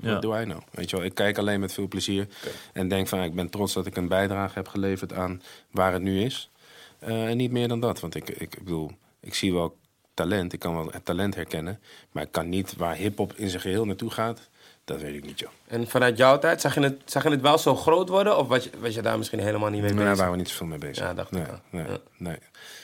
Ja. 0.00 0.12
Wat 0.12 0.22
doe 0.22 0.40
I 0.40 0.44
nou? 0.44 0.60
Weet 0.70 0.90
je 0.90 0.96
wel, 0.96 1.04
ik 1.04 1.14
kijk 1.14 1.38
alleen 1.38 1.60
met 1.60 1.72
veel 1.72 1.88
plezier. 1.88 2.26
En 2.72 2.88
denk 2.88 3.08
van, 3.08 3.22
ik 3.22 3.34
ben 3.34 3.50
trots 3.50 3.72
dat 3.72 3.86
ik 3.86 3.96
een 3.96 4.08
bijdrage 4.08 4.54
heb 4.54 4.68
geleverd 4.68 5.12
aan 5.12 5.42
waar 5.70 5.92
het 5.92 6.02
nu 6.02 6.22
is. 6.22 6.50
Eh, 6.98 7.28
en 7.28 7.36
niet 7.36 7.50
meer 7.50 7.68
dan 7.68 7.80
dat. 7.80 8.00
Want 8.00 8.14
ik, 8.14 8.28
ik 8.28 8.58
bedoel, 8.58 8.90
ik 9.20 9.34
zie 9.34 9.52
wel 9.52 9.76
talent. 10.14 10.52
Ik 10.52 10.58
kan 10.58 10.74
wel 10.74 10.88
het 10.90 11.04
talent 11.04 11.34
herkennen. 11.34 11.80
Maar 12.12 12.22
ik 12.22 12.32
kan 12.32 12.48
niet 12.48 12.76
waar 12.76 12.94
hip-hop 12.94 13.32
in 13.36 13.48
zijn 13.48 13.62
geheel 13.62 13.84
naartoe 13.84 14.10
gaat. 14.10 14.48
Dat 14.92 15.00
weet 15.00 15.14
ik 15.14 15.24
niet, 15.24 15.38
joh. 15.38 15.50
En 15.66 15.88
vanuit 15.88 16.16
jouw 16.16 16.38
tijd, 16.38 16.60
zag 16.60 16.74
je, 16.74 16.80
het, 16.80 17.00
zag 17.04 17.22
je 17.22 17.28
het 17.30 17.40
wel 17.40 17.58
zo 17.58 17.76
groot 17.76 18.08
worden? 18.08 18.36
Of 18.38 18.48
was 18.48 18.64
je, 18.64 18.70
was 18.80 18.94
je 18.94 19.02
daar 19.02 19.18
misschien 19.18 19.38
helemaal 19.40 19.70
niet 19.70 19.80
mee 19.80 19.88
Nee, 19.90 19.98
daar 19.98 20.04
bezig? 20.04 20.18
waren 20.18 20.32
we 20.32 20.38
niet 20.38 20.48
zoveel 20.48 20.66
mee 20.66 20.78
bezig. 20.78 21.04
Ja, 21.04 21.14
dacht 21.14 21.30
ik 21.30 21.36
nee, 21.70 21.82
nee, 21.82 21.92
Ja. 21.92 21.98
nee. 22.16 22.38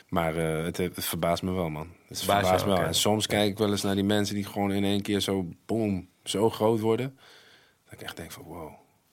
Maar 0.09 0.37
eh, 0.37 0.65
het, 0.65 0.77
het 0.77 1.05
verbaast 1.05 1.43
me 1.43 1.53
wel, 1.53 1.69
man. 1.69 1.89
Het 2.09 2.23
Verbaast 2.23 2.65
me 2.67 2.73
wel. 2.73 2.83
En 2.83 2.95
soms 2.95 3.27
kijk 3.27 3.51
ik 3.51 3.59
wel 3.59 3.71
eens 3.71 3.83
naar 3.83 3.95
die 3.95 4.05
mensen 4.05 4.35
die 4.35 4.45
gewoon 4.45 4.73
in 4.73 4.85
één 4.85 5.03
keer 5.03 5.21
zo, 5.21 5.47
boom, 5.67 6.09
zo 6.25 6.51
groot 6.51 6.81
worden. 6.81 7.19
Dat 7.85 7.93
ik 7.93 8.03
echt 8.03 8.17
denk 8.17 8.33
van, 8.33 8.43
wow. 8.43 8.71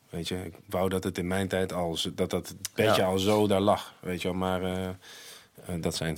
Weet 0.10 0.28
je, 0.28 0.46
ik 0.46 0.54
wou 0.70 0.90
dat 0.90 1.04
het 1.04 1.18
in 1.18 1.28
mijn 1.28 1.48
tijd 1.48 1.74
al, 1.74 1.96
zo- 1.98 2.14
dat 2.16 2.30
dat 2.30 2.56
beetje 2.74 3.02
Ja. 3.02 3.08
al 3.08 3.20
zo 3.20 3.48
daar 3.48 3.62
lag. 3.62 3.94
Weet 4.00 4.22
je 4.22 4.28
wel, 4.28 4.38
maar 4.38 4.64
eh, 4.64 4.88
eh, 4.88 4.96
dat 5.82 5.96
zijn... 5.96 6.18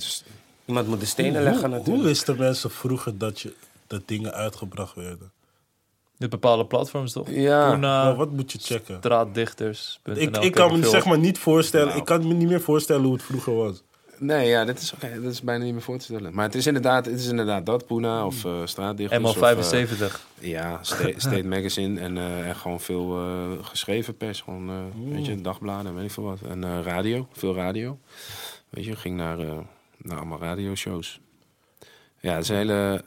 Iemand 0.64 0.88
moet 0.88 1.00
de 1.00 1.06
stenen 1.06 1.42
leggen 1.42 1.60
Hoe, 1.60 1.68
natuurlijk. 1.68 1.96
hoe 1.96 2.06
wisten 2.06 2.36
mensen 2.38 2.70
vroeger 2.70 3.18
dat, 3.18 3.40
je, 3.40 3.54
dat 3.86 4.02
dingen 4.08 4.32
uitgebracht 4.34 4.94
werden? 4.94 5.30
Dit 6.18 6.30
bepaalde 6.30 6.66
platforms 6.66 7.12
toch? 7.12 7.30
Ja. 7.30 7.76
Maar 7.76 8.14
wat 8.16 8.30
moet 8.32 8.52
je 8.52 8.58
checken? 8.58 8.96
straatdichters.nl. 8.98 10.16
Ik, 10.20 10.36
ik 10.36 10.52
kan 10.52 10.72
me 10.72 10.78
veel- 10.82 10.90
zeg 10.90 11.04
maar 11.06 11.18
niet 11.18 11.38
voorstellen, 11.38 11.86
Nou. 11.86 11.98
ik 11.98 12.04
kan 12.04 12.26
me 12.28 12.34
niet 12.34 12.48
meer 12.48 12.60
voorstellen 12.60 13.02
hoe 13.04 13.12
het 13.12 13.22
vroeger 13.22 13.54
was. 13.54 13.82
Nee, 14.18 14.48
ja, 14.48 14.64
dat 14.64 14.78
is, 14.78 14.92
dat 15.22 15.32
is 15.32 15.42
bijna 15.42 15.64
niet 15.64 15.72
meer 15.72 15.82
voor 15.82 15.98
te 15.98 16.04
stellen. 16.04 16.34
Maar 16.34 16.44
het 16.44 16.54
is 16.54 16.66
inderdaad, 16.66 17.06
het 17.06 17.18
is 17.20 17.26
inderdaad 17.26 17.66
dat, 17.66 17.86
Poena 17.86 18.26
of 18.26 18.44
uh, 18.44 18.52
straatdichters. 18.64 19.20
ML 19.22 19.28
of, 19.28 19.34
eh, 19.34 19.40
75. 19.40 20.26
Ja, 20.38 20.78
Sta- 20.82 21.10
State 21.28 21.44
Magazine 21.46 22.00
en, 22.00 22.16
eh, 22.18 22.48
en 22.48 22.56
gewoon 22.56 22.80
veel 22.80 23.18
eh, 23.18 23.64
geschreven 23.66 24.16
pers. 24.16 24.40
Gewoon, 24.40 24.68
eh, 24.68 25.12
weet 25.12 25.26
je, 25.26 25.40
dagbladen, 25.40 25.94
weet 25.94 26.04
ik 26.04 26.10
veel 26.10 26.22
wat. 26.24 26.38
En 26.48 26.64
eh, 26.64 26.78
radio, 26.82 27.28
veel 27.32 27.54
radio. 27.54 27.98
Weet 28.68 28.84
je, 28.84 28.96
ging 28.96 29.16
naar, 29.16 29.38
eh, 29.38 29.58
naar 29.96 30.16
allemaal 30.16 30.38
radioshows. 30.40 31.20
Ja, 32.20 32.32
het 32.34 32.42
is 32.42 32.48
een 32.48 32.56
hele... 32.56 33.04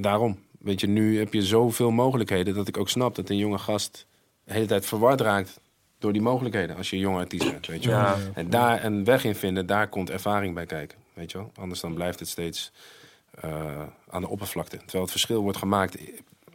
daarom. 0.00 0.38
Weet 0.66 0.80
je, 0.80 0.86
nu 0.86 1.18
heb 1.18 1.32
je 1.32 1.42
zoveel 1.42 1.90
mogelijkheden 1.90 2.54
dat 2.54 2.68
ik 2.68 2.76
ook 2.76 2.88
snap 2.88 3.14
dat 3.14 3.28
een 3.28 3.36
jonge 3.36 3.58
gast 3.58 4.06
de 4.44 4.52
hele 4.52 4.66
tijd 4.66 4.86
verward 4.86 5.20
raakt 5.20 5.60
door 5.98 6.12
die 6.12 6.22
mogelijkheden. 6.22 6.76
Als 6.76 6.90
je 6.90 6.96
een 6.96 7.02
jonge 7.02 7.18
artiest 7.18 7.50
bent, 7.50 7.66
weet 7.66 7.82
je 7.82 7.90
wel. 7.90 7.98
Ja. 7.98 8.16
En 8.34 8.50
daar 8.50 8.84
een 8.84 9.04
weg 9.04 9.24
in 9.24 9.34
vinden, 9.34 9.66
daar 9.66 9.88
komt 9.88 10.10
ervaring 10.10 10.54
bij 10.54 10.66
kijken. 10.66 10.98
Weet 11.12 11.32
je 11.32 11.38
wel? 11.38 11.50
Anders 11.54 11.80
dan 11.80 11.94
blijft 11.94 12.18
het 12.18 12.28
steeds 12.28 12.72
eh, 13.30 13.82
aan 14.08 14.20
de 14.20 14.28
oppervlakte. 14.28 14.76
Terwijl 14.76 15.02
het 15.02 15.10
verschil 15.10 15.42
wordt 15.42 15.58
gemaakt 15.58 15.96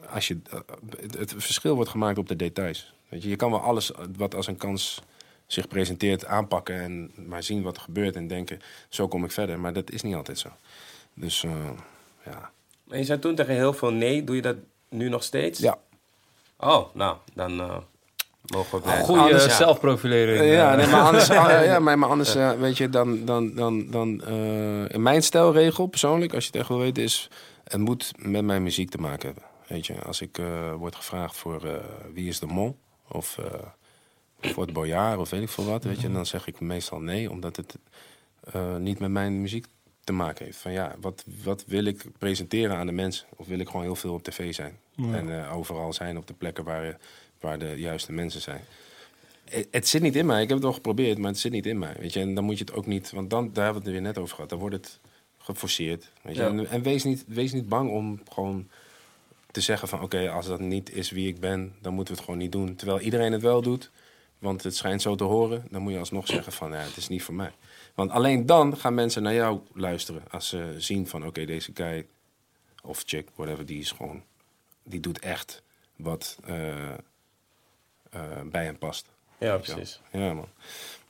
als 0.09 0.27
je, 0.27 0.39
eh, 0.49 0.59
het, 0.99 1.17
het 1.17 1.33
verschil 1.37 1.75
wordt 1.75 1.89
gemaakt 1.89 2.17
op 2.17 2.27
de 2.27 2.35
details. 2.35 2.93
Weet 3.09 3.23
je, 3.23 3.29
je 3.29 3.35
kan 3.35 3.51
wel 3.51 3.61
alles 3.61 3.91
wat 4.17 4.35
als 4.35 4.47
een 4.47 4.57
kans 4.57 5.01
zich 5.45 5.67
presenteert 5.67 6.25
aanpakken 6.25 6.81
en 6.81 7.11
maar 7.27 7.43
zien 7.43 7.61
wat 7.61 7.75
er 7.75 7.81
gebeurt 7.81 8.15
en 8.15 8.27
denken, 8.27 8.59
zo 8.89 9.07
kom 9.07 9.23
ik 9.23 9.31
verder. 9.31 9.59
Maar 9.59 9.73
dat 9.73 9.91
is 9.91 10.01
niet 10.01 10.15
altijd 10.15 10.39
zo. 10.39 10.49
Dus 11.13 11.43
eh, 11.43 11.69
ja. 12.25 12.51
En 12.91 12.97
je 12.97 13.03
zei 13.05 13.19
toen 13.19 13.35
tegen 13.35 13.53
heel 13.53 13.73
veel 13.73 13.91
nee. 13.91 14.23
Doe 14.23 14.35
je 14.35 14.41
dat 14.41 14.55
nu 14.89 15.09
nog 15.09 15.23
steeds? 15.23 15.59
Ja. 15.59 15.77
Oh, 16.57 16.95
nou, 16.95 17.17
dan 17.33 17.59
eh, 17.61 17.77
mogen 18.53 18.77
we 18.77 18.83
blijven. 18.83 19.05
Goede 19.05 19.21
anders- 19.21 19.45
eh, 19.45 19.55
zelfprofilering. 19.55 20.45
Ja, 20.51 20.71
eh. 20.71 20.77
nee, 20.77 20.87
maar 20.87 21.01
anders, 21.09 21.29
ah, 21.29 21.65
ja, 21.65 21.79
maar, 21.79 21.99
maar 21.99 22.09
anders 22.09 22.35
eh, 22.35 22.51
weet 22.51 22.77
je, 22.77 22.89
dan, 22.89 23.25
dan, 23.25 23.55
dan, 23.55 23.91
dan 23.91 24.23
eh, 24.23 24.89
in 24.89 25.01
mijn 25.01 25.23
stijlregel 25.23 25.85
persoonlijk, 25.85 26.33
als 26.33 26.43
je 26.43 26.49
het 26.51 26.59
echt 26.59 26.69
wil 26.69 26.77
weten, 26.79 27.03
is 27.03 27.29
het 27.63 27.81
moet 27.81 28.11
met 28.17 28.43
mijn 28.43 28.63
muziek 28.63 28.89
te 28.89 28.97
maken 28.97 29.25
hebben. 29.25 29.43
Weet 29.67 29.85
je, 29.85 30.01
als 30.01 30.21
ik 30.21 30.37
eh, 30.37 30.73
word 30.73 30.95
gevraagd 30.95 31.37
voor 31.37 31.65
eh, 31.65 31.73
wie 32.13 32.27
is 32.27 32.39
de 32.39 32.45
mol 32.45 32.77
of 33.07 33.37
eh, 33.37 33.45
voor 34.51 34.63
het 34.63 34.73
bojaar 34.73 35.19
of 35.19 35.29
weet 35.29 35.41
ik 35.41 35.49
veel 35.49 35.65
wat, 35.65 35.83
weet 35.83 36.01
je, 36.01 36.11
dan 36.11 36.25
zeg 36.25 36.47
ik 36.47 36.59
meestal 36.59 36.99
nee, 36.99 37.29
omdat 37.29 37.55
het 37.55 37.75
eh, 38.53 38.75
niet 38.75 38.99
met 38.99 39.09
mijn 39.09 39.41
muziek 39.41 39.65
te 40.03 40.13
maken 40.13 40.45
heeft. 40.45 40.57
Van 40.57 40.71
ja, 40.71 40.95
wat, 40.99 41.23
wat 41.43 41.63
wil 41.67 41.85
ik 41.85 42.03
presenteren 42.17 42.75
aan 42.75 42.85
de 42.85 42.91
mensen? 42.91 43.27
Of 43.35 43.47
wil 43.47 43.59
ik 43.59 43.67
gewoon 43.67 43.81
heel 43.81 43.95
veel 43.95 44.13
op 44.13 44.23
tv 44.23 44.53
zijn? 44.53 44.77
En 44.97 45.43
eh, 45.43 45.57
overal 45.57 45.93
zijn 45.93 46.17
op 46.17 46.27
de 46.27 46.33
plekken 46.33 46.63
waar, 46.63 46.97
waar 47.39 47.59
de 47.59 47.73
juiste 47.77 48.11
mensen 48.11 48.41
zijn. 48.41 48.61
Het, 49.49 49.67
het 49.71 49.87
zit 49.87 50.01
niet 50.01 50.15
in 50.15 50.25
mij. 50.25 50.41
Ik 50.41 50.47
heb 50.47 50.57
het 50.57 50.65
wel 50.65 50.75
geprobeerd, 50.75 51.17
maar 51.17 51.29
het 51.29 51.39
zit 51.39 51.51
niet 51.51 51.65
in 51.65 51.79
mij. 51.79 51.95
Weet 51.99 52.13
je? 52.13 52.19
En 52.19 52.33
dan 52.33 52.43
moet 52.43 52.57
je 52.57 52.63
het 52.63 52.73
ook 52.73 52.85
niet... 52.85 53.11
Want 53.11 53.29
dan, 53.29 53.49
daar 53.53 53.63
hebben 53.63 53.83
we 53.83 53.87
het 53.89 53.97
er 53.97 54.03
weer 54.03 54.11
net 54.13 54.17
over 54.17 54.35
gehad. 54.35 54.49
Dan 54.49 54.59
wordt 54.59 54.75
het 54.75 54.99
geforceerd. 55.37 56.09
Weet 56.21 56.35
je? 56.35 56.41
Ja. 56.41 56.47
En, 56.47 56.69
en 56.69 56.81
wees, 56.81 57.03
niet, 57.03 57.23
wees 57.27 57.51
niet 57.51 57.69
bang 57.69 57.89
om 57.89 58.21
gewoon 58.29 58.67
te 59.51 59.61
zeggen 59.61 59.87
van... 59.87 60.01
Oké, 60.01 60.29
als 60.29 60.45
dat 60.45 60.59
niet 60.59 60.91
is 60.91 61.09
wie 61.09 61.27
ik 61.27 61.39
ben, 61.39 61.75
dan 61.81 61.93
moeten 61.93 62.13
we 62.13 62.19
het 62.19 62.29
gewoon 62.29 62.43
niet 62.43 62.51
doen. 62.51 62.75
Terwijl 62.75 62.99
iedereen 62.99 63.31
het 63.31 63.41
wel 63.41 63.61
doet, 63.61 63.91
want 64.39 64.63
het 64.63 64.75
schijnt 64.75 65.01
zo 65.01 65.15
te 65.15 65.23
horen... 65.23 65.65
dan 65.69 65.81
moet 65.81 65.93
je 65.93 65.99
alsnog 65.99 66.27
zeggen 66.27 66.51
van, 66.51 66.71
ja, 66.71 66.77
het 66.77 66.97
is 66.97 67.07
niet 67.07 67.23
voor 67.23 67.33
mij. 67.33 67.51
Want 67.95 68.11
alleen 68.11 68.45
dan 68.45 68.77
gaan 68.77 68.93
mensen 68.93 69.23
naar 69.23 69.33
jou 69.33 69.59
luisteren. 69.73 70.23
Als 70.29 70.47
ze 70.47 70.75
zien 70.77 71.07
van, 71.07 71.25
oké, 71.25 71.45
deze 71.45 71.71
guy 71.73 72.05
of 72.83 73.03
chick, 73.05 73.27
whatever, 73.35 73.65
die 73.65 73.79
is 73.79 73.91
gewoon... 73.91 74.23
Die 74.83 74.99
doet 74.99 75.19
echt 75.19 75.63
wat 75.95 76.37
eh, 76.45 76.89
eh, 78.09 78.41
bij 78.45 78.63
hem 78.63 78.77
past. 78.77 79.05
Ja, 79.37 79.57
precies. 79.57 80.01
Ja, 80.11 80.33
man. 80.33 80.47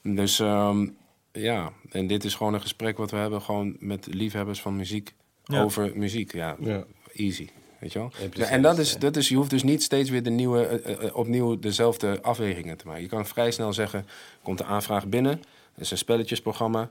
Dus 0.02 0.40
ehm, 0.40 0.88
ja, 1.32 1.72
en 1.92 2.08
dit 2.08 2.24
is 2.24 2.36
gewoon 2.36 2.54
een 2.54 2.62
gesprek 2.62 2.98
wat 2.98 3.12
we 3.12 3.18
hebben 3.18 3.42
gewoon 3.42 3.76
met 3.80 4.06
liefhebbers 4.14 4.62
van 4.62 4.76
muziek 4.76 5.14
Ja. 5.44 5.62
over 5.64 5.92
muziek. 5.98 6.34
Ja, 6.34 6.56
Ja. 6.60 6.84
easy. 7.14 7.50
Weet 7.80 7.94
je 7.94 8.00
wel? 8.00 8.08
precies, 8.10 8.36
Ja, 8.38 8.46
en 8.50 8.62
dat 8.62 8.78
is, 8.78 8.92
ja. 8.92 9.00
dat 9.00 9.16
is, 9.16 9.30
je 9.30 9.36
hoeft 9.36 9.50
dus 9.50 9.64
niet 9.64 9.84
steeds 9.84 10.10
weer 10.10 10.24
de 10.24 10.30
nieuwe, 10.30 10.66
eh, 10.66 11.16
opnieuw 11.16 11.60
dezelfde 11.60 12.22
afwegingen 12.22 12.78
te 12.78 12.86
maken. 12.88 13.02
Je 13.02 13.08
kan 13.08 13.26
vrij 13.26 13.52
snel 13.52 13.74
zeggen, 13.74 14.06
komt 14.44 14.58
de 14.58 14.64
aanvraag 14.64 15.08
binnen, 15.08 15.44
het 15.74 15.82
is 15.84 15.92
een 15.92 15.98
spelletjesprogramma, 15.98 16.90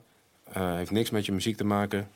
eh, 0.53 0.75
heeft 0.75 0.91
niks 0.91 1.11
met 1.11 1.27
je 1.27 1.33
muziek 1.33 1.57
te 1.57 1.65
maken. 1.65 2.11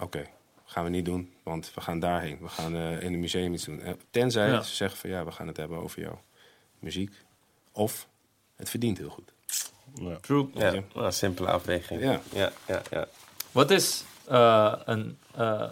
Oké, 0.00 0.26
gaan 0.64 0.84
we 0.84 0.90
niet 0.90 1.04
doen, 1.04 1.32
want 1.42 1.72
we 1.74 1.80
gaan 1.80 1.98
daarheen. 1.98 2.38
We 2.40 2.48
gaan 2.48 2.74
eh, 2.74 2.90
in 3.02 3.12
het 3.12 3.20
museum 3.20 3.52
iets 3.54 3.64
doen. 3.64 3.80
Eh, 3.80 3.92
Tenzij 4.10 4.48
Ja. 4.50 4.62
ze 4.62 4.74
zeggen 4.74 4.98
van 4.98 5.10
ja, 5.10 5.24
we 5.24 5.32
gaan 5.32 5.46
het 5.46 5.56
hebben 5.56 5.78
over 5.78 6.00
jouw 6.00 6.20
muziek. 6.78 7.12
Of 7.72 8.08
het 8.56 8.70
verdient 8.70 8.98
heel 8.98 9.10
goed. 9.10 9.32
Ja. 9.94 10.16
True. 10.20 10.48
Ja, 10.54 10.82
een 10.94 11.12
simpele 11.12 11.48
afweging. 11.50 12.02
Ja. 12.02 12.20
ja, 12.32 12.52
ja. 12.66 12.82
ja. 12.90 13.06
Wat 13.52 13.70
is 13.70 14.04
eh, 14.28 14.74
een 14.84 15.18
eh, 15.34 15.70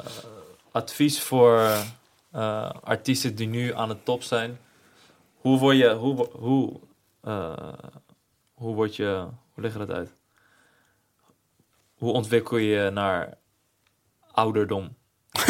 advies 0.72 1.20
voor 1.22 1.58
eh, 2.30 2.70
artiesten 2.82 3.34
die 3.34 3.46
nu 3.46 3.74
aan 3.74 3.88
de 3.88 4.02
top 4.02 4.22
zijn? 4.22 4.58
Hoe 5.36 5.58
word 5.58 5.76
je, 5.76 5.94
hoe, 5.94 6.28
hoe, 6.30 6.80
eh, 7.20 7.72
hoe 8.54 8.74
word 8.74 8.96
je, 8.96 9.26
hoe 9.54 9.62
leg 9.62 9.72
je 9.72 9.78
dat 9.78 9.90
uit? 9.90 10.10
Hoe 11.98 12.12
ontwikkel 12.12 12.56
je 12.56 12.90
naar 12.90 13.28
ouderdom? 14.32 14.96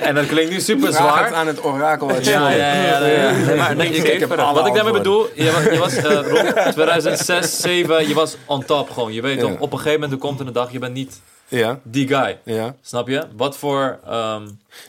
en 0.00 0.14
dat 0.14 0.26
klinkt 0.26 0.50
nu 0.50 0.60
super 0.60 0.92
Vraag 0.92 1.08
zwaar. 1.12 1.24
het 1.24 1.34
aan 1.34 1.46
het 1.46 1.64
orakel. 1.64 2.10
Ja, 2.20 2.20
ja, 2.20 2.50
ja. 2.50 2.74
ja, 2.82 3.06
ja. 3.06 3.30
Nee, 3.46 3.56
maar 3.56 3.76
nee, 3.76 3.88
Ik 3.88 4.02
kijk, 4.02 4.20
heb 4.20 4.32
alle 4.32 4.54
wat 4.58 4.66
ik 4.66 4.74
daarmee 4.74 4.92
bedoel, 4.92 5.26
je 5.34 5.50
was, 5.52 5.64
je 5.64 5.78
was 5.78 5.96
eh, 5.96 6.04
rond 6.32 6.72
2006, 6.72 7.26
2007, 7.26 8.08
je 8.08 8.14
was 8.14 8.36
on 8.46 8.64
top 8.64 8.90
gewoon. 8.90 9.12
Je 9.12 9.22
weet 9.22 9.40
Ja. 9.40 9.40
toch, 9.40 9.58
op 9.60 9.72
een 9.72 9.78
gegeven 9.78 10.00
moment 10.00 10.12
er 10.12 10.26
komt 10.28 10.40
er 10.40 10.46
een 10.46 10.52
dag, 10.52 10.72
je 10.72 10.78
bent 10.78 10.94
niet 10.94 11.20
Ja, 11.48 11.78
die 11.82 12.08
guy. 12.08 12.38
ja. 12.44 12.74
Snap 12.82 13.08
je? 13.08 13.22
Wat 13.36 13.56
voor... 13.56 13.98
ehm, 14.06 14.42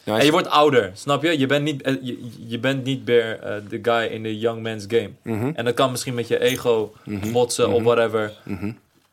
Nou, 0.04 0.20
en 0.20 0.26
je 0.26 0.32
wordt 0.32 0.50
ouder, 0.50 0.92
snap 0.94 1.24
je? 1.24 1.40
Je 1.40 1.46
bent 1.46 1.64
niet, 1.64 1.82
eh, 1.82 1.94
je, 2.02 2.30
je 2.48 2.60
bent 2.60 2.84
niet 2.84 3.06
meer 3.06 3.40
eh, 3.40 3.54
de 3.70 3.80
guy 3.82 4.04
in 4.12 4.24
de 4.24 4.38
young 4.38 4.64
man's 4.64 4.86
game. 4.88 5.10
Mhm. 5.22 5.52
En 5.56 5.66
dat 5.66 5.74
kan 5.74 5.92
misschien 5.92 6.14
met 6.14 6.28
je 6.28 6.40
ego 6.42 6.94
botsen 7.32 7.70
of 7.72 7.84
whatever. 7.84 8.32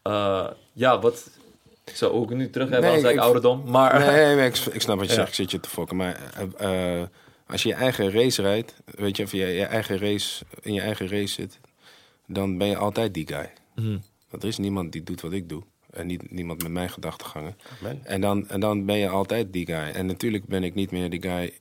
Eh, 0.04 0.46
ja, 0.72 0.98
wat... 1.00 1.30
Zo, 1.94 2.10
hoe 2.12 2.22
ik 2.22 2.28
het 2.28 2.38
nu 2.38 2.50
terug 2.50 2.68
heb, 2.70 2.80
Nee, 2.80 2.90
als 2.92 3.02
ik 3.02 3.10
ik- 3.10 3.18
ouderdom. 3.18 3.70
Maar 3.70 3.98
Nee, 3.98 4.08
nee, 4.24 4.34
nee, 4.36 4.48
ik, 4.48 4.56
ik 4.56 4.80
snap 4.80 4.96
wat 4.98 5.06
je 5.06 5.10
Ja. 5.12 5.18
zegt. 5.18 5.28
Ik 5.28 5.34
zit 5.34 5.50
je 5.50 5.60
te 5.60 5.68
fokken. 5.68 5.96
Maar 5.96 6.20
eh, 6.58 7.00
eh, 7.00 7.06
als 7.46 7.62
je 7.62 7.68
je 7.68 7.74
eigen 7.74 8.10
race 8.10 8.42
rijdt, 8.42 8.74
weet 8.84 9.16
je, 9.16 9.22
of 9.22 9.32
je 9.32 9.38
je 9.46 9.64
eigen 9.64 9.98
race, 9.98 10.44
in 10.60 10.72
je 10.72 10.80
eigen 10.80 11.08
race 11.08 11.32
zit, 11.34 11.60
dan 12.26 12.58
ben 12.58 12.68
je 12.68 12.76
altijd 12.76 13.14
die 13.14 13.26
guy. 13.26 13.52
Mhm. 13.74 13.98
Want 14.30 14.42
er 14.42 14.48
is 14.48 14.58
niemand 14.58 14.92
die 14.92 15.02
doet 15.02 15.20
wat 15.20 15.32
ik 15.32 15.48
doe. 15.48 15.62
En 15.90 16.06
niet, 16.06 16.30
niemand 16.30 16.62
met 16.62 16.72
mijn 16.72 16.90
gedachtegangen. 16.90 17.56
Amen. 17.80 18.00
En 18.04 18.20
dan, 18.20 18.48
en 18.48 18.60
dan 18.60 18.84
ben 18.86 18.96
je 18.96 19.08
altijd 19.08 19.52
die 19.52 19.66
guy. 19.66 19.76
En 19.94 20.06
natuurlijk 20.06 20.44
ben 20.46 20.64
ik 20.64 20.74
niet 20.74 20.90
meer 20.90 21.10
die 21.10 21.22
guy 21.22 21.52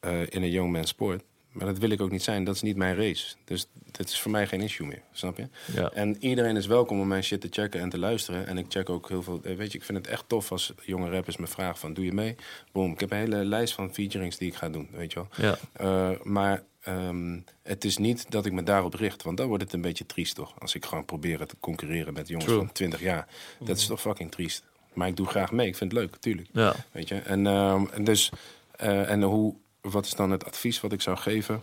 eh, 0.00 0.20
in 0.28 0.42
een 0.42 0.50
young 0.50 0.88
sport. 0.88 1.22
Maar 1.54 1.66
dat 1.66 1.78
wil 1.78 1.90
ik 1.90 2.00
ook 2.00 2.10
niet 2.10 2.22
zijn. 2.22 2.44
Dat 2.44 2.54
is 2.54 2.62
niet 2.62 2.76
mijn 2.76 2.96
race. 2.96 3.34
Dus 3.44 3.66
dit 3.90 4.08
is 4.08 4.20
voor 4.20 4.30
mij 4.30 4.46
geen 4.46 4.60
issue 4.60 4.86
meer. 4.86 5.02
Snap 5.12 5.36
je? 5.36 5.48
Ja. 5.74 5.90
En 5.90 6.16
iedereen 6.20 6.56
is 6.56 6.66
welkom 6.66 7.00
om 7.00 7.08
mijn 7.08 7.24
shit 7.24 7.40
te 7.40 7.48
checken 7.50 7.80
en 7.80 7.88
te 7.88 7.98
luisteren. 7.98 8.46
En 8.46 8.58
ik 8.58 8.66
check 8.68 8.88
ook 8.90 9.08
heel 9.08 9.22
veel. 9.22 9.40
eh, 9.44 9.56
Weet 9.56 9.72
je, 9.72 9.78
ik 9.78 9.84
vind 9.84 9.98
het 9.98 10.06
echt 10.06 10.24
tof 10.26 10.50
als 10.52 10.72
jonge 10.84 11.10
rappers 11.10 11.36
me 11.36 11.46
vragen 11.46 11.76
van 11.78 11.92
doe 11.94 12.04
je 12.04 12.12
mee? 12.12 12.36
Boom. 12.72 12.92
Ik 12.92 13.00
heb 13.00 13.10
een 13.10 13.18
hele 13.18 13.36
lijst 13.44 13.74
van 13.74 13.94
featurings 13.94 14.36
die 14.38 14.48
ik 14.48 14.54
ga 14.54 14.68
doen. 14.68 14.88
Weet 14.92 15.12
je 15.12 15.18
wel. 15.18 15.28
ja. 15.36 15.58
Eh, 15.72 16.20
maar 16.22 16.62
ehm, 16.82 17.38
het 17.62 17.84
is 17.84 17.96
niet 17.96 18.30
dat 18.30 18.46
ik 18.46 18.52
me 18.52 18.62
daarop 18.62 18.94
richt. 18.94 19.22
Want 19.22 19.36
dan 19.36 19.46
wordt 19.48 19.62
het 19.62 19.72
een 19.72 19.80
beetje 19.80 20.06
triest 20.06 20.34
toch? 20.34 20.54
Als 20.58 20.74
ik 20.74 20.84
gewoon 20.84 21.04
probeer 21.04 21.46
te 21.46 21.56
concurreren 21.60 22.12
met 22.12 22.28
jongens 22.28 22.46
True. 22.46 22.58
van 22.58 22.72
20 22.72 23.00
jaar. 23.00 23.26
Dat 23.60 23.76
is 23.76 23.86
toch 23.86 24.00
fucking 24.00 24.30
triest. 24.30 24.62
Maar 24.92 25.08
ik 25.08 25.16
doe 25.16 25.26
graag 25.26 25.52
mee. 25.52 25.66
Ik 25.66 25.76
vind 25.76 25.92
het 25.92 26.00
leuk, 26.00 26.16
tuurlijk. 26.16 26.48
ja. 26.52 26.74
Weet 26.92 27.08
je? 27.08 27.14
En, 27.14 27.46
ehm, 27.46 27.84
en 27.92 28.04
dus, 28.04 28.30
eh, 28.76 29.10
en 29.10 29.22
hoe, 29.22 29.54
wat 29.90 30.04
is 30.04 30.14
dan 30.14 30.30
het 30.30 30.44
advies 30.44 30.80
wat 30.80 30.92
ik 30.92 31.00
zou 31.00 31.16
geven? 31.16 31.62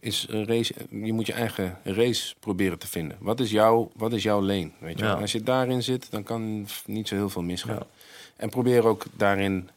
Is 0.00 0.26
een 0.28 0.46
race, 0.46 0.74
je 0.90 1.12
moet 1.12 1.26
je 1.26 1.32
eigen 1.32 1.78
race 1.82 2.34
proberen 2.40 2.78
te 2.78 2.86
vinden. 2.86 3.16
Wat 3.20 3.40
is, 3.40 3.50
jouw, 3.50 3.90
wat 3.94 4.12
is 4.12 4.22
jouw 4.22 4.40
lane? 4.40 4.70
Weet 4.78 4.98
je? 4.98 5.04
Ja. 5.04 5.12
Als 5.12 5.32
je 5.32 5.42
daarin 5.42 5.82
zit, 5.82 6.10
dan 6.10 6.22
kan 6.22 6.66
niet 6.86 7.08
zo 7.08 7.14
heel 7.14 7.30
veel 7.30 7.42
misgaan. 7.42 7.74
Ja. 7.74 7.86
En 8.36 8.48
probeer 8.48 8.86
ook 8.86 9.04
daarin. 9.12 9.70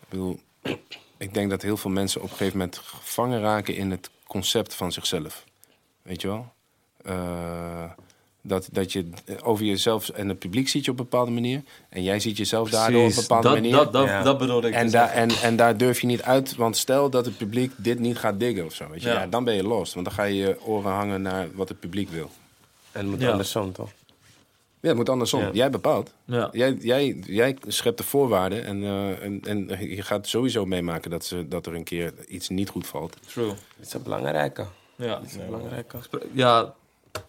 Ik 0.00 0.08
bedoel, 0.08 0.40
ik 1.16 1.34
denk 1.34 1.50
dat 1.50 1.62
heel 1.62 1.76
veel 1.76 1.90
mensen 1.90 2.22
op 2.22 2.30
een 2.30 2.36
gegeven 2.36 2.58
moment 2.58 2.78
gevangen 2.78 3.40
raken 3.40 3.74
in 3.74 3.90
het 3.90 4.10
concept 4.26 4.74
van 4.74 4.92
zichzelf. 4.92 5.44
Weet 6.02 6.20
je 6.20 6.28
wel? 6.28 6.52
Eh, 7.02 7.90
dat, 8.46 8.68
dat 8.72 8.92
je 8.92 9.08
over 9.42 9.64
jezelf 9.64 10.08
en 10.08 10.28
het 10.28 10.38
publiek 10.38 10.68
ziet 10.68 10.84
je 10.84 10.90
op 10.90 10.98
een 10.98 11.04
bepaalde 11.04 11.30
manier. 11.30 11.62
En 11.88 12.02
jij 12.02 12.20
ziet 12.20 12.36
jezelf 12.36 12.70
daardoor 12.70 13.02
op 13.04 13.08
een 13.08 13.14
bepaalde 13.14 13.48
dat, 13.48 13.56
manier. 13.56 13.72
Dat, 13.72 13.92
dat, 13.92 14.06
Ja. 14.06 14.22
dat 14.22 14.38
bedoelde 14.38 14.68
ik 14.68 14.74
En, 14.74 14.90
daar 14.90 15.08
en, 15.10 15.30
en 15.42 15.56
daar 15.56 15.76
durf 15.76 16.00
je 16.00 16.06
niet 16.06 16.22
uit, 16.22 16.56
want 16.56 16.76
stel 16.76 17.10
dat 17.10 17.24
het 17.24 17.36
publiek 17.36 17.72
dit 17.76 17.98
niet 17.98 18.18
gaat 18.18 18.40
diggen 18.40 18.64
of 18.64 18.74
zo. 18.74 18.88
Weet 18.90 19.02
je? 19.02 19.08
Ja. 19.08 19.20
Ja. 19.20 19.26
dan 19.26 19.44
ben 19.44 19.54
je 19.54 19.62
lost, 19.62 19.94
want 19.94 20.06
dan 20.06 20.14
ga 20.14 20.22
je 20.22 20.34
je 20.34 20.56
oren 20.64 20.92
hangen 20.92 21.22
naar 21.22 21.48
wat 21.54 21.68
het 21.68 21.80
publiek 21.80 22.08
wil. 22.10 22.30
En 22.92 23.00
het 23.00 23.10
moet 23.10 23.20
Ja. 23.20 23.30
andersom, 23.30 23.72
toch? 23.72 23.90
Ja, 24.80 24.88
het 24.88 24.96
moet 24.96 25.08
andersom. 25.08 25.40
Ja. 25.40 25.50
Jij 25.52 25.70
bepaalt. 25.70 26.12
Ja. 26.24 26.48
Jij, 26.52 26.76
jij, 26.80 27.16
jij 27.26 27.56
schept 27.66 27.98
de 27.98 28.04
voorwaarden 28.04 28.64
en, 28.64 28.82
eh, 28.82 29.22
en, 29.22 29.40
en 29.44 29.88
je 29.88 30.02
gaat 30.02 30.26
sowieso 30.26 30.66
meemaken 30.66 31.10
dat, 31.10 31.24
ze, 31.24 31.48
dat 31.48 31.66
er 31.66 31.74
een 31.74 31.84
keer 31.84 32.12
iets 32.28 32.48
niet 32.48 32.68
goed 32.68 32.86
valt. 32.86 33.16
True. 33.26 33.46
Dat 33.46 33.86
is 33.86 33.92
een 33.92 34.02
belangrijke. 34.02 34.66
Ja. 34.96 35.06
Dat 35.06 35.22
is 35.24 35.34
een 35.34 35.46
belangrijke. 35.46 35.98
ja, 36.32 36.74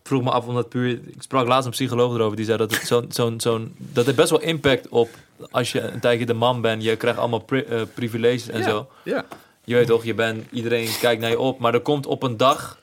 vroeg 0.03 0.23
me 0.23 0.30
af 0.30 0.45
omdat 0.47 0.69
puur. 0.69 0.89
Ik 0.89 1.22
sprak 1.22 1.47
laatst 1.47 1.65
een 1.65 1.72
psycholoog 1.72 2.14
erover 2.15 2.35
die 2.35 2.45
zei 2.45 2.57
dat 2.57 2.72
het 2.72 2.88
zo'n 2.88 3.05
zo'n 3.09 3.39
zo'n 3.41 3.76
dat 3.77 4.05
heeft 4.05 4.18
best 4.18 4.30
wel 4.30 4.41
impact 4.41 4.88
op 4.88 5.09
als 5.51 5.72
je 5.72 5.81
een 5.81 5.99
tijdje 5.99 6.26
de 6.26 6.34
man 6.34 6.61
bent. 6.61 6.84
Je 6.84 6.95
krijgt 6.95 7.19
allemaal 7.19 7.39
pri- 7.39 7.61
eh, 7.69 7.81
privileges 7.93 8.47
en 8.49 8.64
zo. 8.64 8.88
Ja. 9.03 9.26
Je 9.64 9.73
weet 9.76 9.88
toch, 9.88 10.03
je 10.03 10.14
bent 10.14 10.45
iedereen 10.51 10.89
kijkt 10.99 11.22
naar 11.22 11.30
je 11.30 11.39
op, 11.39 11.59
maar 11.59 11.73
er 11.73 11.80
komt 11.80 12.05
op 12.05 12.23
een 12.23 12.38
dag 12.38 12.80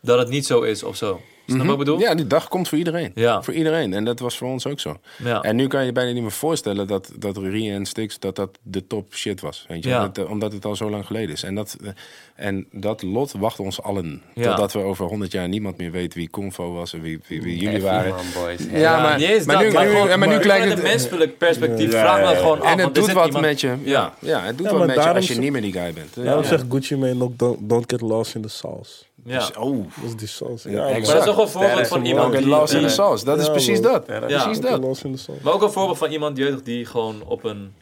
dat 0.00 0.18
het 0.18 0.28
niet 0.28 0.46
zo 0.46 0.60
is 0.60 0.82
of 0.82 0.96
zo. 0.96 1.20
Snap 1.52 1.62
je 1.62 1.70
wat 1.70 1.78
ik 1.80 1.84
bedoel? 1.84 2.00
Ja, 2.00 2.14
die 2.14 2.26
dag 2.26 2.48
komt 2.48 2.68
voor 2.68 2.78
iedereen. 2.78 3.10
Ja. 3.14 3.42
Voor 3.42 3.54
iedereen. 3.54 3.92
En 3.94 4.04
dat 4.04 4.18
was 4.20 4.36
voor 4.36 4.48
ons 4.48 4.66
ook 4.66 4.80
zo. 4.80 4.96
Ja. 5.24 5.40
En 5.42 5.56
nu 5.56 5.66
kan 5.66 5.84
je 5.84 5.92
bijna 5.92 6.12
niet 6.12 6.22
meer 6.22 6.30
voorstellen 6.32 6.86
dat, 6.86 7.10
dat 7.18 7.36
Rie 7.36 7.72
en 7.72 7.86
Stix 7.86 8.18
dat 8.18 8.36
dat 8.36 8.58
de 8.62 8.86
top 8.86 9.14
shit 9.14 9.40
was. 9.40 9.64
Weet 9.68 9.82
je? 9.84 9.88
Ja. 9.88 10.00
Dat, 10.08 10.18
eh, 10.24 10.30
omdat 10.30 10.52
het 10.52 10.64
al 10.64 10.76
zo 10.76 10.90
lang 10.90 11.06
geleden 11.06 11.30
is. 11.34 11.42
En 11.42 11.54
dat, 11.54 11.76
eh, 11.84 11.88
en 12.34 12.66
dat 12.72 13.02
lot 13.02 13.32
wacht 13.38 13.60
ons 13.60 13.82
allen. 13.82 14.22
Ja. 14.34 14.42
Totdat 14.48 14.72
we 14.72 14.78
over 14.78 15.06
100 15.06 15.32
jaar 15.32 15.48
niemand 15.48 15.76
meer 15.76 15.90
weet 15.90 16.14
wie 16.14 16.30
Convo 16.30 16.72
was 16.72 16.92
en 16.92 17.00
wie, 17.00 17.20
wie, 17.26 17.42
wie 17.42 17.58
jullie 17.58 17.82
waren. 17.82 18.10
man. 18.10 18.80
Ja, 18.80 19.00
maar, 19.02 19.18
nu, 19.18 19.42
maar 19.44 19.62
nu- 19.64 19.70
gewoon- 19.70 20.08
maar 20.18 20.28
nu 20.28 20.34
maar 20.34 20.44
lijkt 20.44 20.46
vanuit 20.46 20.68
het... 20.68 20.82
menselijk 20.82 21.38
perspectief. 21.38 21.92
Ja, 21.92 21.98
vraag 22.00 22.28
dat 22.28 22.36
gewoon 22.36 22.60
af. 22.60 22.72
En 22.72 22.78
het 22.78 22.94
doet 22.94 23.12
wat 23.12 23.26
iemand- 23.26 23.44
met 23.44 23.60
je. 23.60 23.74
Ja, 23.82 24.12
het 24.20 24.58
doet 24.58 24.66
Ja, 24.66 24.76
wat 24.76 24.86
met 24.86 24.94
je 24.96 25.12
als 25.12 25.28
je 25.28 25.38
niet 25.38 25.52
meer 25.52 25.60
die 25.62 25.72
guy 25.72 25.92
bent. 25.92 26.14
Daarom 26.14 26.42
Ja. 26.42 26.48
zegt 26.48 26.64
Gucci 26.70 26.96
Mane 26.96 27.22
ook, 27.22 27.38
don't, 27.38 27.58
don't 27.68 27.84
get 27.90 28.00
lost 28.00 28.34
in 28.34 28.42
the 28.42 28.48
sauce. 28.48 29.04
Ja. 29.24 29.38
Dus- 29.38 29.56
oh, 29.56 29.84
Dat 30.00 30.04
is 30.10 30.16
die 30.16 30.28
sauce. 30.28 30.70
Ja. 30.70 30.82
Maar 30.82 31.00
dat 31.00 31.14
is 31.18 31.24
toch 31.24 31.38
een 31.38 31.48
voorbeeld 31.48 31.86
van 31.88 32.04
iemand 32.04 32.32
die... 32.36 32.46
lost 32.46 32.72
in 32.72 32.82
the 32.82 32.88
sauce. 32.88 33.24
Dat 33.24 33.38
is 33.38 33.44
Ja, 33.46 33.50
precies 33.50 33.80
dat. 33.80 34.04
Precies 34.04 34.60
dat. 34.60 35.40
Maar 35.42 35.52
ook 35.52 35.62
een 35.62 35.72
voorbeeld 35.72 35.98
van 35.98 36.10
iemand 36.10 36.36
jeugd 36.36 36.64
die 36.64 36.84
gewoon 36.84 37.22
op 37.26 37.44
een 37.44 37.74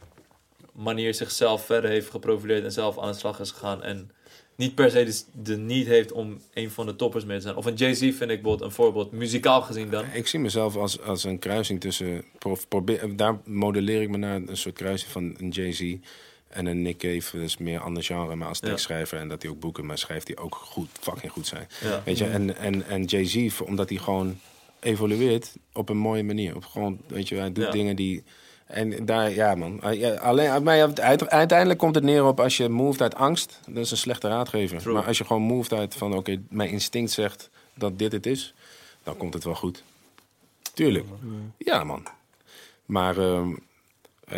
manier 0.73 1.15
zichzelf 1.15 1.65
verder 1.65 1.91
heeft 1.91 2.11
geprofileerd 2.11 2.65
en 2.65 2.73
zelf 2.73 2.99
aan 2.99 3.11
de 3.13 3.19
slag 3.19 3.41
is 3.41 3.51
gegaan. 3.51 3.83
En 3.83 4.11
niet 4.57 4.75
per 4.75 4.91
se 4.91 5.05
de, 5.05 5.23
de 5.43 5.57
niet 5.57 5.87
heeft 5.87 6.13
om 6.13 6.41
een 6.55 6.71
van 6.71 6.87
de 6.87 6.97
toppers 6.97 7.25
mee 7.25 7.37
te 7.37 7.43
zijn. 7.43 7.57
Of 7.57 7.67
een 7.67 7.75
Jay-Z 7.75 7.99
vind 7.99 8.21
ik 8.21 8.27
bijvoorbeeld 8.27 8.61
een 8.61 8.71
voorbeeld, 8.71 9.13
muzikaal 9.13 9.63
gezien 9.63 9.91
dan. 9.91 10.05
Ik 10.13 10.27
zie 10.27 10.39
mezelf 10.41 10.77
als, 10.77 11.03
als 11.03 11.25
een 11.25 11.39
kruising 11.39 11.81
tussen. 11.81 12.25
prof- 12.39 12.69
probeer, 12.69 13.17
daar 13.17 13.39
modelleer 13.45 14.03
ik 14.03 14.09
me 14.11 14.17
naar 14.17 14.35
een 14.37 14.57
soort 14.57 14.75
kruising 14.75 15.11
van 15.13 15.35
een 15.39 15.49
Jay-Z 15.49 15.95
en 16.51 16.67
een 16.67 16.83
Nick 16.83 16.99
Cave. 16.99 17.39
Dus 17.39 17.57
meer 17.57 17.81
ander 17.81 18.03
genre, 18.03 18.35
maar 18.35 18.49
als 18.49 18.59
tekstschrijver. 18.61 19.19
En 19.19 19.29
dat 19.29 19.43
hij 19.43 19.51
ook 19.51 19.61
boeken, 19.61 19.87
maar 19.87 19.99
schrijft 19.99 20.29
hij 20.29 20.37
ook 20.37 20.55
goed, 20.55 20.89
fucking 21.01 21.33
goed 21.33 21.47
zijn. 21.47 21.69
Weet 22.05 22.19
je, 22.19 22.25
en, 22.25 22.57
en, 22.57 22.87
en 22.87 23.05
Jay-Z, 23.05 23.61
omdat 23.61 23.89
hij 23.89 23.99
gewoon 23.99 24.39
evolueert 24.81 25.53
op 25.73 25.89
een 25.89 25.97
mooie 25.97 26.23
manier. 26.23 26.57
Op 26.57 26.65
gewoon, 26.65 27.01
weet 27.07 27.29
je, 27.29 27.35
hij 27.35 27.53
doet 27.53 27.73
dingen 27.73 27.97
die. 27.97 28.25
En 28.67 29.05
daar, 29.05 29.31
ja 29.31 29.55
man. 29.55 29.81
Alleen, 30.21 30.63
maar 30.63 30.95
uiteindelijk 31.29 31.79
komt 31.79 31.95
het 31.95 32.05
neer 32.05 32.25
op 32.25 32.41
als 32.41 32.57
je 32.57 32.69
moved 32.69 33.03
uit 33.03 33.15
angst. 33.15 33.61
Dat 33.67 33.85
is 33.85 33.91
een 33.91 33.97
slechte 33.97 34.29
raadgever. 34.29 34.79
True. 34.79 34.95
Maar 34.95 35.05
als 35.07 35.19
je 35.19 35.25
gewoon 35.25 35.43
moved 35.43 35.73
uit 35.73 35.95
van, 35.95 36.17
oké, 36.17 36.41
mijn 36.49 36.71
instinct 36.71 37.11
zegt 37.11 37.51
dat 37.75 37.99
dit 37.99 38.13
het 38.13 38.27
is. 38.27 38.55
Dan 39.03 39.17
komt 39.17 39.35
het 39.35 39.45
wel 39.45 39.55
goed. 39.55 39.83
Tuurlijk. 40.75 41.05
Ja, 41.57 41.85
man. 41.85 42.07
Maar 42.87 43.19
ehm, 43.19 43.51
eh, 43.51 43.57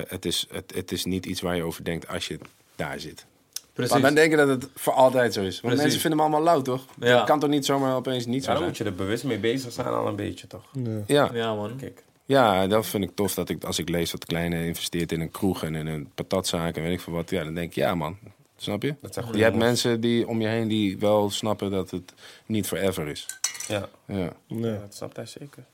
het, 0.09 0.25
is, 0.25 0.47
het, 0.51 0.75
het 0.75 0.93
is 0.93 1.05
niet 1.05 1.27
iets 1.27 1.41
waar 1.41 1.57
je 1.57 1.63
over 1.63 1.85
denkt 1.85 2.09
als 2.09 2.27
je 2.29 2.39
daar 2.77 3.01
zit. 3.01 3.27
Precies. 3.73 3.93
Maar 3.93 4.03
dan 4.03 4.15
denk 4.15 4.31
je 4.31 4.37
dat 4.37 4.49
het 4.49 4.69
voor 4.75 4.93
altijd 4.93 5.33
zo 5.33 5.41
is. 5.41 5.47
Want 5.47 5.61
Precies. 5.61 5.83
mensen 5.83 6.01
vinden 6.01 6.19
me 6.19 6.25
allemaal 6.25 6.43
lauw, 6.43 6.63
toch? 6.63 6.85
Ja. 7.01 7.17
Het 7.17 7.27
kan 7.27 7.41
toch 7.41 7.51
niet 7.51 7.65
zomaar 7.65 7.95
opeens 7.97 8.27
niet 8.27 8.41
zo 8.45 8.47
Daarom 8.53 8.57
zijn? 8.57 8.69
moet 8.69 8.77
je 8.77 8.85
er 8.85 8.95
bewust 9.07 9.25
mee 9.25 9.39
bezig 9.39 9.73
zijn 9.73 9.87
al 9.87 10.07
een 10.07 10.17
beetje, 10.17 10.47
toch? 10.47 10.65
Ja. 10.73 11.03
Ja. 11.07 11.31
Ja 11.33 11.55
man. 11.55 11.77
Kijk. 11.77 12.03
ja, 12.25 12.67
dat 12.67 12.87
vind 12.87 13.05
ik 13.05 13.11
tof. 13.15 13.35
Dat 13.35 13.49
ik, 13.49 13.65
als 13.65 13.79
ik 13.79 13.89
lees 13.89 14.11
dat 14.11 14.25
Kleine 14.25 14.67
investeert 14.67 15.13
in 15.13 15.21
een 15.21 15.31
kroeg 15.31 15.63
en 15.65 15.75
in 15.75 15.87
een 15.87 16.11
patatzaak 16.15 16.77
en 16.77 16.83
weet 16.83 16.93
ik 16.93 17.01
veel 17.01 17.13
wat. 17.13 17.31
Ja, 17.31 17.45
dan 17.45 17.55
denk 17.55 17.69
ik, 17.69 17.75
ja 17.75 17.95
man. 17.95 18.19
Snap 18.57 18.83
je? 18.83 18.95
Dat 19.01 19.13
zijn 19.13 19.25
goede 19.25 19.39
Je 19.41 19.45
hebt 19.45 19.57
mensen 19.57 20.01
die 20.01 20.29
om 20.29 20.41
je 20.41 20.47
heen 20.49 20.69
die 20.69 20.99
wel 20.99 21.31
snappen 21.31 21.71
dat 21.71 21.91
het 21.91 22.13
niet 22.47 22.67
forever 22.67 23.09
is. 23.09 23.27
Ja, 23.69 23.89
Ja. 24.07 24.15
ja, 24.17 24.33
Ja. 24.47 24.79
dat 24.79 24.95
snapt 24.95 25.17
hij 25.17 25.27
zeker. 25.27 25.65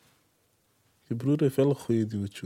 Je 1.06 1.14
broer 1.14 1.36
heeft 1.40 1.56
wel 1.56 1.68
een 1.68 1.74
goede 1.74 2.06
is 2.06 2.40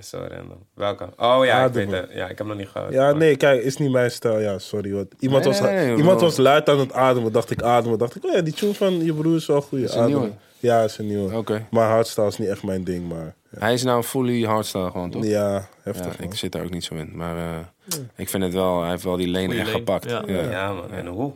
zo 0.00 0.18
random. 0.28 0.58
Welke? 0.74 1.08
Oh 1.16 1.44
ja, 1.44 1.64
ik 1.64 1.72
weet 1.72 1.90
het. 1.90 2.10
Ja, 2.12 2.28
ik 2.28 2.38
heb 2.38 2.46
nog 2.46 2.56
niet 2.56 2.68
gehoord. 2.68 2.92
Ja, 2.92 3.02
maar- 3.04 3.16
nee, 3.16 3.36
kijk, 3.36 3.62
is 3.62 3.76
niet 3.76 3.90
mijn 3.90 4.10
stijl. 4.10 4.38
Ja, 4.40 4.58
sorry. 4.58 4.92
Wat. 4.92 5.06
Iemand, 5.18 5.44
Nee, 5.44 5.52
was, 5.52 5.62
nee, 5.62 5.86
nee, 5.86 5.96
iemand 5.96 6.20
was 6.20 6.36
luid 6.36 6.68
aan 6.68 6.78
het 6.78 6.92
ademen. 6.92 7.32
Dacht 7.32 7.50
ik 7.50 7.62
ademen. 7.62 7.98
Dacht 7.98 8.14
ik, 8.16 8.24
oh 8.24 8.32
ja, 8.32 8.40
die 8.40 8.52
tune 8.54 8.74
van 8.74 9.04
je 9.04 9.14
broer 9.14 9.36
is 9.36 9.46
wel 9.46 9.60
goed. 9.62 9.78
Is 9.78 9.94
een 9.94 10.06
nieuwe? 10.06 10.30
Ja, 10.58 10.82
is 10.82 10.98
een 10.98 11.06
nieuwe. 11.06 11.36
Oké. 11.36 11.66
Maar 11.70 11.88
hardstyle 11.88 12.26
is 12.26 12.38
niet 12.38 12.48
echt 12.48 12.62
mijn 12.62 12.84
ding. 12.84 13.08
Maar 13.08 13.34
ja, 13.50 13.58
Hij 13.58 13.72
is 13.72 13.82
nou 13.82 14.02
fully 14.02 14.42
hardstyle 14.44 14.90
gewoon, 14.90 15.10
toch? 15.10 15.24
ja 15.24 15.68
heftig 15.82 16.18
Ja, 16.18 16.24
ik 16.24 16.34
zit 16.34 16.52
daar 16.52 16.64
ook 16.64 16.70
niet 16.70 16.84
zo 16.84 16.94
in. 16.94 17.10
Maar 17.16 17.36
eh, 17.36 17.98
ik 18.16 18.28
vind 18.28 18.42
het 18.42 18.52
wel, 18.52 18.80
hij 18.80 18.90
heeft 18.90 19.02
wel 19.02 19.16
die 19.16 19.28
lane 19.28 19.44
Goeie 19.44 19.60
echt 19.60 19.68
lane, 19.68 19.78
gepakt. 19.78 20.10
ja. 20.10 20.22
Ja, 20.26 20.40
ja. 20.42 20.50
Ja, 20.50 20.72
man. 20.72 20.90
En 20.90 21.06
hoe? 21.06 21.32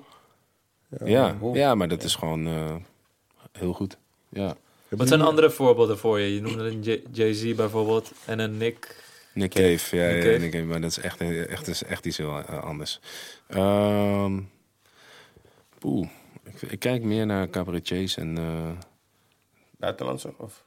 ja. 1.52 1.74
maar 1.74 1.88
dat 1.88 2.02
is 2.02 2.14
gewoon 2.14 2.46
eh, 2.46 2.74
heel 3.52 3.72
goed. 3.72 3.96
Ja. 4.28 4.54
Wat 4.88 5.08
zijn 5.08 5.20
andere 5.20 5.50
voorbeelden 5.50 5.98
voor 5.98 6.20
je? 6.20 6.34
Je 6.34 6.40
noemde 6.40 6.64
een 6.64 7.02
Jay-Z 7.12 7.54
bijvoorbeeld 7.54 8.12
en 8.24 8.38
een 8.38 8.56
Nick. 8.56 9.04
Nick 9.34 9.50
Cave, 9.50 9.96
ja, 9.96 10.06
Nick 10.06 10.22
ja, 10.22 10.28
Cave. 10.28 10.38
Nick 10.38 10.50
Cave, 10.50 10.64
maar 10.64 10.80
dat 10.80 10.90
is 10.90 10.98
echt, 10.98 11.20
echt, 11.20 11.68
is 11.68 11.84
echt 11.84 12.06
iets 12.06 12.16
heel 12.16 12.38
eh, 12.38 12.62
anders. 12.62 13.00
Ehm 13.48 14.40
poeh, 15.78 16.08
ik, 16.44 16.62
ik 16.62 16.78
kijk 16.78 17.02
meer 17.02 17.26
naar 17.26 17.50
cabaretiers 17.50 18.16
en 18.16 18.38
eh, 18.38 18.70
Buitenlandse? 19.78 20.34
Of? 20.36 20.64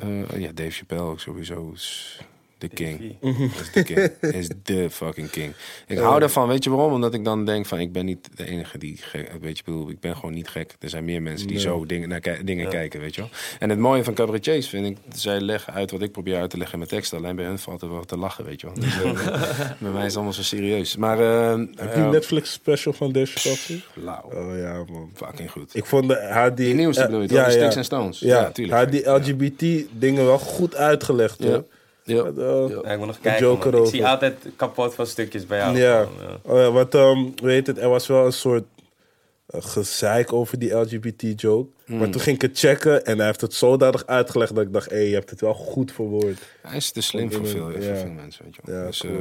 eh, 0.00 0.40
ja, 0.40 0.52
Dave 0.52 0.70
Chappelle 0.70 1.02
ook 1.02 1.20
sowieso 1.20 1.70
is 1.74 2.18
de 2.60 2.68
king. 2.68 3.16
Davey. 3.20 3.48
Is 3.60 3.72
de 3.72 3.82
king. 3.82 4.34
Is 4.34 4.48
de 4.62 4.90
fucking 4.90 5.30
king. 5.30 5.52
Ik 5.86 5.98
hou 5.98 6.20
daarvan, 6.20 6.48
weet 6.48 6.64
je 6.64 6.70
waarom? 6.70 6.92
Omdat 6.92 7.14
ik 7.14 7.24
dan 7.24 7.44
denk 7.44 7.66
van, 7.66 7.78
ik 7.78 7.92
ben 7.92 8.04
niet 8.04 8.28
de 8.36 8.46
enige 8.46 8.78
die 8.78 8.96
gek, 9.00 9.30
weet 9.40 9.42
je, 9.42 9.48
ik 9.48 9.64
bedoel, 9.64 9.90
ik 9.90 10.00
ben 10.00 10.14
gewoon 10.16 10.34
niet 10.34 10.48
gek. 10.48 10.74
Er 10.80 10.88
zijn 10.88 11.04
meer 11.04 11.22
mensen 11.22 11.46
die 11.46 11.56
Nee. 11.56 11.64
zo 11.64 11.86
dingen, 11.86 12.08
naar 12.08 12.38
dingen 12.44 12.68
kijken, 12.68 13.00
weet 13.00 13.14
je 13.14 13.20
wel. 13.20 13.30
En 13.58 13.70
het 13.70 13.78
mooie 13.78 14.04
van 14.04 14.14
cabaretiers 14.14 14.68
vind 14.68 14.86
ik, 14.86 14.96
zij 15.14 15.40
leggen 15.40 15.72
uit 15.72 15.90
wat 15.90 16.02
ik 16.02 16.12
probeer 16.12 16.36
uit 16.36 16.50
te 16.50 16.56
leggen 16.56 16.72
in 16.74 16.78
mijn 16.78 16.90
teksten. 16.90 17.18
Alleen 17.18 17.36
bij 17.36 17.44
hun 17.44 17.58
valt 17.58 17.82
er 17.82 17.90
wel 17.90 18.04
te 18.04 18.16
lachen, 18.16 18.44
weet 18.44 18.60
je 18.60 18.66
wel. 18.66 18.74
Dus, 18.76 19.02
eh, 19.02 19.28
bij 19.80 19.90
mij 19.90 19.98
is 20.00 20.04
het 20.06 20.14
allemaal 20.14 20.32
zo 20.32 20.42
serieus. 20.42 20.96
Maar, 20.96 21.20
eh 21.20 21.58
Heb 21.76 21.94
je 21.94 22.00
die 22.02 22.10
Netflix 22.10 22.52
special 22.52 22.92
van 22.94 23.12
Dave 23.12 23.38
Chappelle? 23.38 23.80
Lauw. 23.94 24.30
Oh 24.50 24.58
ja, 24.58 24.84
man. 24.92 25.10
Fucking 25.14 25.50
goed. 25.50 25.74
Ik 25.76 25.84
vond 25.86 26.08
de, 26.08 26.28
had 26.32 26.56
die... 26.56 26.66
Die 26.66 26.74
nieuwste 26.74 27.04
bedoel 27.04 27.20
je, 27.20 27.28
toch? 27.28 27.44
De 27.44 27.50
Sticks 27.50 27.76
and 27.76 27.84
Stones? 27.84 28.18
Ja, 28.18 28.40
Ja, 28.40 28.50
tuurlijk. 28.50 28.76
Hij 28.76 28.82
had 28.84 29.20
die 29.22 29.34
LGBT-dingen 29.58 30.24
wel 30.24 30.38
goed 30.38 30.74
uitgelegd, 30.74 31.42
Ja. 31.42 31.48
hoor. 31.48 31.64
Ja. 32.16 32.22
Met, 32.22 32.38
eh, 32.38 32.68
Ja, 32.84 32.90
ik 32.90 32.98
moet 32.98 33.06
nog 33.06 33.20
kijken. 33.20 33.46
Joker 33.46 33.72
man. 33.72 33.82
Ik 33.82 33.88
zie 33.88 34.06
altijd 34.06 34.46
kapot 34.56 34.94
van 34.94 35.06
stukjes 35.06 35.46
bij 35.46 35.58
jou. 35.58 35.78
Ja. 35.78 36.06
Oh 36.42 36.58
ja, 36.58 36.70
want 36.70 36.94
ehm, 36.94 37.24
weet 37.42 37.66
het, 37.66 37.78
er 37.78 37.88
was 37.88 38.06
wel 38.06 38.24
een 38.26 38.32
soort 38.32 38.64
eh, 39.46 39.60
gezeik 39.62 40.32
over 40.32 40.58
die 40.58 40.74
LGBT-joke. 40.74 41.70
Hmm. 41.84 41.98
Maar 41.98 42.10
toen 42.10 42.20
ging 42.20 42.36
ik 42.36 42.42
het 42.42 42.58
checken 42.58 43.04
en 43.04 43.16
hij 43.16 43.26
heeft 43.26 43.40
het 43.40 43.54
zodanig 43.54 44.06
uitgelegd 44.06 44.54
dat 44.54 44.64
ik 44.64 44.72
dacht, 44.72 44.90
hé, 44.90 44.98
je 44.98 45.14
hebt 45.14 45.30
het 45.30 45.40
wel 45.40 45.54
goed 45.54 45.92
verwoord. 45.92 46.38
Hij 46.62 46.76
is 46.76 46.90
te 46.90 47.00
slim 47.00 47.32
voor 47.32 47.46
veel, 47.46 47.70
Ja. 47.70 47.96
veel 47.96 48.10
mensen, 48.10 48.44
weet 48.44 48.54
je 48.56 48.60
wel. 48.64 48.76
Ja, 48.80 48.86
dus, 48.86 49.00
cool. 49.00 49.12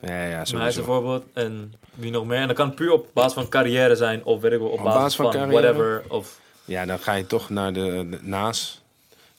eh, 0.00 0.08
ja, 0.08 0.24
ja, 0.24 0.44
Maar 0.52 0.60
hij 0.60 0.68
is 0.68 0.76
een 0.76 0.84
voorbeeld 0.84 1.24
en 1.32 1.72
wie 1.94 2.10
nog 2.10 2.26
meer. 2.26 2.38
En 2.38 2.46
dat 2.46 2.56
kan 2.56 2.74
puur 2.74 2.92
op 2.92 3.06
basis 3.12 3.32
van 3.32 3.48
carrière 3.48 3.96
zijn 3.96 4.24
of 4.24 4.40
weet 4.40 4.52
ik 4.52 4.58
wel, 4.58 4.68
op, 4.68 4.82
basis, 4.82 5.16
basis 5.16 5.36
van 5.40 5.50
whatever. 5.50 6.02
Of, 6.08 6.40
Ja, 6.64 6.86
dan 6.86 6.98
ga 6.98 7.14
je 7.14 7.26
toch 7.26 7.50
naar 7.50 7.72
de, 7.72 8.06
de 8.10 8.18
Naas. 8.22 8.77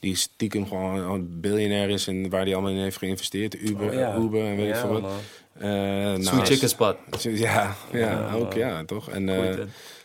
Die 0.00 0.16
stiekem 0.16 0.66
gewoon 0.68 0.98
een 1.10 1.40
biljonair 1.40 1.88
is 1.90 2.06
en 2.06 2.30
waar 2.30 2.42
hij 2.42 2.52
allemaal 2.52 2.70
in 2.72 2.78
heeft 2.78 2.96
geïnvesteerd. 2.98 3.54
Uber, 3.62 3.86
Oh, 3.88 3.94
ja. 3.94 4.16
Uber 4.16 4.44
en 4.44 4.56
weet 4.56 4.68
ik 4.68 4.74
Ja, 4.74 4.80
veel 4.80 5.00
wat. 5.00 5.10
Eh, 5.58 5.68
Sweet 6.14 6.32
Naas. 6.32 6.48
Chicken 6.48 6.68
Spot. 6.68 6.96
Ja, 7.22 7.74
ja, 7.92 7.98
Ja, 7.98 8.30
ook 8.34 8.52
ja, 8.52 8.84
toch? 8.84 9.10
En 9.10 9.28
eh, 9.28 9.58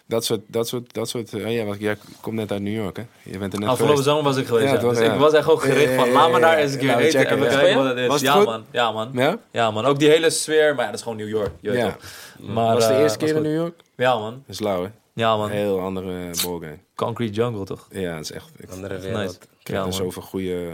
dat 0.07 0.25
soort, 0.25 0.41
dat 0.47 0.67
soort, 0.67 0.93
dat 0.93 1.09
soort. 1.09 1.33
eh, 1.33 1.57
ja, 1.57 1.63
want 1.65 1.79
jij 1.79 1.97
komt 2.21 2.35
net 2.35 2.51
uit 2.51 2.61
New 2.61 2.73
York, 2.75 2.97
hè? 2.97 3.03
Je 3.23 3.37
bent 3.37 3.53
er 3.53 3.59
net 3.59 3.69
Afgelopen 3.69 3.97
geweest. 4.03 4.03
zomer 4.03 4.23
was 4.23 4.37
ik 4.37 4.47
geweest. 4.47 4.71
Ja? 4.73 4.77
Dus 4.89 4.99
Ja. 4.99 5.13
ik 5.13 5.19
was 5.19 5.33
echt 5.33 5.49
ook 5.49 5.61
gericht 5.63 5.93
van, 5.93 6.05
Ja, 6.05 6.11
ja, 6.11 6.13
laat 6.13 6.31
me 6.31 6.39
daar 6.39 6.57
eens 6.57 6.73
een 6.73 6.79
keer 6.79 6.97
we 6.97 7.03
eten. 7.03 7.19
checken, 7.19 7.37
Even 7.37 7.51
ja. 7.51 7.57
kijken 7.59 7.77
wat 7.77 7.87
het 7.87 7.97
is. 7.97 8.07
Was 8.07 8.21
het 8.21 8.29
ja, 8.29 8.35
goed? 8.35 8.45
man. 8.45 8.65
Ja, 8.71 8.91
man. 8.91 9.09
Ja? 9.13 9.37
Ja, 9.51 9.71
man. 9.71 9.85
Ook 9.85 9.99
die 9.99 10.09
hele 10.09 10.29
sfeer. 10.29 10.75
Maar 10.75 10.79
ja, 10.83 10.89
dat 10.89 10.95
is 10.99 11.01
gewoon 11.01 11.17
New 11.17 11.29
York. 11.29 11.51
Je 11.59 11.69
weet 11.69 11.79
Ja. 11.79 11.97
Maar, 12.39 12.73
was 12.73 12.87
de 12.87 12.97
eerste 12.97 13.17
keer 13.17 13.35
in. 13.35 13.41
New 13.41 13.55
York? 13.55 13.79
Ja, 13.95 14.17
man. 14.19 14.31
Dat 14.31 14.41
is 14.55 14.59
lauw, 14.59 14.83
hè? 14.83 14.89
Ja, 15.15 15.37
man. 15.37 15.49
Heel 15.49 15.79
andere 15.79 16.31
ballgame. 16.43 16.77
Concrete 16.95 17.33
Jungle, 17.33 17.65
toch? 17.65 17.87
Ja, 17.91 18.15
het 18.15 18.23
is 18.23 18.31
echt. 18.31 18.49
Ik 18.57 18.69
Andere 18.69 18.93
Nice. 18.93 19.07
wereld. 19.07 19.33
Ik 19.59 19.67
Ja, 19.67 19.73
heb 19.73 19.73
man. 19.81 19.87
er 19.87 19.93
zoveel 19.93 20.21
goede 20.21 20.71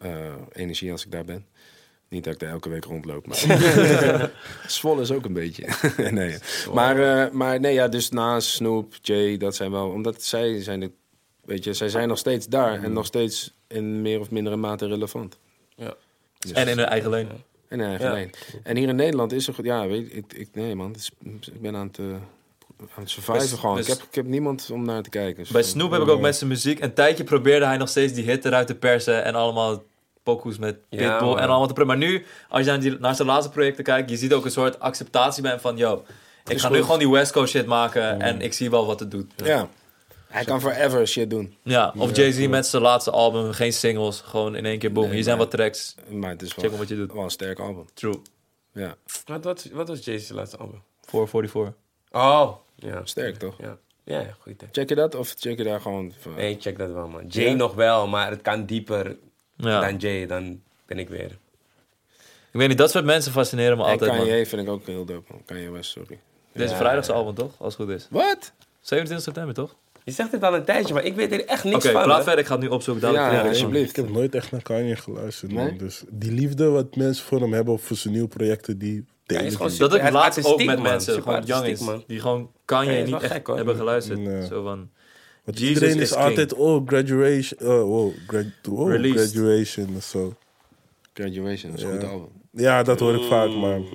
eh, 0.00 0.34
energie 0.52 0.92
als 0.92 1.04
ik 1.04 1.10
daar 1.12 1.24
ben. 1.24 1.46
Niet 2.08 2.24
dat 2.24 2.32
ik 2.32 2.38
daar 2.38 2.50
elke 2.50 2.68
week 2.68 2.84
rondloop, 2.84 3.26
maar... 3.26 4.30
Zwolle 4.66 5.00
is 5.02 5.10
ook 5.10 5.24
een 5.24 5.32
beetje. 5.32 5.66
nee. 6.10 6.36
Maar, 6.72 7.24
eh, 7.26 7.30
maar 7.32 7.60
nee, 7.60 7.74
ja, 7.74 7.88
dus 7.88 8.10
na 8.10 8.40
Snoop, 8.40 8.94
Jay, 9.02 9.36
dat 9.36 9.54
zijn 9.56 9.70
wel... 9.70 9.88
Omdat 9.88 10.22
zij 10.22 10.62
zijn, 10.62 10.80
de, 10.80 10.90
weet 11.44 11.64
je, 11.64 11.72
zij 11.72 11.88
zijn 11.88 12.08
nog 12.08 12.18
steeds 12.18 12.46
daar 12.46 12.82
en 12.82 12.92
nog 12.92 13.06
steeds 13.06 13.54
in 13.66 14.02
meer 14.02 14.20
of 14.20 14.30
mindere 14.30 14.56
mate 14.56 14.86
relevant. 14.86 15.38
Ja. 15.74 15.94
Dus- 16.38 16.52
En 16.52 16.68
in 16.68 16.78
hun 16.78 16.86
eigen 16.86 17.10
leen. 17.10 17.28
en 17.68 17.80
in 17.80 17.86
eigen 17.86 18.06
Ja. 18.06 18.12
lijn. 18.12 18.30
En 18.62 18.76
hier 18.76 18.88
in 18.88 18.96
Nederland 18.96 19.32
is 19.32 19.48
er... 19.48 19.54
goed- 19.54 19.64
Ja, 19.64 19.86
weet 19.86 20.16
ik, 20.16 20.32
ik, 20.32 20.48
nee 20.52 20.74
man, 20.74 20.94
is- 20.94 21.10
ik 21.52 21.60
ben 21.60 21.76
aan 21.76 21.86
het... 21.86 21.98
eh, 21.98 22.04
aan 22.94 23.02
het 23.02 23.10
surviven 23.10 23.38
Bij- 23.48 23.58
gewoon. 23.58 23.74
bij 23.74 23.82
ik, 23.84 23.88
heb, 23.88 23.98
ik 24.02 24.14
heb 24.14 24.26
niemand 24.26 24.68
om 24.72 24.84
naar 24.84 25.02
te 25.02 25.10
kijken. 25.10 25.42
Dus 25.42 25.52
Bij 25.52 25.62
Snoop 25.62 25.90
heb 25.90 26.02
ik 26.02 26.08
ook 26.08 26.20
met 26.20 26.36
zijn 26.36 26.50
muziek. 26.50 26.80
Een 26.80 26.94
tijdje 26.94 27.24
probeerde 27.24 27.64
hij 27.66 27.76
nog 27.76 27.88
steeds 27.88 28.12
die 28.12 28.24
hit 28.24 28.44
eruit 28.44 28.66
te 28.66 28.74
persen. 28.74 29.24
En 29.24 29.34
allemaal 29.34 29.82
pokoes 30.22 30.58
met 30.58 30.76
Ja, 30.88 30.98
Pitbull 31.10 31.28
man. 31.28 31.38
en 31.38 31.48
allemaal 31.48 31.66
te 31.66 31.72
proberen. 31.72 31.98
Maar 32.00 32.08
nu, 32.08 32.24
als 32.48 32.60
je 32.64 32.66
naar, 32.70 32.80
die, 32.80 32.98
naar 32.98 33.14
zijn 33.14 33.28
laatste 33.28 33.50
projecten 33.52 33.84
kijkt, 33.84 34.10
je 34.10 34.16
ziet 34.16 34.32
ook 34.32 34.44
een 34.44 34.50
soort 34.50 34.80
acceptatie 34.80 35.42
bij 35.42 35.50
hem 35.50 35.60
van... 35.60 35.76
Yo, 35.76 36.04
ik 36.46 36.58
ga 36.60 36.68
nu 36.68 36.82
gewoon 36.82 36.98
die 36.98 37.10
West 37.10 37.32
Coast 37.32 37.50
shit 37.52 37.66
maken 37.66 38.20
en 38.20 38.40
ik 38.40 38.52
zie 38.52 38.70
wel 38.70 38.86
wat 38.86 39.00
het 39.00 39.10
doet. 39.10 39.32
Ja. 39.36 39.68
Hij 40.28 40.44
kan 40.44 40.60
forever 40.60 41.06
shit 41.08 41.30
doen. 41.30 41.56
Ja, 41.62 41.94
of 41.96 42.16
Jay-Z 42.16 42.46
met 42.46 42.66
zijn 42.66 42.82
laatste 42.82 43.10
album, 43.10 43.52
geen 43.52 43.72
singles, 43.72 44.20
gewoon 44.20 44.56
in 44.56 44.64
één 44.66 44.78
keer 44.78 44.92
boom. 44.92 45.04
Nee, 45.04 45.12
Hier 45.14 45.22
zijn 45.22 45.36
maar- 45.36 45.46
wat 45.46 45.54
tracks, 45.54 45.94
Maar 46.10 46.30
het 46.30 46.42
is 46.42 46.52
check 46.52 46.68
wel, 46.70 46.78
wat 46.78 46.88
je 46.88 46.96
doet. 46.96 47.12
wel 47.12 47.22
een 47.24 47.30
sterk 47.30 47.58
album. 47.58 47.84
True, 47.94 48.20
Ja, 48.72 48.94
Wat, 49.26 49.44
wat, 49.44 49.68
wat 49.72 49.88
was 49.88 50.04
Jay's 50.04 50.28
laatste 50.28 50.56
album? 50.56 50.82
444. 51.00 51.74
Oh, 52.10 52.52
ja. 52.86 53.00
sterk 53.04 53.36
toch? 53.36 53.54
Ja, 53.60 53.76
ja, 54.04 54.20
ja 54.20 54.36
goed. 54.40 54.60
hè. 54.60 54.66
Check 54.72 54.88
je 54.88 54.94
dat 54.94 55.14
of 55.14 55.34
check 55.38 55.58
je 55.58 55.64
daar 55.64 55.80
gewoon... 55.80 56.12
van- 56.20 56.34
Nee, 56.34 56.56
check 56.60 56.78
dat 56.78 56.92
wel, 56.92 57.08
man. 57.08 57.26
Jay 57.26 57.48
Ja? 57.48 57.54
nog 57.54 57.74
wel, 57.74 58.06
maar 58.06 58.30
het 58.30 58.42
kan 58.42 58.64
dieper 58.66 59.16
Ja. 59.56 59.80
dan 59.80 59.96
Jay. 59.96 60.26
Dan 60.26 60.60
ben 60.86 60.98
ik 60.98 61.08
weer. 61.08 61.38
Ik 62.52 62.58
weet 62.58 62.68
niet, 62.68 62.78
dat 62.78 62.90
soort 62.90 63.04
mensen 63.04 63.32
fascineren 63.32 63.76
me 63.76 63.84
En 63.84 63.90
altijd, 63.90 64.10
man. 64.10 64.26
Kanye 64.26 64.46
vind 64.46 64.62
ik 64.62 64.68
ook 64.68 64.86
heel 64.86 65.04
dope, 65.04 65.32
man. 65.32 65.42
Kanye 65.44 65.70
West, 65.70 65.90
sorry. 65.90 66.18
Deze 66.52 66.70
Ja, 66.72 66.76
vrijdag 66.78 67.04
zijn 67.04 67.16
ja. 67.18 67.22
album, 67.24 67.44
toch? 67.44 67.54
Als 67.58 67.76
het 67.76 67.82
goed 67.86 67.94
is. 67.94 68.06
Wat? 68.10 68.52
27 68.80 69.22
september, 69.26 69.54
toch? 69.54 69.74
Je 70.04 70.12
zegt 70.12 70.32
het 70.32 70.42
al 70.42 70.54
een 70.54 70.64
tijdje, 70.64 70.94
maar 70.94 71.04
ik 71.04 71.14
weet 71.14 71.32
er 71.32 71.44
echt 71.46 71.64
Oké, 71.64 71.68
niks 71.72 71.88
van. 71.88 72.10
hè. 72.10 72.16
verder. 72.22 72.38
Ik 72.38 72.46
ga 72.46 72.52
het 72.54 72.62
nu 72.62 72.68
opzoeken. 72.68 73.12
Ja, 73.12 73.14
dadelijk. 73.14 73.48
alsjeblieft. 73.48 73.90
Ik 73.90 73.96
heb 73.96 74.08
nooit 74.10 74.34
echt 74.34 74.50
naar 74.50 74.62
Kanye 74.62 74.96
geluisterd, 74.96 75.52
man. 75.52 75.64
Nee? 75.66 75.76
Dus 75.76 76.02
die 76.08 76.32
liefde 76.32 76.68
wat 76.68 76.96
mensen 76.96 77.24
voor 77.24 77.40
hem 77.40 77.52
hebben 77.52 77.74
of 77.74 77.82
voor 77.82 77.96
zijn 77.96 78.12
nieuwe 78.12 78.28
projecten, 78.28 78.78
die 78.78 79.04
delen 79.32 79.46
is 79.46 79.54
gewoon. 79.56 79.72
Dat 79.78 79.94
ik 79.94 80.02
is 80.02 80.10
laatst 80.10 80.44
ook 80.44 80.58
met 80.64 80.66
man. 80.66 80.82
mensen, 80.82 81.00
Super 81.14 81.22
gewoon 81.22 81.34
artistiek, 81.38 81.64
youngins, 81.64 81.80
man. 81.80 82.04
die 82.06 82.20
gewoon 82.20 82.50
Ja, 82.66 82.80
is 82.82 83.10
niet 83.10 83.22
echt 83.22 83.32
gek, 83.32 83.46
hoor. 83.46 83.56
hebben 83.56 83.76
geluisterd. 83.76 84.18
Nee. 84.18 84.46
Zo 84.46 84.62
van, 84.62 84.90
Want 85.44 85.58
Jesus 85.58 85.74
iedereen 85.74 85.96
is 86.02 86.10
is 86.10 86.14
altijd, 86.16 86.54
oh, 86.54 86.86
graduation, 86.86 87.60
oh, 87.60 87.82
wow, 87.82 88.12
grad, 88.26 88.88
Released. 88.88 89.30
graduation 89.32 89.94
of 89.96 90.02
zo. 90.04 90.34
Graduation, 91.14 91.70
dat 91.70 91.80
is 91.80 91.86
een 91.86 91.92
Ja. 91.94 92.00
goed 92.00 92.08
album. 92.10 92.28
Ja, 92.54 92.82
dat 92.82 93.00
hoor 93.00 93.14
ik 93.14 93.22
vaak, 93.22 93.50
maar... 93.50 93.78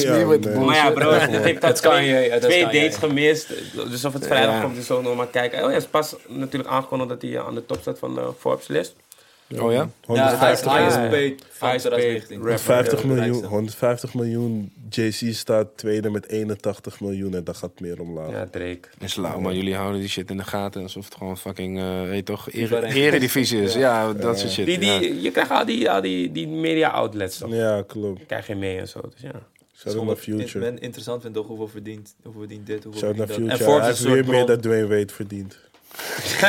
Ja, 0.00 0.26
bullshit. 0.26 0.54
Maar 0.54 0.74
ja, 0.76 0.90
bro, 0.90 1.10
ik 1.44 1.62
Het 1.62 1.80
kan 1.80 2.04
je, 2.04 2.10
twee, 2.14 2.30
het 2.30 2.42
is 2.42 2.48
twee 2.48 2.62
kan 2.62 2.74
je. 2.74 2.80
dates 2.80 2.96
gemist. 2.96 3.48
Dus 3.90 4.04
of 4.04 4.12
het 4.12 4.26
vrijdag 4.26 4.54
Ja. 4.54 4.60
komt, 4.60 4.74
dus 4.74 4.90
ook 4.90 5.02
nog 5.02 5.16
maar 5.16 5.26
kijken. 5.26 5.58
Oh 5.58 5.64
ja, 5.68 5.72
het 5.74 5.82
is 5.82 5.88
pas 5.88 6.16
natuurlijk 6.28 6.70
aangekondigd 6.70 7.08
dat 7.10 7.22
hij 7.22 7.30
eh, 7.36 7.46
aan 7.46 7.54
de 7.54 7.66
top 7.66 7.78
staat 7.80 7.98
van 7.98 8.14
de 8.14 8.30
Forbes-list. 8.38 8.94
Oh 9.60 9.72
ja? 9.72 9.78
ja, 9.78 9.88
150, 10.06 10.72
hij 10.72 10.86
is 10.86 10.94
ja. 10.94 11.08
paid 11.08 11.44
Highest 11.60 11.88
paid 11.88 12.02
2019. 12.02 12.36
rapper. 12.36 12.46
150 12.46 13.00
Ja, 13.00 13.06
miljoen, 13.06 13.24
rijkste. 13.24 13.46
150 13.46 14.14
miljoen. 14.14 14.72
JC 14.90 15.34
staat 15.34 15.66
tweede 15.76 16.10
met 16.10 16.28
81 16.28 17.00
miljoen 17.00 17.34
en 17.34 17.44
dat 17.44 17.56
gaat 17.56 17.80
meer 17.80 18.00
omlaag. 18.00 18.30
Ja, 18.30 18.46
Drake. 18.46 18.80
Is 18.98 19.16
lauw, 19.16 19.40
maar 19.40 19.54
jullie 19.54 19.74
houden 19.74 20.00
die 20.00 20.08
shit 20.08 20.30
in 20.30 20.36
de 20.36 20.44
gaten 20.44 20.82
alsof 20.82 21.04
het 21.04 21.14
gewoon 21.14 21.38
fucking, 21.38 21.78
eh 21.78 22.02
weet 22.02 22.16
je 22.16 22.22
toch, 22.22 22.50
eredivisie 22.52 23.62
is. 23.62 23.74
Ja, 23.74 24.12
dat 24.12 24.38
soort 24.38 24.52
shit. 24.52 24.66
Die, 24.66 24.78
die, 24.78 24.90
ja. 24.90 25.22
Je 25.22 25.30
krijgt 25.30 25.50
al 25.50 25.64
die, 25.64 25.90
al 25.90 26.00
die, 26.00 26.32
die 26.32 26.48
media 26.48 26.88
outlets 26.88 27.38
toch? 27.38 27.54
Ja, 27.54 27.82
klopt. 27.82 28.26
Krijg 28.26 28.46
je 28.46 28.54
mee 28.54 28.78
en 28.78 28.88
zo. 28.88 29.00
Dus 29.00 29.20
ja. 29.20 29.42
Shout 29.74 29.96
out 29.96 30.06
naar 30.06 30.16
Future. 30.16 30.58
men 30.58 30.78
interessant 30.78 31.22
vindt 31.22 31.36
toch 31.36 31.46
hoeveel 31.46 31.68
verdient, 31.68 32.14
hoeveel 32.22 32.40
verdient 32.40 32.66
dit, 32.66 32.84
hoeveel 32.84 33.00
Shout 33.02 33.18
out 33.20 33.26
verdient 33.28 33.48
naar 33.48 33.58
dat. 33.58 33.66
Future. 33.66 33.82
En 33.82 33.88
Hij 33.88 33.96
Forbes 33.96 33.98
heeft 33.98 33.98
is 33.98 34.24
weer 34.24 34.34
meer 34.34 34.46
dan 34.46 34.60
Dwayne 34.60 34.86
Wade 34.86 35.12
verdient. 35.12 35.58
Ja, 36.40 36.46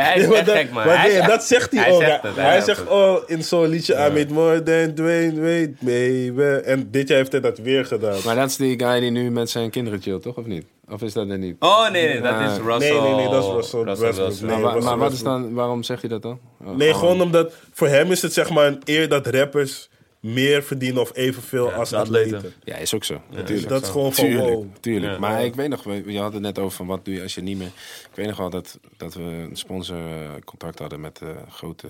hij 0.00 0.16
is 0.16 0.24
echt 0.28 0.46
dat, 0.46 0.56
gek, 0.56 0.70
man. 0.72 0.86
maar 0.86 0.98
Hij 0.98 1.06
is 1.06 1.12
nee, 1.12 1.20
echt- 1.22 1.30
dat 1.30 1.44
zegt 1.44 1.70
hij, 1.72 1.80
hij 1.82 1.92
ook. 1.92 2.00
zegt 2.00 2.20
Hij, 2.22 2.30
het, 2.30 2.36
hij 2.40 2.44
hij 2.44 2.54
zegt 2.54 2.66
zegt, 2.66 2.78
het. 2.78 2.88
oh, 2.88 3.22
in 3.26 3.42
zo'n 3.44 3.66
liedje, 3.66 3.94
I 3.94 3.96
made 4.12 4.26
more 4.32 4.62
than 4.62 4.94
Dwayne 4.94 5.34
Wade, 5.40 5.74
baby. 5.80 6.40
En 6.64 6.88
dit 6.90 7.08
jaar 7.08 7.18
heeft 7.18 7.32
hij 7.32 7.40
dat 7.40 7.58
weer 7.58 7.84
gedaan. 7.84 8.16
Maar 8.24 8.34
dat 8.34 8.48
is 8.48 8.56
die 8.56 8.78
guy 8.78 9.00
die 9.00 9.10
nu 9.10 9.30
met 9.30 9.50
zijn 9.50 9.70
kinderen 9.70 10.00
chillt, 10.00 10.22
toch? 10.22 10.36
Of 10.36 10.46
niet? 10.46 10.64
Of 10.90 11.02
is 11.02 11.12
dat 11.12 11.28
er 11.28 11.38
niet? 11.38 11.56
Oh 11.58 11.90
nee, 11.90 12.06
nee, 12.08 12.20
dat 12.20 12.32
Ah. 12.32 12.42
is 12.42 12.58
Russell. 12.64 12.90
Nee, 12.92 13.00
nee, 13.00 13.14
nee, 13.14 13.28
dat 13.28 13.44
is 13.44 13.50
Russell 13.50 13.84
Westbrook. 13.84 14.14
Wilson. 14.14 14.46
Nee, 14.46 14.56
maar, 14.56 14.64
wa- 14.64 14.72
Russell 14.72 14.90
maar 14.90 14.98
wat 14.98 15.12
is 15.12 15.22
dan, 15.22 15.54
waarom 15.54 15.82
zeg 15.82 16.02
je 16.02 16.08
dat 16.08 16.22
dan? 16.22 16.38
Oh, 16.64 16.76
Nee, 16.76 16.90
oh. 16.92 16.98
gewoon 16.98 17.20
omdat 17.20 17.52
voor 17.72 17.88
hem 17.88 18.10
is 18.10 18.22
het 18.22 18.32
zeg 18.32 18.50
maar 18.50 18.66
een 18.66 18.80
eer 18.84 19.08
dat 19.08 19.26
rappers 19.26 19.88
meer 20.26 20.62
verdienen 20.62 21.00
of 21.02 21.16
evenveel 21.16 21.72
als 21.72 21.92
atleten. 21.92 22.36
atleten. 22.36 22.58
Ja, 22.64 22.76
is 22.76 22.94
ook 22.94 23.04
zo. 23.04 23.20
Dus 23.28 23.36
Natuurlijk. 23.36 23.68
dat 23.68 23.82
is 23.82 23.88
gewoon 23.88 24.12
van 24.14 24.24
Tuurlijk, 24.24 24.48
wow. 24.54 24.66
tuurlijk. 24.80 25.12
Ja. 25.12 25.18
maar 25.18 25.44
ik 25.44 25.54
weet 25.54 25.68
nog, 25.68 25.82
we- 25.82 26.12
je 26.12 26.18
had 26.20 26.32
het 26.32 26.42
net 26.42 26.58
over 26.58 26.76
van 26.76 26.86
wat 26.86 27.04
doe 27.04 27.14
je 27.14 27.22
als 27.22 27.34
je 27.34 27.42
niet 27.42 27.58
meer... 27.58 27.66
Ik 28.10 28.14
weet 28.14 28.26
nog 28.26 28.36
wel 28.36 28.50
dat, 28.50 28.78
dat 28.96 29.14
we 29.14 29.22
een 29.22 29.56
sponsorcontact 29.56 30.78
hadden 30.78 31.00
met 31.00 31.20
een 31.20 31.50
grote 31.50 31.88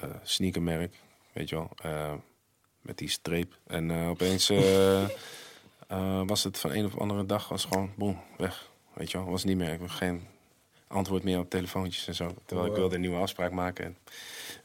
eh, 0.00 0.08
sneakermerk, 0.22 0.94
weet 1.32 1.48
je 1.48 1.54
wel. 1.54 1.70
eh, 1.82 2.12
met 2.80 2.98
die 2.98 3.08
streep. 3.08 3.54
En 3.66 3.90
eh, 3.90 4.08
opeens 4.08 4.50
eh, 4.50 5.02
eh, 5.88 6.20
was 6.26 6.44
het 6.44 6.58
van 6.58 6.70
een 6.72 6.84
of 6.84 6.98
andere 6.98 7.26
dag 7.26 7.48
was 7.48 7.64
gewoon 7.64 7.90
boem, 7.96 8.20
weg. 8.36 8.68
Weet 8.92 9.10
je 9.10 9.18
wel, 9.18 9.26
was 9.30 9.44
niet 9.44 9.56
meer. 9.56 9.72
Ik 9.72 9.80
had 9.80 9.90
geen 9.90 10.22
antwoord 10.88 11.22
meer 11.22 11.38
op 11.38 11.50
telefoontjes 11.50 12.06
en 12.06 12.14
zo. 12.14 12.34
Terwijl 12.44 12.66
ik 12.66 12.72
Wow. 12.72 12.80
wilde 12.80 12.94
een 12.94 13.00
nieuwe 13.00 13.16
afspraak 13.20 13.52
maken. 13.52 13.84
En, 13.84 13.96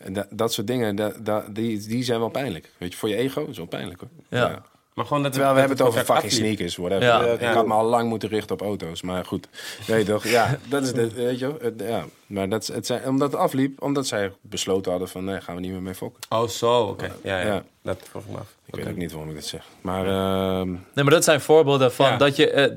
en 0.04 0.14
da- 0.14 0.28
dat 0.30 0.54
soort 0.54 0.68
dingen, 0.68 0.96
da- 0.96 1.14
da- 1.22 1.46
die, 1.50 1.88
die 1.88 2.04
zijn 2.04 2.20
wel 2.20 2.30
pijnlijk. 2.30 2.70
Weet 2.78 2.92
je, 2.92 2.98
voor 2.98 3.10
je 3.10 3.16
ego 3.16 3.46
is 3.46 3.58
wel 3.58 3.66
pijnlijk 3.66 4.00
hoor. 4.00 4.10
Ja. 4.40 4.62
Maar 4.94 5.06
gewoon 5.06 5.24
dat 5.24 5.32
Terwijl 5.32 5.54
we 5.54 5.60
dat 5.60 5.70
hebben 5.70 5.86
het 5.88 5.96
over 6.04 6.14
fucking 6.14 6.32
sneakers, 6.42 6.76
whatever. 6.76 7.04
Ja. 7.04 7.26
Ja, 7.26 7.32
ik 7.32 7.56
had 7.56 7.68
me 7.68 7.74
al 7.74 7.86
lang 7.86 8.10
moeten 8.10 8.30
richten 8.30 8.56
op 8.56 8.62
auto's, 8.62 9.02
maar 9.02 9.26
goed. 9.26 9.48
Weet 9.88 10.06
je 10.06 10.12
toch? 10.12 10.28
Ja, 10.28 10.58
dat 10.70 10.84
is 10.84 10.94
de, 10.94 11.12
weet 11.14 11.40
je 11.40 11.74
Ja, 11.78 12.06
maar 12.28 12.50
dat, 12.50 12.68
het 12.68 12.86
zijn, 12.86 13.08
omdat 13.08 13.32
het 13.32 13.42
afliep, 13.42 13.82
omdat 13.82 14.08
zij 14.08 14.32
besloten 14.42 14.92
hadden 14.92 15.10
van, 15.10 15.24
nee, 15.24 15.42
gaan 15.42 15.56
we 15.56 15.62
niet 15.62 15.72
meer 15.72 15.82
mee 15.82 15.96
fokken. 15.96 16.22
Oh, 16.30 16.48
zo, 16.48 16.82
oké. 16.84 17.12
Ja, 17.24 17.40
ja, 17.40 17.46
Ja. 17.48 17.64
Dat 17.82 17.98
vroeg 18.10 18.28
me 18.30 18.38
af. 18.38 18.56
Ik 18.66 18.76
weet 18.76 18.88
ook 18.88 18.96
niet 18.96 19.12
waarom 19.12 19.30
ik 19.30 19.36
dat 19.36 19.46
zeg. 19.46 19.66
Maar 19.82 20.06
ehm, 20.08 20.70
Nee, 20.72 20.80
maar 21.04 21.10
dat 21.14 21.24
zijn 21.24 21.42
voorbeelden 21.42 21.92
van 21.94 22.06
Ja. 22.06 22.18
dat, 22.18 22.36
je, 22.36 22.50
eh, 22.52 22.64
eh, 22.64 22.72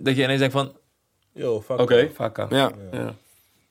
dat 0.00 0.16
je 0.16 0.22
ineens 0.22 0.38
denkt 0.40 0.54
van... 0.54 0.72
Yo, 1.32 1.62
fuck 1.62 1.80
Oké. 1.80 2.10
Fakka. 2.14 2.46
ja, 2.50 2.70
Ja. 2.92 3.14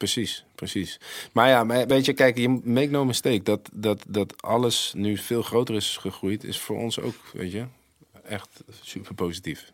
Precies, 0.02 0.46
precies. 0.56 1.00
Maar 1.32 1.48
ja, 1.48 1.64
maar 1.64 1.88
weet 1.88 2.06
je, 2.06 2.14
kijk, 2.14 2.38
je 2.38 2.50
make 2.50 2.90
no 2.90 3.06
mistake. 3.06 3.44
Dat, 3.44 3.70
dat, 3.74 4.04
dat 4.08 4.42
alles 4.42 4.94
nu 4.96 5.18
veel 5.18 5.42
groter 5.42 5.76
is 5.76 5.98
gegroeid, 5.98 6.44
is 6.44 6.60
voor 6.60 6.78
ons 6.78 7.00
ook, 7.00 7.16
weet 7.34 7.52
je, 7.52 7.66
echt 8.24 8.64
super 8.82 9.14
positief. 9.14 9.72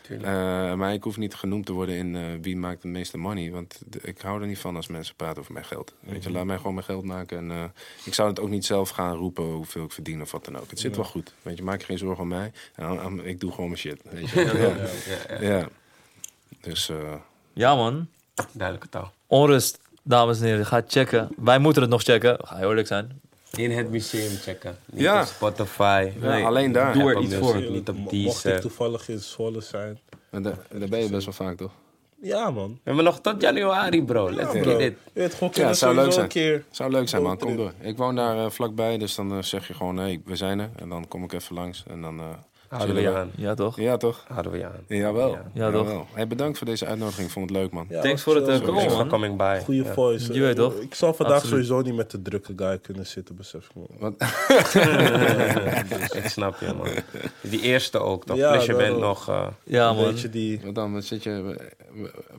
tuurlijk. 0.00 0.28
Eh, 0.28 0.74
maar 0.74 0.92
ik 0.92 1.02
hoef 1.02 1.16
niet 1.16 1.34
genoemd 1.34 1.66
te 1.66 1.72
worden 1.72 1.94
in 1.94 2.16
eh, 2.16 2.22
wie 2.40 2.56
maakt 2.56 2.82
de 2.82 2.88
meeste 2.88 3.18
money. 3.18 3.50
Want 3.50 3.80
ik 4.02 4.20
hou 4.20 4.40
er 4.40 4.46
niet 4.46 4.58
van 4.58 4.76
als 4.76 4.86
mensen 4.86 5.14
praten 5.14 5.40
over 5.40 5.52
mijn 5.52 5.64
geld. 5.64 5.94
Weet 6.00 6.22
je, 6.24 6.30
laat 6.30 6.44
mij 6.44 6.56
gewoon 6.56 6.74
mijn 6.74 6.86
geld 6.86 7.04
maken. 7.04 7.38
En, 7.38 7.50
eh, 7.50 7.64
ik 8.04 8.14
zou 8.14 8.28
het 8.28 8.40
ook 8.40 8.48
niet 8.48 8.64
zelf 8.64 8.88
gaan 8.90 9.16
roepen 9.16 9.44
hoeveel 9.44 9.84
ik 9.84 9.92
verdien 9.92 10.20
of 10.22 10.30
wat 10.30 10.44
dan 10.44 10.56
ook. 10.58 10.70
Het 10.70 10.80
zit 10.80 10.96
wel 10.96 11.04
goed. 11.04 11.34
Weet 11.42 11.56
je, 11.56 11.62
maak 11.62 11.80
je 11.80 11.86
geen 11.86 11.98
zorgen 11.98 12.22
om 12.22 12.28
mij. 12.28 12.52
En 12.74 13.26
ik 13.26 13.40
doe 13.40 13.50
gewoon 13.50 13.66
mijn 13.66 13.80
shit. 13.80 14.00
Weet 14.10 14.30
je. 14.30 14.44
Ja. 14.58 15.36
Ja, 15.36 15.40
ja. 15.40 15.58
Ja. 15.58 15.68
Dus 16.60 16.88
eh, 16.88 17.14
Ja 17.52 17.74
man, 17.74 18.08
Duidelijke 18.52 18.88
taal. 18.88 19.12
onrust, 19.26 19.78
dames 20.02 20.40
en 20.40 20.46
heren. 20.46 20.66
Ga 20.66 20.82
checken. 20.86 21.28
Wij 21.36 21.58
moeten 21.58 21.82
het 21.82 21.90
nog 21.90 22.02
checken. 22.02 22.38
Ga 22.42 22.56
heel 22.56 22.68
eerlijk 22.68 22.86
zijn. 22.86 23.20
In 23.56 23.70
het 23.70 23.90
museum 23.90 24.36
checken. 24.36 24.76
Niet 24.86 25.00
Ja. 25.00 25.20
op 25.20 25.26
Spotify. 25.26 26.10
Ja, 26.20 26.40
alleen 26.42 26.72
daar. 26.72 26.92
Doe 26.92 27.02
er 27.02 27.08
Apple 27.08 27.22
iets 27.22 27.34
Music. 27.34 27.48
voor. 27.62 27.70
Niet 27.70 27.88
op 27.88 27.96
Mo- 27.96 28.08
Mocht 28.12 28.44
ik 28.44 28.60
toevallig 28.60 29.08
in 29.08 29.18
Zwolle 29.18 29.60
zijn. 29.60 29.98
en 30.30 30.42
daar, 30.42 30.56
daar 30.72 30.88
ben 30.88 30.98
je 31.02 31.08
best 31.10 31.24
wel 31.24 31.34
vaak, 31.34 31.56
toch? 31.56 31.70
Ja, 32.22 32.50
man. 32.50 32.70
We 32.72 32.78
hebben 32.84 33.04
nog 33.04 33.20
tot 33.20 33.40
januari, 33.42 34.04
bro. 34.04 34.30
Let's 34.32 34.52
Ja, 34.52 34.62
get 34.62 34.80
it. 34.80 34.96
Je 35.12 35.30
gewoon, 35.30 35.50
Ja, 35.54 35.66
het 35.66 35.78
zou 35.78 35.94
leuk 35.94 36.12
zijn. 36.12 36.24
een 36.24 36.30
keer. 36.30 36.64
Zou 36.70 36.90
leuk 36.90 37.08
zijn, 37.08 37.22
man. 37.22 37.38
Kom 37.38 37.56
door. 37.56 37.72
Ik 37.80 37.96
woon 37.96 38.16
daar 38.16 38.44
eh, 38.44 38.50
vlakbij, 38.50 38.98
dus 38.98 39.14
dan 39.14 39.32
eh, 39.32 39.42
zeg 39.42 39.68
je 39.68 39.74
gewoon, 39.74 39.96
hé, 39.96 40.20
we 40.24 40.36
zijn 40.36 40.58
er. 40.58 40.70
En 40.76 40.88
dan 40.88 41.08
kom 41.08 41.24
ik 41.24 41.32
even 41.32 41.54
langs. 41.54 41.84
En 41.88 42.00
dan... 42.00 42.18
eh, 42.18 42.24
Houden 42.68 42.94
we 42.94 43.00
je 43.00 43.14
aan. 43.14 43.30
Ja 43.36 43.54
toch? 43.54 43.76
Ja, 43.80 43.96
toch? 43.96 44.24
Houden 44.28 44.52
we 44.52 44.58
je 44.58 44.64
aan. 44.64 44.84
Jawel. 44.86 45.30
Ja. 45.30 45.50
Ja, 45.54 45.70
toch? 45.70 45.86
Jawel. 45.86 46.06
Hey, 46.12 46.26
bedankt 46.26 46.58
voor 46.58 46.66
deze 46.66 46.86
uitnodiging. 46.86 47.26
Ik 47.26 47.32
vond 47.32 47.48
het 47.50 47.58
leuk, 47.58 47.70
man. 47.72 47.86
Ja, 47.88 48.00
Thanks 48.00 48.22
voor 48.22 48.34
het, 48.36 48.48
eh, 48.48 48.60
komen, 48.60 48.86
man. 48.86 49.08
coming 49.08 49.36
by. 49.36 49.60
Goeie 49.64 49.84
Ja. 49.84 49.92
voice. 49.92 50.32
Je 50.32 50.40
weet 50.40 50.56
toch? 50.56 50.74
Ik 50.74 50.94
zal 50.94 51.14
vandaag 51.14 51.36
Absoluut. 51.36 51.64
sowieso 51.66 51.86
niet 51.88 51.96
met 51.96 52.10
de 52.10 52.22
drukke 52.22 52.52
guy 52.56 52.78
kunnen 52.78 53.06
zitten, 53.06 53.36
besef 53.36 53.64
ik 53.68 53.74
me. 53.74 53.82
Wat? 53.98 54.14
Ik 56.14 56.28
snap 56.28 56.60
je, 56.60 56.72
man. 56.76 56.86
Die 57.42 57.60
eerste 57.60 57.98
ook, 57.98 58.24
toch? 58.24 58.36
Ja, 58.36 58.52
Plus 58.52 58.64
je 58.64 58.72
dat 58.72 58.80
bent 58.80 58.98
nog... 58.98 59.28
eh, 59.28 59.46
Ja 59.64 59.88
Een 59.90 59.96
man. 59.96 60.04
beetje 60.04 60.30
die... 60.30 60.60
Wat 60.64 60.74
dan? 60.74 60.92
Wat 60.92 61.04
zit 61.04 61.22
je, 61.22 61.56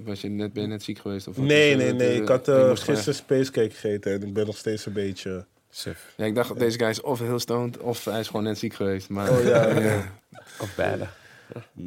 was 0.03 0.22
je 0.22 0.30
net, 0.30 0.53
ben 0.53 0.64
je 0.64 0.69
net 0.69 0.84
ziek 0.84 0.99
geweest? 0.99 1.27
Of 1.27 1.35
wat 1.35 1.45
Nee, 1.45 1.76
nee, 1.76 1.89
eh, 1.89 1.95
nee. 1.95 2.22
Ik 2.22 2.27
had 2.27 2.47
eh, 2.47 2.69
gisteren 2.73 3.15
spacecake 3.15 3.69
gegeten 3.72 4.11
en 4.14 4.23
ik 4.27 4.34
ben 4.34 4.45
nog 4.45 4.57
steeds 4.57 4.85
een 4.85 4.93
beetje... 4.93 5.45
suf. 5.71 6.05
Ja, 6.15 6.25
ik 6.25 6.35
dacht, 6.35 6.59
deze 6.59 6.77
guy 6.77 6.87
is 6.89 7.01
of 7.01 7.19
heel 7.19 7.39
stoned 7.39 7.77
of 7.77 8.05
hij 8.05 8.19
is 8.19 8.27
gewoon 8.27 8.43
net 8.43 8.57
ziek 8.57 8.73
geweest. 8.73 9.09
Maar, 9.09 9.29
Oh 9.29 9.43
ja, 9.43 9.67
ja. 9.67 10.11
Of 10.61 10.75
beide. 10.75 11.07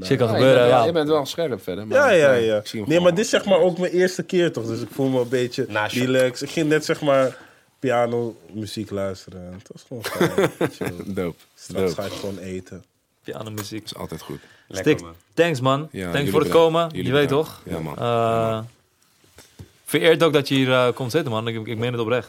Shit 0.03 0.19
kan 0.19 0.27
Ja, 0.29 0.37
je, 0.37 0.39
gebeuren, 0.39 0.39
bent 0.39 0.45
wel, 0.55 0.69
ja. 0.69 0.85
je 0.85 0.93
bent 0.93 1.09
wel 1.09 1.27
scherp 1.27 1.63
verder. 1.63 1.87
Maar, 1.87 1.97
Ja, 1.99 2.11
ja, 2.11 2.31
nee, 2.31 2.45
ja. 2.45 2.57
ik 2.57 2.67
zie 2.67 2.81
hem 2.81 2.89
Nee, 2.89 3.01
maar 3.01 3.15
dit 3.15 3.25
is 3.25 3.31
zeg 3.31 3.45
maar 3.45 3.59
ook 3.59 3.79
mijn 3.79 3.93
eerste 3.93 4.23
keer 4.23 4.53
toch, 4.53 4.67
dus 4.67 4.81
ik 4.81 4.89
voel 4.93 5.09
me 5.09 5.21
een 5.21 5.29
beetje 5.29 5.67
relaxed. 5.89 6.43
Ik 6.49 6.51
ging 6.51 6.69
net 6.69 6.85
zeg 6.85 7.01
maar 7.01 7.37
piano 7.79 8.37
muziek 8.53 8.91
luisteren 8.91 9.47
en 9.47 9.53
het 9.59 9.69
was 9.73 9.85
gewoon 9.89 10.05
fijn. 10.05 10.51
Dope. 11.15 11.39
Straks 11.55 11.95
Dope. 11.95 12.01
ga 12.03 12.07
ik 12.07 12.13
gewoon 12.13 12.39
eten. 12.39 12.85
Piano 13.25 13.51
muziek. 13.51 13.85
is 13.85 13.95
altijd 13.95 14.21
goed. 14.23 14.41
Lekker, 14.69 14.93
Stik. 14.93 15.05
man. 15.07 15.15
Thanks 15.35 15.61
man. 15.61 15.89
Ja, 15.93 16.11
Thanks 16.13 16.31
voor 16.31 16.41
het 16.41 16.49
bedankt. 16.49 16.73
komen. 16.73 16.89
Jullie 16.91 17.07
je 17.07 17.13
weet 17.13 17.29
toch? 17.29 17.63
Ja, 17.65 17.79
man. 17.79 17.97
Eh, 17.99 18.61
vereerd 19.85 20.23
ook 20.23 20.33
dat 20.33 20.49
je 20.49 20.55
hier 20.55 20.73
eh, 20.73 20.93
komt 20.95 21.11
zitten 21.11 21.33
man. 21.33 21.49
Ik, 21.49 21.67
ik 21.67 21.79
meen 21.79 21.93
het 21.93 22.01
oprecht. 22.01 22.29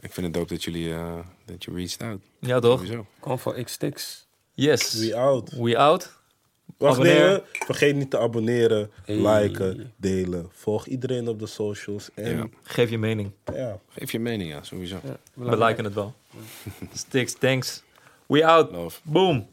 Ik 0.00 0.12
vind 0.12 0.26
het 0.26 0.34
dope 0.34 0.52
dat 0.54 0.64
jullie, 0.64 0.92
eh, 0.94 1.18
dat 1.44 1.64
je 1.64 1.70
reached 1.72 2.02
out. 2.02 2.20
Ja 2.40 2.58
toch? 2.60 2.84
Kom 3.20 3.38
voor 3.38 3.54
X-Sticks. 3.62 4.26
Yes. 4.52 4.94
We 4.94 5.16
out. 5.16 5.50
We 5.50 5.78
out. 5.78 6.16
Wacht, 6.76 6.98
nee, 7.02 7.40
vergeet 7.52 7.96
niet 7.96 8.10
te 8.10 8.18
abonneren, 8.18 8.90
Hey. 9.04 9.16
liken, 9.16 9.92
delen. 9.96 10.48
Volg 10.52 10.86
iedereen 10.86 11.28
op 11.28 11.38
de 11.38 11.46
socials. 11.46 12.08
En 12.14 12.36
Ja. 12.36 12.48
Geef 12.62 12.90
je 12.90 12.98
mening. 12.98 13.30
ja. 13.54 13.78
Geef 13.88 14.12
je 14.12 14.18
mening, 14.18 14.50
ja, 14.50 14.62
sowieso. 14.62 14.96
We 15.34 15.56
liken 15.58 15.84
het 15.84 15.94
wel. 15.94 16.14
Sticks, 16.94 17.32
thanks. 17.32 17.82
We 18.26 18.46
out. 18.46 18.70
Love. 18.70 19.00
Boom. 19.02 19.48